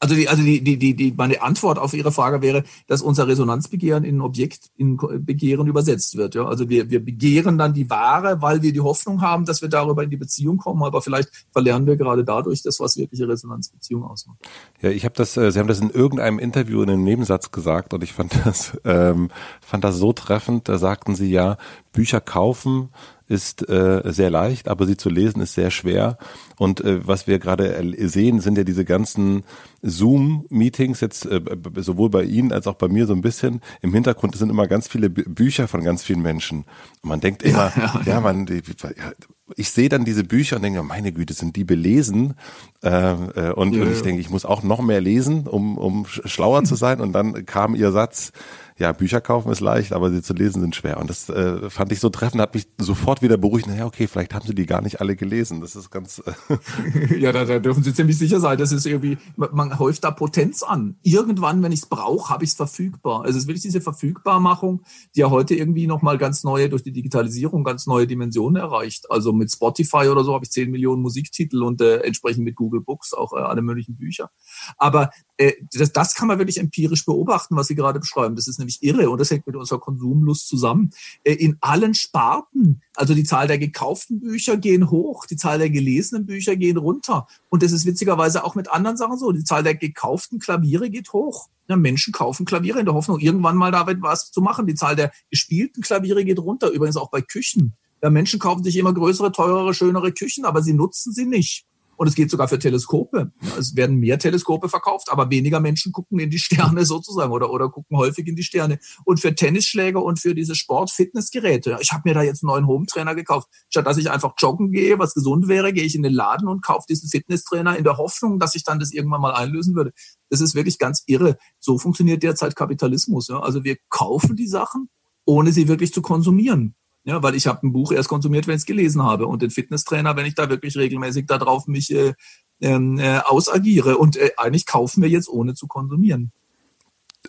Also 0.02 0.16
die, 0.16 0.30
also 0.30 0.42
die, 0.42 0.62
die, 0.62 0.78
die, 0.78 0.96
die, 0.96 1.14
meine 1.16 1.42
Antwort 1.42 1.78
auf 1.78 1.94
Ihre 1.94 2.14
Frage 2.14 2.42
wäre, 2.42 2.64
dass 2.88 3.02
unser 3.02 3.28
Resonanzbegehren 3.28 4.06
in 4.06 4.22
Objekt, 4.22 4.72
in 4.78 4.98
Begehren 4.98 5.68
übersetzt 5.68 6.16
wird. 6.16 6.36
Ja? 6.36 6.46
Also 6.46 6.70
wir, 6.70 6.90
wir 6.90 7.04
begehren 7.04 7.58
dann 7.58 7.74
die 7.74 7.90
Ware, 7.90 8.42
weil 8.42 8.62
wir 8.62 8.72
die 8.72 8.80
Hoffnung 8.80 9.22
haben, 9.22 9.44
dass 9.44 9.62
wir 9.62 9.68
darüber 9.68 10.02
in 10.04 10.10
die 10.10 10.18
Beziehung 10.18 10.58
kommen, 10.58 10.84
aber 10.84 11.02
vielleicht 11.02 11.30
verlernen 11.52 11.86
wir 11.86 11.98
gerade 11.98 12.24
dadurch 12.24 12.64
das, 12.64 12.80
was 12.80 12.96
wirkliche 12.96 13.28
Resonanzbeziehung 13.28 14.06
ausmacht. 14.06 14.38
Ja, 14.82 14.90
ich 14.90 15.04
habe 15.04 15.16
das, 15.16 15.36
äh, 15.36 15.52
Sie 15.52 15.60
haben 15.60 15.68
das 15.68 15.82
in 15.82 15.90
irgendeinem 15.90 16.40
Interview 16.40 16.82
in 16.82 16.90
einem 16.90 17.04
Nebensatz 17.04 17.52
gesagt 17.52 17.94
und 17.94 18.02
ich 18.02 18.14
fand 18.14 18.34
das, 18.46 18.78
ähm, 18.86 19.30
fand 19.60 19.84
das 19.84 19.98
so 19.98 20.14
treffend. 20.14 20.70
Da 20.70 20.78
sagten 20.78 21.16
Sie 21.16 21.30
ja, 21.30 21.58
Bücher 21.92 22.22
kaufen 22.22 22.90
ist 23.30 23.70
äh, 23.70 24.02
sehr 24.06 24.32
leicht, 24.32 24.68
aber 24.68 24.86
sie 24.86 24.98
zu 24.98 25.10
lesen 25.10 25.42
ist 25.42 25.54
sehr 25.54 25.72
schwer. 25.72 26.18
Und 26.58 26.82
äh, 26.82 27.06
was 27.08 27.28
wir 27.28 27.40
gerade 27.40 27.94
sehen, 28.10 28.40
sind 28.42 28.58
ja 28.58 28.64
diese 28.64 28.86
ganzen 28.86 29.44
Zoom-Meetings 29.84 31.00
jetzt 31.00 31.26
äh, 31.28 31.40
sowohl 31.76 32.10
bei 32.10 32.24
Ihnen 32.24 32.52
als 32.52 32.68
auch 32.68 32.76
bei 32.76 32.88
mir 32.88 33.06
so 33.06 33.14
ein 33.14 33.22
bisschen. 33.22 33.62
Im 33.82 33.94
Hintergrund 33.94 34.36
sind 34.36 34.50
immer 34.50 34.68
ganz 34.68 34.88
viele 34.88 35.10
Bücher 35.10 35.68
von 35.68 35.84
ganz 35.84 36.04
vielen 36.04 36.22
Menschen. 36.22 36.66
Und 37.02 37.10
man 37.10 37.20
denkt 37.20 37.44
immer, 37.44 37.72
ja, 37.76 37.94
ja, 37.96 38.02
ja 38.06 38.20
man, 38.20 38.48
die, 38.48 38.64
ja, 38.82 39.12
ich 39.56 39.72
sehe 39.72 39.90
dann 39.90 40.06
diese 40.06 40.24
Bücher 40.24 40.58
und 40.58 40.64
denke, 40.64 40.82
meine 40.84 41.12
Güte, 41.12 41.34
sind 41.34 41.56
die 41.56 41.64
belesen? 41.64 42.36
Äh, 42.84 42.90
äh, 42.90 43.54
und, 43.54 43.74
ja, 43.74 43.84
und 43.84 43.92
ich 43.92 44.02
denke, 44.02 44.22
ich 44.22 44.30
muss 44.30 44.46
auch 44.46 44.64
noch 44.64 44.82
mehr 44.82 45.02
lesen, 45.02 45.48
um, 45.48 45.78
um 45.78 46.06
schlauer 46.08 46.64
zu 46.64 46.76
sein. 46.76 47.00
Und 47.00 47.14
dann 47.14 47.46
kam 47.46 47.76
Ihr 47.76 47.92
Satz, 47.92 48.32
ja, 48.80 48.94
Bücher 48.94 49.20
kaufen 49.20 49.52
ist 49.52 49.60
leicht, 49.60 49.92
aber 49.92 50.10
sie 50.10 50.22
zu 50.22 50.34
lesen 50.34 50.62
sind 50.62 50.74
schwer. 50.74 51.00
Und 51.00 51.10
das 51.10 51.28
äh, 51.28 51.70
fand 51.70 51.92
ich 51.92 52.00
so 52.00 52.10
treffend, 52.10 52.42
hat 52.42 52.54
mich 52.54 52.66
sofort 52.78 53.22
wieder 53.22 53.36
beruhigt. 53.36 53.68
Naja, 53.68 53.86
okay, 53.86 54.08
vielleicht 54.08 54.34
haben 54.34 54.48
sie 54.48 54.56
die 54.56 54.66
gar 54.66 54.82
nicht 54.82 55.02
alle 55.02 55.18
gelesen. 55.18 55.60
Das 55.60 55.76
ist 55.76 55.92
ganz. 55.92 56.24
Äh 56.50 57.18
ja, 57.20 57.34
da, 57.34 57.44
da 57.44 57.60
dürfen 57.60 57.84
Sie 57.84 57.94
ziemlich 57.94 58.18
sicher 58.18 58.40
sein. 58.40 58.58
Das 58.58 58.72
ist 58.72 58.86
irgendwie, 58.86 59.18
man 59.36 59.78
häuft 59.78 60.06
da 60.06 60.12
Potenz 60.12 60.64
an. 60.64 60.96
Irgendwann, 61.04 61.62
wenn 61.62 61.74
ich 61.74 61.82
es 61.82 61.86
brauche, 61.88 62.30
habe 62.34 62.46
ich 62.46 62.52
es 62.52 62.56
verfügbar. 62.56 63.24
Also 63.24 63.32
es 63.32 63.44
ist 63.44 63.48
wirklich 63.48 63.64
diese 63.64 63.82
Verfügbarmachung, 63.82 64.84
die 65.14 65.20
ja 65.20 65.30
heute 65.30 65.56
irgendwie 65.56 65.86
nochmal 65.86 66.18
ganz 66.18 66.46
neue, 66.46 66.70
durch 66.70 66.84
die 66.84 66.94
Digitalisierung 66.94 67.66
ganz 67.66 67.86
neue 67.86 68.08
Dimensionen 68.08 68.62
erreicht. 68.62 69.12
Also 69.12 69.34
mit 69.34 69.52
Spotify 69.52 70.08
oder 70.08 70.24
so 70.24 70.34
habe 70.34 70.46
ich 70.46 70.52
10 70.52 70.72
Millionen 70.72 71.02
Musiktitel 71.02 71.64
und 71.64 71.82
äh, 71.82 71.98
entsprechend 71.98 72.46
mit 72.46 72.56
Google 72.56 72.80
Books 72.80 73.14
auch 73.14 73.34
äh, 73.34 73.40
alle 73.40 73.62
möglichen 73.62 73.98
Bücher. 73.98 74.32
Aber 74.78 75.10
äh, 75.36 75.54
das, 75.74 75.92
das 75.92 76.16
kann 76.16 76.28
man 76.28 76.38
wirklich 76.38 76.60
empirisch 76.60 77.06
beobachten, 77.06 77.56
was 77.56 77.68
Sie 77.68 77.76
gerade 77.76 78.00
beschreiben. 78.00 78.36
Das 78.36 78.48
ist 78.48 78.60
nämlich 78.70 78.84
irre 78.84 79.10
und 79.10 79.20
das 79.20 79.32
hängt 79.32 79.48
mit 79.48 79.56
unserer 79.56 79.80
Konsumlust 79.80 80.48
zusammen. 80.48 80.92
Äh, 81.24 81.34
in 81.34 81.58
allen 81.62 81.94
Sparten, 81.94 82.82
also 82.96 83.14
die 83.14 83.24
Zahl 83.24 83.48
der 83.48 83.58
gekauften 83.58 84.20
Bücher 84.20 84.58
gehen 84.58 84.92
hoch, 84.92 85.26
die 85.26 85.36
Zahl 85.36 85.58
der 85.58 85.70
gelesenen 85.70 86.26
Bücher 86.26 86.56
gehen 86.56 86.78
runter. 86.78 87.28
Und 87.50 87.64
das 87.64 87.72
ist 87.72 87.86
witzigerweise 87.86 88.44
auch 88.44 88.56
mit 88.56 88.70
anderen 88.70 88.98
Sachen 88.98 89.18
so. 89.18 89.32
Die 89.32 89.44
Zahl 89.44 89.64
der 89.64 89.76
gekauften 89.76 90.40
Klaviere 90.40 90.90
geht 90.90 91.14
hoch. 91.14 91.50
Ja, 91.68 91.76
Menschen 91.76 92.14
kaufen 92.14 92.46
Klaviere 92.46 92.80
in 92.80 92.86
der 92.86 92.96
Hoffnung, 92.96 93.20
irgendwann 93.20 93.56
mal 93.56 93.72
damit 93.72 94.02
was 94.02 94.32
zu 94.32 94.42
machen. 94.42 94.66
Die 94.66 94.76
Zahl 94.76 94.96
der 94.96 95.12
gespielten 95.30 95.84
Klaviere 95.84 96.26
geht 96.26 96.40
runter, 96.40 96.70
übrigens 96.70 96.98
auch 96.98 97.12
bei 97.12 97.22
Küchen. 97.22 97.74
Ja, 98.02 98.10
Menschen 98.10 98.40
kaufen 98.40 98.64
sich 98.64 98.78
immer 98.78 98.94
größere, 98.94 99.32
teurere, 99.32 99.74
schönere 99.74 100.12
Küchen, 100.14 100.46
aber 100.46 100.64
sie 100.64 100.74
nutzen 100.74 101.12
sie 101.14 101.26
nicht. 101.26 101.66
Und 102.00 102.08
es 102.08 102.16
geht 102.16 102.32
sogar 102.32 102.48
für 102.48 102.58
Teleskope. 102.58 103.34
Es 103.58 103.76
werden 103.76 103.98
mehr 103.98 104.18
Teleskope 104.18 104.70
verkauft, 104.70 105.12
aber 105.12 105.30
weniger 105.30 105.60
Menschen 105.60 105.92
gucken 105.92 106.18
in 106.20 106.30
die 106.30 106.40
Sterne 106.40 106.86
sozusagen 106.86 107.34
oder, 107.34 107.52
oder 107.52 107.68
gucken 107.68 107.98
häufig 107.98 108.26
in 108.26 108.38
die 108.38 108.44
Sterne. 108.44 108.80
Und 109.04 109.20
für 109.20 109.36
Tennisschläger 109.36 110.02
und 110.02 110.18
für 110.18 110.34
diese 110.34 110.56
Sport-Fitnessgeräte. 110.56 111.78
Ich 111.82 111.92
habe 111.92 112.04
mir 112.06 112.14
da 112.14 112.22
jetzt 112.22 112.42
einen 112.42 112.52
neuen 112.52 112.68
Home-Trainer 112.68 113.16
gekauft. 113.16 113.50
Statt 113.70 113.86
dass 113.86 113.98
ich 113.98 114.10
einfach 114.10 114.32
joggen 114.38 114.72
gehe, 114.72 114.98
was 114.98 115.14
gesund 115.14 115.50
wäre, 115.50 115.74
gehe 115.74 115.84
ich 115.84 115.94
in 115.94 116.04
den 116.04 116.14
Laden 116.14 116.48
und 116.48 116.64
kaufe 116.64 116.86
diesen 116.88 117.10
Fitnesstrainer 117.10 117.76
in 117.76 117.84
der 117.84 117.98
Hoffnung, 117.98 118.40
dass 118.40 118.56
ich 118.56 118.64
dann 118.64 118.80
das 118.80 118.94
irgendwann 118.94 119.20
mal 119.20 119.34
einlösen 119.34 119.76
würde. 119.76 119.92
Das 120.30 120.40
ist 120.40 120.56
wirklich 120.56 120.80
ganz 120.80 121.04
irre. 121.06 121.36
So 121.60 121.78
funktioniert 121.80 122.24
derzeit 122.24 122.56
Kapitalismus. 122.56 123.28
Ja? 123.28 123.42
Also 123.42 123.66
wir 123.66 123.76
kaufen 123.90 124.38
die 124.38 124.48
Sachen, 124.48 124.88
ohne 125.26 125.52
sie 125.52 125.68
wirklich 125.68 125.92
zu 125.92 126.02
konsumieren. 126.02 126.76
Ja, 127.04 127.24
weil 127.24 127.36
ich 127.36 127.48
habe 127.48 127.66
ein 127.66 127.72
Buch 127.72 127.92
erst 127.92 128.10
konsumiert, 128.10 128.48
wenn 128.48 128.56
ich 128.56 128.62
es 128.62 128.66
gelesen 128.66 129.04
habe. 129.04 129.26
Und 129.28 129.42
den 129.42 129.50
Fitnesstrainer, 129.50 130.16
wenn 130.16 130.26
ich 130.26 130.36
da 130.36 130.50
wirklich 130.50 130.76
regelmäßig 130.78 131.26
darauf 131.28 131.68
mich 131.68 131.92
äh, 131.94 132.14
ähm, 132.62 133.00
äh, 133.00 133.20
ausagiere. 133.20 133.98
Und 133.98 134.18
äh, 134.18 134.32
eigentlich 134.38 134.66
kaufen 134.66 135.02
wir 135.02 135.10
jetzt, 135.10 135.30
ohne 135.30 135.54
zu 135.54 135.68
konsumieren. 135.68 136.32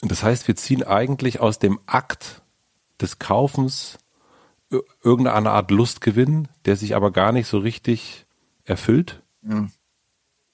Das 0.02 0.22
heißt, 0.22 0.48
wir 0.48 0.56
ziehen 0.56 0.82
eigentlich 0.82 1.40
aus 1.40 1.58
dem 1.58 1.78
Akt 1.86 2.42
des 3.00 3.18
Kaufens 3.18 3.98
irgendeine 5.02 5.50
Art 5.50 5.70
Lustgewinn, 5.70 6.48
der 6.64 6.76
sich 6.76 6.94
aber 6.94 7.10
gar 7.10 7.32
nicht 7.32 7.48
so 7.48 7.58
richtig 7.58 8.26
erfüllt? 8.64 9.22
Ja. 9.42 9.68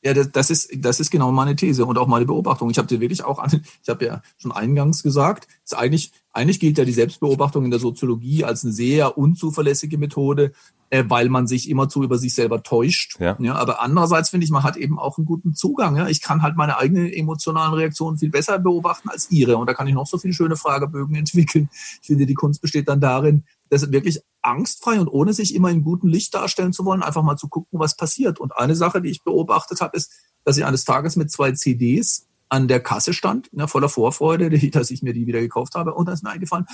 Ja, 0.03 0.15
das, 0.15 0.31
das, 0.31 0.51
ist, 0.51 0.71
das 0.77 1.01
ist 1.01 1.11
genau 1.11 1.33
meine 1.33 1.57
These 1.57 1.85
und 1.85 1.99
auch 1.99 2.07
meine 2.07 2.27
Beobachtung. 2.27 2.71
Ich 2.71 2.79
habe 2.79 2.87
dir 2.87 3.01
wirklich 3.01 3.25
auch 3.25 3.41
an, 3.41 3.65
ich 3.83 3.89
habe 3.89 4.05
ja 4.05 4.23
schon 4.37 4.53
eingangs 4.53 5.03
gesagt, 5.03 5.49
ist 5.65 5.77
eigentlich, 5.77 6.13
eigentlich 6.37 6.61
gilt 6.61 6.77
ja 6.77 6.85
die 6.85 6.93
Selbstbeobachtung 6.93 7.65
in 7.65 7.71
der 7.71 7.81
Soziologie 7.81 8.45
als 8.45 8.63
eine 8.63 8.73
sehr 8.73 9.17
unzuverlässige 9.17 9.97
Methode, 9.97 10.53
äh, 10.91 11.05
weil 11.09 11.31
man 11.31 11.47
sich 11.47 11.71
immerzu 11.71 12.05
über 12.05 12.19
sich 12.19 12.35
selber 12.35 12.63
täuscht. 12.63 13.19
Ja. 13.19 13.37
ja 13.41 13.55
aber 13.55 13.81
andererseits 13.81 14.29
finde 14.29 14.45
ich, 14.45 14.51
man 14.51 14.63
hat 14.63 14.77
eben 14.77 14.99
auch 14.99 15.17
einen 15.17 15.25
guten 15.25 15.55
Zugang. 15.55 15.97
Ja? 15.97 16.09
Ich 16.09 16.21
kann 16.21 16.43
halt 16.43 16.57
meine 16.57 16.77
eigenen 16.79 17.11
emotionalen 17.11 17.73
Reaktionen 17.73 18.19
viel 18.19 18.29
besser 18.29 18.59
beobachten 18.59 19.09
als 19.09 19.31
ihre. 19.31 19.57
Und 19.57 19.67
da 19.67 19.73
kann 19.73 19.87
ich 19.87 19.95
noch 19.95 20.07
so 20.07 20.19
viele 20.19 20.35
schöne 20.35 20.57
Fragebögen 20.57 21.15
entwickeln. 21.17 21.71
Ich 22.03 22.07
finde, 22.07 22.27
die 22.27 22.35
Kunst 22.35 22.61
besteht 22.61 22.89
dann 22.89 23.01
darin, 23.01 23.45
das 23.71 23.91
wirklich 23.91 24.21
angstfrei 24.43 25.01
und 25.01 25.09
ohne 25.09 25.33
sich 25.33 25.55
immer 25.55 25.71
in 25.71 25.83
gutem 25.83 26.11
Licht 26.11 26.35
darstellen 26.35 26.73
zu 26.73 26.85
wollen, 26.85 27.03
einfach 27.03 27.23
mal 27.23 27.37
zu 27.37 27.49
gucken, 27.49 27.81
was 27.81 27.97
passiert. 27.97 28.39
Und 28.39 28.57
eine 28.57 28.77
Sache, 28.77 29.01
die 29.01 29.11
ich 29.11 29.25
beobachtet 29.25 29.81
habe, 29.81 29.97
ist, 29.97 30.13
dass 30.45 30.57
ich 30.59 30.65
eines 30.65 30.85
Tages 30.85 31.17
mit 31.17 31.31
zwei 31.31 31.53
CDs 31.53 32.27
an 32.49 32.69
der 32.69 32.81
Kasse 32.81 33.13
stand, 33.13 33.49
ja, 33.53 33.67
voller 33.67 33.89
Vorfreude, 33.89 34.51
dass 34.71 34.91
ich 34.91 35.03
mir 35.03 35.13
die 35.13 35.27
wieder 35.27 35.41
gekauft 35.41 35.75
habe. 35.75 35.95
Und 35.95 36.07
da 36.07 36.13
ist 36.13 36.23
mir 36.23 36.31
eingefallen, 36.31 36.67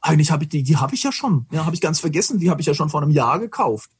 eigentlich 0.00 0.30
habe 0.30 0.44
ich 0.44 0.50
die, 0.50 0.62
die 0.62 0.76
habe 0.76 0.94
ich 0.94 1.02
ja 1.02 1.12
schon. 1.12 1.46
Ja, 1.52 1.64
habe 1.64 1.74
ich 1.74 1.80
ganz 1.80 2.00
vergessen, 2.00 2.38
die 2.38 2.50
habe 2.50 2.60
ich 2.60 2.66
ja 2.66 2.74
schon 2.74 2.90
vor 2.90 3.02
einem 3.02 3.12
Jahr 3.12 3.38
gekauft. 3.38 3.90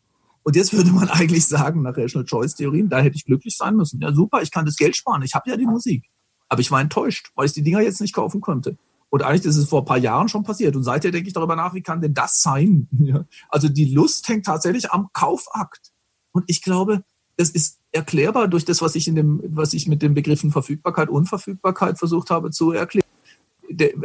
Und 0.43 0.57
jetzt 0.57 0.73
würde 0.73 0.91
man 0.91 1.09
eigentlich 1.11 1.47
sagen, 1.47 1.83
nach 1.83 1.97
Rational 1.97 2.27
Choice 2.27 2.57
Theorien, 2.57 2.89
da 2.89 2.99
hätte 2.99 3.17
ich 3.17 3.25
glücklich 3.25 3.57
sein 3.57 3.77
müssen. 3.77 4.01
Ja, 4.01 4.13
super, 4.13 4.43
ich 4.43 4.51
kann 4.51 4.67
das 4.67 4.77
Geld 4.77 4.97
sparen, 4.97 5.23
ich 5.23 5.35
habe 5.35 5.49
ja 5.51 5.57
die 5.57 5.67
Musik. 5.67 6.11
Aber 6.49 6.61
ich 6.61 6.71
war 6.71 6.81
enttäuscht, 6.81 7.31
weil 7.35 7.47
ich 7.47 7.53
die 7.53 7.63
Dinger 7.63 7.81
jetzt 7.81 8.01
nicht 8.01 8.15
kaufen 8.15 8.41
konnte. 8.41 8.77
Und 9.09 9.23
eigentlich 9.23 9.45
ist 9.45 9.57
es 9.57 9.69
vor 9.69 9.83
ein 9.83 9.85
paar 9.85 9.99
Jahren 9.99 10.29
schon 10.29 10.43
passiert. 10.43 10.75
Und 10.75 10.85
seither 10.85 11.11
denke 11.11 11.29
ich 11.29 11.35
darüber 11.35 11.55
nach, 11.55 11.75
wie 11.75 11.83
kann 11.83 12.01
denn 12.01 12.15
das 12.15 12.41
sein? 12.43 12.89
Ja. 12.99 13.25
Also 13.49 13.69
die 13.69 13.93
Lust 13.93 14.29
hängt 14.29 14.47
tatsächlich 14.47 14.91
am 14.91 15.11
Kaufakt. 15.13 15.93
Und 16.33 16.45
ich 16.47 16.63
glaube, 16.63 17.05
das 17.37 17.51
ist 17.51 17.79
erklärbar 17.93 18.49
durch 18.49 18.65
das, 18.65 18.83
was 18.83 18.95
ich 18.95 19.09
in 19.09 19.15
dem, 19.15 19.41
was 19.45 19.73
ich 19.75 19.89
mit 19.89 20.03
den 20.03 20.15
Begriffen 20.15 20.51
Verfügbarkeit, 20.51 21.09
Unverfügbarkeit 21.09 21.99
versucht 21.99 22.31
habe 22.31 22.51
zu 22.51 22.73
erklären. 22.73 23.07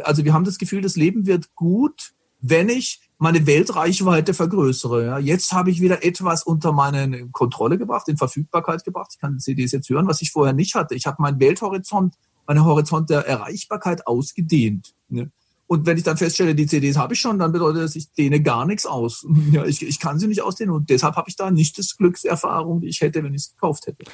Also 0.04 0.24
wir 0.24 0.32
haben 0.32 0.44
das 0.44 0.58
Gefühl, 0.58 0.80
das 0.80 0.96
Leben 0.96 1.26
wird 1.26 1.54
gut, 1.54 2.12
wenn 2.40 2.68
ich 2.68 3.00
meine 3.18 3.46
Weltreichweite 3.46 4.32
vergrößere. 4.32 5.18
Jetzt 5.18 5.52
habe 5.52 5.70
ich 5.70 5.80
wieder 5.80 6.04
etwas 6.04 6.44
unter 6.44 6.72
meine 6.72 7.28
Kontrolle 7.30 7.76
gebracht, 7.76 8.08
in 8.08 8.16
Verfügbarkeit 8.16 8.84
gebracht. 8.84 9.10
Ich 9.14 9.20
kann 9.20 9.40
CDs 9.40 9.72
jetzt 9.72 9.90
hören, 9.90 10.06
was 10.06 10.22
ich 10.22 10.30
vorher 10.30 10.54
nicht 10.54 10.74
hatte. 10.74 10.94
Ich 10.94 11.06
habe 11.06 11.20
meinen 11.20 11.40
Welthorizont 11.40 12.14
meine 12.48 12.64
Horizont 12.64 13.10
der 13.10 13.26
Erreichbarkeit 13.26 14.06
ausgedehnt. 14.06 14.94
Ne? 15.08 15.30
Und 15.68 15.86
wenn 15.86 15.96
ich 15.98 16.02
dann 16.02 16.16
feststelle, 16.16 16.54
die 16.54 16.66
CDs 16.66 16.96
habe 16.96 17.14
ich 17.14 17.20
schon, 17.20 17.38
dann 17.38 17.52
bedeutet 17.52 17.82
das, 17.82 17.94
ich 17.94 18.10
dehne 18.14 18.42
gar 18.42 18.66
nichts 18.66 18.86
aus. 18.86 19.24
Ja, 19.52 19.64
ich, 19.64 19.86
ich 19.86 20.00
kann 20.00 20.18
sie 20.18 20.26
nicht 20.26 20.42
ausdehnen 20.42 20.74
und 20.74 20.90
deshalb 20.90 21.16
habe 21.16 21.28
ich 21.28 21.36
da 21.36 21.50
nicht 21.50 21.78
das 21.78 21.96
Glückserfahrung, 21.96 22.80
die 22.80 22.88
ich 22.88 23.00
hätte, 23.00 23.22
wenn 23.22 23.34
ich 23.34 23.42
es 23.42 23.50
gekauft 23.52 23.86
hätte. 23.86 24.04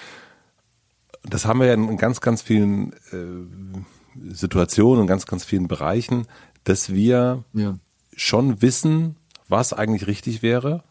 Das 1.22 1.46
haben 1.46 1.60
wir 1.60 1.66
ja 1.66 1.74
in 1.74 1.96
ganz, 1.96 2.20
ganz 2.20 2.42
vielen 2.42 2.92
äh, 3.12 4.32
Situationen 4.32 5.02
und 5.02 5.06
ganz, 5.06 5.26
ganz 5.26 5.44
vielen 5.44 5.66
Bereichen, 5.66 6.26
dass 6.64 6.92
wir 6.92 7.44
ja. 7.52 7.78
schon 8.14 8.60
wissen, 8.62 9.16
was 9.48 9.72
eigentlich 9.72 10.06
richtig 10.06 10.42
wäre, 10.42 10.82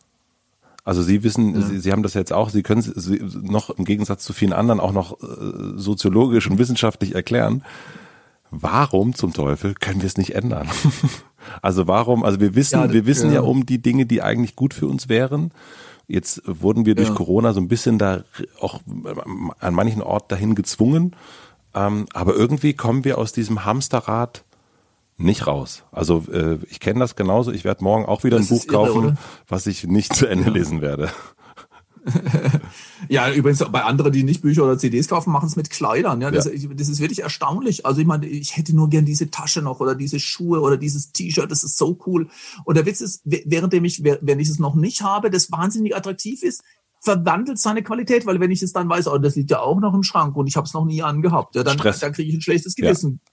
also 0.85 1.01
Sie 1.01 1.23
wissen, 1.23 1.55
ja. 1.55 1.61
Sie, 1.61 1.79
Sie 1.79 1.91
haben 1.91 2.03
das 2.03 2.13
jetzt 2.13 2.33
auch, 2.33 2.49
Sie 2.49 2.61
können 2.61 2.81
es 2.81 3.07
noch 3.41 3.69
im 3.69 3.85
Gegensatz 3.85 4.23
zu 4.25 4.33
vielen 4.33 4.53
anderen 4.53 4.79
auch 4.79 4.91
noch 4.91 5.21
äh, 5.21 5.77
soziologisch 5.77 6.49
und 6.49 6.57
wissenschaftlich 6.57 7.15
erklären. 7.15 7.63
Warum 8.55 9.15
zum 9.15 9.33
Teufel 9.33 9.73
können 9.73 10.01
wir 10.01 10.07
es 10.07 10.17
nicht 10.17 10.35
ändern? 10.35 10.69
also 11.61 11.87
warum, 11.87 12.23
also 12.23 12.39
wir 12.39 12.53
wissen, 12.53 12.79
ja, 12.79 12.93
wir 12.93 13.05
wissen 13.07 13.29
ja. 13.29 13.35
ja. 13.35 13.41
um 13.41 13.65
die 13.65 13.81
Dinge, 13.81 14.05
die 14.05 14.21
eigentlich 14.21 14.55
gut 14.55 14.73
für 14.73 14.87
uns 14.87 15.09
wären. 15.09 15.51
Jetzt 16.07 16.41
wurden 16.45 16.85
wir 16.85 16.95
durch 16.95 17.15
Corona 17.15 17.53
so 17.53 17.61
ein 17.61 17.67
bisschen 17.67 17.97
da 17.97 18.23
auch 18.59 18.81
an 19.59 19.73
manchen 19.73 20.01
Ort 20.01 20.31
dahin 20.31 20.53
gezwungen. 20.53 21.15
Ähm, 21.73 22.05
aber 22.13 22.35
irgendwie 22.35 22.73
kommen 22.73 23.03
wir 23.05 23.17
aus 23.17 23.31
diesem 23.31 23.65
Hamsterrad 23.65 24.43
nicht 25.17 25.47
raus. 25.47 25.83
Also 25.91 26.25
äh, 26.31 26.59
ich 26.69 26.79
kenne 26.79 26.99
das 26.99 27.15
genauso. 27.15 27.51
Ich 27.51 27.63
werde 27.63 27.83
morgen 27.83 28.05
auch 28.05 28.23
wieder 28.23 28.37
das 28.37 28.51
ein 28.51 28.57
Buch 28.57 28.65
irre, 28.65 28.73
kaufen, 28.73 29.05
oder? 29.05 29.17
was 29.47 29.65
ich 29.65 29.85
nicht 29.85 30.15
zu 30.15 30.27
Ende 30.27 30.47
ja. 30.47 30.51
lesen 30.51 30.81
werde. 30.81 31.09
ja, 33.09 33.31
übrigens 33.31 33.63
bei 33.71 33.83
anderen, 33.83 34.11
die 34.11 34.23
nicht 34.23 34.41
Bücher 34.41 34.63
oder 34.63 34.77
CDs 34.77 35.07
kaufen, 35.07 35.31
machen 35.31 35.47
es 35.47 35.55
mit 35.55 35.69
Kleidern. 35.69 36.21
Ja, 36.21 36.31
das, 36.31 36.45
ja. 36.45 36.69
das, 36.73 36.89
ist 36.89 36.99
wirklich 36.99 37.23
erstaunlich. 37.23 37.85
Also 37.85 38.01
ich 38.01 38.07
meine, 38.07 38.25
ich 38.25 38.57
hätte 38.57 38.75
nur 38.75 38.89
gern 38.89 39.05
diese 39.05 39.29
Tasche 39.29 39.61
noch 39.61 39.79
oder 39.79 39.95
diese 39.95 40.19
Schuhe 40.19 40.59
oder 40.59 40.77
dieses 40.77 41.11
T-Shirt. 41.11 41.49
Das 41.49 41.63
ist 41.63 41.77
so 41.77 41.97
cool. 42.05 42.29
Und 42.65 42.75
der 42.75 42.85
Witz 42.85 43.01
ist, 43.01 43.21
währenddem 43.23 43.85
ich, 43.85 44.03
wenn 44.03 44.39
ich 44.39 44.49
es 44.49 44.59
noch 44.59 44.75
nicht 44.75 45.01
habe, 45.01 45.29
das 45.29 45.51
wahnsinnig 45.51 45.95
attraktiv 45.95 46.43
ist, 46.43 46.63
verwandelt 46.99 47.59
seine 47.59 47.83
Qualität, 47.83 48.25
weil 48.25 48.39
wenn 48.39 48.51
ich 48.51 48.63
es 48.63 48.73
dann 48.73 48.89
weiß, 48.89 49.07
oh, 49.07 49.17
das 49.17 49.35
liegt 49.35 49.51
ja 49.51 49.59
auch 49.59 49.79
noch 49.79 49.93
im 49.93 50.03
Schrank 50.03 50.35
und 50.35 50.47
ich 50.47 50.55
habe 50.55 50.65
es 50.65 50.73
noch 50.73 50.85
nie 50.85 51.03
angehabt, 51.03 51.55
ja, 51.55 51.63
dann, 51.63 51.77
dann 51.77 52.13
kriege 52.13 52.29
ich 52.29 52.35
ein 52.35 52.41
schlechtes 52.41 52.75
Gewissen. 52.75 53.19
Ja 53.23 53.29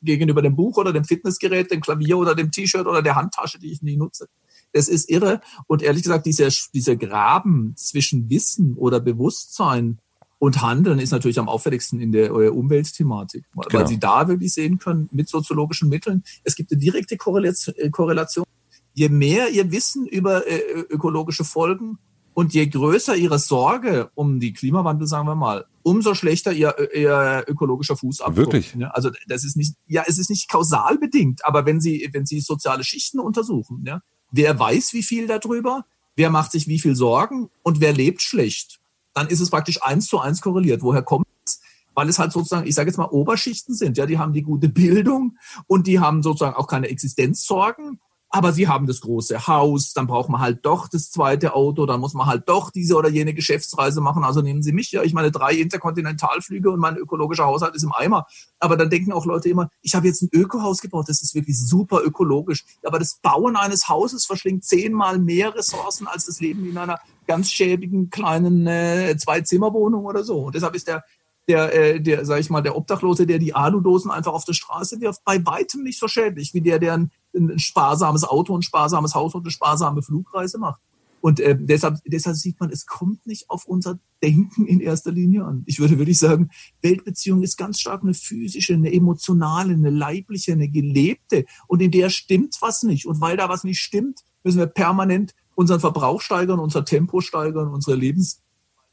gegenüber 0.00 0.40
dem 0.40 0.56
Buch 0.56 0.78
oder 0.78 0.94
dem 0.94 1.04
Fitnessgerät, 1.04 1.70
dem 1.70 1.82
Klavier 1.82 2.18
oder 2.18 2.34
dem 2.34 2.50
T-Shirt 2.50 2.86
oder 2.86 3.02
der 3.02 3.16
Handtasche, 3.16 3.58
die 3.58 3.70
ich 3.70 3.82
nie 3.82 3.96
nutze. 3.96 4.28
Das 4.72 4.88
ist 4.88 5.08
irre. 5.10 5.40
Und 5.66 5.82
ehrlich 5.82 6.02
gesagt, 6.02 6.26
dieser, 6.26 6.48
dieser 6.72 6.96
Graben 6.96 7.74
zwischen 7.76 8.30
Wissen 8.30 8.74
oder 8.74 9.00
Bewusstsein 9.00 9.98
und 10.38 10.60
Handeln 10.60 10.98
ist 10.98 11.12
natürlich 11.12 11.38
am 11.38 11.48
auffälligsten 11.48 12.00
in 12.00 12.10
der 12.10 12.30
äh, 12.30 12.48
Umweltthematik, 12.48 13.44
weil 13.54 13.68
genau. 13.68 13.86
Sie 13.86 14.00
da 14.00 14.26
wirklich 14.26 14.52
sehen 14.52 14.78
können 14.78 15.08
mit 15.12 15.28
soziologischen 15.28 15.88
Mitteln. 15.88 16.24
Es 16.42 16.56
gibt 16.56 16.72
eine 16.72 16.80
direkte 16.80 17.14
äh, 17.14 17.90
Korrelation. 17.90 18.44
Je 18.92 19.08
mehr 19.08 19.50
Ihr 19.50 19.70
Wissen 19.70 20.04
über 20.04 20.44
äh, 20.50 20.60
ökologische 20.90 21.44
Folgen 21.44 21.98
und 22.34 22.54
je 22.54 22.66
größer 22.66 23.14
Ihre 23.14 23.38
Sorge 23.38 24.10
um 24.14 24.40
die 24.40 24.52
Klimawandel, 24.52 25.06
sagen 25.06 25.28
wir 25.28 25.36
mal, 25.36 25.66
umso 25.82 26.14
schlechter 26.14 26.52
ihr, 26.52 26.74
ihr 26.92 27.44
ökologischer 27.46 27.96
Fußabdruck. 27.96 28.36
Wirklich? 28.36 28.74
Ja, 28.76 28.88
also 28.88 29.10
das 29.28 29.44
ist 29.44 29.56
nicht, 29.56 29.74
ja, 29.86 30.04
es 30.06 30.18
ist 30.18 30.30
nicht 30.30 30.50
kausal 30.50 30.98
bedingt, 30.98 31.44
aber 31.44 31.66
wenn 31.66 31.80
Sie, 31.80 32.08
wenn 32.12 32.26
Sie 32.26 32.40
soziale 32.40 32.82
Schichten 32.84 33.20
untersuchen, 33.20 33.84
ja, 33.86 34.00
wer 34.32 34.58
weiß 34.58 34.92
wie 34.94 35.04
viel 35.04 35.28
darüber, 35.28 35.84
wer 36.16 36.30
macht 36.30 36.50
sich 36.50 36.66
wie 36.66 36.80
viel 36.80 36.96
Sorgen? 36.96 37.48
Und 37.62 37.80
wer 37.80 37.92
lebt 37.92 38.22
schlecht, 38.22 38.80
dann 39.14 39.28
ist 39.28 39.40
es 39.40 39.50
praktisch 39.50 39.82
eins 39.82 40.06
zu 40.06 40.18
eins 40.18 40.40
korreliert. 40.40 40.82
Woher 40.82 41.02
kommt 41.02 41.26
es? 41.46 41.60
Weil 41.94 42.08
es 42.08 42.18
halt 42.18 42.32
sozusagen, 42.32 42.66
ich 42.66 42.74
sage 42.74 42.88
jetzt 42.88 42.96
mal, 42.96 43.04
Oberschichten 43.04 43.74
sind, 43.74 43.98
ja, 43.98 44.06
die 44.06 44.18
haben 44.18 44.32
die 44.32 44.42
gute 44.42 44.68
Bildung 44.68 45.36
und 45.66 45.86
die 45.86 46.00
haben 46.00 46.22
sozusagen 46.22 46.56
auch 46.56 46.66
keine 46.66 46.88
Existenzsorgen 46.88 48.00
aber 48.34 48.54
sie 48.54 48.66
haben 48.66 48.86
das 48.86 49.02
große 49.02 49.46
Haus, 49.46 49.92
dann 49.92 50.06
braucht 50.06 50.30
man 50.30 50.40
halt 50.40 50.64
doch 50.64 50.88
das 50.88 51.10
zweite 51.10 51.54
Auto, 51.54 51.84
dann 51.84 52.00
muss 52.00 52.14
man 52.14 52.26
halt 52.26 52.48
doch 52.48 52.70
diese 52.70 52.96
oder 52.96 53.10
jene 53.10 53.34
Geschäftsreise 53.34 54.00
machen. 54.00 54.24
Also 54.24 54.40
nehmen 54.40 54.62
Sie 54.62 54.72
mich 54.72 54.90
ja, 54.90 55.02
ich 55.02 55.12
meine 55.12 55.30
drei 55.30 55.52
Interkontinentalflüge 55.52 56.70
und 56.70 56.80
mein 56.80 56.96
ökologischer 56.96 57.44
Haushalt 57.44 57.76
ist 57.76 57.82
im 57.82 57.92
Eimer. 57.92 58.26
Aber 58.58 58.78
dann 58.78 58.88
denken 58.88 59.12
auch 59.12 59.26
Leute 59.26 59.50
immer, 59.50 59.68
ich 59.82 59.94
habe 59.94 60.06
jetzt 60.06 60.22
ein 60.22 60.30
Ökohaus 60.32 60.80
gebaut, 60.80 61.10
das 61.10 61.20
ist 61.20 61.34
wirklich 61.34 61.60
super 61.60 62.00
ökologisch. 62.02 62.64
Aber 62.82 62.98
das 62.98 63.18
Bauen 63.20 63.54
eines 63.54 63.90
Hauses 63.90 64.24
verschlingt 64.24 64.64
zehnmal 64.64 65.18
mehr 65.18 65.54
Ressourcen 65.54 66.06
als 66.06 66.24
das 66.24 66.40
Leben 66.40 66.66
in 66.66 66.78
einer 66.78 67.00
ganz 67.26 67.50
schäbigen 67.50 68.08
kleinen 68.08 68.66
äh, 68.66 69.14
Zwei-Zimmer-Wohnung 69.14 70.06
oder 70.06 70.24
so. 70.24 70.46
Und 70.46 70.54
deshalb 70.54 70.74
ist 70.74 70.88
der 70.88 71.04
der, 71.48 71.74
äh, 71.74 72.00
der, 72.00 72.24
sag 72.24 72.38
ich 72.38 72.50
mal, 72.50 72.60
der 72.60 72.76
Obdachlose, 72.76 73.26
der 73.26 73.38
die 73.38 73.52
Aludosen 73.52 74.12
einfach 74.12 74.32
auf 74.32 74.44
der 74.44 74.52
Straße 74.52 75.00
wirft, 75.00 75.24
bei 75.24 75.44
weitem 75.44 75.82
nicht 75.82 75.98
so 75.98 76.06
schädlich 76.06 76.54
wie 76.54 76.60
der, 76.60 76.78
der 76.78 76.94
ein 76.94 77.10
ein 77.34 77.58
sparsames 77.58 78.24
Auto, 78.24 78.56
ein 78.56 78.62
sparsames 78.62 79.14
Haus 79.14 79.34
und 79.34 79.42
eine 79.42 79.50
sparsame 79.50 80.02
Flugreise 80.02 80.58
macht. 80.58 80.80
Und 81.22 81.38
äh, 81.38 81.56
deshalb, 81.58 81.98
deshalb 82.04 82.36
sieht 82.36 82.58
man, 82.58 82.70
es 82.70 82.84
kommt 82.84 83.26
nicht 83.26 83.48
auf 83.48 83.64
unser 83.64 84.00
Denken 84.24 84.66
in 84.66 84.80
erster 84.80 85.12
Linie 85.12 85.44
an. 85.44 85.62
Ich 85.66 85.78
würde 85.78 85.96
wirklich 85.96 86.18
sagen, 86.18 86.50
Weltbeziehung 86.82 87.42
ist 87.42 87.56
ganz 87.56 87.78
stark 87.78 88.02
eine 88.02 88.12
physische, 88.12 88.74
eine 88.74 88.92
emotionale, 88.92 89.72
eine 89.72 89.90
leibliche, 89.90 90.52
eine 90.52 90.68
gelebte. 90.68 91.44
Und 91.68 91.80
in 91.80 91.92
der 91.92 92.10
stimmt 92.10 92.56
was 92.60 92.82
nicht. 92.82 93.06
Und 93.06 93.20
weil 93.20 93.36
da 93.36 93.48
was 93.48 93.62
nicht 93.62 93.80
stimmt, 93.80 94.24
müssen 94.42 94.58
wir 94.58 94.66
permanent 94.66 95.32
unseren 95.54 95.78
Verbrauch 95.78 96.20
steigern, 96.20 96.58
unser 96.58 96.84
Tempo 96.84 97.20
steigern, 97.20 97.68
unsere 97.68 97.96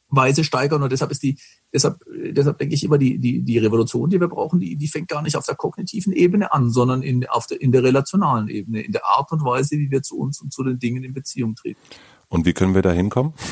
Lebensweise 0.10 0.44
steigern. 0.44 0.84
Und 0.84 0.92
deshalb 0.92 1.12
ist 1.12 1.24
die, 1.24 1.38
deshalb, 1.74 2.00
deshalb 2.08 2.58
denke 2.58 2.76
ich 2.76 2.84
immer, 2.84 2.98
die, 2.98 3.18
die, 3.20 3.42
die 3.42 3.58
Revolution, 3.58 4.10
die 4.10 4.20
wir 4.20 4.28
brauchen, 4.28 4.60
die, 4.60 4.76
die 4.76 4.88
fängt 4.88 5.08
gar 5.08 5.22
nicht 5.22 5.36
auf 5.36 5.46
der 5.46 5.56
kognitiven 5.56 6.14
Ebene 6.14 6.52
an, 6.52 6.70
sondern 6.70 7.02
in, 7.02 7.28
auf 7.28 7.48
der, 7.48 7.62
in 7.62 7.72
der 7.72 7.84
relationalen 7.84 8.48
Ebene, 8.48 8.82
in 8.82 8.92
der 8.92 9.06
Art 9.06 9.32
und 9.32 9.44
Weise, 9.44 9.78
wie 9.78 9.92
wir 9.92 10.02
zu 10.02 10.18
uns 10.18 10.42
und 10.42 10.54
zu 10.54 10.64
den 10.64 10.80
Dingen 10.80 11.04
in 11.04 11.14
Beziehung 11.14 11.56
treten. 11.56 11.80
Und 12.28 12.46
wie 12.46 12.54
können 12.54 12.76
wir 12.76 12.82
da 12.82 12.92
hinkommen? 12.92 13.34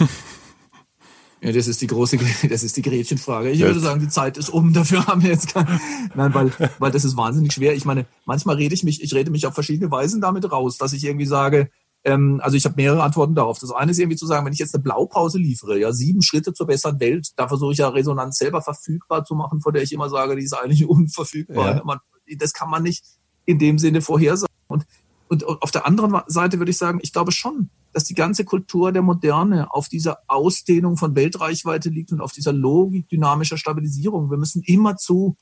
Ja, 1.40 1.52
das 1.52 1.68
ist 1.68 1.82
die 1.82 1.88
große, 1.88 2.18
das 2.50 2.64
ist 2.64 2.78
die 2.78 2.82
Gretchenfrage. 2.82 3.52
Ich 3.52 3.60
würde 3.60 3.80
sagen, 3.80 4.00
die 4.00 4.10
Zeit 4.10 4.38
ist 4.38 4.50
um. 4.50 4.74
Dafür 4.74 5.06
haben 5.06 5.22
wir 5.22 5.30
jetzt 5.30 5.54
kein, 5.54 5.68
nein, 6.16 6.34
weil, 6.34 6.52
weil 6.80 6.92
das 6.92 7.06
ist 7.06 7.16
wahnsinnig 7.16 7.54
schwer. 7.54 7.76
Ich 7.76 7.86
meine, 7.86 8.08
manchmal 8.26 8.56
rede 8.56 8.74
ich 8.74 8.84
mich, 8.84 9.04
ich 9.04 9.14
rede 9.14 9.30
mich 9.30 9.46
auf 9.46 9.54
verschiedene 9.54 9.92
Weisen 9.92 10.20
damit 10.20 10.52
raus, 10.52 10.80
dass 10.80 10.94
ich 10.94 11.04
irgendwie 11.06 11.28
sage, 11.28 11.70
ähm, 12.08 12.40
also 12.42 12.56
ich 12.56 12.64
habe 12.64 12.76
mehrere 12.78 13.04
Antworten 13.04 13.36
darauf. 13.36 13.60
Das 13.60 13.72
eine 13.72 13.92
ist 13.92 14.00
irgendwie 14.00 14.16
zu 14.16 14.26
sagen, 14.26 14.46
wenn 14.46 14.54
ich 14.54 14.60
jetzt 14.60 14.74
eine 14.74 14.82
Blaupause 14.82 15.38
liefere, 15.38 15.78
ja, 15.78 15.92
sieben 15.92 16.22
Schritte 16.22 16.54
zur 16.54 16.66
besseren 16.66 17.02
Welt, 17.02 17.32
da 17.36 17.50
versuche 17.50 17.74
ich 17.74 17.80
ja 17.80 17.90
Resonanz 17.90 18.38
selber 18.38 18.62
verfügbar 18.62 19.26
zu 19.26 19.36
machen, 19.36 19.60
von 19.60 19.74
der 19.74 19.84
ich 19.84 19.92
immer 19.92 20.10
sage, 20.10 20.38
die 20.38 20.44
ist 20.44 20.54
eigentlich 20.54 20.86
unverfügbar. 20.90 21.76
Ja. 21.76 21.84
Man, 21.84 22.00
das 22.38 22.54
kann 22.54 22.70
man 22.70 22.84
nicht 22.84 23.04
in 23.44 23.60
dem 23.60 23.78
Sinne 23.78 24.00
vorhersagen. 24.00 24.48
Und, 24.68 24.86
und 25.28 25.44
auf 25.44 25.72
der 25.72 25.86
anderen 25.86 26.22
Seite 26.28 26.60
würde 26.60 26.72
ich 26.72 26.78
sagen, 26.78 27.00
ich 27.02 27.12
glaube 27.12 27.34
schon, 27.34 27.70
dass 27.92 28.06
die 28.06 28.14
ganze 28.14 28.46
Kultur 28.46 28.94
der 28.94 29.02
Moderne 29.02 29.74
auf 29.74 29.90
dieser 29.90 30.20
Ausdehnung 30.28 30.96
von 30.96 31.14
Weltreichweite 31.14 31.90
liegt 31.90 32.14
und 32.14 32.22
auf 32.22 32.32
dieser 32.32 32.54
Logik 32.54 33.10
dynamischer 33.10 33.58
Stabilisierung. 33.58 34.32
Wir 34.32 34.38
müssen 34.38 34.64
immerzu 34.66 35.36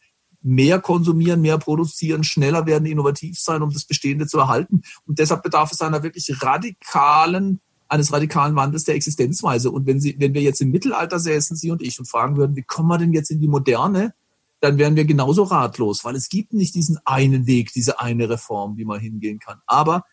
mehr 0.46 0.80
konsumieren, 0.80 1.42
mehr 1.42 1.58
produzieren, 1.58 2.24
schneller 2.24 2.68
werden, 2.68 2.86
innovativ 2.86 3.40
sein, 3.40 3.64
um 3.64 3.72
das 3.72 3.84
Bestehende 3.84 4.28
zu 4.28 4.38
erhalten. 4.38 4.84
Und 5.08 5.18
deshalb 5.18 5.42
bedarf 5.42 5.72
es 5.72 5.82
einer 5.82 6.04
wirklich 6.04 6.32
radikalen, 6.42 7.60
eines 7.88 8.14
radikalen 8.14 8.56
Wandels 8.56 8.84
der 8.84 8.94
Existenzweise. 8.94 9.72
Und 9.72 9.88
wenn 9.88 10.00
Sie, 10.00 10.16
wenn 10.20 10.36
wir 10.36 10.42
jetzt 10.42 10.62
im 10.62 10.70
Mittelalter 10.70 11.20
säßen, 11.20 11.58
Sie 11.58 11.72
und 11.72 11.82
ich, 11.82 11.98
und 11.98 12.06
fragen 12.06 12.38
würden, 12.38 12.56
wie 12.56 12.62
kommen 12.62 12.90
wir 12.90 13.00
denn 13.00 13.12
jetzt 13.12 13.32
in 13.32 13.42
die 13.42 13.48
Moderne? 13.48 14.14
Dann 14.62 14.78
wären 14.78 14.96
wir 14.96 15.06
genauso 15.06 15.44
ratlos, 15.44 16.06
weil 16.06 16.16
es 16.16 16.30
gibt 16.30 16.54
nicht 16.54 16.76
diesen 16.76 17.00
einen 17.06 17.48
Weg, 17.48 17.74
diese 17.74 18.00
eine 18.00 18.30
Reform, 18.30 18.78
wie 18.78 18.86
man 18.86 19.00
hingehen 19.00 19.40
kann. 19.40 19.62
Aber 19.66 20.06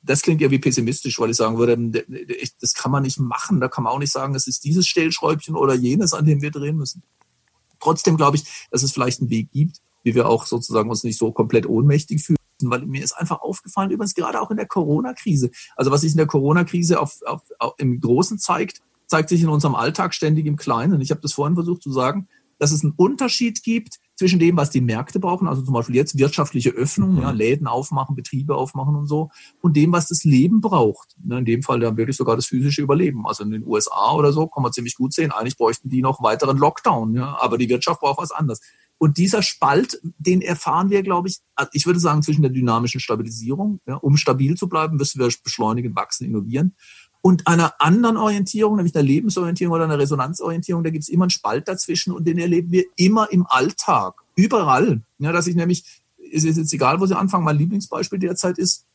das 0.00 0.22
klingt 0.22 0.40
ja 0.40 0.50
wie 0.50 0.58
pessimistisch, 0.58 1.18
weil 1.18 1.30
ich 1.30 1.36
sagen 1.36 1.58
würde, 1.58 1.76
das 2.60 2.74
kann 2.74 2.92
man 2.92 3.02
nicht 3.02 3.18
machen. 3.18 3.60
Da 3.60 3.68
kann 3.68 3.84
man 3.84 3.92
auch 3.92 3.98
nicht 3.98 4.12
sagen, 4.12 4.34
es 4.34 4.46
ist 4.46 4.64
dieses 4.64 4.86
Stellschräubchen 4.86 5.56
oder 5.56 5.74
jenes, 5.74 6.14
an 6.14 6.24
dem 6.24 6.40
wir 6.40 6.50
drehen 6.52 6.76
müssen. 6.76 7.02
Trotzdem 7.82 8.16
glaube 8.16 8.36
ich, 8.36 8.44
dass 8.70 8.82
es 8.82 8.92
vielleicht 8.92 9.20
einen 9.20 9.30
Weg 9.30 9.50
gibt, 9.50 9.80
wie 10.04 10.14
wir 10.14 10.28
auch 10.28 10.46
sozusagen 10.46 10.88
uns 10.88 11.04
nicht 11.04 11.18
so 11.18 11.32
komplett 11.32 11.66
ohnmächtig 11.66 12.22
fühlen, 12.22 12.38
weil 12.62 12.86
mir 12.86 13.02
ist 13.02 13.12
einfach 13.12 13.40
aufgefallen, 13.40 13.90
übrigens 13.90 14.14
gerade 14.14 14.40
auch 14.40 14.50
in 14.50 14.56
der 14.56 14.66
Corona-Krise. 14.66 15.50
Also 15.76 15.90
was 15.90 16.02
sich 16.02 16.12
in 16.12 16.18
der 16.18 16.26
Corona-Krise 16.26 17.00
auf, 17.00 17.20
auf, 17.26 17.42
auf, 17.58 17.74
im 17.78 18.00
Großen 18.00 18.38
zeigt, 18.38 18.82
zeigt 19.06 19.28
sich 19.28 19.42
in 19.42 19.48
unserem 19.48 19.74
Alltag 19.74 20.14
ständig 20.14 20.46
im 20.46 20.56
Kleinen. 20.56 20.94
Und 20.94 21.00
ich 21.00 21.10
habe 21.10 21.20
das 21.20 21.32
vorhin 21.32 21.54
versucht 21.54 21.82
zu 21.82 21.92
sagen, 21.92 22.28
dass 22.58 22.70
es 22.70 22.84
einen 22.84 22.94
Unterschied 22.96 23.62
gibt 23.62 23.98
zwischen 24.16 24.38
dem, 24.38 24.56
was 24.56 24.70
die 24.70 24.80
Märkte 24.80 25.18
brauchen, 25.18 25.48
also 25.48 25.62
zum 25.62 25.74
Beispiel 25.74 25.96
jetzt 25.96 26.18
wirtschaftliche 26.18 26.70
Öffnung, 26.70 27.20
ja, 27.20 27.32
mhm. 27.32 27.38
Läden 27.38 27.66
aufmachen, 27.66 28.14
Betriebe 28.14 28.54
aufmachen 28.54 28.94
und 28.94 29.06
so, 29.06 29.30
und 29.60 29.76
dem, 29.76 29.92
was 29.92 30.08
das 30.08 30.24
Leben 30.24 30.60
braucht. 30.60 31.16
Ne, 31.24 31.38
in 31.38 31.44
dem 31.44 31.62
Fall 31.62 31.80
dann 31.80 31.96
wirklich 31.96 32.16
sogar 32.16 32.36
das 32.36 32.46
physische 32.46 32.82
Überleben. 32.82 33.26
Also 33.26 33.44
in 33.44 33.50
den 33.50 33.66
USA 33.66 34.12
oder 34.12 34.32
so 34.32 34.46
kann 34.46 34.62
man 34.62 34.72
ziemlich 34.72 34.94
gut 34.96 35.12
sehen, 35.12 35.32
eigentlich 35.32 35.56
bräuchten 35.56 35.88
die 35.88 36.02
noch 36.02 36.22
weiteren 36.22 36.58
Lockdown, 36.58 37.14
ja, 37.14 37.36
aber 37.40 37.58
die 37.58 37.68
Wirtschaft 37.68 38.00
braucht 38.00 38.18
was 38.18 38.32
anderes. 38.32 38.60
Und 38.98 39.18
dieser 39.18 39.42
Spalt, 39.42 40.00
den 40.18 40.42
erfahren 40.42 40.90
wir, 40.90 41.02
glaube 41.02 41.26
ich, 41.26 41.40
also 41.56 41.70
ich 41.72 41.86
würde 41.86 41.98
sagen, 41.98 42.22
zwischen 42.22 42.42
der 42.42 42.52
dynamischen 42.52 43.00
Stabilisierung, 43.00 43.80
ja, 43.86 43.96
um 43.96 44.16
stabil 44.16 44.56
zu 44.56 44.68
bleiben, 44.68 44.96
müssen 44.96 45.18
wir 45.18 45.28
beschleunigen, 45.42 45.96
wachsen, 45.96 46.24
innovieren 46.24 46.76
und 47.22 47.46
einer 47.46 47.80
anderen 47.80 48.16
Orientierung, 48.16 48.76
nämlich 48.76 48.94
einer 48.94 49.04
Lebensorientierung 49.04 49.72
oder 49.74 49.84
einer 49.84 49.98
Resonanzorientierung, 49.98 50.82
da 50.82 50.90
gibt 50.90 51.04
es 51.04 51.08
immer 51.08 51.24
einen 51.24 51.30
Spalt 51.30 51.68
dazwischen 51.68 52.12
und 52.12 52.26
den 52.26 52.38
erleben 52.38 52.72
wir 52.72 52.84
immer 52.96 53.30
im 53.30 53.46
Alltag, 53.48 54.14
überall. 54.34 55.02
Ja, 55.18 55.32
dass 55.32 55.46
ich 55.46 55.54
nämlich, 55.54 55.84
es 56.32 56.44
ist 56.44 56.58
jetzt 56.58 56.72
egal, 56.72 57.00
wo 57.00 57.06
Sie 57.06 57.16
anfangen, 57.16 57.44
mein 57.44 57.58
Lieblingsbeispiel 57.58 58.18
derzeit 58.18 58.58
ist, 58.58 58.86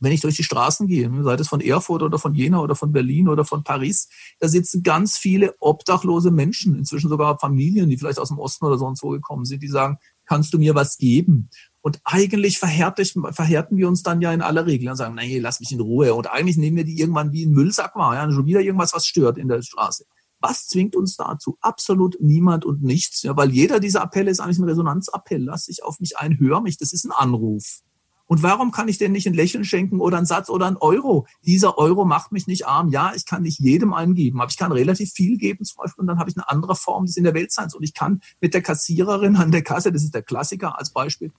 wenn 0.00 0.10
ich 0.10 0.20
durch 0.20 0.34
die 0.34 0.42
Straßen 0.42 0.88
gehe, 0.88 1.08
sei 1.22 1.34
es 1.34 1.46
von 1.46 1.60
Erfurt 1.60 2.02
oder 2.02 2.18
von 2.18 2.34
Jena 2.34 2.58
oder 2.58 2.74
von 2.74 2.90
Berlin 2.90 3.28
oder 3.28 3.44
von 3.44 3.62
Paris, 3.62 4.08
da 4.40 4.48
sitzen 4.48 4.82
ganz 4.82 5.16
viele 5.16 5.54
obdachlose 5.60 6.32
Menschen, 6.32 6.76
inzwischen 6.76 7.08
sogar 7.08 7.38
Familien, 7.38 7.88
die 7.88 7.96
vielleicht 7.96 8.18
aus 8.18 8.28
dem 8.28 8.40
Osten 8.40 8.64
oder 8.64 8.78
sonst 8.78 9.04
wo 9.04 9.10
gekommen 9.10 9.44
sind, 9.44 9.62
die 9.62 9.68
sagen, 9.68 9.98
kannst 10.26 10.52
du 10.52 10.58
mir 10.58 10.74
was 10.74 10.98
geben? 10.98 11.50
Und 11.82 12.00
eigentlich 12.04 12.60
verhärten 12.60 13.76
wir 13.76 13.88
uns 13.88 14.02
dann 14.04 14.20
ja 14.20 14.32
in 14.32 14.40
aller 14.40 14.66
Regel 14.66 14.88
und 14.88 14.96
sagen, 14.96 15.16
nee, 15.16 15.40
lass 15.40 15.58
mich 15.58 15.72
in 15.72 15.80
Ruhe. 15.80 16.14
Und 16.14 16.30
eigentlich 16.30 16.56
nehmen 16.56 16.76
wir 16.76 16.84
die 16.84 16.98
irgendwann 16.98 17.32
wie 17.32 17.44
ein 17.44 17.50
Müllsack 17.50 17.96
wahr, 17.96 18.14
ja, 18.14 18.32
schon 18.32 18.46
wieder 18.46 18.60
irgendwas, 18.60 18.94
was 18.94 19.04
stört 19.04 19.36
in 19.36 19.48
der 19.48 19.62
Straße. 19.62 20.06
Was 20.38 20.68
zwingt 20.68 20.96
uns 20.96 21.16
dazu? 21.16 21.56
Absolut 21.60 22.16
niemand 22.20 22.64
und 22.64 22.82
nichts, 22.82 23.22
ja, 23.22 23.36
weil 23.36 23.50
jeder 23.50 23.80
dieser 23.80 24.02
Appelle 24.02 24.30
ist 24.30 24.40
eigentlich 24.40 24.58
ein 24.58 24.64
Resonanzappell. 24.64 25.42
Lass 25.42 25.66
dich 25.66 25.84
auf 25.84 26.00
mich 26.00 26.18
ein, 26.18 26.38
hör 26.38 26.60
mich, 26.60 26.78
das 26.78 26.92
ist 26.92 27.04
ein 27.04 27.12
Anruf. 27.12 27.82
Und 28.26 28.42
warum 28.42 28.70
kann 28.70 28.88
ich 28.88 28.98
denn 28.98 29.12
nicht 29.12 29.26
ein 29.26 29.34
Lächeln 29.34 29.64
schenken 29.64 30.00
oder 30.00 30.16
einen 30.16 30.26
Satz 30.26 30.48
oder 30.48 30.66
einen 30.66 30.78
Euro? 30.78 31.26
Dieser 31.44 31.76
Euro 31.78 32.04
macht 32.04 32.32
mich 32.32 32.46
nicht 32.46 32.66
arm. 32.66 32.88
Ja, 32.88 33.12
ich 33.14 33.26
kann 33.26 33.42
nicht 33.42 33.58
jedem 33.58 33.92
eingeben, 33.92 34.40
aber 34.40 34.50
ich 34.50 34.56
kann 34.56 34.72
relativ 34.72 35.12
viel 35.12 35.36
geben 35.36 35.64
zum 35.64 35.82
Beispiel 35.82 36.00
und 36.00 36.06
dann 36.06 36.18
habe 36.18 36.30
ich 36.30 36.36
eine 36.36 36.48
andere 36.48 36.74
Form 36.74 37.06
des 37.06 37.16
in 37.16 37.24
der 37.24 37.34
Welt 37.34 37.42
Weltseins. 37.42 37.74
Und 37.74 37.82
ich 37.82 37.92
kann 37.92 38.22
mit 38.40 38.54
der 38.54 38.62
Kassiererin 38.62 39.36
an 39.36 39.50
der 39.50 39.62
Kasse, 39.62 39.92
das 39.92 40.02
ist 40.02 40.14
der 40.14 40.22
Klassiker 40.22 40.78
als 40.78 40.90
Beispiel, 40.90 41.30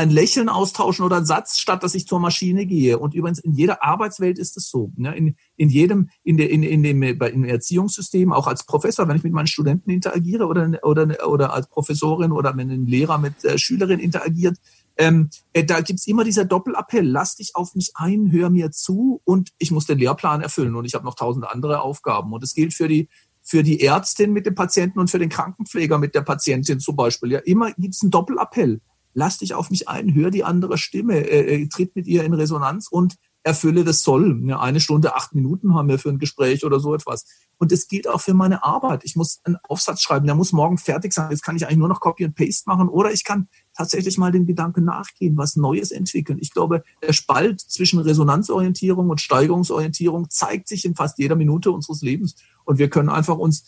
ein 0.00 0.10
Lächeln 0.10 0.48
austauschen 0.48 1.04
oder 1.04 1.16
einen 1.16 1.26
Satz, 1.26 1.58
statt 1.58 1.82
dass 1.82 1.94
ich 1.94 2.06
zur 2.06 2.20
Maschine 2.20 2.66
gehe. 2.66 2.98
Und 2.98 3.14
übrigens 3.14 3.38
in 3.38 3.52
jeder 3.52 3.82
Arbeitswelt 3.84 4.38
ist 4.38 4.56
es 4.56 4.68
so. 4.68 4.92
Ne? 4.96 5.14
In, 5.16 5.36
in 5.56 5.68
jedem, 5.68 6.10
in, 6.22 6.36
der, 6.36 6.50
in, 6.50 6.62
in 6.62 6.82
dem 6.82 7.02
im 7.02 7.44
Erziehungssystem, 7.44 8.32
auch 8.32 8.46
als 8.46 8.64
Professor, 8.64 9.06
wenn 9.08 9.16
ich 9.16 9.22
mit 9.22 9.32
meinen 9.32 9.46
Studenten 9.46 9.90
interagiere 9.90 10.46
oder, 10.46 10.70
oder, 10.82 11.28
oder 11.28 11.52
als 11.52 11.68
Professorin 11.68 12.32
oder 12.32 12.56
wenn 12.56 12.70
ein 12.70 12.86
Lehrer 12.86 13.18
mit 13.18 13.44
äh, 13.44 13.58
Schülerin 13.58 14.00
interagiert, 14.00 14.56
ähm, 14.96 15.30
äh, 15.52 15.64
da 15.64 15.80
gibt's 15.80 16.06
immer 16.06 16.24
dieser 16.24 16.44
Doppelappell, 16.44 17.06
lass 17.06 17.36
dich 17.36 17.52
auf 17.54 17.74
mich 17.74 17.92
ein, 17.94 18.32
hör 18.32 18.50
mir 18.50 18.70
zu 18.70 19.20
und 19.24 19.50
ich 19.58 19.70
muss 19.70 19.86
den 19.86 19.98
Lehrplan 19.98 20.42
erfüllen 20.42 20.74
und 20.74 20.84
ich 20.84 20.94
habe 20.94 21.04
noch 21.04 21.14
tausend 21.14 21.46
andere 21.46 21.80
Aufgaben. 21.82 22.32
Und 22.32 22.42
es 22.42 22.54
gilt 22.54 22.74
für 22.74 22.88
die 22.88 23.08
für 23.42 23.62
die 23.62 23.80
Ärztin 23.80 24.32
mit 24.32 24.44
dem 24.44 24.54
Patienten 24.54 24.98
und 25.00 25.10
für 25.10 25.18
den 25.18 25.30
Krankenpfleger 25.30 25.98
mit 25.98 26.14
der 26.14 26.20
Patientin 26.20 26.78
zum 26.78 26.94
Beispiel. 26.94 27.32
Ja, 27.32 27.38
immer 27.40 27.72
gibt's 27.72 28.02
einen 28.02 28.10
Doppelappell 28.10 28.80
lass 29.14 29.38
dich 29.38 29.54
auf 29.54 29.70
mich 29.70 29.88
ein, 29.88 30.14
hör 30.14 30.30
die 30.30 30.44
andere 30.44 30.78
Stimme, 30.78 31.16
äh, 31.16 31.62
äh, 31.62 31.68
tritt 31.68 31.96
mit 31.96 32.06
ihr 32.06 32.24
in 32.24 32.34
Resonanz 32.34 32.88
und 32.88 33.16
erfülle 33.42 33.84
das 33.84 34.02
Soll. 34.02 34.40
Ja, 34.44 34.60
eine 34.60 34.80
Stunde, 34.80 35.16
acht 35.16 35.34
Minuten 35.34 35.74
haben 35.74 35.88
wir 35.88 35.98
für 35.98 36.10
ein 36.10 36.18
Gespräch 36.18 36.64
oder 36.64 36.78
so 36.78 36.94
etwas. 36.94 37.24
Und 37.56 37.72
das 37.72 37.88
gilt 37.88 38.08
auch 38.08 38.20
für 38.20 38.34
meine 38.34 38.64
Arbeit. 38.64 39.02
Ich 39.04 39.16
muss 39.16 39.40
einen 39.44 39.56
Aufsatz 39.62 40.02
schreiben, 40.02 40.26
der 40.26 40.34
muss 40.34 40.52
morgen 40.52 40.78
fertig 40.78 41.12
sein. 41.12 41.30
Jetzt 41.30 41.42
kann 41.42 41.56
ich 41.56 41.66
eigentlich 41.66 41.78
nur 41.78 41.88
noch 41.88 42.00
Copy 42.00 42.24
and 42.24 42.34
Paste 42.34 42.64
machen 42.66 42.88
oder 42.88 43.12
ich 43.12 43.24
kann 43.24 43.48
tatsächlich 43.74 44.18
mal 44.18 44.32
den 44.32 44.46
Gedanken 44.46 44.84
nachgehen, 44.84 45.36
was 45.36 45.56
Neues 45.56 45.90
entwickeln. 45.90 46.38
Ich 46.40 46.52
glaube, 46.52 46.82
der 47.02 47.12
Spalt 47.12 47.60
zwischen 47.60 47.98
Resonanzorientierung 47.98 49.08
und 49.08 49.20
Steigerungsorientierung 49.20 50.28
zeigt 50.28 50.68
sich 50.68 50.84
in 50.84 50.94
fast 50.94 51.18
jeder 51.18 51.36
Minute 51.36 51.70
unseres 51.70 52.02
Lebens. 52.02 52.36
Und 52.64 52.78
wir 52.78 52.90
können 52.90 53.08
einfach 53.08 53.38
uns 53.38 53.64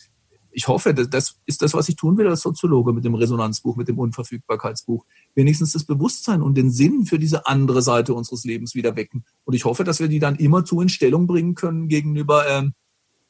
ich 0.53 0.67
hoffe, 0.67 0.93
das 0.93 1.35
ist 1.45 1.61
das, 1.61 1.73
was 1.73 1.89
ich 1.89 1.95
tun 1.95 2.17
will 2.17 2.27
als 2.27 2.41
Soziologe 2.41 2.93
mit 2.93 3.03
dem 3.03 3.15
Resonanzbuch, 3.15 3.75
mit 3.75 3.87
dem 3.87 3.97
Unverfügbarkeitsbuch. 3.97 5.03
Wenigstens 5.35 5.73
das 5.73 5.83
Bewusstsein 5.83 6.41
und 6.41 6.55
den 6.55 6.69
Sinn 6.69 7.05
für 7.05 7.17
diese 7.17 7.47
andere 7.47 7.81
Seite 7.81 8.13
unseres 8.13 8.45
Lebens 8.45 8.75
wieder 8.75 8.95
wecken. 8.95 9.25
Und 9.45 9.55
ich 9.55 9.65
hoffe, 9.65 9.83
dass 9.83 9.99
wir 9.99 10.07
die 10.07 10.19
dann 10.19 10.35
immerzu 10.35 10.79
in 10.79 10.89
Stellung 10.89 11.27
bringen 11.27 11.55
können 11.55 11.87
gegenüber 11.87 12.47
ähm, 12.47 12.73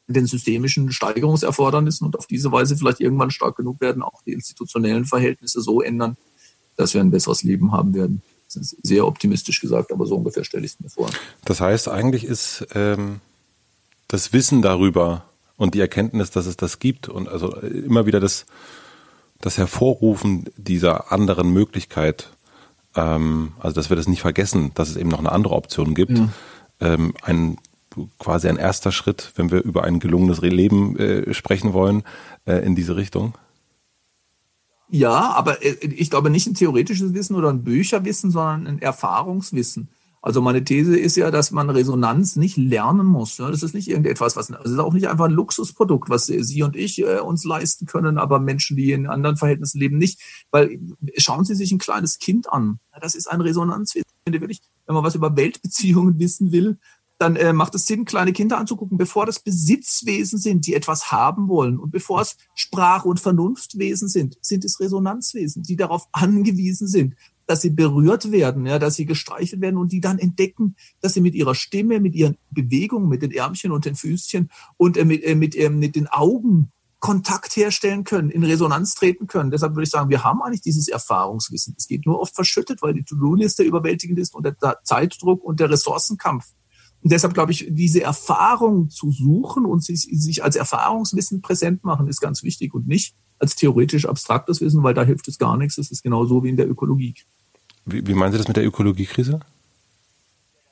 den 0.08 0.28
systemischen 0.28 0.92
Steigerungserfordernissen 0.92 2.06
und 2.06 2.18
auf 2.18 2.28
diese 2.28 2.52
Weise 2.52 2.76
vielleicht 2.76 3.00
irgendwann 3.00 3.32
stark 3.32 3.56
genug 3.56 3.80
werden, 3.80 4.04
auch 4.04 4.22
die 4.24 4.34
institutionellen 4.34 5.06
Verhältnisse 5.06 5.62
so 5.62 5.82
ändern, 5.82 6.18
dass 6.76 6.94
wir 6.94 7.02
ein 7.02 7.12
besseres 7.12 7.44
Leben 7.44 7.72
haben 7.72 7.94
werden. 7.94 8.22
Das 8.48 8.58
ist 8.58 8.78
sehr 8.84 9.08
optimistisch 9.08 9.62
gesagt, 9.62 9.92
aber 9.94 10.06
so 10.06 10.18
ungefähr 10.18 10.44
stelle 10.44 10.66
ich 10.66 10.74
es 10.74 10.80
mir 10.80 10.90
vor. 10.90 11.10
Das 11.46 11.62
heißt, 11.62 11.88
eigentlich 11.88 12.26
ist 12.26 12.68
ähm, 12.76 13.22
das 14.10 14.34
Wissen 14.34 14.62
darüber, 14.62 15.24
und 15.64 15.74
die 15.74 15.80
Erkenntnis, 15.80 16.30
dass 16.30 16.46
es 16.46 16.58
das 16.58 16.80
gibt 16.80 17.08
und 17.08 17.30
also 17.30 17.56
immer 17.56 18.06
wieder 18.06 18.20
das, 18.20 18.46
das 19.40 19.58
Hervorrufen 19.58 20.50
dieser 20.58 21.14
anderen 21.14 21.54
Möglichkeit, 21.54 22.30
ähm, 22.96 23.54
also 23.60 23.74
dass 23.74 23.90
wir 23.90 23.96
das 23.96 24.10
nicht 24.10 24.20
vergessen, 24.20 24.72
dass 24.76 24.90
es 24.90 24.98
eben 24.98 25.10
noch 25.10 25.20
eine 25.20 25.32
andere 25.32 25.56
Option 25.56 25.96
gibt, 25.96 26.18
ja. 26.18 26.30
ähm, 26.82 27.14
ein 27.22 27.58
quasi 28.20 28.50
ein 28.50 28.58
erster 28.58 28.92
Schritt, 28.92 29.32
wenn 29.36 29.52
wir 29.52 29.64
über 29.64 29.86
ein 29.86 30.02
gelungenes 30.02 30.42
Leben 30.42 30.98
äh, 30.98 31.34
sprechen 31.34 31.72
wollen, 31.72 32.04
äh, 32.46 32.58
in 32.58 32.76
diese 32.76 32.98
Richtung? 32.98 33.38
Ja, 34.90 35.32
aber 35.32 35.64
äh, 35.64 35.78
ich 35.82 36.10
glaube 36.10 36.30
nicht 36.30 36.46
ein 36.46 36.56
theoretisches 36.56 37.14
Wissen 37.14 37.38
oder 37.38 37.50
ein 37.50 37.64
Bücherwissen, 37.64 38.32
sondern 38.32 38.68
ein 38.68 38.82
Erfahrungswissen. 38.82 39.88
Also 40.24 40.40
meine 40.40 40.64
These 40.64 40.98
ist 40.98 41.18
ja, 41.18 41.32
dass 41.32 41.52
man 41.52 41.70
Resonanz 41.70 42.38
nicht 42.38 42.56
lernen 42.56 43.06
muss. 43.06 43.36
Das 43.36 43.62
ist 43.62 43.76
nicht 43.76 43.90
irgendetwas, 43.90 44.38
was, 44.38 44.50
es 44.50 44.72
ist 44.72 44.80
auch 44.80 44.94
nicht 44.94 45.10
einfach 45.10 45.26
ein 45.26 45.32
Luxusprodukt, 45.32 46.10
was 46.10 46.28
Sie 46.28 46.64
und 46.64 46.78
ich 46.78 47.02
äh, 47.02 47.20
uns 47.20 47.44
leisten 47.44 47.88
können, 47.88 48.18
aber 48.18 48.40
Menschen, 48.40 48.78
die 48.78 48.94
in 48.94 49.08
anderen 49.08 49.36
Verhältnissen 49.36 49.80
leben, 49.80 49.98
nicht. 49.98 50.22
Weil 50.50 50.80
schauen 51.18 51.44
Sie 51.44 51.56
sich 51.56 51.74
ein 51.74 51.78
kleines 51.78 52.20
Kind 52.20 52.50
an. 52.54 52.80
Das 53.02 53.16
ist 53.16 53.28
ein 53.28 53.42
Resonanzwissen. 53.42 54.08
Wenn 54.26 54.96
man 54.96 55.04
was 55.04 55.16
über 55.16 55.36
Weltbeziehungen 55.36 56.18
wissen 56.20 56.54
will, 56.54 56.78
dann 57.18 57.36
äh, 57.36 57.52
macht 57.52 57.76
es 57.76 57.86
Sinn, 57.86 58.06
kleine 58.06 58.32
Kinder 58.32 58.58
anzugucken, 58.58 58.98
bevor 58.98 59.26
das 59.26 59.40
Besitzwesen 59.40 60.40
sind, 60.40 60.68
die 60.68 60.74
etwas 60.74 61.12
haben 61.12 61.50
wollen. 61.50 61.80
Und 61.80 61.92
bevor 61.92 62.22
es 62.22 62.38
Sprache- 62.56 63.08
und 63.10 63.20
Vernunftwesen 63.20 64.08
sind, 64.08 64.38
sind 64.42 64.64
es 64.64 64.80
Resonanzwesen, 64.80 65.64
die 65.64 65.76
darauf 65.76 66.08
angewiesen 66.14 66.88
sind, 66.88 67.16
dass 67.46 67.62
sie 67.62 67.70
berührt 67.70 68.32
werden, 68.32 68.66
ja, 68.66 68.80
dass 68.80 68.96
sie 68.96 69.06
gestreichelt 69.06 69.62
werden 69.62 69.78
und 69.78 69.92
die 69.92 70.02
dann 70.02 70.20
entdecken, 70.20 70.76
dass 71.02 71.14
sie 71.14 71.22
mit 71.22 71.36
ihrer 71.36 71.56
Stimme, 71.56 72.00
mit 72.00 72.16
ihren 72.16 72.38
Bewegungen, 72.52 73.10
mit 73.10 73.22
den 73.22 73.32
Ärmchen 73.32 73.72
und 73.72 73.86
den 73.86 73.96
Füßchen 73.96 74.50
und 74.78 74.98
äh, 74.98 75.06
mit, 75.06 75.24
äh, 75.24 75.36
mit, 75.36 75.56
äh, 75.56 75.70
mit 75.70 75.96
den 75.96 76.08
Augen 76.08 76.72
Kontakt 77.04 77.58
herstellen 77.58 78.06
können, 78.06 78.30
in 78.30 78.46
Resonanz 78.46 78.96
treten 78.96 79.28
können. 79.28 79.52
Deshalb 79.52 79.74
würde 79.74 79.84
ich 79.84 79.90
sagen, 79.90 80.10
wir 80.10 80.24
haben 80.24 80.42
eigentlich 80.42 80.62
dieses 80.62 80.88
Erfahrungswissen. 80.88 81.76
Es 81.78 81.88
geht 81.88 82.06
nur 82.06 82.22
oft 82.22 82.34
verschüttet, 82.34 82.82
weil 82.82 82.94
die 82.94 83.04
To-Do-Liste 83.04 83.62
überwältigend 83.64 84.20
ist 84.20 84.34
und 84.34 84.46
der 84.46 84.56
Zeitdruck 84.84 85.44
und 85.44 85.60
der 85.60 85.70
Ressourcenkampf. 85.70 86.46
Und 87.04 87.12
deshalb 87.12 87.34
glaube 87.34 87.52
ich, 87.52 87.68
diese 87.70 88.02
Erfahrung 88.02 88.90
zu 88.90 89.12
suchen 89.12 89.66
und 89.66 89.84
sich, 89.84 90.08
sich 90.12 90.44
als 90.44 90.56
Erfahrungswissen 90.56 91.42
präsent 91.42 91.84
machen, 91.84 92.08
ist 92.08 92.22
ganz 92.22 92.44
wichtig 92.44 92.74
und 92.74 92.88
nicht 92.88 93.14
als 93.40 93.58
theoretisch 93.58 94.06
abstraktes 94.06 94.62
Wissen, 94.62 94.84
weil 94.84 94.94
da 94.94 95.04
hilft 95.04 95.28
es 95.28 95.38
gar 95.38 95.58
nichts. 95.58 95.76
Das 95.76 95.92
ist 95.92 96.02
genauso 96.02 96.44
wie 96.44 96.50
in 96.50 96.56
der 96.56 96.70
Ökologie. 96.70 97.14
Wie, 97.86 98.08
wie 98.08 98.14
meinen 98.14 98.32
Sie 98.32 98.38
das 98.38 98.48
mit 98.48 98.56
der 98.56 98.66
Ökologiekrise? 98.66 99.42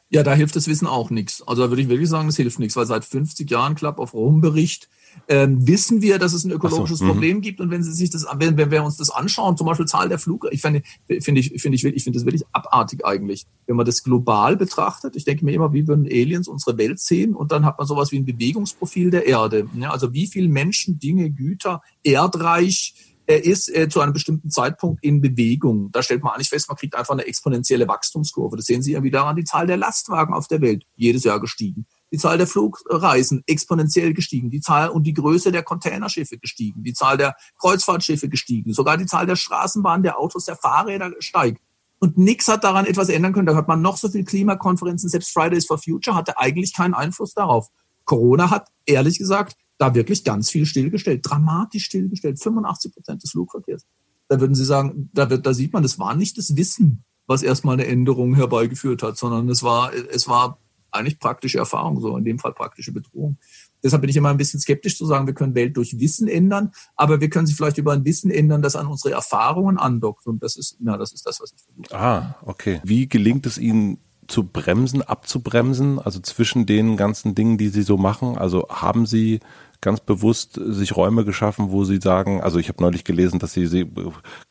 Ja, 0.10 0.24
da 0.24 0.34
hilft 0.34 0.56
das 0.56 0.68
Wissen 0.68 0.88
auch 0.88 1.10
nichts. 1.10 1.42
Also 1.46 1.64
da 1.64 1.70
würde 1.70 1.82
ich 1.82 1.90
wirklich 1.90 2.10
sagen, 2.10 2.30
es 2.30 2.38
hilft 2.38 2.60
nichts, 2.60 2.78
weil 2.78 2.86
seit 2.86 3.04
50 3.04 3.50
Jahren 3.50 3.76
Club 3.76 4.00
of 4.00 4.14
Rome 4.14 4.40
Bericht 4.40 4.88
ähm, 5.28 5.66
wissen 5.68 6.02
wir, 6.02 6.20
dass 6.20 6.34
es 6.34 6.44
ein 6.44 6.52
ökologisches 6.52 7.00
so, 7.00 7.06
mhm. 7.06 7.10
Problem 7.10 7.42
gibt. 7.42 7.62
Und 7.62 7.72
wenn 7.72 7.84
Sie 7.84 7.94
sich 7.94 8.10
das, 8.10 8.26
wenn, 8.36 8.58
wenn 8.58 8.72
wir 8.72 8.84
uns 8.84 8.98
das 8.98 9.10
anschauen, 9.10 9.58
zum 9.58 9.68
Beispiel 9.68 9.86
Zahl 9.86 10.10
der 10.10 10.20
Flug, 10.20 10.48
ich 10.52 10.62
finde, 10.62 10.82
finde 11.20 11.42
ich, 11.42 11.62
finde 11.62 11.76
ich, 11.76 11.86
ich 11.86 12.04
finde 12.04 12.18
das 12.18 12.26
wirklich 12.26 12.44
abartig 12.52 13.06
eigentlich. 13.06 13.46
Wenn 13.66 13.76
man 13.76 13.86
das 13.86 14.04
global 14.04 14.58
betrachtet, 14.58 15.16
ich 15.16 15.26
denke 15.26 15.46
mir 15.46 15.54
immer, 15.54 15.74
wie 15.74 15.88
würden 15.88 16.06
Aliens 16.06 16.48
unsere 16.48 16.78
Welt 16.78 17.00
sehen? 17.00 17.36
Und 17.36 17.52
dann 17.52 17.66
hat 17.66 17.78
man 17.78 17.88
sowas 17.88 18.12
wie 18.12 18.20
ein 18.20 18.26
Bewegungsprofil 18.26 19.10
der 19.10 19.26
Erde. 19.26 19.68
Ja, 19.76 19.92
also 19.92 20.14
wie 20.14 20.28
viel 20.28 20.48
Menschen, 20.48 21.00
Dinge, 21.00 21.30
Güter, 21.32 21.82
Erdreich, 22.04 22.94
er 23.28 23.46
ist 23.46 23.74
äh, 23.74 23.88
zu 23.88 24.02
einem 24.02 24.14
bestimmten 24.14 24.50
Zeitpunkt 24.50 25.04
in 25.04 25.22
Bewegung. 25.22 25.92
Da 25.92 26.04
stellt 26.04 26.24
man 26.24 26.34
eigentlich 26.34 26.50
fest, 26.50 26.68
man 26.68 26.78
kriegt 26.78 26.96
einfach 26.96 27.14
eine 27.14 27.26
exponentielle 27.26 27.88
Wachstumskurve. 27.88 28.58
Das 28.58 28.66
sehen 28.66 28.82
Sie 28.82 28.92
ja 28.92 29.04
wieder 29.04 29.26
an 29.26 29.38
die 29.38 29.46
Zahl 29.46 29.68
der 29.68 29.78
Lastwagen 29.78 30.34
auf 30.34 30.48
der 30.48 30.60
Welt, 30.62 30.84
jedes 30.96 31.24
Jahr 31.24 31.40
gestiegen. 31.40 31.86
Die 32.12 32.18
Zahl 32.18 32.38
der 32.38 32.48
Flugreisen 32.48 33.44
exponentiell 33.48 34.14
gestiegen, 34.14 34.50
die 34.50 34.60
Zahl 34.60 34.90
und 34.90 35.04
die 35.04 35.14
Größe 35.14 35.52
der 35.52 35.64
Containerschiffe 35.64 36.38
gestiegen, 36.38 36.84
die 36.84 36.94
Zahl 36.94 37.18
der 37.18 37.36
Kreuzfahrtschiffe 37.60 38.28
gestiegen, 38.28 38.74
sogar 38.74 38.98
die 38.98 39.06
Zahl 39.06 39.26
der 39.26 39.38
Straßenbahnen, 39.38 40.04
der 40.04 40.20
Autos, 40.20 40.46
der 40.46 40.58
Fahrräder 40.58 41.12
steigt. 41.20 41.62
Und 42.00 42.18
nichts 42.18 42.48
hat 42.48 42.64
daran 42.64 42.86
etwas 42.86 43.10
ändern 43.10 43.32
können. 43.32 43.46
Da 43.46 43.56
hat 43.56 43.68
man 43.68 43.82
noch 43.82 43.96
so 43.96 44.10
viel 44.10 44.26
Klimakonferenzen, 44.26 45.08
selbst 45.08 45.32
Fridays 45.32 45.68
for 45.68 45.78
Future 45.78 46.16
hatte 46.16 46.38
eigentlich 46.38 46.74
keinen 46.74 46.96
Einfluss 46.96 47.34
darauf. 47.34 47.70
Corona 48.06 48.50
hat, 48.50 48.70
ehrlich 48.86 49.20
gesagt, 49.20 49.56
da 49.78 49.96
wirklich 49.96 50.24
ganz 50.24 50.50
viel 50.50 50.66
stillgestellt, 50.66 51.22
dramatisch 51.24 51.86
stillgestellt, 51.86 52.42
85 52.42 52.94
Prozent 52.94 53.24
des 53.24 53.32
Flugverkehrs. 53.32 53.86
Da 54.28 54.40
würden 54.40 54.56
Sie 54.56 54.66
sagen, 54.66 55.10
da, 55.14 55.30
wird, 55.30 55.46
da 55.46 55.54
sieht 55.54 55.74
man, 55.74 55.84
das 55.84 56.00
war 56.00 56.16
nicht 56.16 56.38
das 56.38 56.56
Wissen, 56.56 57.04
was 57.28 57.44
erstmal 57.44 57.74
eine 57.74 57.88
Änderung 57.88 58.36
herbeigeführt 58.36 59.04
hat, 59.04 59.18
sondern 59.18 59.50
es 59.50 59.64
war, 59.64 59.92
es 59.94 60.28
war 60.28 60.58
eigentlich 60.92 61.20
praktische 61.20 61.58
Erfahrung, 61.58 62.00
so 62.00 62.16
in 62.18 62.24
dem 62.24 62.40
Fall 62.40 62.54
praktische 62.54 62.92
Bedrohung. 62.92 63.38
Deshalb 63.84 64.02
bin 64.02 64.10
ich 64.10 64.18
immer 64.18 64.30
ein 64.30 64.38
bisschen 64.38 64.60
skeptisch 64.60 64.98
zu 64.98 65.06
sagen, 65.06 65.26
wir 65.26 65.34
können 65.34 65.56
Welt 65.56 65.76
durch 65.78 66.00
Wissen 66.00 66.28
ändern, 66.28 66.72
aber 66.96 67.20
wir 67.20 67.30
können 67.30 67.48
sie 67.48 67.54
vielleicht 67.54 67.78
über 67.78 67.94
ein 67.94 68.06
Wissen 68.06 68.30
ändern, 68.30 68.62
das 68.62 68.76
an 68.76 68.88
unsere 68.88 69.14
Erfahrungen 69.14 69.78
andockt. 69.78 70.28
Und 70.28 70.44
das 70.44 70.56
ist, 70.56 70.78
ja, 70.80 70.98
das 70.98 71.14
ist 71.14 71.26
das, 71.26 71.40
was 71.42 71.54
ich 71.54 71.64
versuche. 71.64 72.00
Ah, 72.00 72.36
okay. 72.46 72.82
Wie 72.84 73.08
gelingt 73.08 73.46
es 73.46 73.58
Ihnen, 73.58 73.98
zu 74.28 74.44
bremsen, 74.44 75.02
abzubremsen, 75.02 76.00
also 76.00 76.20
zwischen 76.20 76.66
den 76.66 76.96
ganzen 76.96 77.36
Dingen, 77.36 77.58
die 77.58 77.70
Sie 77.70 77.82
so 77.82 77.98
machen? 77.98 78.38
Also 78.38 78.68
haben 78.70 79.06
Sie 79.06 79.42
ganz 79.82 80.00
bewusst 80.00 80.60
sich 80.64 80.96
Räume 80.96 81.26
geschaffen, 81.26 81.72
wo 81.72 81.84
sie 81.84 82.00
sagen, 82.00 82.40
also 82.40 82.60
ich 82.60 82.70
habe 82.70 82.82
neulich 82.82 83.04
gelesen, 83.04 83.40
dass 83.40 83.54
sie, 83.54 83.66
sie 83.66 83.92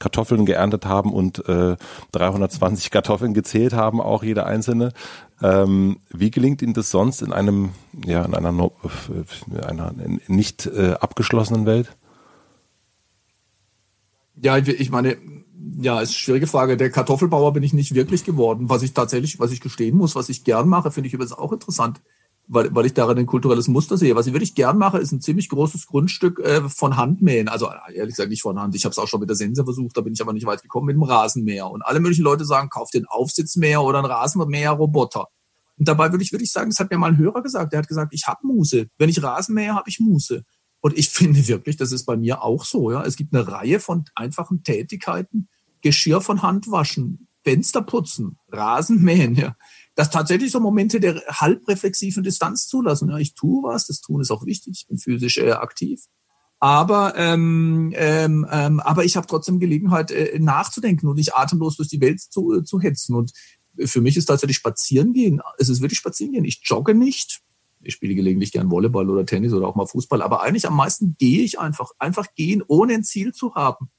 Kartoffeln 0.00 0.44
geerntet 0.44 0.86
haben 0.86 1.12
und 1.12 1.48
äh, 1.48 1.76
320 2.12 2.90
Kartoffeln 2.90 3.32
gezählt 3.32 3.72
haben, 3.72 4.00
auch 4.00 4.24
jede 4.24 4.44
einzelne. 4.44 4.92
Ähm, 5.42 5.98
wie 6.10 6.30
gelingt 6.30 6.62
Ihnen 6.62 6.74
das 6.74 6.90
sonst 6.90 7.22
in 7.22 7.32
einem, 7.32 7.70
ja, 8.04 8.24
in 8.24 8.34
einer, 8.34 8.50
in 8.50 9.70
einer 9.80 10.18
nicht 10.26 10.66
äh, 10.66 10.92
abgeschlossenen 11.00 11.66
Welt? 11.66 11.96
Ja, 14.36 14.56
ich 14.56 14.90
meine, 14.90 15.16
ja, 15.80 16.00
ist 16.00 16.10
eine 16.10 16.14
schwierige 16.14 16.46
Frage. 16.46 16.76
Der 16.76 16.90
Kartoffelbauer 16.90 17.52
bin 17.52 17.62
ich 17.62 17.72
nicht 17.72 17.94
wirklich 17.94 18.24
geworden. 18.24 18.68
Was 18.68 18.82
ich 18.82 18.92
tatsächlich, 18.92 19.38
was 19.38 19.52
ich 19.52 19.60
gestehen 19.60 19.96
muss, 19.96 20.14
was 20.14 20.28
ich 20.28 20.44
gern 20.44 20.68
mache, 20.68 20.90
finde 20.90 21.08
ich 21.08 21.14
übrigens 21.14 21.32
auch 21.32 21.52
interessant 21.52 22.00
weil, 22.52 22.74
weil 22.74 22.86
ich 22.86 22.94
darin 22.94 23.16
ein 23.16 23.26
kulturelles 23.26 23.68
Muster 23.68 23.96
sehe. 23.96 24.16
Was 24.16 24.26
ich 24.26 24.32
wirklich 24.32 24.56
gern 24.56 24.76
mache, 24.76 24.98
ist 24.98 25.12
ein 25.12 25.20
ziemlich 25.20 25.48
großes 25.48 25.86
Grundstück 25.86 26.40
äh, 26.40 26.68
von 26.68 26.96
Handmähen. 26.96 27.48
Also 27.48 27.70
ehrlich 27.94 28.16
gesagt 28.16 28.28
nicht 28.28 28.42
von 28.42 28.58
Hand. 28.58 28.74
Ich 28.74 28.84
habe 28.84 28.90
es 28.90 28.98
auch 28.98 29.06
schon 29.06 29.20
mit 29.20 29.28
der 29.28 29.36
Sense 29.36 29.62
versucht, 29.62 29.96
da 29.96 30.00
bin 30.00 30.12
ich 30.12 30.20
aber 30.20 30.32
nicht 30.32 30.46
weit 30.46 30.60
gekommen 30.60 30.86
mit 30.86 30.96
dem 30.96 31.04
Rasenmäher. 31.04 31.70
Und 31.70 31.82
alle 31.82 32.00
möglichen 32.00 32.24
Leute 32.24 32.44
sagen, 32.44 32.68
kauf 32.68 32.90
den 32.90 33.06
Aufsitzmäher 33.06 33.82
oder 33.82 33.98
einen 33.98 34.10
Rasenmäher-Roboter. 34.10 35.28
Und 35.78 35.86
dabei 35.86 36.10
würde 36.10 36.24
ich, 36.24 36.32
würde 36.32 36.42
ich 36.42 36.50
sagen, 36.50 36.70
das 36.70 36.80
hat 36.80 36.90
mir 36.90 36.98
mal 36.98 37.12
ein 37.12 37.18
Hörer 37.18 37.40
gesagt. 37.40 37.72
Der 37.72 37.78
hat 37.78 37.88
gesagt, 37.88 38.12
ich 38.12 38.26
habe 38.26 38.44
Muße. 38.44 38.88
Wenn 38.98 39.08
ich 39.08 39.22
Rasenmäher 39.22 39.76
habe 39.76 39.88
ich 39.88 40.00
Muße. 40.00 40.42
Und 40.80 40.98
ich 40.98 41.08
finde 41.10 41.46
wirklich, 41.46 41.76
das 41.76 41.92
ist 41.92 42.04
bei 42.04 42.16
mir 42.16 42.42
auch 42.42 42.64
so. 42.64 42.90
Ja, 42.90 43.04
Es 43.04 43.16
gibt 43.16 43.32
eine 43.32 43.46
Reihe 43.46 43.78
von 43.78 44.06
einfachen 44.16 44.64
Tätigkeiten. 44.64 45.48
Geschirr 45.82 46.20
von 46.20 46.42
Hand 46.42 46.70
waschen, 46.70 47.28
Fenster 47.44 47.80
putzen, 47.80 48.38
Rasenmähen, 48.50 49.34
ja 49.36 49.54
dass 50.00 50.08
tatsächlich 50.08 50.50
so 50.50 50.60
Momente 50.60 50.98
der 50.98 51.22
halbreflexiven 51.28 52.22
Distanz 52.22 52.66
zulassen. 52.68 53.10
Ja, 53.10 53.18
ich 53.18 53.34
tue 53.34 53.62
was, 53.62 53.86
das 53.86 54.00
Tun 54.00 54.22
ist 54.22 54.30
auch 54.30 54.46
wichtig, 54.46 54.78
ich 54.80 54.88
bin 54.88 54.96
physisch 54.96 55.36
äh, 55.36 55.50
aktiv. 55.50 56.00
Aber, 56.58 57.12
ähm, 57.18 57.92
ähm, 57.94 58.46
ähm, 58.50 58.80
aber 58.80 59.04
ich 59.04 59.18
habe 59.18 59.26
trotzdem 59.26 59.60
Gelegenheit 59.60 60.10
äh, 60.10 60.38
nachzudenken 60.38 61.06
und 61.06 61.16
nicht 61.16 61.36
atemlos 61.36 61.76
durch 61.76 61.90
die 61.90 62.00
Welt 62.00 62.18
zu, 62.18 62.54
äh, 62.54 62.64
zu 62.64 62.80
hetzen. 62.80 63.14
Und 63.14 63.32
für 63.84 64.00
mich 64.00 64.16
ist 64.16 64.24
tatsächlich 64.24 64.56
spazieren 64.56 65.12
gehen. 65.12 65.42
Es 65.58 65.68
ist 65.68 65.82
wirklich 65.82 65.98
spazieren 65.98 66.32
gehen. 66.32 66.46
Ich 66.46 66.62
jogge 66.64 66.94
nicht. 66.94 67.42
Ich 67.82 67.92
spiele 67.92 68.14
gelegentlich 68.14 68.52
gern 68.52 68.70
Volleyball 68.70 69.10
oder 69.10 69.26
Tennis 69.26 69.52
oder 69.52 69.68
auch 69.68 69.76
mal 69.76 69.86
Fußball. 69.86 70.22
Aber 70.22 70.40
eigentlich 70.40 70.66
am 70.66 70.76
meisten 70.76 71.14
gehe 71.18 71.42
ich 71.42 71.58
einfach. 71.58 71.90
Einfach 71.98 72.28
gehen, 72.34 72.62
ohne 72.66 72.94
ein 72.94 73.04
Ziel 73.04 73.34
zu 73.34 73.54
haben 73.54 73.90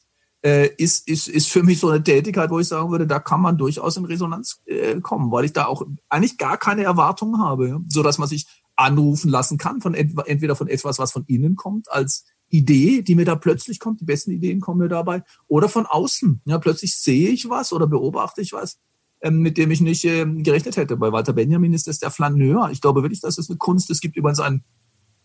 äh, 0.43 0.68
ist, 0.76 1.07
ist, 1.07 1.27
ist 1.27 1.49
für 1.49 1.63
mich 1.63 1.80
so 1.80 1.89
eine 1.89 2.03
Tätigkeit, 2.03 2.49
wo 2.49 2.59
ich 2.59 2.68
sagen 2.68 2.91
würde, 2.91 3.07
da 3.07 3.19
kann 3.19 3.41
man 3.41 3.57
durchaus 3.57 3.97
in 3.97 4.05
Resonanz 4.05 4.61
äh, 4.65 4.99
kommen, 4.99 5.31
weil 5.31 5.45
ich 5.45 5.53
da 5.53 5.65
auch 5.65 5.84
eigentlich 6.09 6.38
gar 6.38 6.57
keine 6.57 6.84
Erwartungen 6.84 7.39
habe, 7.39 7.80
so 7.88 8.01
dass 8.01 8.18
man 8.18 8.27
sich 8.27 8.47
anrufen 8.76 9.30
lassen 9.30 9.57
kann 9.57 9.81
von 9.81 9.93
entweder 9.93 10.55
von 10.55 10.68
etwas, 10.68 10.97
was 10.97 11.11
von 11.11 11.26
innen 11.27 11.55
kommt, 11.55 11.91
als 11.91 12.26
Idee, 12.49 13.01
die 13.01 13.15
mir 13.15 13.26
da 13.26 13.35
plötzlich 13.35 13.80
kommt, 13.80 14.01
die 14.01 14.05
besten 14.05 14.31
Ideen 14.31 14.59
kommen 14.59 14.80
mir 14.80 14.89
dabei, 14.89 15.23
oder 15.47 15.69
von 15.69 15.85
außen. 15.85 16.41
Ja, 16.45 16.57
plötzlich 16.57 16.97
sehe 16.97 17.30
ich 17.30 17.49
was 17.49 17.72
oder 17.72 17.88
beobachte 17.88 18.41
ich 18.41 18.53
was, 18.53 18.80
ähm, 19.22 19.39
mit 19.39 19.57
dem 19.57 19.72
ich 19.72 19.81
nicht 19.81 20.03
ähm, 20.05 20.43
gerechnet 20.43 20.77
hätte. 20.77 20.97
Bei 20.97 21.11
Walter 21.11 21.34
Benjamin 21.34 21.73
ist 21.73 21.88
das 21.88 21.99
der 21.99 22.11
Flaneur. 22.11 22.69
Ich 22.72 22.81
glaube 22.81 23.03
wirklich, 23.03 23.22
dass 23.22 23.38
es 23.38 23.49
eine 23.49 23.57
Kunst. 23.57 23.89
Es 23.89 24.01
gibt 24.01 24.18
übrigens 24.18 24.39
ein, 24.39 24.63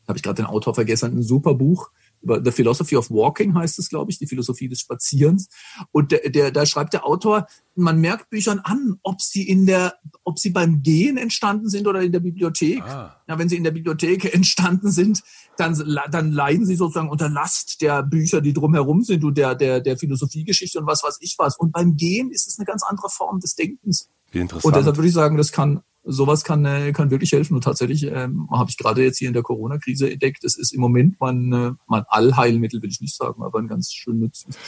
habe 0.06 0.18
ich 0.18 0.22
gerade 0.22 0.43
den 0.43 0.47
Autor 0.47 0.74
vergessen, 0.74 1.16
ein 1.16 1.22
super 1.22 1.55
Buch, 1.55 1.90
The 2.27 2.51
Philosophy 2.51 2.97
of 2.97 3.11
Walking 3.11 3.55
heißt 3.55 3.78
es, 3.78 3.89
glaube 3.89 4.11
ich, 4.11 4.19
die 4.19 4.27
Philosophie 4.27 4.69
des 4.69 4.81
Spazierens. 4.81 5.48
Und 5.93 6.12
der, 6.12 6.28
der, 6.31 6.51
da 6.51 6.66
schreibt 6.66 6.93
der 6.93 7.07
Autor, 7.07 7.47
man 7.74 8.01
merkt 8.01 8.31
Büchern 8.31 8.61
an, 8.61 8.97
ob 9.03 9.20
sie 9.20 9.48
in 9.48 9.66
der, 9.66 9.94
ob 10.24 10.39
sie 10.39 10.51
beim 10.51 10.82
Gehen 10.82 11.16
entstanden 11.16 11.69
sind 11.69 11.86
oder 11.86 12.03
in 12.03 12.12
der 12.12 12.20
Bibliothek. 12.20 12.82
Ah. 12.82 13.20
Ja, 13.28 13.39
wenn 13.39 13.48
sie 13.48 13.57
in 13.57 13.65
der 13.65 13.70
Bibliothek 13.70 14.24
entstanden 14.35 14.90
sind, 14.90 15.23
dann, 15.57 15.81
dann 16.11 16.32
leiden 16.32 16.66
sie 16.66 16.77
sozusagen 16.77 17.09
unter 17.09 17.28
Last 17.28 17.81
der 17.81 18.03
Bücher, 18.03 18.40
die 18.40 18.53
drumherum 18.53 19.03
sind 19.03 19.24
und 19.24 19.36
der, 19.39 19.55
der, 19.55 19.81
der 19.81 19.97
Philosophiegeschichte 19.97 20.78
und 20.81 20.86
was 20.86 21.03
weiß 21.03 21.19
ich 21.20 21.36
was. 21.39 21.57
Und 21.57 21.73
beim 21.73 21.97
Gehen 21.97 22.31
ist 22.31 22.48
es 22.48 22.59
eine 22.59 22.66
ganz 22.66 22.82
andere 22.82 23.09
Form 23.11 23.40
des 23.40 23.55
Denkens. 23.55 24.11
Wie 24.32 24.40
interessant. 24.40 24.65
Und 24.65 24.77
deshalb 24.77 24.97
würde 24.97 25.09
ich 25.09 25.15
sagen, 25.15 25.36
das 25.36 25.53
kann 25.53 25.82
sowas 26.07 26.45
kann, 26.45 26.65
äh, 26.65 26.93
kann 26.93 27.11
wirklich 27.11 27.33
helfen. 27.33 27.55
Und 27.55 27.65
tatsächlich 27.65 28.05
ähm, 28.05 28.49
habe 28.51 28.70
ich 28.70 28.78
gerade 28.78 29.03
jetzt 29.03 29.19
hier 29.19 29.28
in 29.28 29.35
der 29.35 29.43
Corona-Krise 29.43 30.11
entdeckt, 30.11 30.45
das 30.45 30.57
ist 30.57 30.73
im 30.73 30.81
Moment 30.81 31.16
mein, 31.20 31.53
äh, 31.53 31.73
mein 31.87 32.05
Allheilmittel, 32.09 32.81
will 32.81 32.91
ich 32.91 33.01
nicht 33.01 33.16
sagen, 33.16 33.43
aber 33.43 33.59
ein 33.59 33.69
ganz 33.69 33.93
schön 33.93 34.20
nützliches. 34.20 34.59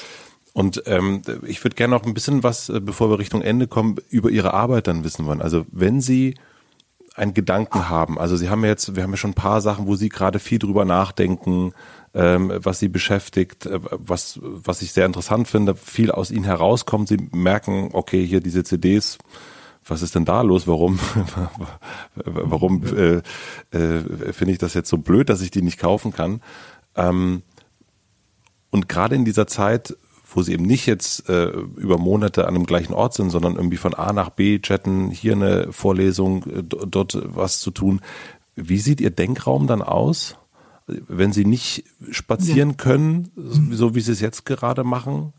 Und 0.52 0.82
ähm, 0.86 1.22
ich 1.46 1.62
würde 1.62 1.76
gerne 1.76 1.94
noch 1.94 2.04
ein 2.04 2.14
bisschen 2.14 2.42
was, 2.42 2.68
äh, 2.68 2.80
bevor 2.80 3.10
wir 3.10 3.18
Richtung 3.18 3.42
Ende 3.42 3.68
kommen, 3.68 3.96
über 4.10 4.30
Ihre 4.30 4.54
Arbeit 4.54 4.88
dann 4.88 5.04
wissen 5.04 5.24
wollen. 5.26 5.40
Also 5.40 5.64
wenn 5.70 6.00
Sie 6.00 6.34
einen 7.14 7.34
Gedanken 7.34 7.88
haben, 7.88 8.18
also 8.18 8.36
Sie 8.36 8.48
haben 8.48 8.64
jetzt, 8.64 8.96
wir 8.96 9.02
haben 9.02 9.10
ja 9.10 9.16
schon 9.16 9.30
ein 9.30 9.34
paar 9.34 9.60
Sachen, 9.60 9.86
wo 9.86 9.94
Sie 9.94 10.08
gerade 10.08 10.38
viel 10.38 10.58
drüber 10.58 10.84
nachdenken, 10.84 11.72
ähm, 12.14 12.52
was 12.56 12.80
Sie 12.80 12.88
beschäftigt, 12.88 13.68
was, 13.70 14.40
was 14.42 14.82
ich 14.82 14.92
sehr 14.92 15.06
interessant 15.06 15.46
finde, 15.46 15.74
viel 15.76 16.10
aus 16.10 16.30
Ihnen 16.30 16.44
herauskommt. 16.44 17.08
Sie 17.08 17.28
merken, 17.32 17.90
okay, 17.92 18.26
hier 18.26 18.40
diese 18.40 18.64
CDs, 18.64 19.18
was 19.88 20.02
ist 20.02 20.14
denn 20.14 20.24
da 20.24 20.42
los? 20.42 20.66
Warum, 20.66 20.98
warum 22.14 22.84
äh, 22.84 23.22
äh, 23.76 24.32
finde 24.32 24.52
ich 24.52 24.58
das 24.58 24.74
jetzt 24.74 24.88
so 24.90 24.98
blöd, 24.98 25.28
dass 25.28 25.40
ich 25.40 25.50
die 25.50 25.62
nicht 25.62 25.78
kaufen 25.78 26.12
kann? 26.12 26.40
Ähm, 26.94 27.42
und 28.70 28.88
gerade 28.88 29.14
in 29.14 29.24
dieser 29.24 29.46
Zeit, 29.46 29.96
wo 30.32 30.42
sie 30.42 30.52
eben 30.52 30.64
nicht 30.64 30.86
jetzt 30.86 31.28
äh, 31.28 31.48
über 31.48 31.98
Monate 31.98 32.46
an 32.46 32.54
dem 32.54 32.66
gleichen 32.66 32.92
Ort 32.92 33.14
sind, 33.14 33.30
sondern 33.30 33.56
irgendwie 33.56 33.78
von 33.78 33.94
A 33.94 34.12
nach 34.12 34.30
B 34.30 34.58
chatten, 34.58 35.10
hier 35.10 35.32
eine 35.32 35.72
Vorlesung, 35.72 36.44
äh, 36.44 36.62
dort 36.62 37.18
was 37.22 37.60
zu 37.60 37.70
tun. 37.70 38.00
Wie 38.54 38.78
sieht 38.78 39.00
Ihr 39.00 39.10
Denkraum 39.10 39.66
dann 39.66 39.82
aus, 39.82 40.36
wenn 40.86 41.32
Sie 41.32 41.44
nicht 41.44 41.84
spazieren 42.10 42.76
können, 42.76 43.30
so 43.70 43.94
wie 43.94 44.00
Sie 44.00 44.12
es 44.12 44.20
jetzt 44.20 44.44
gerade 44.44 44.84
machen? 44.84 45.32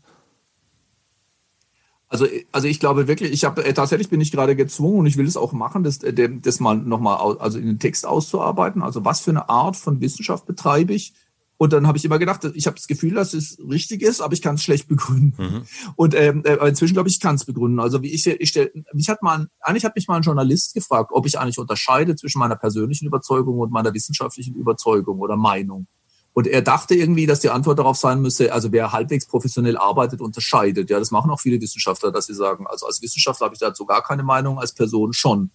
Also, 2.10 2.26
also 2.50 2.66
ich 2.66 2.80
glaube 2.80 3.06
wirklich, 3.06 3.30
ich 3.30 3.44
habe 3.44 3.64
äh, 3.64 3.72
tatsächlich 3.72 4.10
bin 4.10 4.20
ich 4.20 4.32
gerade 4.32 4.56
gezwungen 4.56 4.98
und 4.98 5.06
ich 5.06 5.16
will 5.16 5.28
es 5.28 5.36
auch 5.36 5.52
machen, 5.52 5.84
das, 5.84 6.02
äh, 6.02 6.28
das 6.42 6.58
mal 6.58 6.76
nochmal 6.76 7.38
also 7.38 7.58
in 7.58 7.66
den 7.66 7.78
Text 7.78 8.04
auszuarbeiten. 8.04 8.82
Also 8.82 9.04
was 9.04 9.20
für 9.20 9.30
eine 9.30 9.48
Art 9.48 9.76
von 9.76 10.00
Wissenschaft 10.00 10.44
betreibe 10.44 10.92
ich? 10.92 11.14
Und 11.56 11.72
dann 11.72 11.86
habe 11.86 11.98
ich 11.98 12.04
immer 12.04 12.18
gedacht, 12.18 12.50
ich 12.54 12.66
habe 12.66 12.76
das 12.76 12.88
Gefühl, 12.88 13.14
dass 13.14 13.32
es 13.32 13.58
richtig 13.60 14.02
ist, 14.02 14.22
aber 14.22 14.32
ich 14.32 14.42
kann 14.42 14.56
es 14.56 14.62
schlecht 14.64 14.88
begründen. 14.88 15.34
Mhm. 15.38 15.62
Und 15.94 16.14
ähm, 16.14 16.42
äh, 16.44 16.54
inzwischen 16.66 16.94
glaube 16.94 17.10
ich, 17.10 17.16
ich 17.16 17.20
kann 17.20 17.36
es 17.36 17.44
begründen. 17.44 17.78
Also 17.78 18.02
wie 18.02 18.10
ich, 18.10 18.26
ich 18.26 18.48
stell, 18.48 18.72
mich 18.92 19.08
hat 19.08 19.22
mal, 19.22 19.46
eigentlich 19.60 19.84
hat 19.84 19.94
mich 19.94 20.08
mal 20.08 20.16
ein 20.16 20.22
Journalist 20.22 20.74
gefragt, 20.74 21.10
ob 21.12 21.26
ich 21.26 21.38
eigentlich 21.38 21.58
unterscheide 21.58 22.16
zwischen 22.16 22.40
meiner 22.40 22.56
persönlichen 22.56 23.06
Überzeugung 23.06 23.58
und 23.58 23.70
meiner 23.70 23.94
wissenschaftlichen 23.94 24.56
Überzeugung 24.56 25.20
oder 25.20 25.36
Meinung. 25.36 25.86
Und 26.32 26.46
er 26.46 26.62
dachte 26.62 26.94
irgendwie, 26.94 27.26
dass 27.26 27.40
die 27.40 27.50
Antwort 27.50 27.78
darauf 27.78 27.96
sein 27.96 28.22
müsse, 28.22 28.52
also 28.52 28.70
wer 28.70 28.92
halbwegs 28.92 29.26
professionell 29.26 29.76
arbeitet, 29.76 30.20
unterscheidet. 30.20 30.88
Ja, 30.88 30.98
das 30.98 31.10
machen 31.10 31.30
auch 31.30 31.40
viele 31.40 31.60
Wissenschaftler, 31.60 32.12
dass 32.12 32.26
sie 32.26 32.34
sagen, 32.34 32.66
also 32.68 32.86
als 32.86 33.02
Wissenschaftler 33.02 33.46
habe 33.46 33.54
ich 33.54 33.60
dazu 33.60 33.84
gar 33.84 34.02
keine 34.02 34.22
Meinung, 34.22 34.58
als 34.58 34.72
Person 34.72 35.12
schon. 35.12 35.50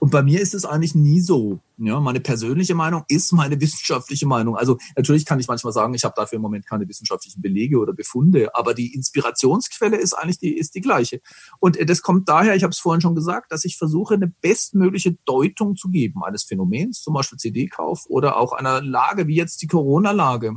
Und 0.00 0.10
bei 0.10 0.22
mir 0.22 0.40
ist 0.40 0.54
es 0.54 0.64
eigentlich 0.64 0.94
nie 0.94 1.20
so. 1.20 1.60
Ja, 1.76 2.00
meine 2.00 2.20
persönliche 2.20 2.74
Meinung 2.74 3.04
ist 3.08 3.32
meine 3.32 3.60
wissenschaftliche 3.60 4.26
Meinung. 4.26 4.56
Also 4.56 4.78
natürlich 4.96 5.26
kann 5.26 5.38
ich 5.40 5.46
manchmal 5.46 5.74
sagen, 5.74 5.92
ich 5.92 6.04
habe 6.04 6.14
dafür 6.16 6.36
im 6.36 6.42
Moment 6.42 6.66
keine 6.66 6.88
wissenschaftlichen 6.88 7.42
Belege 7.42 7.78
oder 7.78 7.92
Befunde, 7.92 8.54
aber 8.54 8.72
die 8.72 8.94
Inspirationsquelle 8.94 9.98
ist 9.98 10.14
eigentlich 10.14 10.38
die, 10.38 10.56
ist 10.56 10.74
die 10.74 10.80
gleiche. 10.80 11.20
Und 11.58 11.76
äh, 11.76 11.84
das 11.84 12.00
kommt 12.00 12.30
daher, 12.30 12.56
ich 12.56 12.62
habe 12.62 12.70
es 12.70 12.78
vorhin 12.78 13.02
schon 13.02 13.14
gesagt, 13.14 13.52
dass 13.52 13.66
ich 13.66 13.76
versuche, 13.76 14.14
eine 14.14 14.28
bestmögliche 14.28 15.16
Deutung 15.26 15.76
zu 15.76 15.90
geben 15.90 16.24
eines 16.24 16.44
Phänomens, 16.44 17.02
zum 17.02 17.12
Beispiel 17.12 17.38
CD-Kauf 17.38 18.06
oder 18.08 18.38
auch 18.38 18.52
einer 18.52 18.80
Lage 18.80 19.26
wie 19.26 19.36
jetzt 19.36 19.60
die 19.60 19.66
Corona-Lage. 19.66 20.54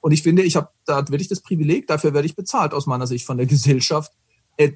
Und 0.00 0.12
ich 0.12 0.22
finde, 0.22 0.42
ich 0.42 0.54
habe 0.54 0.68
da 0.84 1.08
wirklich 1.08 1.28
das 1.28 1.40
Privileg, 1.40 1.88
dafür 1.88 2.14
werde 2.14 2.26
ich 2.26 2.36
bezahlt 2.36 2.72
aus 2.72 2.86
meiner 2.86 3.08
Sicht 3.08 3.26
von 3.26 3.36
der 3.36 3.46
Gesellschaft, 3.46 4.12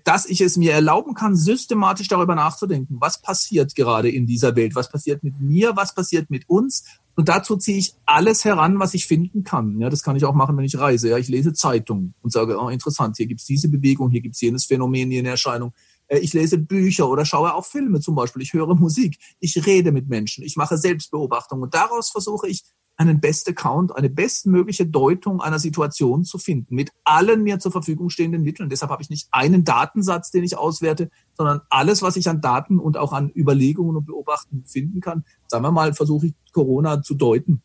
dass 0.04 0.26
ich 0.26 0.40
es 0.40 0.56
mir 0.56 0.72
erlauben 0.72 1.14
kann, 1.14 1.36
systematisch 1.36 2.08
darüber 2.08 2.34
nachzudenken, 2.34 2.98
was 3.00 3.22
passiert 3.22 3.74
gerade 3.74 4.10
in 4.10 4.26
dieser 4.26 4.54
Welt, 4.54 4.74
was 4.74 4.90
passiert 4.90 5.24
mit 5.24 5.40
mir, 5.40 5.74
was 5.74 5.94
passiert 5.94 6.28
mit 6.30 6.48
uns. 6.48 6.84
Und 7.16 7.28
dazu 7.28 7.56
ziehe 7.56 7.78
ich 7.78 7.94
alles 8.06 8.44
heran, 8.44 8.78
was 8.78 8.94
ich 8.94 9.06
finden 9.06 9.42
kann. 9.42 9.78
Ja, 9.78 9.88
das 9.88 10.02
kann 10.02 10.16
ich 10.16 10.24
auch 10.24 10.34
machen, 10.34 10.56
wenn 10.56 10.64
ich 10.64 10.78
reise. 10.78 11.08
Ja, 11.08 11.18
ich 11.18 11.28
lese 11.28 11.52
Zeitungen 11.52 12.14
und 12.22 12.32
sage, 12.32 12.58
oh, 12.58 12.68
interessant, 12.68 13.16
hier 13.16 13.26
gibt's 13.26 13.46
diese 13.46 13.68
Bewegung, 13.68 14.10
hier 14.10 14.20
gibt's 14.20 14.40
jenes 14.40 14.66
Phänomen, 14.66 15.10
jene 15.10 15.30
Erscheinung. 15.30 15.72
Äh, 16.08 16.18
ich 16.18 16.34
lese 16.34 16.58
Bücher 16.58 17.08
oder 17.08 17.24
schaue 17.24 17.54
auch 17.54 17.64
Filme 17.64 18.00
zum 18.00 18.14
Beispiel. 18.14 18.42
Ich 18.42 18.52
höre 18.52 18.74
Musik. 18.74 19.18
Ich 19.38 19.66
rede 19.66 19.92
mit 19.92 20.08
Menschen. 20.08 20.44
Ich 20.44 20.56
mache 20.56 20.76
Selbstbeobachtung. 20.76 21.62
Und 21.62 21.74
daraus 21.74 22.10
versuche 22.10 22.48
ich, 22.48 22.64
einen 23.00 23.18
Best 23.18 23.48
Account, 23.48 23.96
eine 23.96 24.10
bestmögliche 24.10 24.84
Deutung 24.84 25.40
einer 25.40 25.58
Situation 25.58 26.22
zu 26.24 26.36
finden, 26.36 26.74
mit 26.74 26.90
allen 27.04 27.42
mir 27.42 27.58
zur 27.58 27.72
Verfügung 27.72 28.10
stehenden 28.10 28.42
Mitteln. 28.42 28.68
Deshalb 28.68 28.90
habe 28.90 29.02
ich 29.02 29.08
nicht 29.08 29.26
einen 29.30 29.64
Datensatz, 29.64 30.30
den 30.30 30.44
ich 30.44 30.58
auswerte, 30.58 31.10
sondern 31.34 31.62
alles, 31.70 32.02
was 32.02 32.16
ich 32.16 32.28
an 32.28 32.42
Daten 32.42 32.78
und 32.78 32.98
auch 32.98 33.14
an 33.14 33.32
Überlegungen 33.34 33.96
und 33.96 34.04
Beobachten 34.04 34.64
finden 34.66 35.00
kann. 35.00 35.24
Sagen 35.48 35.64
wir 35.64 35.70
mal, 35.70 35.94
versuche 35.94 36.26
ich 36.26 36.34
Corona 36.52 37.00
zu 37.00 37.14
deuten. 37.14 37.62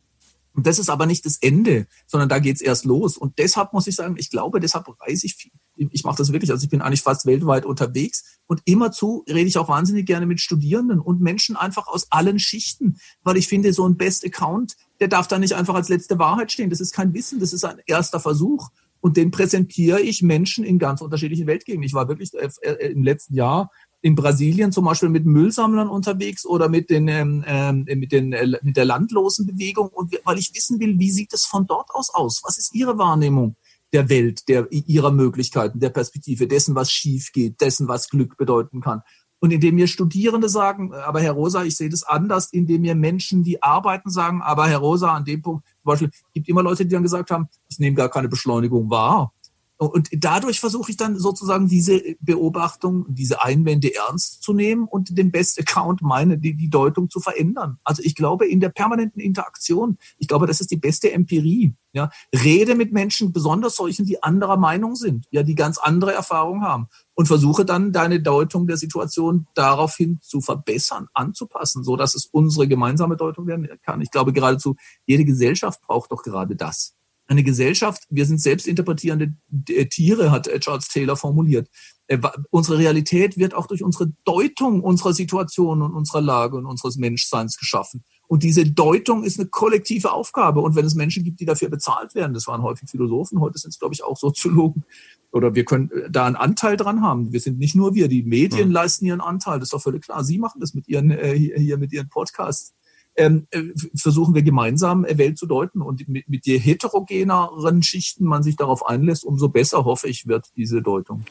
Und 0.54 0.68
das 0.68 0.80
ist 0.80 0.90
aber 0.90 1.06
nicht 1.06 1.26
das 1.26 1.38
Ende, 1.38 1.86
sondern 2.08 2.30
da 2.30 2.40
geht's 2.40 2.62
erst 2.62 2.86
los. 2.86 3.18
Und 3.18 3.38
deshalb 3.38 3.74
muss 3.74 3.88
ich 3.88 3.96
sagen, 3.96 4.16
ich 4.18 4.30
glaube, 4.30 4.62
deshalb 4.62 4.88
reise 5.02 5.26
ich 5.26 5.36
viel. 5.36 5.52
Ich 5.76 6.06
mache 6.06 6.16
das 6.16 6.32
wirklich, 6.32 6.50
also 6.50 6.64
ich 6.64 6.70
bin 6.70 6.82
eigentlich 6.82 7.02
fast 7.02 7.26
weltweit 7.26 7.66
unterwegs 7.66 8.40
und 8.48 8.62
immerzu 8.64 9.26
rede 9.28 9.50
ich 9.50 9.58
auch 9.58 9.68
wahnsinnig 9.68 10.06
gerne 10.06 10.26
mit 10.26 10.40
Studierenden 10.40 11.02
und 11.02 11.20
Menschen 11.20 11.58
einfach 11.58 11.88
aus 11.88 12.10
allen 12.10 12.40
Schichten, 12.40 12.98
weil 13.24 13.36
ich 13.36 13.50
finde, 13.50 13.74
so 13.74 13.86
ein 13.86 13.98
Best 13.98 14.26
Account, 14.26 14.78
der 15.00 15.08
darf 15.08 15.28
da 15.28 15.40
nicht 15.40 15.54
einfach 15.54 15.76
als 15.76 15.90
letzte 15.90 16.20
Wahrheit 16.20 16.52
stehen. 16.52 16.70
Das 16.70 16.80
ist 16.80 16.94
kein 16.94 17.14
Wissen, 17.14 17.40
das 17.40 17.54
ist 17.54 17.66
ein 17.66 17.80
erster 17.86 18.20
Versuch. 18.20 18.70
Und 19.02 19.18
den 19.18 19.30
präsentiere 19.30 20.02
ich 20.02 20.24
Menschen 20.24 20.64
in 20.64 20.80
ganz 20.80 21.02
unterschiedlichen 21.02 21.48
Weltgegenden. 21.48 21.86
Ich 21.86 21.94
war 21.94 22.08
wirklich 22.08 22.34
äh, 22.34 22.50
äh, 22.62 22.92
im 22.92 23.04
letzten 23.04 23.36
Jahr 23.36 23.70
in 24.02 24.16
Brasilien 24.16 24.72
zum 24.72 24.86
Beispiel 24.86 25.10
mit 25.10 25.26
Müllsammlern 25.26 25.90
unterwegs 25.90 26.46
oder 26.46 26.70
mit 26.70 26.90
den 26.90 27.08
ähm, 27.08 27.44
ähm, 27.48 27.86
mit 27.86 28.12
den 28.12 28.34
äh, 28.34 28.48
mit 28.62 28.78
der 28.78 28.86
landlosen 28.86 29.48
Bewegung 29.48 29.90
und 29.90 30.16
weil 30.24 30.38
ich 30.38 30.54
wissen 30.54 30.80
will, 30.80 31.00
wie 31.00 31.12
sieht 31.12 31.34
es 31.34 31.46
von 31.46 31.66
dort 31.66 31.90
aus 31.92 32.14
aus? 32.14 32.42
Was 32.44 32.58
ist 32.58 32.74
Ihre 32.76 32.98
Wahrnehmung 32.98 33.56
der 33.94 34.10
Welt, 34.10 34.48
der 34.48 34.68
ihrer 34.72 35.12
Möglichkeiten, 35.12 35.80
der 35.80 35.90
Perspektive, 35.90 36.48
dessen 36.48 36.76
was 36.76 36.92
schief 36.92 37.32
geht, 37.32 37.62
dessen 37.62 37.88
was 37.88 38.10
Glück 38.10 38.38
bedeuten 38.38 38.82
kann? 38.82 39.02
Und 39.46 39.52
indem 39.52 39.76
mir 39.76 39.86
Studierende 39.86 40.50
sagen, 40.50 40.92
aber 40.92 41.22
Herr 41.22 41.34
Rosa, 41.34 41.64
ich 41.64 41.78
sehe 41.78 41.88
das 41.88 42.02
anders, 42.02 42.52
indem 42.52 42.82
mir 42.82 42.96
Menschen, 42.96 43.44
die 43.44 43.62
arbeiten, 43.62 44.10
sagen, 44.10 44.42
aber 44.42 44.68
Herr 44.68 44.80
Rosa, 44.80 45.14
an 45.14 45.24
dem 45.24 45.44
Punkt, 45.44 45.68
zum 45.68 45.84
Beispiel, 45.84 46.10
gibt 46.34 46.50
immer 46.50 46.64
Leute, 46.64 46.84
die 46.84 46.90
dann 46.90 47.04
gesagt 47.04 47.30
haben, 47.30 47.48
ich 47.70 47.78
nehme 47.78 47.96
gar 47.96 48.10
keine 48.10 48.28
Beschleunigung 48.28 48.90
wahr. 48.90 49.35
Und 49.78 50.10
dadurch 50.12 50.62
versuche 50.62 50.92
ich 50.92 50.98
dann 50.98 51.20
sozusagen 51.20 51.68
diese 51.68 52.02
Beobachtung, 52.22 53.06
diese 53.10 53.44
Einwände 53.44 53.94
ernst 53.94 54.42
zu 54.42 54.54
nehmen 54.54 54.88
und 54.88 55.18
den 55.18 55.32
Best 55.32 55.60
Account 55.60 56.02
meine, 56.02 56.38
die, 56.38 56.56
die 56.56 56.70
Deutung 56.70 57.10
zu 57.10 57.20
verändern. 57.20 57.78
Also 57.84 58.02
ich 58.02 58.16
glaube 58.16 58.48
in 58.48 58.62
der 58.62 58.70
permanenten 58.70 59.22
Interaktion, 59.22 59.98
ich 60.18 60.30
glaube, 60.30 60.48
das 60.48 60.62
ist 60.62 60.72
die 60.72 60.78
beste 60.78 61.12
Empirie. 61.12 61.76
Ja, 61.92 62.10
rede 62.34 62.76
mit 62.76 62.92
Menschen, 62.92 63.32
besonders 63.32 63.78
solchen, 63.78 64.06
die 64.06 64.22
anderer 64.22 64.58
Meinung 64.58 64.96
sind, 64.96 65.28
ja, 65.32 65.44
die 65.44 65.56
ganz 65.56 65.78
andere 65.78 66.12
Erfahrungen 66.12 66.62
haben 66.62 66.88
und 67.14 67.28
versuche 67.28 67.64
dann 67.64 67.94
deine 67.94 68.22
Deutung 68.22 68.68
der 68.68 68.76
Situation 68.76 69.48
daraufhin 69.56 70.20
zu 70.22 70.42
verbessern, 70.42 71.08
anzupassen, 71.14 71.86
so 71.86 71.96
dass 71.96 72.14
es 72.14 72.26
unsere 72.26 72.68
gemeinsame 72.68 73.16
Deutung 73.16 73.48
werden 73.48 73.70
kann. 73.82 74.02
Ich 74.02 74.12
glaube 74.12 74.34
geradezu, 74.34 74.76
jede 75.06 75.24
Gesellschaft 75.24 75.82
braucht 75.82 76.12
doch 76.12 76.22
gerade 76.22 76.58
das 76.58 76.96
eine 77.28 77.44
Gesellschaft, 77.44 78.04
wir 78.10 78.26
sind 78.26 78.40
selbst 78.40 78.68
interpretierende 78.68 79.34
äh, 79.70 79.86
Tiere, 79.86 80.32
hat 80.32 80.48
äh, 80.48 80.60
Charles 80.60 80.88
Taylor 80.88 81.16
formuliert. 81.16 81.70
Äh, 82.08 82.20
unsere 82.52 82.78
Realität 82.78 83.38
wird 83.38 83.54
auch 83.54 83.68
durch 83.68 83.84
unsere 83.84 84.12
Deutung 84.26 84.82
unserer 84.82 85.14
Situation 85.14 85.82
und 85.82 85.94
unserer 85.94 86.22
Lage 86.22 86.58
und 86.58 86.66
unseres 86.66 86.98
Menschseins 86.98 87.58
geschaffen. 87.58 88.04
Und 88.28 88.44
diese 88.44 88.66
Deutung 88.66 89.24
ist 89.24 89.40
eine 89.40 89.50
kollektive 89.50 90.12
Aufgabe. 90.12 90.62
Und 90.62 90.76
wenn 90.76 90.86
es 90.86 90.96
Menschen 90.96 91.24
gibt, 91.24 91.40
die 91.40 91.46
dafür 91.46 91.70
bezahlt 91.70 92.16
werden, 92.16 92.34
das 92.34 92.48
waren 92.48 92.64
häufig 92.64 92.90
Philosophen, 92.90 93.40
heute 93.40 93.58
sind 93.58 93.70
es, 93.72 93.80
glaube 93.80 93.94
ich, 93.94 94.04
auch 94.04 94.18
Soziologen, 94.18 94.84
oder 95.32 95.54
wir 95.54 95.66
können 95.66 95.90
da 96.10 96.26
einen 96.26 96.38
Anteil 96.38 96.78
dran 96.78 97.02
haben. 97.02 97.34
Wir 97.34 97.42
sind 97.42 97.60
nicht 97.60 97.76
nur 97.76 97.94
wir, 97.94 98.08
die 98.08 98.24
Medien 98.24 98.72
ja. 98.72 98.82
leisten 98.82 99.06
ihren 99.06 99.22
Anteil, 99.22 99.60
das 99.60 99.68
ist 99.68 99.74
doch 99.74 99.82
völlig 99.82 100.04
klar. 100.04 100.24
Sie 100.24 100.38
machen 100.38 100.62
das 100.62 100.74
mit 100.74 100.88
ihren, 100.88 101.12
äh, 101.12 101.36
hier 101.38 101.78
mit 101.78 101.92
ihren 101.92 102.08
Podcasts 102.08 102.74
ähm, 103.16 103.48
äh, 103.52 103.64
versuchen 103.96 104.36
wir 104.36 104.44
gemeinsam 104.44 105.06
äh, 105.06 105.18
Welt 105.18 105.38
zu 105.38 105.46
deuten. 105.46 105.82
Und 105.82 106.08
mit, 106.08 106.30
mit 106.30 106.46
je 106.46 106.58
heterogeneren 106.58 107.84
Schichten 107.84 108.26
man 108.26 108.44
sich 108.44 108.56
darauf 108.56 108.86
einlässt, 108.86 109.24
umso 109.24 109.50
besser, 109.50 109.86
hoffe 109.86 110.08
ich, 110.08 110.28
wird 110.28 110.48
diese 110.56 110.82
Deutung. 110.82 111.26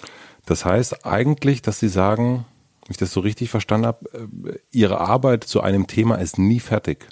Das 0.47 0.65
heißt 0.65 1.07
eigentlich, 1.07 1.63
dass 1.63 1.79
Sie 1.79 1.89
sagen, 1.89 2.47
wenn 2.83 2.91
ich 2.91 2.97
das 2.97 3.13
so 3.13 3.21
richtig 3.21 3.51
verstanden 3.51 3.87
habe, 3.87 4.13
äh, 4.13 4.59
Ihre 4.71 5.01
Arbeit 5.01 5.45
zu 5.45 5.61
einem 5.61 5.87
Thema 5.87 6.17
ist 6.17 6.39
nie 6.39 6.61
fertig. 6.61 7.09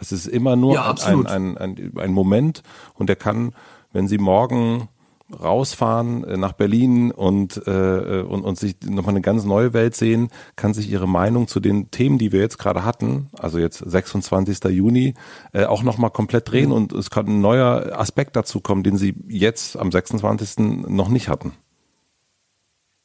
Es 0.00 0.12
ist 0.12 0.26
immer 0.26 0.54
nur 0.54 0.74
ja, 0.74 0.94
ein, 1.04 1.26
ein, 1.26 1.58
ein, 1.58 1.92
ein 1.96 2.12
Moment 2.12 2.62
und 2.94 3.08
der 3.08 3.16
kann, 3.16 3.52
wenn 3.92 4.06
Sie 4.06 4.18
morgen 4.18 4.88
rausfahren 5.32 6.24
äh, 6.24 6.36
nach 6.36 6.52
Berlin 6.52 7.10
und, 7.10 7.56
äh, 7.66 8.22
und, 8.22 8.42
und 8.42 8.58
sich 8.58 8.76
nochmal 8.84 9.14
eine 9.14 9.20
ganz 9.20 9.44
neue 9.44 9.72
Welt 9.72 9.94
sehen, 9.94 10.30
kann 10.56 10.74
sich 10.74 10.90
ihre 10.90 11.08
Meinung 11.08 11.48
zu 11.48 11.60
den 11.60 11.90
Themen, 11.90 12.18
die 12.18 12.32
wir 12.32 12.40
jetzt 12.40 12.58
gerade 12.58 12.84
hatten, 12.84 13.28
also 13.38 13.58
jetzt 13.58 13.78
26. 13.78 14.64
Juni, 14.64 15.14
äh, 15.52 15.64
auch 15.64 15.82
nochmal 15.82 16.10
komplett 16.10 16.50
drehen 16.50 16.72
und 16.72 16.92
es 16.92 17.10
kann 17.10 17.26
ein 17.26 17.40
neuer 17.40 17.98
Aspekt 17.98 18.36
dazu 18.36 18.60
kommen, 18.60 18.82
den 18.82 18.96
sie 18.96 19.14
jetzt 19.28 19.76
am 19.76 19.92
26. 19.92 20.88
noch 20.88 21.08
nicht 21.08 21.28
hatten 21.28 21.52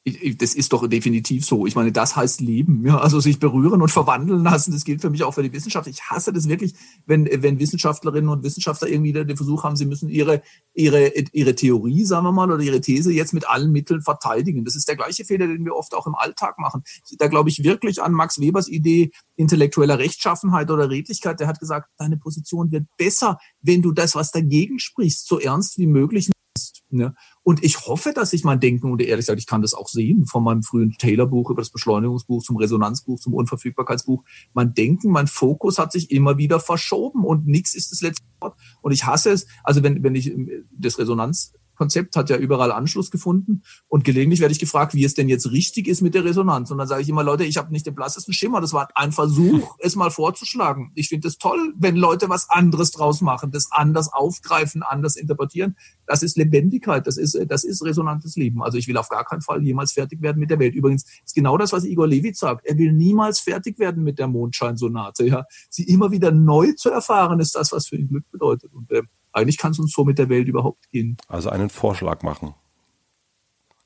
das 0.05 0.53
ist 0.53 0.73
doch 0.73 0.85
definitiv 0.87 1.45
so. 1.45 1.65
Ich 1.65 1.75
meine, 1.75 1.93
das 1.93 2.17
heißt 2.17 2.41
Leben. 2.41 2.85
Ja? 2.85 2.97
Also 2.97 3.21
sich 3.21 3.39
berühren 3.39 3.81
und 3.81 3.89
verwandeln 3.89 4.43
lassen, 4.43 4.73
das 4.73 4.83
gilt 4.83 4.99
für 4.99 5.09
mich 5.09 5.23
auch 5.23 5.33
für 5.33 5.43
die 5.43 5.53
Wissenschaft. 5.53 5.87
Ich 5.87 6.03
hasse 6.03 6.33
das 6.33 6.49
wirklich, 6.49 6.73
wenn, 7.05 7.25
wenn 7.41 7.57
Wissenschaftlerinnen 7.57 8.29
und 8.29 8.43
Wissenschaftler 8.43 8.89
irgendwie 8.89 9.13
den 9.13 9.37
Versuch 9.37 9.63
haben, 9.63 9.77
sie 9.77 9.85
müssen 9.85 10.09
ihre, 10.09 10.41
ihre, 10.73 11.07
ihre 11.31 11.55
Theorie, 11.55 12.03
sagen 12.03 12.25
wir 12.25 12.33
mal, 12.33 12.51
oder 12.51 12.61
ihre 12.61 12.81
These 12.81 13.13
jetzt 13.13 13.33
mit 13.33 13.47
allen 13.47 13.71
Mitteln 13.71 14.01
verteidigen. 14.01 14.65
Das 14.65 14.75
ist 14.75 14.89
der 14.89 14.97
gleiche 14.97 15.23
Fehler, 15.23 15.47
den 15.47 15.63
wir 15.63 15.75
oft 15.75 15.93
auch 15.95 16.05
im 16.05 16.15
Alltag 16.15 16.59
machen. 16.59 16.83
Da 17.17 17.27
glaube 17.27 17.49
ich 17.49 17.63
wirklich 17.63 18.01
an 18.01 18.11
Max 18.11 18.41
Webers 18.41 18.67
Idee 18.67 19.11
intellektueller 19.37 19.99
Rechtschaffenheit 19.99 20.69
oder 20.69 20.89
Redlichkeit. 20.89 21.39
Der 21.39 21.47
hat 21.47 21.61
gesagt, 21.61 21.89
deine 21.97 22.17
Position 22.17 22.73
wird 22.73 22.87
besser, 22.97 23.37
wenn 23.61 23.81
du 23.81 23.93
das, 23.93 24.15
was 24.15 24.31
dagegen 24.31 24.79
sprichst, 24.79 25.27
so 25.27 25.39
ernst 25.39 25.77
wie 25.77 25.87
möglich 25.87 26.27
nimmst. 26.27 26.83
Ne? 26.89 27.15
Und 27.43 27.61
ich 27.63 27.85
hoffe, 27.85 28.13
dass 28.13 28.31
ich 28.31 28.45
mein 28.45 28.61
Denken, 28.61 28.91
und 28.91 29.01
ehrlich 29.01 29.25
gesagt, 29.25 29.39
ich 29.39 29.47
kann 29.47 29.61
das 29.61 29.73
auch 29.73 29.89
sehen, 29.89 30.25
von 30.25 30.43
meinem 30.43 30.63
frühen 30.63 30.95
Taylor-Buch 30.97 31.49
über 31.49 31.61
das 31.61 31.71
Beschleunigungsbuch 31.71 32.41
zum 32.41 32.55
Resonanzbuch, 32.55 33.19
zum 33.19 33.33
Unverfügbarkeitsbuch. 33.33 34.23
Mein 34.53 34.73
Denken, 34.73 35.11
mein 35.11 35.27
Fokus 35.27 35.77
hat 35.77 35.91
sich 35.91 36.09
immer 36.09 36.37
wieder 36.37 36.61
verschoben 36.61 37.25
und 37.25 37.45
nichts 37.45 37.75
ist 37.75 37.91
das 37.91 38.01
letzte 38.01 38.23
Wort. 38.39 38.57
Und 38.81 38.93
ich 38.93 39.05
hasse 39.05 39.31
es, 39.31 39.45
also 39.63 39.83
wenn, 39.83 40.03
wenn 40.03 40.15
ich 40.15 40.33
das 40.71 40.97
Resonanz 40.97 41.53
Konzept 41.75 42.15
hat 42.15 42.29
ja 42.29 42.37
überall 42.37 42.71
Anschluss 42.71 43.11
gefunden. 43.11 43.63
Und 43.87 44.03
gelegentlich 44.03 44.39
werde 44.39 44.51
ich 44.51 44.59
gefragt, 44.59 44.93
wie 44.93 45.03
es 45.03 45.13
denn 45.13 45.29
jetzt 45.29 45.51
richtig 45.51 45.87
ist 45.87 46.01
mit 46.01 46.13
der 46.13 46.25
Resonanz. 46.25 46.71
Und 46.71 46.77
dann 46.77 46.87
sage 46.87 47.01
ich 47.01 47.09
immer, 47.09 47.23
Leute, 47.23 47.43
ich 47.43 47.57
habe 47.57 47.71
nicht 47.71 47.85
den 47.85 47.95
blassesten 47.95 48.33
Schimmer. 48.33 48.61
Das 48.61 48.73
war 48.73 48.89
ein 48.95 49.11
Versuch, 49.11 49.75
es 49.79 49.95
mal 49.95 50.11
vorzuschlagen. 50.11 50.91
Ich 50.95 51.09
finde 51.09 51.27
es 51.27 51.37
toll, 51.37 51.73
wenn 51.77 51.95
Leute 51.95 52.29
was 52.29 52.49
anderes 52.49 52.91
draus 52.91 53.21
machen, 53.21 53.51
das 53.51 53.69
anders 53.71 54.11
aufgreifen, 54.11 54.83
anders 54.83 55.15
interpretieren. 55.15 55.75
Das 56.05 56.23
ist 56.23 56.37
Lebendigkeit, 56.37 57.07
das 57.07 57.17
ist, 57.17 57.37
das 57.47 57.63
ist 57.63 57.83
resonantes 57.83 58.35
Leben. 58.35 58.61
Also 58.61 58.77
ich 58.77 58.87
will 58.87 58.97
auf 58.97 59.09
gar 59.09 59.23
keinen 59.25 59.41
Fall 59.41 59.63
jemals 59.63 59.93
fertig 59.93 60.21
werden 60.21 60.39
mit 60.39 60.49
der 60.49 60.59
Welt. 60.59 60.75
Übrigens 60.75 61.05
ist 61.25 61.35
genau 61.35 61.57
das, 61.57 61.71
was 61.71 61.85
Igor 61.85 62.07
Levit 62.07 62.37
sagt. 62.37 62.65
Er 62.65 62.77
will 62.77 62.91
niemals 62.91 63.39
fertig 63.39 63.79
werden 63.79 64.03
mit 64.03 64.19
der 64.19 64.27
Mondscheinsonate. 64.27 65.25
Ja. 65.25 65.45
Sie 65.69 65.83
immer 65.83 66.11
wieder 66.11 66.31
neu 66.31 66.73
zu 66.73 66.89
erfahren, 66.89 67.39
ist 67.39 67.55
das, 67.55 67.71
was 67.71 67.87
für 67.87 67.97
ihn 67.97 68.07
Glück 68.07 68.29
bedeutet. 68.31 68.73
Und 68.73 68.91
äh, 68.91 69.03
eigentlich 69.33 69.57
kann 69.57 69.71
es 69.71 69.79
uns 69.79 69.91
so 69.91 70.05
mit 70.05 70.17
der 70.17 70.29
Welt 70.29 70.47
überhaupt 70.47 70.89
gehen. 70.91 71.17
Also 71.27 71.49
einen 71.49 71.69
Vorschlag 71.69 72.21
machen. 72.21 72.53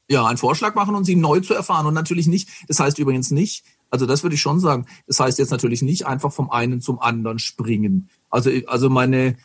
Ja, 0.10 0.26
einen 0.26 0.38
Vorschlag 0.38 0.76
machen 0.76 0.96
und 0.96 1.04
sie 1.04 1.16
neu 1.16 1.40
zu 1.40 1.54
erfahren. 1.54 1.86
Und 1.88 1.94
natürlich 1.94 2.28
nicht, 2.28 2.50
das 2.68 2.80
heißt 2.80 3.00
übrigens 3.00 3.32
nicht, 3.32 3.66
also 3.90 4.06
das 4.06 4.24
würde 4.24 4.36
ich 4.36 4.42
schon 4.42 4.60
sagen, 4.60 4.86
das 5.08 5.20
heißt 5.20 5.40
jetzt 5.40 5.52
natürlich 5.52 5.82
nicht 5.82 6.06
einfach 6.06 6.32
vom 6.32 6.50
einen 6.52 6.82
zum 6.82 7.00
anderen 7.00 7.40
springen. 7.40 8.10
Also, 8.30 8.52
also 8.68 8.90
meine, 8.90 9.38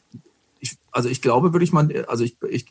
ich, 0.60 0.76
also 0.90 1.08
ich 1.08 1.22
glaube, 1.22 1.52
würde 1.52 1.64
ich 1.64 1.72
mal, 1.72 2.04
also 2.06 2.24
ich, 2.24 2.36
ich 2.50 2.66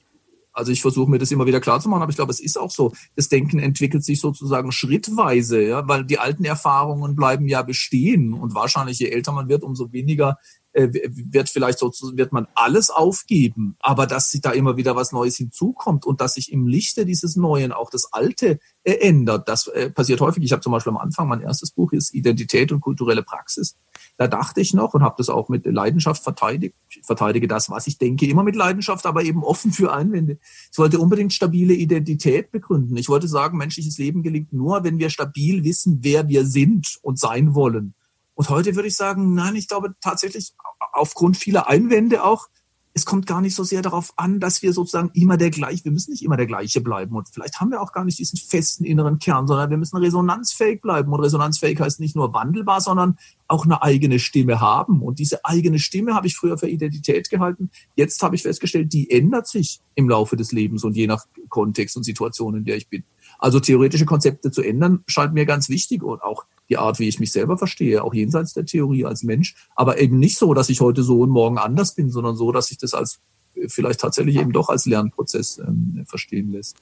Also 0.53 0.73
ich 0.73 0.81
versuche 0.81 1.09
mir 1.09 1.17
das 1.17 1.31
immer 1.31 1.45
wieder 1.45 1.61
klar 1.61 1.79
zu 1.79 1.87
machen, 1.87 2.01
aber 2.01 2.09
ich 2.09 2.17
glaube, 2.17 2.31
es 2.31 2.41
ist 2.41 2.57
auch 2.57 2.71
so. 2.71 2.91
Das 3.15 3.29
Denken 3.29 3.59
entwickelt 3.59 4.03
sich 4.03 4.19
sozusagen 4.19 4.73
schrittweise, 4.73 5.61
ja, 5.61 5.87
weil 5.87 6.03
die 6.03 6.19
alten 6.19 6.43
Erfahrungen 6.43 7.15
bleiben 7.15 7.47
ja 7.47 7.61
bestehen 7.61 8.33
und 8.33 8.53
wahrscheinlich 8.53 8.99
je 8.99 9.07
älter 9.07 9.31
man 9.31 9.47
wird, 9.47 9.63
umso 9.63 9.93
weniger 9.93 10.37
wird 10.73 11.49
vielleicht 11.49 11.79
so, 11.79 11.91
wird 12.15 12.31
man 12.31 12.47
alles 12.55 12.89
aufgeben, 12.89 13.75
aber 13.79 14.07
dass 14.07 14.31
sich 14.31 14.41
da 14.41 14.51
immer 14.51 14.77
wieder 14.77 14.95
was 14.95 15.11
Neues 15.11 15.35
hinzukommt 15.35 16.05
und 16.05 16.21
dass 16.21 16.35
sich 16.35 16.51
im 16.51 16.65
Lichte 16.65 17.05
dieses 17.05 17.35
Neuen 17.35 17.71
auch 17.71 17.89
das 17.89 18.13
Alte 18.13 18.59
äh, 18.83 18.93
ändert, 18.93 19.49
das 19.49 19.67
äh, 19.67 19.89
passiert 19.89 20.21
häufig. 20.21 20.43
Ich 20.43 20.51
habe 20.51 20.61
zum 20.61 20.71
Beispiel 20.71 20.91
am 20.91 20.97
Anfang, 20.97 21.27
mein 21.27 21.41
erstes 21.41 21.71
Buch 21.71 21.91
ist 21.91 22.13
Identität 22.13 22.71
und 22.71 22.79
kulturelle 22.79 23.23
Praxis. 23.23 23.75
Da 24.17 24.27
dachte 24.27 24.61
ich 24.61 24.73
noch 24.73 24.93
und 24.93 25.03
habe 25.03 25.15
das 25.17 25.29
auch 25.29 25.49
mit 25.49 25.65
Leidenschaft 25.65 26.23
verteidigt. 26.23 26.75
Ich 26.89 27.01
verteidige 27.03 27.47
das, 27.47 27.69
was 27.69 27.87
ich 27.87 27.97
denke, 27.97 28.25
immer 28.27 28.43
mit 28.43 28.55
Leidenschaft, 28.55 29.05
aber 29.05 29.23
eben 29.23 29.43
offen 29.43 29.71
für 29.71 29.93
Einwände. 29.93 30.37
Ich 30.71 30.77
wollte 30.77 30.99
unbedingt 30.99 31.33
stabile 31.33 31.73
Identität 31.73 32.51
begründen. 32.51 32.95
Ich 32.97 33.09
wollte 33.09 33.27
sagen, 33.27 33.57
menschliches 33.57 33.97
Leben 33.97 34.23
gelingt 34.23 34.53
nur, 34.53 34.83
wenn 34.83 34.99
wir 34.99 35.09
stabil 35.09 35.63
wissen, 35.63 35.99
wer 36.01 36.27
wir 36.27 36.45
sind 36.45 36.97
und 37.01 37.19
sein 37.19 37.55
wollen. 37.55 37.93
Und 38.41 38.49
heute 38.49 38.75
würde 38.75 38.87
ich 38.87 38.95
sagen, 38.95 39.35
nein, 39.35 39.55
ich 39.55 39.67
glaube 39.67 39.93
tatsächlich 40.01 40.53
aufgrund 40.93 41.37
vieler 41.37 41.69
Einwände 41.69 42.23
auch, 42.23 42.47
es 42.95 43.05
kommt 43.05 43.27
gar 43.27 43.39
nicht 43.39 43.53
so 43.53 43.63
sehr 43.63 43.83
darauf 43.83 44.13
an, 44.15 44.39
dass 44.39 44.63
wir 44.63 44.73
sozusagen 44.73 45.11
immer 45.13 45.37
der 45.37 45.51
gleiche, 45.51 45.85
wir 45.85 45.91
müssen 45.91 46.09
nicht 46.09 46.23
immer 46.23 46.37
der 46.37 46.47
gleiche 46.47 46.81
bleiben. 46.81 47.15
Und 47.15 47.29
vielleicht 47.31 47.61
haben 47.61 47.69
wir 47.69 47.79
auch 47.83 47.91
gar 47.91 48.03
nicht 48.03 48.17
diesen 48.17 48.39
festen 48.39 48.83
inneren 48.83 49.19
Kern, 49.19 49.45
sondern 49.45 49.69
wir 49.69 49.77
müssen 49.77 49.95
resonanzfähig 49.97 50.81
bleiben. 50.81 51.13
Und 51.13 51.19
resonanzfähig 51.19 51.79
heißt 51.79 51.99
nicht 51.99 52.15
nur 52.15 52.33
wandelbar, 52.33 52.81
sondern 52.81 53.19
auch 53.47 53.65
eine 53.65 53.83
eigene 53.83 54.17
Stimme 54.17 54.59
haben. 54.59 55.03
Und 55.03 55.19
diese 55.19 55.45
eigene 55.45 55.77
Stimme 55.77 56.15
habe 56.15 56.25
ich 56.25 56.35
früher 56.35 56.57
für 56.57 56.67
Identität 56.67 57.29
gehalten. 57.29 57.69
Jetzt 57.95 58.23
habe 58.23 58.35
ich 58.35 58.41
festgestellt, 58.41 58.91
die 58.91 59.11
ändert 59.11 59.47
sich 59.47 59.81
im 59.93 60.09
Laufe 60.09 60.35
des 60.35 60.51
Lebens 60.51 60.83
und 60.83 60.97
je 60.97 61.05
nach 61.05 61.27
Kontext 61.49 61.95
und 61.95 62.05
Situation, 62.05 62.55
in 62.55 62.65
der 62.65 62.77
ich 62.77 62.89
bin. 62.89 63.03
Also 63.37 63.59
theoretische 63.59 64.05
Konzepte 64.05 64.49
zu 64.49 64.63
ändern, 64.63 65.03
scheint 65.05 65.35
mir 65.35 65.45
ganz 65.45 65.69
wichtig 65.69 66.01
und 66.01 66.23
auch 66.23 66.45
die 66.71 66.77
Art, 66.77 66.99
wie 66.99 67.07
ich 67.07 67.19
mich 67.19 67.31
selber 67.31 67.57
verstehe, 67.57 68.03
auch 68.03 68.13
jenseits 68.13 68.53
der 68.53 68.65
Theorie 68.65 69.05
als 69.05 69.23
Mensch. 69.23 69.55
Aber 69.75 69.99
eben 69.99 70.17
nicht 70.17 70.37
so, 70.37 70.53
dass 70.53 70.69
ich 70.69 70.81
heute 70.81 71.03
so 71.03 71.19
und 71.19 71.29
morgen 71.29 71.57
anders 71.57 71.93
bin, 71.93 72.09
sondern 72.09 72.35
so, 72.35 72.51
dass 72.51 72.67
sich 72.67 72.77
das 72.77 72.93
als 72.93 73.19
vielleicht 73.67 73.99
tatsächlich 73.99 74.37
eben 74.37 74.53
doch 74.53 74.69
als 74.69 74.85
Lernprozess 74.85 75.59
ähm, 75.59 76.05
verstehen 76.07 76.51
lässt. 76.51 76.77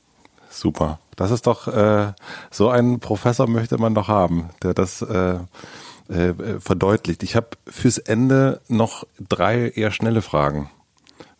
Super. 0.52 1.00
Das 1.16 1.32
ist 1.32 1.48
doch 1.48 1.68
äh, 1.68 2.14
so 2.52 2.70
ein 2.70 3.00
Professor 3.00 3.48
möchte 3.48 3.78
man 3.80 3.96
doch 3.96 4.08
haben, 4.08 4.50
der 4.62 4.74
das 4.74 5.02
äh, 5.02 5.40
äh, 6.08 6.60
verdeutlicht. 6.60 7.24
Ich 7.24 7.36
habe 7.36 7.50
fürs 7.68 7.98
Ende 7.98 8.62
noch 8.68 9.06
drei 9.28 9.70
eher 9.70 9.92
schnelle 9.92 10.22
Fragen, 10.22 10.70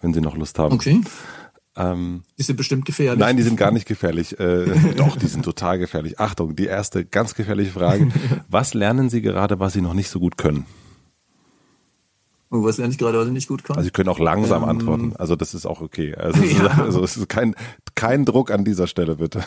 wenn 0.02 0.14
Sie 0.14 0.22
noch 0.22 0.36
Lust 0.36 0.58
haben. 0.58 0.74
Okay. 0.74 1.02
Ähm, 1.80 2.24
die 2.38 2.44
sind 2.44 2.58
bestimmt 2.58 2.86
gefährlich. 2.86 3.20
Nein, 3.20 3.38
die 3.38 3.44
sind 3.44 3.56
gar 3.56 3.72
nicht 3.72 3.88
gefährlich. 3.88 4.38
Äh, 4.38 4.66
doch, 4.98 5.16
die 5.16 5.28
sind 5.28 5.44
total 5.44 5.80
gefährlich. 5.80 6.20
Achtung, 6.20 6.56
die 6.56 6.66
erste 6.66 7.06
ganz 7.06 7.36
gefährliche 7.36 7.72
Frage. 7.72 8.10
Was 8.50 8.74
lernen 8.74 9.10
Sie 9.10 9.22
gerade, 9.22 9.60
was 9.60 9.74
Sie 9.74 9.82
noch 9.82 9.94
nicht 9.94 10.10
so 10.10 10.20
gut 10.20 10.38
können? 10.38 10.66
Und 12.50 12.64
was 12.64 12.78
lerne 12.78 12.92
ich 12.92 12.98
gerade, 12.98 13.20
was 13.20 13.28
ich 13.28 13.34
nicht 13.34 13.48
gut 13.48 13.64
kann? 13.64 13.78
Also 13.78 13.86
Sie 13.86 13.92
können 13.92 14.10
auch 14.10 14.18
langsam 14.18 14.64
ähm, 14.64 14.70
antworten. 14.70 15.14
Also 15.18 15.36
das 15.36 15.54
ist 15.54 15.68
auch 15.68 15.82
okay. 15.82 16.16
Also, 16.16 16.44
ja. 16.44 16.66
ist, 16.66 16.80
also 16.80 17.04
es 17.04 17.16
ist 17.16 17.30
kein, 17.30 17.56
kein 17.94 18.26
Druck 18.26 18.50
an 18.50 18.66
dieser 18.66 18.88
Stelle, 18.88 19.18
bitte. 19.18 19.44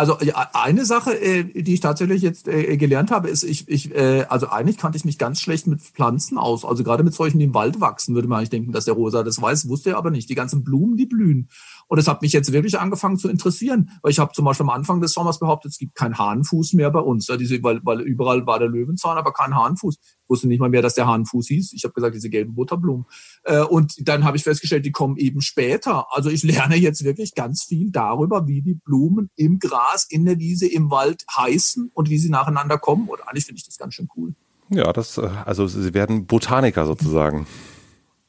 Also 0.00 0.16
eine 0.54 0.86
Sache, 0.86 1.12
äh, 1.12 1.44
die 1.44 1.74
ich 1.74 1.80
tatsächlich 1.80 2.22
jetzt 2.22 2.48
äh, 2.48 2.78
gelernt 2.78 3.10
habe, 3.10 3.28
ist, 3.28 3.42
ich, 3.42 3.68
ich, 3.68 3.94
äh, 3.94 4.24
also 4.30 4.48
eigentlich 4.48 4.78
kannte 4.78 4.96
ich 4.96 5.04
mich 5.04 5.18
ganz 5.18 5.42
schlecht 5.42 5.66
mit 5.66 5.82
Pflanzen 5.82 6.38
aus. 6.38 6.64
Also 6.64 6.84
gerade 6.84 7.02
mit 7.02 7.12
solchen, 7.12 7.38
die 7.38 7.44
im 7.44 7.52
Wald 7.52 7.82
wachsen, 7.82 8.14
würde 8.14 8.26
man 8.26 8.38
eigentlich 8.38 8.48
denken, 8.48 8.72
dass 8.72 8.86
der 8.86 8.94
Rosa 8.94 9.22
das 9.22 9.42
weiß, 9.42 9.68
wusste 9.68 9.90
er 9.90 9.98
aber 9.98 10.10
nicht. 10.10 10.30
Die 10.30 10.34
ganzen 10.34 10.64
Blumen, 10.64 10.96
die 10.96 11.04
blühen. 11.04 11.50
Und 11.90 11.98
es 11.98 12.06
hat 12.06 12.22
mich 12.22 12.32
jetzt 12.32 12.52
wirklich 12.52 12.78
angefangen 12.78 13.16
zu 13.16 13.28
interessieren, 13.28 13.90
weil 14.00 14.12
ich 14.12 14.20
habe 14.20 14.32
zum 14.32 14.44
Beispiel 14.44 14.62
am 14.62 14.70
Anfang 14.70 15.00
des 15.00 15.12
Sommers 15.12 15.40
behauptet, 15.40 15.72
es 15.72 15.78
gibt 15.78 15.96
keinen 15.96 16.16
Hahnfuß 16.16 16.74
mehr 16.74 16.88
bei 16.92 17.00
uns, 17.00 17.26
ja, 17.26 17.36
diese, 17.36 17.60
weil, 17.64 17.80
weil 17.82 18.02
überall 18.02 18.46
war 18.46 18.60
der 18.60 18.68
Löwenzahn, 18.68 19.18
aber 19.18 19.32
kein 19.32 19.56
Hahnfuß. 19.56 19.98
Ich 20.00 20.28
wusste 20.28 20.46
nicht 20.46 20.60
mal 20.60 20.70
mehr, 20.70 20.82
dass 20.82 20.94
der 20.94 21.08
Hahnfuß 21.08 21.48
hieß. 21.48 21.72
Ich 21.72 21.82
habe 21.82 21.92
gesagt, 21.92 22.14
diese 22.14 22.30
gelben 22.30 22.54
Butterblumen. 22.54 23.06
Äh, 23.42 23.62
und 23.62 24.08
dann 24.08 24.22
habe 24.22 24.36
ich 24.36 24.44
festgestellt, 24.44 24.86
die 24.86 24.92
kommen 24.92 25.16
eben 25.16 25.40
später. 25.40 26.06
Also 26.14 26.30
ich 26.30 26.44
lerne 26.44 26.76
jetzt 26.76 27.02
wirklich 27.02 27.34
ganz 27.34 27.64
viel 27.64 27.90
darüber, 27.90 28.46
wie 28.46 28.62
die 28.62 28.74
Blumen 28.74 29.28
im 29.34 29.58
Gras, 29.58 30.06
in 30.08 30.24
der 30.26 30.38
Wiese, 30.38 30.68
im 30.68 30.92
Wald 30.92 31.24
heißen 31.36 31.90
und 31.92 32.08
wie 32.08 32.18
sie 32.18 32.30
nacheinander 32.30 32.78
kommen. 32.78 33.08
Und 33.08 33.20
eigentlich 33.26 33.46
finde 33.46 33.58
ich 33.58 33.66
das 33.66 33.78
ganz 33.78 33.94
schön 33.94 34.06
cool. 34.16 34.36
Ja, 34.68 34.92
das, 34.92 35.18
äh, 35.18 35.28
also 35.44 35.66
sie 35.66 35.92
werden 35.92 36.26
Botaniker 36.26 36.86
sozusagen. 36.86 37.48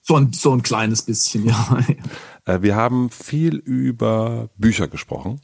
So 0.01 0.15
ein, 0.15 0.33
so 0.33 0.51
ein 0.51 0.63
kleines 0.63 1.03
bisschen, 1.03 1.45
ja. 1.47 1.79
Äh, 2.45 2.61
wir 2.61 2.75
haben 2.75 3.09
viel 3.09 3.55
über 3.55 4.49
Bücher 4.57 4.87
gesprochen. 4.87 5.41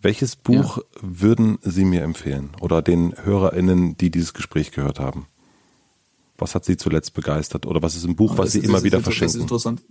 Welches 0.00 0.36
Buch 0.36 0.78
ja. 0.78 0.84
würden 1.00 1.58
Sie 1.62 1.84
mir 1.84 2.02
empfehlen 2.02 2.50
oder 2.60 2.82
den 2.82 3.14
HörerInnen, 3.24 3.96
die 3.96 4.10
dieses 4.10 4.34
Gespräch 4.34 4.70
gehört 4.70 5.00
haben? 5.00 5.26
Was 6.38 6.54
hat 6.54 6.64
Sie 6.64 6.76
zuletzt 6.76 7.14
begeistert 7.14 7.66
oder 7.66 7.82
was 7.82 7.96
ist 7.96 8.04
ein 8.04 8.14
Buch, 8.14 8.36
was 8.36 8.52
Sie 8.52 8.60
immer 8.60 8.82
wieder 8.82 9.00
verschenken? 9.00 9.26
Das 9.26 9.34
ist 9.34 9.40
interessant. 9.40 9.82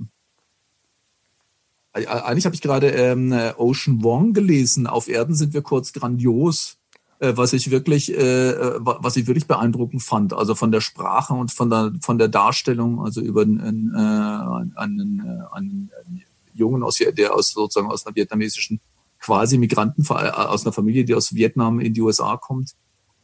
Eigentlich 1.92 2.46
habe 2.46 2.56
ich 2.56 2.62
gerade 2.62 2.90
ähm, 2.90 3.34
Ocean 3.58 4.04
Wong 4.04 4.34
gelesen. 4.34 4.86
Auf 4.86 5.08
Erden 5.08 5.34
sind 5.34 5.54
wir 5.54 5.62
kurz 5.62 5.94
grandios. 5.94 6.78
Äh, 7.20 7.34
was 7.36 7.54
ich 7.54 7.72
wirklich, 7.72 8.12
äh, 8.12 8.50
äh 8.50 8.80
was 8.82 9.16
ich 9.16 9.28
wirklich 9.28 9.48
beeindruckend 9.48 10.04
fand. 10.04 10.34
Also 10.34 10.56
von 10.56 10.72
der 10.72 10.82
Sprache 10.82 11.34
und 11.34 11.52
von 11.52 11.70
der 11.70 11.94
von 12.02 12.18
der 12.18 12.28
Darstellung, 12.28 13.02
also 13.02 13.22
über 13.22 13.44
einen, 13.44 13.94
äh, 13.96 13.98
einen, 13.98 14.78
einen, 14.78 15.22
einen 15.52 16.24
Jungen 16.54 16.84
aus 16.84 16.98
der 16.98 17.34
aus 17.34 17.52
sozusagen 17.52 17.92
aus 17.92 18.06
einer 18.06 18.16
vietnamesischen 18.16 18.82
quasi 19.20 19.58
Migranten 19.58 20.06
aus 20.08 20.66
einer 20.66 20.74
Familie, 20.74 21.06
die 21.06 21.16
aus 21.16 21.34
Vietnam 21.34 21.80
in 21.80 21.94
die 21.94 22.02
USA 22.02 22.38
kommt, 22.38 22.76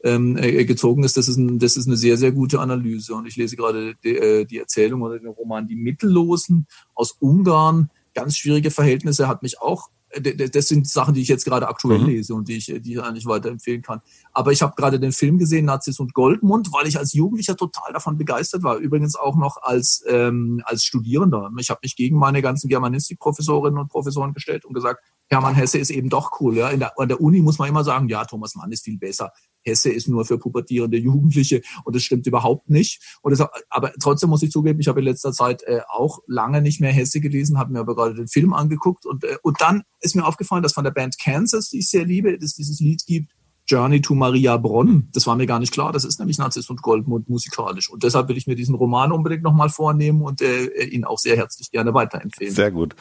ähm, 0.04 0.38
äh, 0.38 0.66
gezogen 0.66 1.04
ist. 1.04 1.18
Das 1.18 1.28
ist, 1.28 1.38
ein, 1.38 1.60
das 1.60 1.78
ist 1.78 1.88
eine 1.88 1.98
sehr, 1.98 2.18
sehr 2.18 2.32
gute 2.32 2.60
Analyse. 2.60 3.14
Und 3.14 3.28
ich 3.28 3.36
lese 3.36 3.56
gerade 3.56 3.96
die, 4.04 4.16
äh, 4.16 4.46
die 4.46 4.58
Erzählung 4.58 5.02
oder 5.02 5.20
den 5.20 5.28
Roman 5.28 5.68
Die 5.68 5.76
Mittellosen 5.76 6.66
aus 6.96 7.12
Ungarn. 7.20 7.92
Ganz 8.16 8.38
schwierige 8.38 8.72
Verhältnisse, 8.72 9.28
hat 9.28 9.44
mich 9.44 9.62
auch 9.62 9.90
das 10.20 10.68
sind 10.68 10.88
Sachen, 10.88 11.14
die 11.14 11.22
ich 11.22 11.28
jetzt 11.28 11.46
gerade 11.46 11.68
aktuell 11.68 12.00
mhm. 12.00 12.08
lese 12.08 12.34
und 12.34 12.48
die 12.48 12.58
ich, 12.58 12.66
die 12.66 12.94
ich 12.94 13.02
eigentlich 13.02 13.26
weiterempfehlen 13.26 13.82
kann. 13.82 14.02
Aber 14.34 14.52
ich 14.52 14.62
habe 14.62 14.76
gerade 14.76 15.00
den 15.00 15.12
Film 15.12 15.38
gesehen, 15.38 15.66
Nazis 15.66 16.00
und 16.00 16.14
Goldmund, 16.14 16.74
weil 16.74 16.88
ich 16.88 16.98
als 16.98 17.14
Jugendlicher 17.14 17.56
total 17.56 17.94
davon 17.94 18.18
begeistert 18.18 18.64
war. 18.64 18.78
Übrigens 18.78 19.16
auch 19.16 19.38
noch 19.38 19.58
als, 19.62 20.04
ähm, 20.08 20.62
als 20.66 20.84
Studierender. 20.86 21.50
Ich 21.60 21.70
habe 21.70 21.80
mich 21.84 21.96
gegen 21.96 22.18
meine 22.18 22.42
ganzen 22.42 22.68
Germanistikprofessorinnen 22.68 23.80
und 23.80 23.90
Professoren 23.90 24.34
gestellt 24.34 24.66
und 24.66 24.74
gesagt, 24.74 25.02
Hermann 25.32 25.56
Hesse 25.56 25.78
ist 25.78 25.90
eben 25.90 26.10
doch 26.10 26.42
cool. 26.42 26.58
Ja. 26.58 26.70
In 26.70 26.80
der, 26.80 27.00
an 27.00 27.08
der 27.08 27.22
Uni 27.22 27.42
muss 27.42 27.58
man 27.58 27.70
immer 27.70 27.86
sagen, 27.86 28.10
ja, 28.10 28.26
Thomas 28.26 28.54
Mann 28.56 28.72
ist 28.72 28.84
viel 28.84 28.98
besser. 28.98 29.32
Hesse 29.64 29.90
ist 29.90 30.08
nur 30.10 30.26
für 30.26 30.38
pubertierende 30.38 30.98
Jugendliche 30.98 31.62
und 31.86 31.96
das 31.96 32.04
stimmt 32.04 32.28
überhaupt 32.28 32.70
nicht. 32.70 33.02
Und 33.22 33.32
das, 33.32 33.48
aber 33.70 33.94
trotzdem 34.00 34.30
muss 34.30 34.44
ich 34.44 34.52
zugeben, 34.52 34.80
ich 34.82 34.90
habe 34.90 35.00
in 35.00 35.06
letzter 35.06 35.32
Zeit 35.32 35.64
äh, 35.64 35.82
auch 35.88 36.20
lange 36.28 36.62
nicht 36.62 36.82
mehr 36.82 36.92
Hesse 36.92 37.22
gelesen, 37.22 37.58
habe 37.58 37.72
mir 37.72 37.80
aber 37.80 37.96
gerade 37.96 38.16
den 38.16 38.28
Film 38.28 38.54
angeguckt 38.54 39.06
und, 39.06 39.24
äh, 39.24 39.38
und 39.42 39.62
dann 39.62 39.84
ist 40.02 40.16
mir 40.16 40.26
aufgefallen, 40.26 40.64
dass 40.64 40.74
von 40.74 40.84
der 40.84 40.92
Band 40.92 41.18
Kansas, 41.18 41.70
die 41.70 41.80
ich 41.80 41.90
sehr 41.90 42.06
liebe, 42.06 42.38
dass 42.38 42.56
dieses 42.56 42.80
Lied 42.82 43.06
gibt, 43.06 43.32
Journey 43.72 44.02
to 44.02 44.16
Maria 44.16 44.58
Bronn. 44.58 45.08
Das 45.14 45.26
war 45.28 45.36
mir 45.36 45.46
gar 45.46 45.60
nicht 45.60 45.72
klar. 45.72 45.94
Das 45.94 46.04
ist 46.04 46.20
nämlich 46.20 46.38
Nazis 46.38 46.70
und 46.70 46.82
Goldmund 46.82 47.30
musikalisch. 47.30 47.90
Und 47.90 48.04
deshalb 48.04 48.28
will 48.28 48.38
ich 48.38 48.48
mir 48.48 48.56
diesen 48.56 48.76
Roman 48.76 49.12
unbedingt 49.14 49.44
nochmal 49.44 49.70
vornehmen 49.70 50.22
und 50.22 50.42
äh, 50.42 50.84
ihn 50.84 51.06
auch 51.06 51.18
sehr 51.18 51.38
herzlich 51.38 51.72
gerne 51.72 51.94
weiterempfehlen. 51.94 52.54
Sehr 52.54 52.72
gut. 52.72 52.96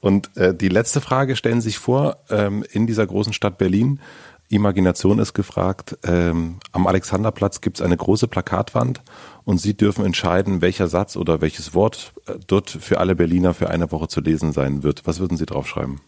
Und 0.00 0.36
äh, 0.36 0.54
die 0.54 0.68
letzte 0.68 1.00
Frage 1.00 1.36
stellen 1.36 1.62
Sie 1.62 1.70
sich 1.70 1.78
vor, 1.78 2.18
ähm, 2.28 2.64
in 2.70 2.86
dieser 2.86 3.06
großen 3.06 3.32
Stadt 3.32 3.56
Berlin, 3.56 4.00
Imagination 4.50 5.20
ist 5.20 5.32
gefragt, 5.32 5.96
ähm, 6.02 6.56
am 6.72 6.88
Alexanderplatz 6.88 7.60
gibt 7.60 7.78
es 7.78 7.86
eine 7.86 7.96
große 7.96 8.26
Plakatwand 8.26 9.00
und 9.44 9.58
Sie 9.58 9.76
dürfen 9.76 10.04
entscheiden, 10.04 10.60
welcher 10.60 10.88
Satz 10.88 11.16
oder 11.16 11.40
welches 11.40 11.72
Wort 11.72 12.12
äh, 12.26 12.34
dort 12.46 12.68
für 12.68 12.98
alle 12.98 13.14
Berliner 13.14 13.54
für 13.54 13.70
eine 13.70 13.92
Woche 13.92 14.08
zu 14.08 14.20
lesen 14.20 14.52
sein 14.52 14.82
wird. 14.82 15.06
Was 15.06 15.20
würden 15.20 15.38
Sie 15.38 15.46
draufschreiben? 15.46 16.00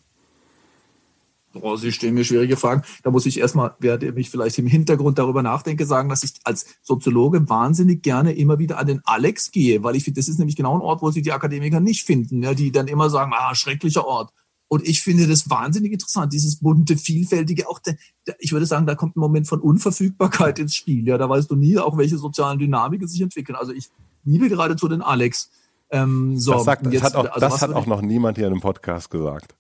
Oh, 1.61 1.77
Sie 1.77 1.93
stellen 1.93 2.15
mir 2.15 2.25
schwierige 2.25 2.57
Fragen. 2.57 2.83
Da 3.03 3.11
muss 3.11 3.27
ich 3.27 3.39
erstmal, 3.39 3.75
werde 3.79 4.13
ich 4.17 4.31
vielleicht 4.31 4.59
im 4.59 4.67
Hintergrund 4.67 5.19
darüber 5.19 5.43
nachdenke, 5.43 5.85
sagen, 5.87 6.09
dass 6.09 6.23
ich 6.23 6.33
als 6.45 6.67
Soziologe 6.83 7.49
wahnsinnig 7.49 8.03
gerne 8.03 8.33
immer 8.33 8.59
wieder 8.59 8.79
an 8.79 8.87
den 8.87 9.01
Alex 9.05 9.51
gehe, 9.51 9.83
weil 9.83 9.97
ich 9.97 10.05
finde, 10.05 10.21
das 10.21 10.29
ist 10.29 10.39
nämlich 10.39 10.57
genau 10.57 10.75
ein 10.75 10.81
Ort, 10.81 11.03
wo 11.03 11.11
Sie 11.11 11.23
die 11.23 11.33
Akademiker 11.33 11.81
nicht 11.81 12.05
finden, 12.05 12.43
ja, 12.43 12.55
die 12.55 12.73
dann 12.73 12.89
immer 12.89 13.11
sagen, 13.11 13.33
ah, 13.35 13.55
schrecklicher 13.55 14.07
Ort. 14.07 14.33
Und 14.73 14.89
ich 14.89 15.03
finde 15.03 15.27
das 15.27 15.51
wahnsinnig 15.51 15.93
interessant, 15.93 16.33
dieses 16.33 16.57
bunte, 16.57 16.97
vielfältige, 16.97 17.69
auch 17.69 17.79
der, 17.79 17.97
der, 18.27 18.37
ich 18.39 18.53
würde 18.53 18.65
sagen, 18.65 18.87
da 18.87 18.95
kommt 18.95 19.17
ein 19.17 19.21
Moment 19.21 19.47
von 19.47 19.61
Unverfügbarkeit 19.61 20.59
ins 20.59 20.75
Spiel. 20.75 21.07
Ja, 21.07 21.19
da 21.19 21.29
weißt 21.29 21.51
du 21.51 21.57
nie 21.57 21.79
auch, 21.79 21.99
welche 21.99 22.17
sozialen 22.17 22.59
Dynamiken 22.59 23.07
sich 23.07 23.21
entwickeln. 23.21 23.55
Also 23.55 23.73
ich 23.73 23.91
liebe 24.25 24.49
geradezu 24.49 24.89
den 24.89 25.03
Alex. 25.03 25.51
Ähm, 25.91 26.39
so, 26.39 26.55
das, 26.55 26.65
sagt, 26.65 26.87
jetzt, 26.87 27.05
das 27.05 27.13
hat, 27.13 27.17
auch, 27.17 27.31
also 27.35 27.41
das 27.41 27.61
hat 27.61 27.75
auch 27.75 27.85
noch 27.85 28.01
niemand 28.01 28.39
hier 28.39 28.47
in 28.47 28.55
einem 28.55 28.63
Podcast 28.63 29.11
gesagt. 29.11 29.55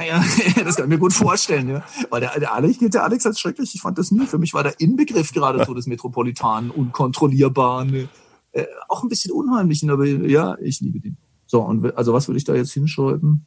Ja, 0.00 0.22
das 0.64 0.76
kann 0.76 0.86
ich 0.86 0.90
mir 0.90 0.98
gut 0.98 1.12
vorstellen, 1.12 1.68
ja. 1.68 1.84
Weil 2.10 2.20
der, 2.20 2.38
der 2.38 2.52
Alex 2.52 2.78
geht 2.78 2.94
der 2.94 3.04
Alex 3.04 3.24
als 3.24 3.40
schrecklich. 3.40 3.74
Ich 3.74 3.80
fand 3.80 3.98
das 3.98 4.10
nie. 4.10 4.26
Für 4.26 4.38
mich 4.38 4.52
war 4.52 4.62
der 4.62 4.78
Inbegriff 4.80 5.32
geradezu 5.32 5.72
des 5.72 5.86
Metropolitanen, 5.86 6.70
Unkontrollierbaren, 6.70 8.08
äh, 8.52 8.66
auch 8.88 9.02
ein 9.02 9.08
bisschen 9.08 9.32
unheimlichen, 9.32 9.90
aber 9.90 10.04
ja, 10.04 10.56
ich 10.60 10.80
liebe 10.80 11.00
den. 11.00 11.16
So, 11.46 11.58
So, 11.58 11.64
und 11.64 11.96
also 11.96 12.12
was 12.12 12.28
würde 12.28 12.38
ich 12.38 12.44
da 12.44 12.54
jetzt 12.54 12.72
hinschreiben? 12.72 13.46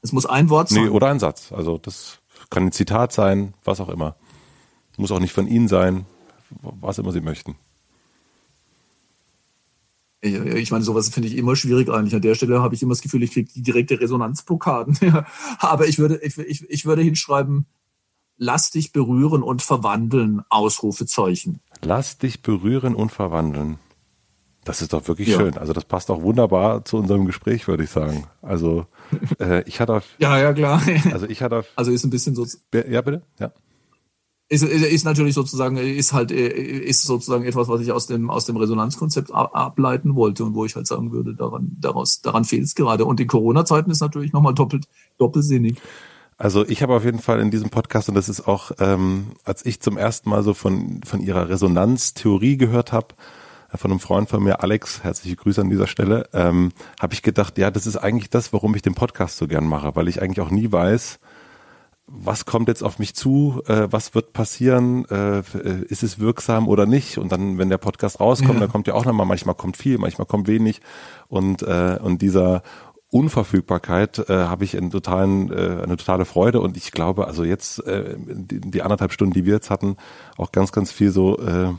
Es 0.00 0.12
muss 0.12 0.26
ein 0.26 0.48
Wort 0.48 0.68
sein. 0.68 0.84
Nee, 0.84 0.88
oder 0.88 1.08
ein 1.08 1.18
Satz. 1.18 1.52
Also 1.52 1.78
das 1.78 2.18
kann 2.50 2.66
ein 2.66 2.72
Zitat 2.72 3.12
sein, 3.12 3.54
was 3.64 3.80
auch 3.80 3.88
immer. 3.88 4.16
Muss 4.96 5.12
auch 5.12 5.20
nicht 5.20 5.32
von 5.32 5.46
Ihnen 5.46 5.68
sein, 5.68 6.06
was 6.60 6.98
immer 6.98 7.12
Sie 7.12 7.20
möchten. 7.20 7.56
Ich 10.20 10.70
meine, 10.72 10.82
sowas 10.82 11.10
finde 11.10 11.28
ich 11.28 11.36
immer 11.36 11.54
schwierig 11.54 11.88
eigentlich. 11.88 12.14
An 12.14 12.22
der 12.22 12.34
Stelle 12.34 12.60
habe 12.60 12.74
ich 12.74 12.82
immer 12.82 12.92
das 12.92 13.02
Gefühl, 13.02 13.22
ich 13.22 13.32
kriege 13.32 13.52
die 13.52 13.62
direkte 13.62 14.00
Resonanzblockaden. 14.00 14.98
Aber 15.58 15.86
ich 15.86 15.98
würde, 15.98 16.20
ich, 16.22 16.36
ich, 16.38 16.68
ich 16.68 16.86
würde 16.86 17.02
hinschreiben, 17.02 17.66
lass 18.36 18.70
dich 18.70 18.92
berühren 18.92 19.42
und 19.42 19.62
verwandeln, 19.62 20.42
Ausrufezeichen. 20.48 21.60
Lass 21.82 22.18
dich 22.18 22.42
berühren 22.42 22.96
und 22.96 23.12
verwandeln. 23.12 23.78
Das 24.64 24.82
ist 24.82 24.92
doch 24.92 25.06
wirklich 25.06 25.28
ja. 25.28 25.38
schön. 25.38 25.56
Also 25.56 25.72
das 25.72 25.84
passt 25.84 26.10
auch 26.10 26.20
wunderbar 26.22 26.84
zu 26.84 26.96
unserem 26.96 27.24
Gespräch, 27.24 27.68
würde 27.68 27.84
ich 27.84 27.90
sagen. 27.90 28.26
Also 28.42 28.86
äh, 29.38 29.62
ich 29.66 29.80
hatte 29.80 29.94
auf, 29.94 30.04
Ja, 30.18 30.36
ja, 30.38 30.52
klar. 30.52 30.82
Also 31.12 31.26
ich 31.26 31.42
hatte 31.42 31.58
auf, 31.58 31.66
Also 31.76 31.92
ist 31.92 32.04
ein 32.04 32.10
bisschen 32.10 32.34
so. 32.34 32.44
Ja, 32.72 33.02
bitte? 33.02 33.22
Ja 33.38 33.52
ist, 34.48 34.62
ist 34.62 35.04
natürlich 35.04 35.34
sozusagen, 35.34 35.76
ist 35.76 36.12
halt, 36.12 36.30
ist 36.30 37.02
sozusagen 37.02 37.44
etwas, 37.44 37.68
was 37.68 37.82
ich 37.82 37.92
aus 37.92 38.06
dem, 38.06 38.30
aus 38.30 38.46
dem 38.46 38.56
Resonanzkonzept 38.56 39.32
ableiten 39.32 40.14
wollte 40.14 40.44
und 40.44 40.54
wo 40.54 40.64
ich 40.64 40.74
halt 40.74 40.86
sagen 40.86 41.12
würde, 41.12 41.34
daran, 41.34 41.76
daraus, 41.78 42.22
daran 42.22 42.44
fehlt 42.44 42.64
es 42.64 42.74
gerade. 42.74 43.04
Und 43.04 43.20
in 43.20 43.26
Corona-Zeiten 43.26 43.90
ist 43.90 44.00
natürlich 44.00 44.32
nochmal 44.32 44.54
doppelt, 44.54 44.88
doppelsinnig. 45.18 45.78
Also 46.38 46.66
ich 46.66 46.82
habe 46.82 46.94
auf 46.94 47.04
jeden 47.04 47.18
Fall 47.18 47.40
in 47.40 47.50
diesem 47.50 47.68
Podcast, 47.68 48.08
und 48.08 48.14
das 48.14 48.28
ist 48.28 48.46
auch, 48.46 48.70
ähm, 48.78 49.32
als 49.44 49.66
ich 49.66 49.80
zum 49.80 49.98
ersten 49.98 50.30
Mal 50.30 50.42
so 50.42 50.54
von, 50.54 51.00
von 51.04 51.20
ihrer 51.20 51.48
Resonanztheorie 51.48 52.56
gehört 52.56 52.92
habe, 52.92 53.08
äh, 53.72 53.76
von 53.76 53.90
einem 53.90 54.00
Freund 54.00 54.30
von 54.30 54.42
mir, 54.42 54.62
Alex, 54.62 55.02
herzliche 55.02 55.36
Grüße 55.36 55.60
an 55.60 55.68
dieser 55.68 55.88
Stelle, 55.88 56.28
ähm, 56.32 56.70
habe 57.00 57.12
ich 57.12 57.22
gedacht, 57.22 57.58
ja, 57.58 57.70
das 57.70 57.86
ist 57.86 57.96
eigentlich 57.96 58.30
das, 58.30 58.52
warum 58.52 58.74
ich 58.74 58.82
den 58.82 58.94
Podcast 58.94 59.36
so 59.36 59.46
gern 59.46 59.66
mache, 59.66 59.94
weil 59.94 60.08
ich 60.08 60.22
eigentlich 60.22 60.40
auch 60.40 60.50
nie 60.50 60.70
weiß, 60.70 61.18
was 62.10 62.46
kommt 62.46 62.68
jetzt 62.68 62.82
auf 62.82 62.98
mich 62.98 63.14
zu, 63.14 63.62
äh, 63.66 63.88
was 63.90 64.14
wird 64.14 64.32
passieren, 64.32 65.04
äh, 65.06 65.38
äh, 65.40 65.84
ist 65.88 66.02
es 66.02 66.18
wirksam 66.18 66.66
oder 66.66 66.86
nicht? 66.86 67.18
Und 67.18 67.30
dann, 67.30 67.58
wenn 67.58 67.68
der 67.68 67.78
Podcast 67.78 68.18
rauskommt, 68.18 68.54
ja. 68.54 68.60
dann 68.60 68.70
kommt 68.70 68.86
ja 68.86 68.94
auch 68.94 69.04
nochmal, 69.04 69.26
manchmal 69.26 69.54
kommt 69.54 69.76
viel, 69.76 69.98
manchmal 69.98 70.26
kommt 70.26 70.48
wenig. 70.48 70.80
Und, 71.28 71.62
äh, 71.62 71.98
und 72.02 72.22
dieser 72.22 72.62
Unverfügbarkeit 73.10 74.28
äh, 74.28 74.34
habe 74.34 74.64
ich 74.64 74.76
einen 74.76 74.90
totalen, 74.90 75.50
äh, 75.50 75.82
eine 75.82 75.96
totale 75.96 76.26
Freude 76.26 76.60
und 76.60 76.76
ich 76.76 76.92
glaube, 76.92 77.26
also 77.26 77.42
jetzt 77.42 77.86
äh, 77.86 78.16
die, 78.18 78.60
die 78.60 78.82
anderthalb 78.82 79.12
Stunden, 79.12 79.32
die 79.32 79.46
wir 79.46 79.54
jetzt 79.54 79.70
hatten, 79.70 79.96
auch 80.36 80.52
ganz, 80.52 80.72
ganz 80.72 80.92
viel 80.92 81.10
so 81.10 81.38
äh, 81.38 81.72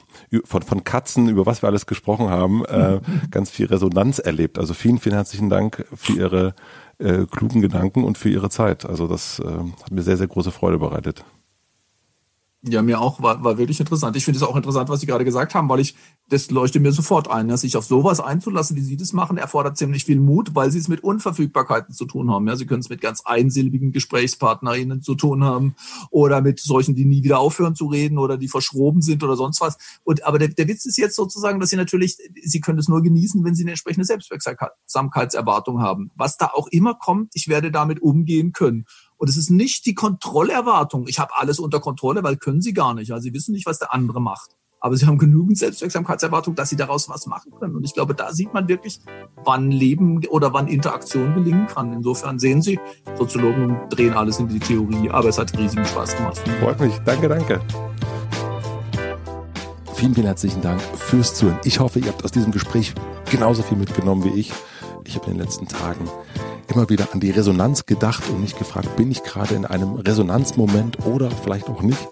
von, 0.43 0.64
von 0.64 0.84
Katzen, 0.84 1.30
über 1.30 1.45
was 1.45 1.61
wir 1.61 1.69
alles 1.69 1.85
gesprochen 1.85 2.30
haben, 2.30 2.65
äh, 2.65 2.99
ganz 3.31 3.51
viel 3.51 3.68
Resonanz 3.68 4.18
erlebt. 4.18 4.57
Also 4.57 4.73
vielen, 4.73 4.97
vielen 4.97 5.15
herzlichen 5.15 5.49
Dank 5.49 5.85
für 5.93 6.14
Ihre 6.14 6.56
äh, 6.99 7.26
klugen 7.26 7.61
Gedanken 7.61 8.03
und 8.03 8.17
für 8.17 8.30
ihre 8.30 8.49
Zeit. 8.49 8.85
Also 8.85 9.07
das 9.07 9.39
äh, 9.39 9.45
hat 9.47 9.91
mir 9.91 10.01
sehr, 10.01 10.17
sehr 10.17 10.27
große 10.27 10.51
Freude 10.51 10.77
bereitet. 10.77 11.23
Ja, 12.61 12.81
mir 12.81 12.99
auch, 12.99 13.22
war, 13.22 13.41
war 13.41 13.57
wirklich 13.57 13.80
interessant. 13.80 14.18
Ich 14.18 14.26
finde 14.26 14.38
es 14.38 14.44
auch 14.44 14.57
interessant, 14.57 14.90
was 14.90 14.99
Sie 14.99 15.06
gerade 15.06 15.23
gesagt 15.23 15.56
haben, 15.56 15.69
weil 15.69 15.80
ich, 15.80 15.95
das 16.27 16.52
leuchtet 16.52 16.81
mir 16.81 16.91
sofort 16.91 17.30
ein. 17.30 17.48
Ja, 17.48 17.56
sich 17.56 17.77
auf 17.77 17.86
sowas 17.86 18.19
einzulassen, 18.19 18.76
wie 18.76 18.81
Sie 18.81 18.98
das 18.98 19.14
machen, 19.14 19.38
erfordert 19.38 19.77
ziemlich 19.77 20.03
viel 20.03 20.19
Mut, 20.19 20.56
weil 20.56 20.69
Sie 20.69 20.77
es 20.77 20.90
mit 20.90 21.02
Unverfügbarkeiten 21.02 21.94
zu 21.95 22.03
tun 22.03 22.30
haben. 22.30 22.45
Ja, 22.49 22.57
Sie 22.57 22.65
können 22.65 22.81
es 22.81 22.90
mit 22.90 22.99
ganz 22.99 23.22
einsilbigen 23.23 23.94
GesprächspartnerInnen 23.94 25.02
zu 25.02 25.15
tun 25.15 25.45
haben 25.45 25.76
oder 26.11 26.41
mit 26.41 26.60
solchen, 26.60 26.95
die 26.95 27.06
nie 27.06 27.23
wieder 27.23 27.40
aufhören 27.40 27.76
zu 27.76 27.88
reden 27.88 28.18
oder 28.18 28.38
die 28.38 28.49
verschroben 28.49 29.02
sind 29.02 29.23
oder 29.23 29.38
sonst 29.38 29.61
was. 29.61 29.77
Und, 30.03 30.26
aber 30.26 30.38
der, 30.38 30.49
der 30.49 30.68
Witz 30.68 30.86
ist 30.86 30.98
jetzt 30.98 31.15
sozusagen, 31.15 31.61
dass 31.61 31.69
Sie 31.69 31.77
natürlich, 31.77 32.18
Sie 32.44 32.60
können 32.60 32.80
es 32.80 32.90
nur 32.90 33.02
genießen, 33.02 33.41
wenn 33.45 33.56
Sie 33.56 33.64
eine 33.64 33.72
entsprechende 33.72 34.06
Selbstwirksamkeitserwartung 34.06 35.81
haben. 35.81 36.11
Was 36.15 36.36
da 36.36 36.48
auch 36.53 36.68
immer 36.68 36.95
kommt, 36.95 37.31
ich 37.36 37.48
werde 37.48 37.72
damit 37.72 38.02
umgehen 38.02 38.52
können. 38.52 38.86
Und 39.19 39.29
es 39.29 39.35
ist 39.35 39.49
nicht 39.51 39.85
die 39.85 39.93
Kontrollerwartung. 39.93 41.05
Ich 41.07 41.19
habe 41.19 41.33
alles 41.35 41.59
unter 41.59 41.81
Kontrolle, 41.81 42.23
weil 42.23 42.37
können 42.37 42.61
sie 42.61 42.73
gar 42.73 42.93
nicht. 42.93 43.11
Also 43.11 43.23
sie 43.23 43.33
wissen 43.33 43.51
nicht, 43.51 43.65
was 43.65 43.77
der 43.77 43.93
andere 43.93 44.21
macht. 44.21 44.55
Aber 44.79 44.95
sie 44.95 45.05
haben 45.05 45.17
genügend 45.17 45.57
Selbstwirksamkeitserwartung, 45.57 46.55
dass 46.55 46.69
sie 46.69 46.77
daraus 46.77 47.09
was 47.09 47.27
machen 47.27 47.51
können. 47.59 47.75
Und 47.75 47.83
ich 47.83 47.93
glaube, 47.93 48.15
da 48.15 48.31
sieht 48.31 48.53
man 48.53 48.69
wirklich, 48.69 49.01
wann 49.43 49.71
Leben 49.71 50.25
oder 50.27 50.53
wann 50.53 50.69
Interaktion 50.69 51.35
gelingen 51.35 51.67
kann. 51.67 51.91
Insofern 51.91 52.39
sehen 52.39 52.61
Sie, 52.61 52.79
Soziologen 53.17 53.77
drehen 53.89 54.13
alles 54.13 54.39
in 54.39 54.47
die 54.47 54.59
Theorie, 54.59 55.09
aber 55.09 55.27
es 55.27 55.37
hat 55.37 55.55
riesigen 55.57 55.85
Spaß 55.85 56.15
gemacht. 56.15 56.41
Freut 56.61 56.79
mich. 56.79 56.97
Danke, 56.99 57.27
danke. 57.27 57.59
Vielen, 59.95 60.15
vielen 60.15 60.27
herzlichen 60.27 60.61
Dank 60.61 60.81
fürs 60.81 61.35
Zuhören. 61.35 61.59
Ich 61.65 61.81
hoffe, 61.81 61.99
ihr 61.99 62.07
habt 62.07 62.23
aus 62.23 62.31
diesem 62.31 62.53
Gespräch 62.53 62.93
genauso 63.29 63.63
viel 63.63 63.77
mitgenommen 63.77 64.23
wie 64.23 64.39
ich. 64.39 64.53
Ich 65.03 65.17
habe 65.17 65.25
in 65.25 65.33
den 65.33 65.41
letzten 65.41 65.67
Tagen 65.67 66.09
immer 66.69 66.89
wieder 66.89 67.09
an 67.13 67.19
die 67.19 67.31
Resonanz 67.31 67.85
gedacht 67.85 68.23
und 68.29 68.41
mich 68.41 68.55
gefragt, 68.55 68.95
bin 68.95 69.11
ich 69.11 69.23
gerade 69.23 69.55
in 69.55 69.65
einem 69.65 69.95
Resonanzmoment 69.95 71.05
oder 71.05 71.29
vielleicht 71.31 71.67
auch 71.69 71.81
nicht. 71.81 72.07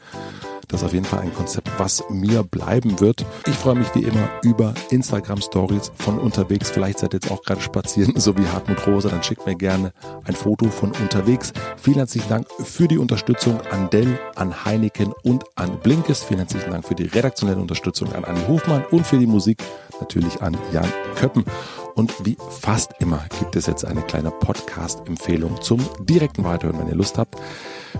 Das 0.69 0.81
ist 0.81 0.87
auf 0.87 0.93
jeden 0.93 1.05
Fall 1.05 1.21
ein 1.21 1.33
Konzept, 1.33 1.69
was 1.77 2.03
mir 2.09 2.43
bleiben 2.43 2.99
wird. 2.99 3.25
Ich 3.45 3.55
freue 3.55 3.75
mich 3.75 3.87
wie 3.95 4.03
immer 4.03 4.27
über 4.43 4.73
Instagram 4.89 5.41
Stories 5.41 5.93
von 5.95 6.19
unterwegs. 6.19 6.69
Vielleicht 6.69 6.99
seid 6.99 7.13
ihr 7.13 7.21
jetzt 7.21 7.31
auch 7.31 7.41
gerade 7.43 7.61
spazieren, 7.61 8.13
so 8.19 8.37
wie 8.37 8.45
Hartmut 8.45 8.85
Rosa. 8.85 9.07
Dann 9.07 9.23
schickt 9.23 9.45
mir 9.45 9.55
gerne 9.55 9.93
ein 10.25 10.35
Foto 10.35 10.69
von 10.69 10.91
unterwegs. 10.91 11.53
Vielen 11.77 11.97
herzlichen 11.97 12.27
Dank 12.27 12.47
für 12.65 12.89
die 12.89 12.97
Unterstützung 12.97 13.61
an 13.71 13.89
Dell, 13.89 14.19
an 14.35 14.65
Heineken 14.65 15.13
und 15.23 15.45
an 15.55 15.79
Blinkes. 15.79 16.25
Vielen 16.25 16.39
herzlichen 16.39 16.71
Dank 16.71 16.85
für 16.85 16.95
die 16.95 17.05
redaktionelle 17.05 17.61
Unterstützung 17.61 18.11
an 18.11 18.25
Anni 18.25 18.41
Hofmann 18.47 18.83
und 18.91 19.07
für 19.07 19.17
die 19.17 19.27
Musik 19.27 19.63
natürlich 20.01 20.41
an 20.41 20.57
Jan 20.73 20.91
Köppen. 21.15 21.45
Und 21.97 22.13
wie 22.23 22.37
fast 22.61 22.91
immer 22.99 23.25
gibt 23.39 23.55
es 23.55 23.65
jetzt 23.65 23.83
eine 23.83 24.03
kleine 24.03 24.29
Podcast-Empfehlung 24.29 25.59
zum 25.61 25.79
direkten 26.01 26.43
Weiterhören, 26.43 26.79
wenn 26.79 26.89
ihr 26.89 26.95
Lust 26.95 27.17
habt. 27.17 27.35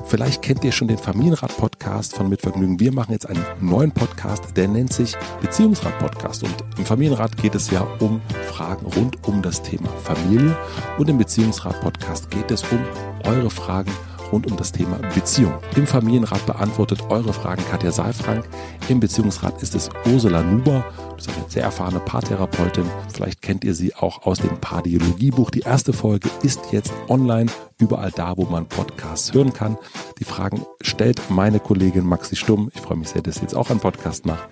Vielleicht 0.06 0.44
kennt 0.44 0.64
ihr 0.64 0.72
schon 0.72 0.88
den 0.88 1.00
Familienrat-Podcast 1.00 2.16
von 2.16 2.30
Mitvergnügen. 2.30 2.80
Wir 2.80 2.94
machen 2.94 3.14
jetzt 3.14 3.28
einen 3.28 3.44
neuen 3.60 3.92
Podcast, 3.92 4.56
der 4.56 4.68
nennt 4.68 4.94
sich 4.94 5.16
Beziehungsrat-Podcast. 5.42 6.44
Und 6.44 6.54
im 6.78 6.86
Familienrat 6.86 7.38
geht 7.38 7.56
es 7.56 7.72
ja 7.72 7.88
um 7.98 8.22
Fragen 8.46 8.86
rund 8.86 9.28
um 9.28 9.42
das 9.42 9.64
Thema 9.64 9.90
Familie. 10.04 10.56
Und 11.00 11.10
im 11.10 11.18
Beziehungsrat-Podcast 11.18 12.30
geht 12.30 12.52
es 12.52 12.62
um 12.72 12.80
eure 13.24 13.50
Fragen 13.50 13.92
rund 14.32 14.50
um 14.50 14.58
das 14.58 14.72
Thema 14.72 14.98
Beziehung. 15.14 15.54
Im 15.76 15.88
Familienrat 15.88 16.46
beantwortet 16.46 17.04
eure 17.10 17.34
Fragen 17.34 17.64
Katja 17.70 17.92
Saalfrank. 17.92 18.48
Im 18.90 19.00
Beziehungsrat 19.00 19.62
ist 19.62 19.76
es 19.76 19.90
Ursula 20.06 20.44
Nuber. 20.44 20.86
Das 21.16 21.28
ist 21.28 21.36
eine 21.36 21.50
sehr 21.50 21.64
erfahrene 21.64 22.00
Paartherapeutin. 22.00 22.86
Vielleicht 23.14 23.42
kennt 23.42 23.64
ihr 23.64 23.74
sie 23.74 23.96
auch 23.96 24.24
aus 24.26 24.40
dem 24.40 24.58
Paardiologiebuch. 24.60 25.50
Die 25.50 25.62
erste 25.62 25.94
Folge 25.94 26.30
ist 26.44 26.72
jetzt 26.72 26.94
online, 27.08 27.52
überall 27.80 28.12
da, 28.12 28.38
wo 28.38 28.46
man 28.46 28.68
Podcasts 28.68 29.34
hören 29.34 29.54
kann. 29.54 29.78
Die 30.20 30.24
Fragen 30.24 30.66
stellt 30.82 31.22
meine 31.30 31.60
Kollegin 31.60 32.06
Maxi 32.06 32.36
Stumm. 32.36 32.70
Ich 32.74 32.82
freue 32.82 32.98
mich 32.98 33.10
sehr, 33.10 33.22
dass 33.22 33.36
sie 33.36 33.42
jetzt 33.42 33.56
auch 33.56 33.70
einen 33.70 33.80
Podcast 33.80 34.26
macht. 34.26 34.48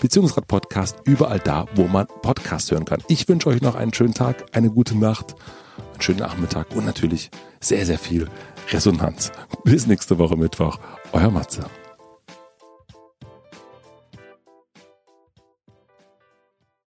Beziehungsrat 0.00 0.46
Podcast 0.46 0.96
überall 1.04 1.40
da, 1.40 1.66
wo 1.74 1.84
man 1.84 2.06
Podcasts 2.22 2.70
hören 2.70 2.84
kann. 2.84 3.02
Ich 3.08 3.28
wünsche 3.28 3.48
euch 3.48 3.62
noch 3.62 3.74
einen 3.74 3.92
schönen 3.92 4.14
Tag, 4.14 4.46
eine 4.52 4.70
gute 4.70 4.96
Nacht, 4.96 5.34
einen 5.92 6.02
schönen 6.02 6.20
Nachmittag 6.20 6.74
und 6.74 6.86
natürlich 6.86 7.30
sehr, 7.60 7.84
sehr 7.86 7.98
viel 7.98 8.28
Resonanz. 8.72 9.32
Bis 9.64 9.86
nächste 9.86 10.18
Woche 10.18 10.36
Mittwoch. 10.36 10.78
Euer 11.12 11.30
Matze. 11.30 11.64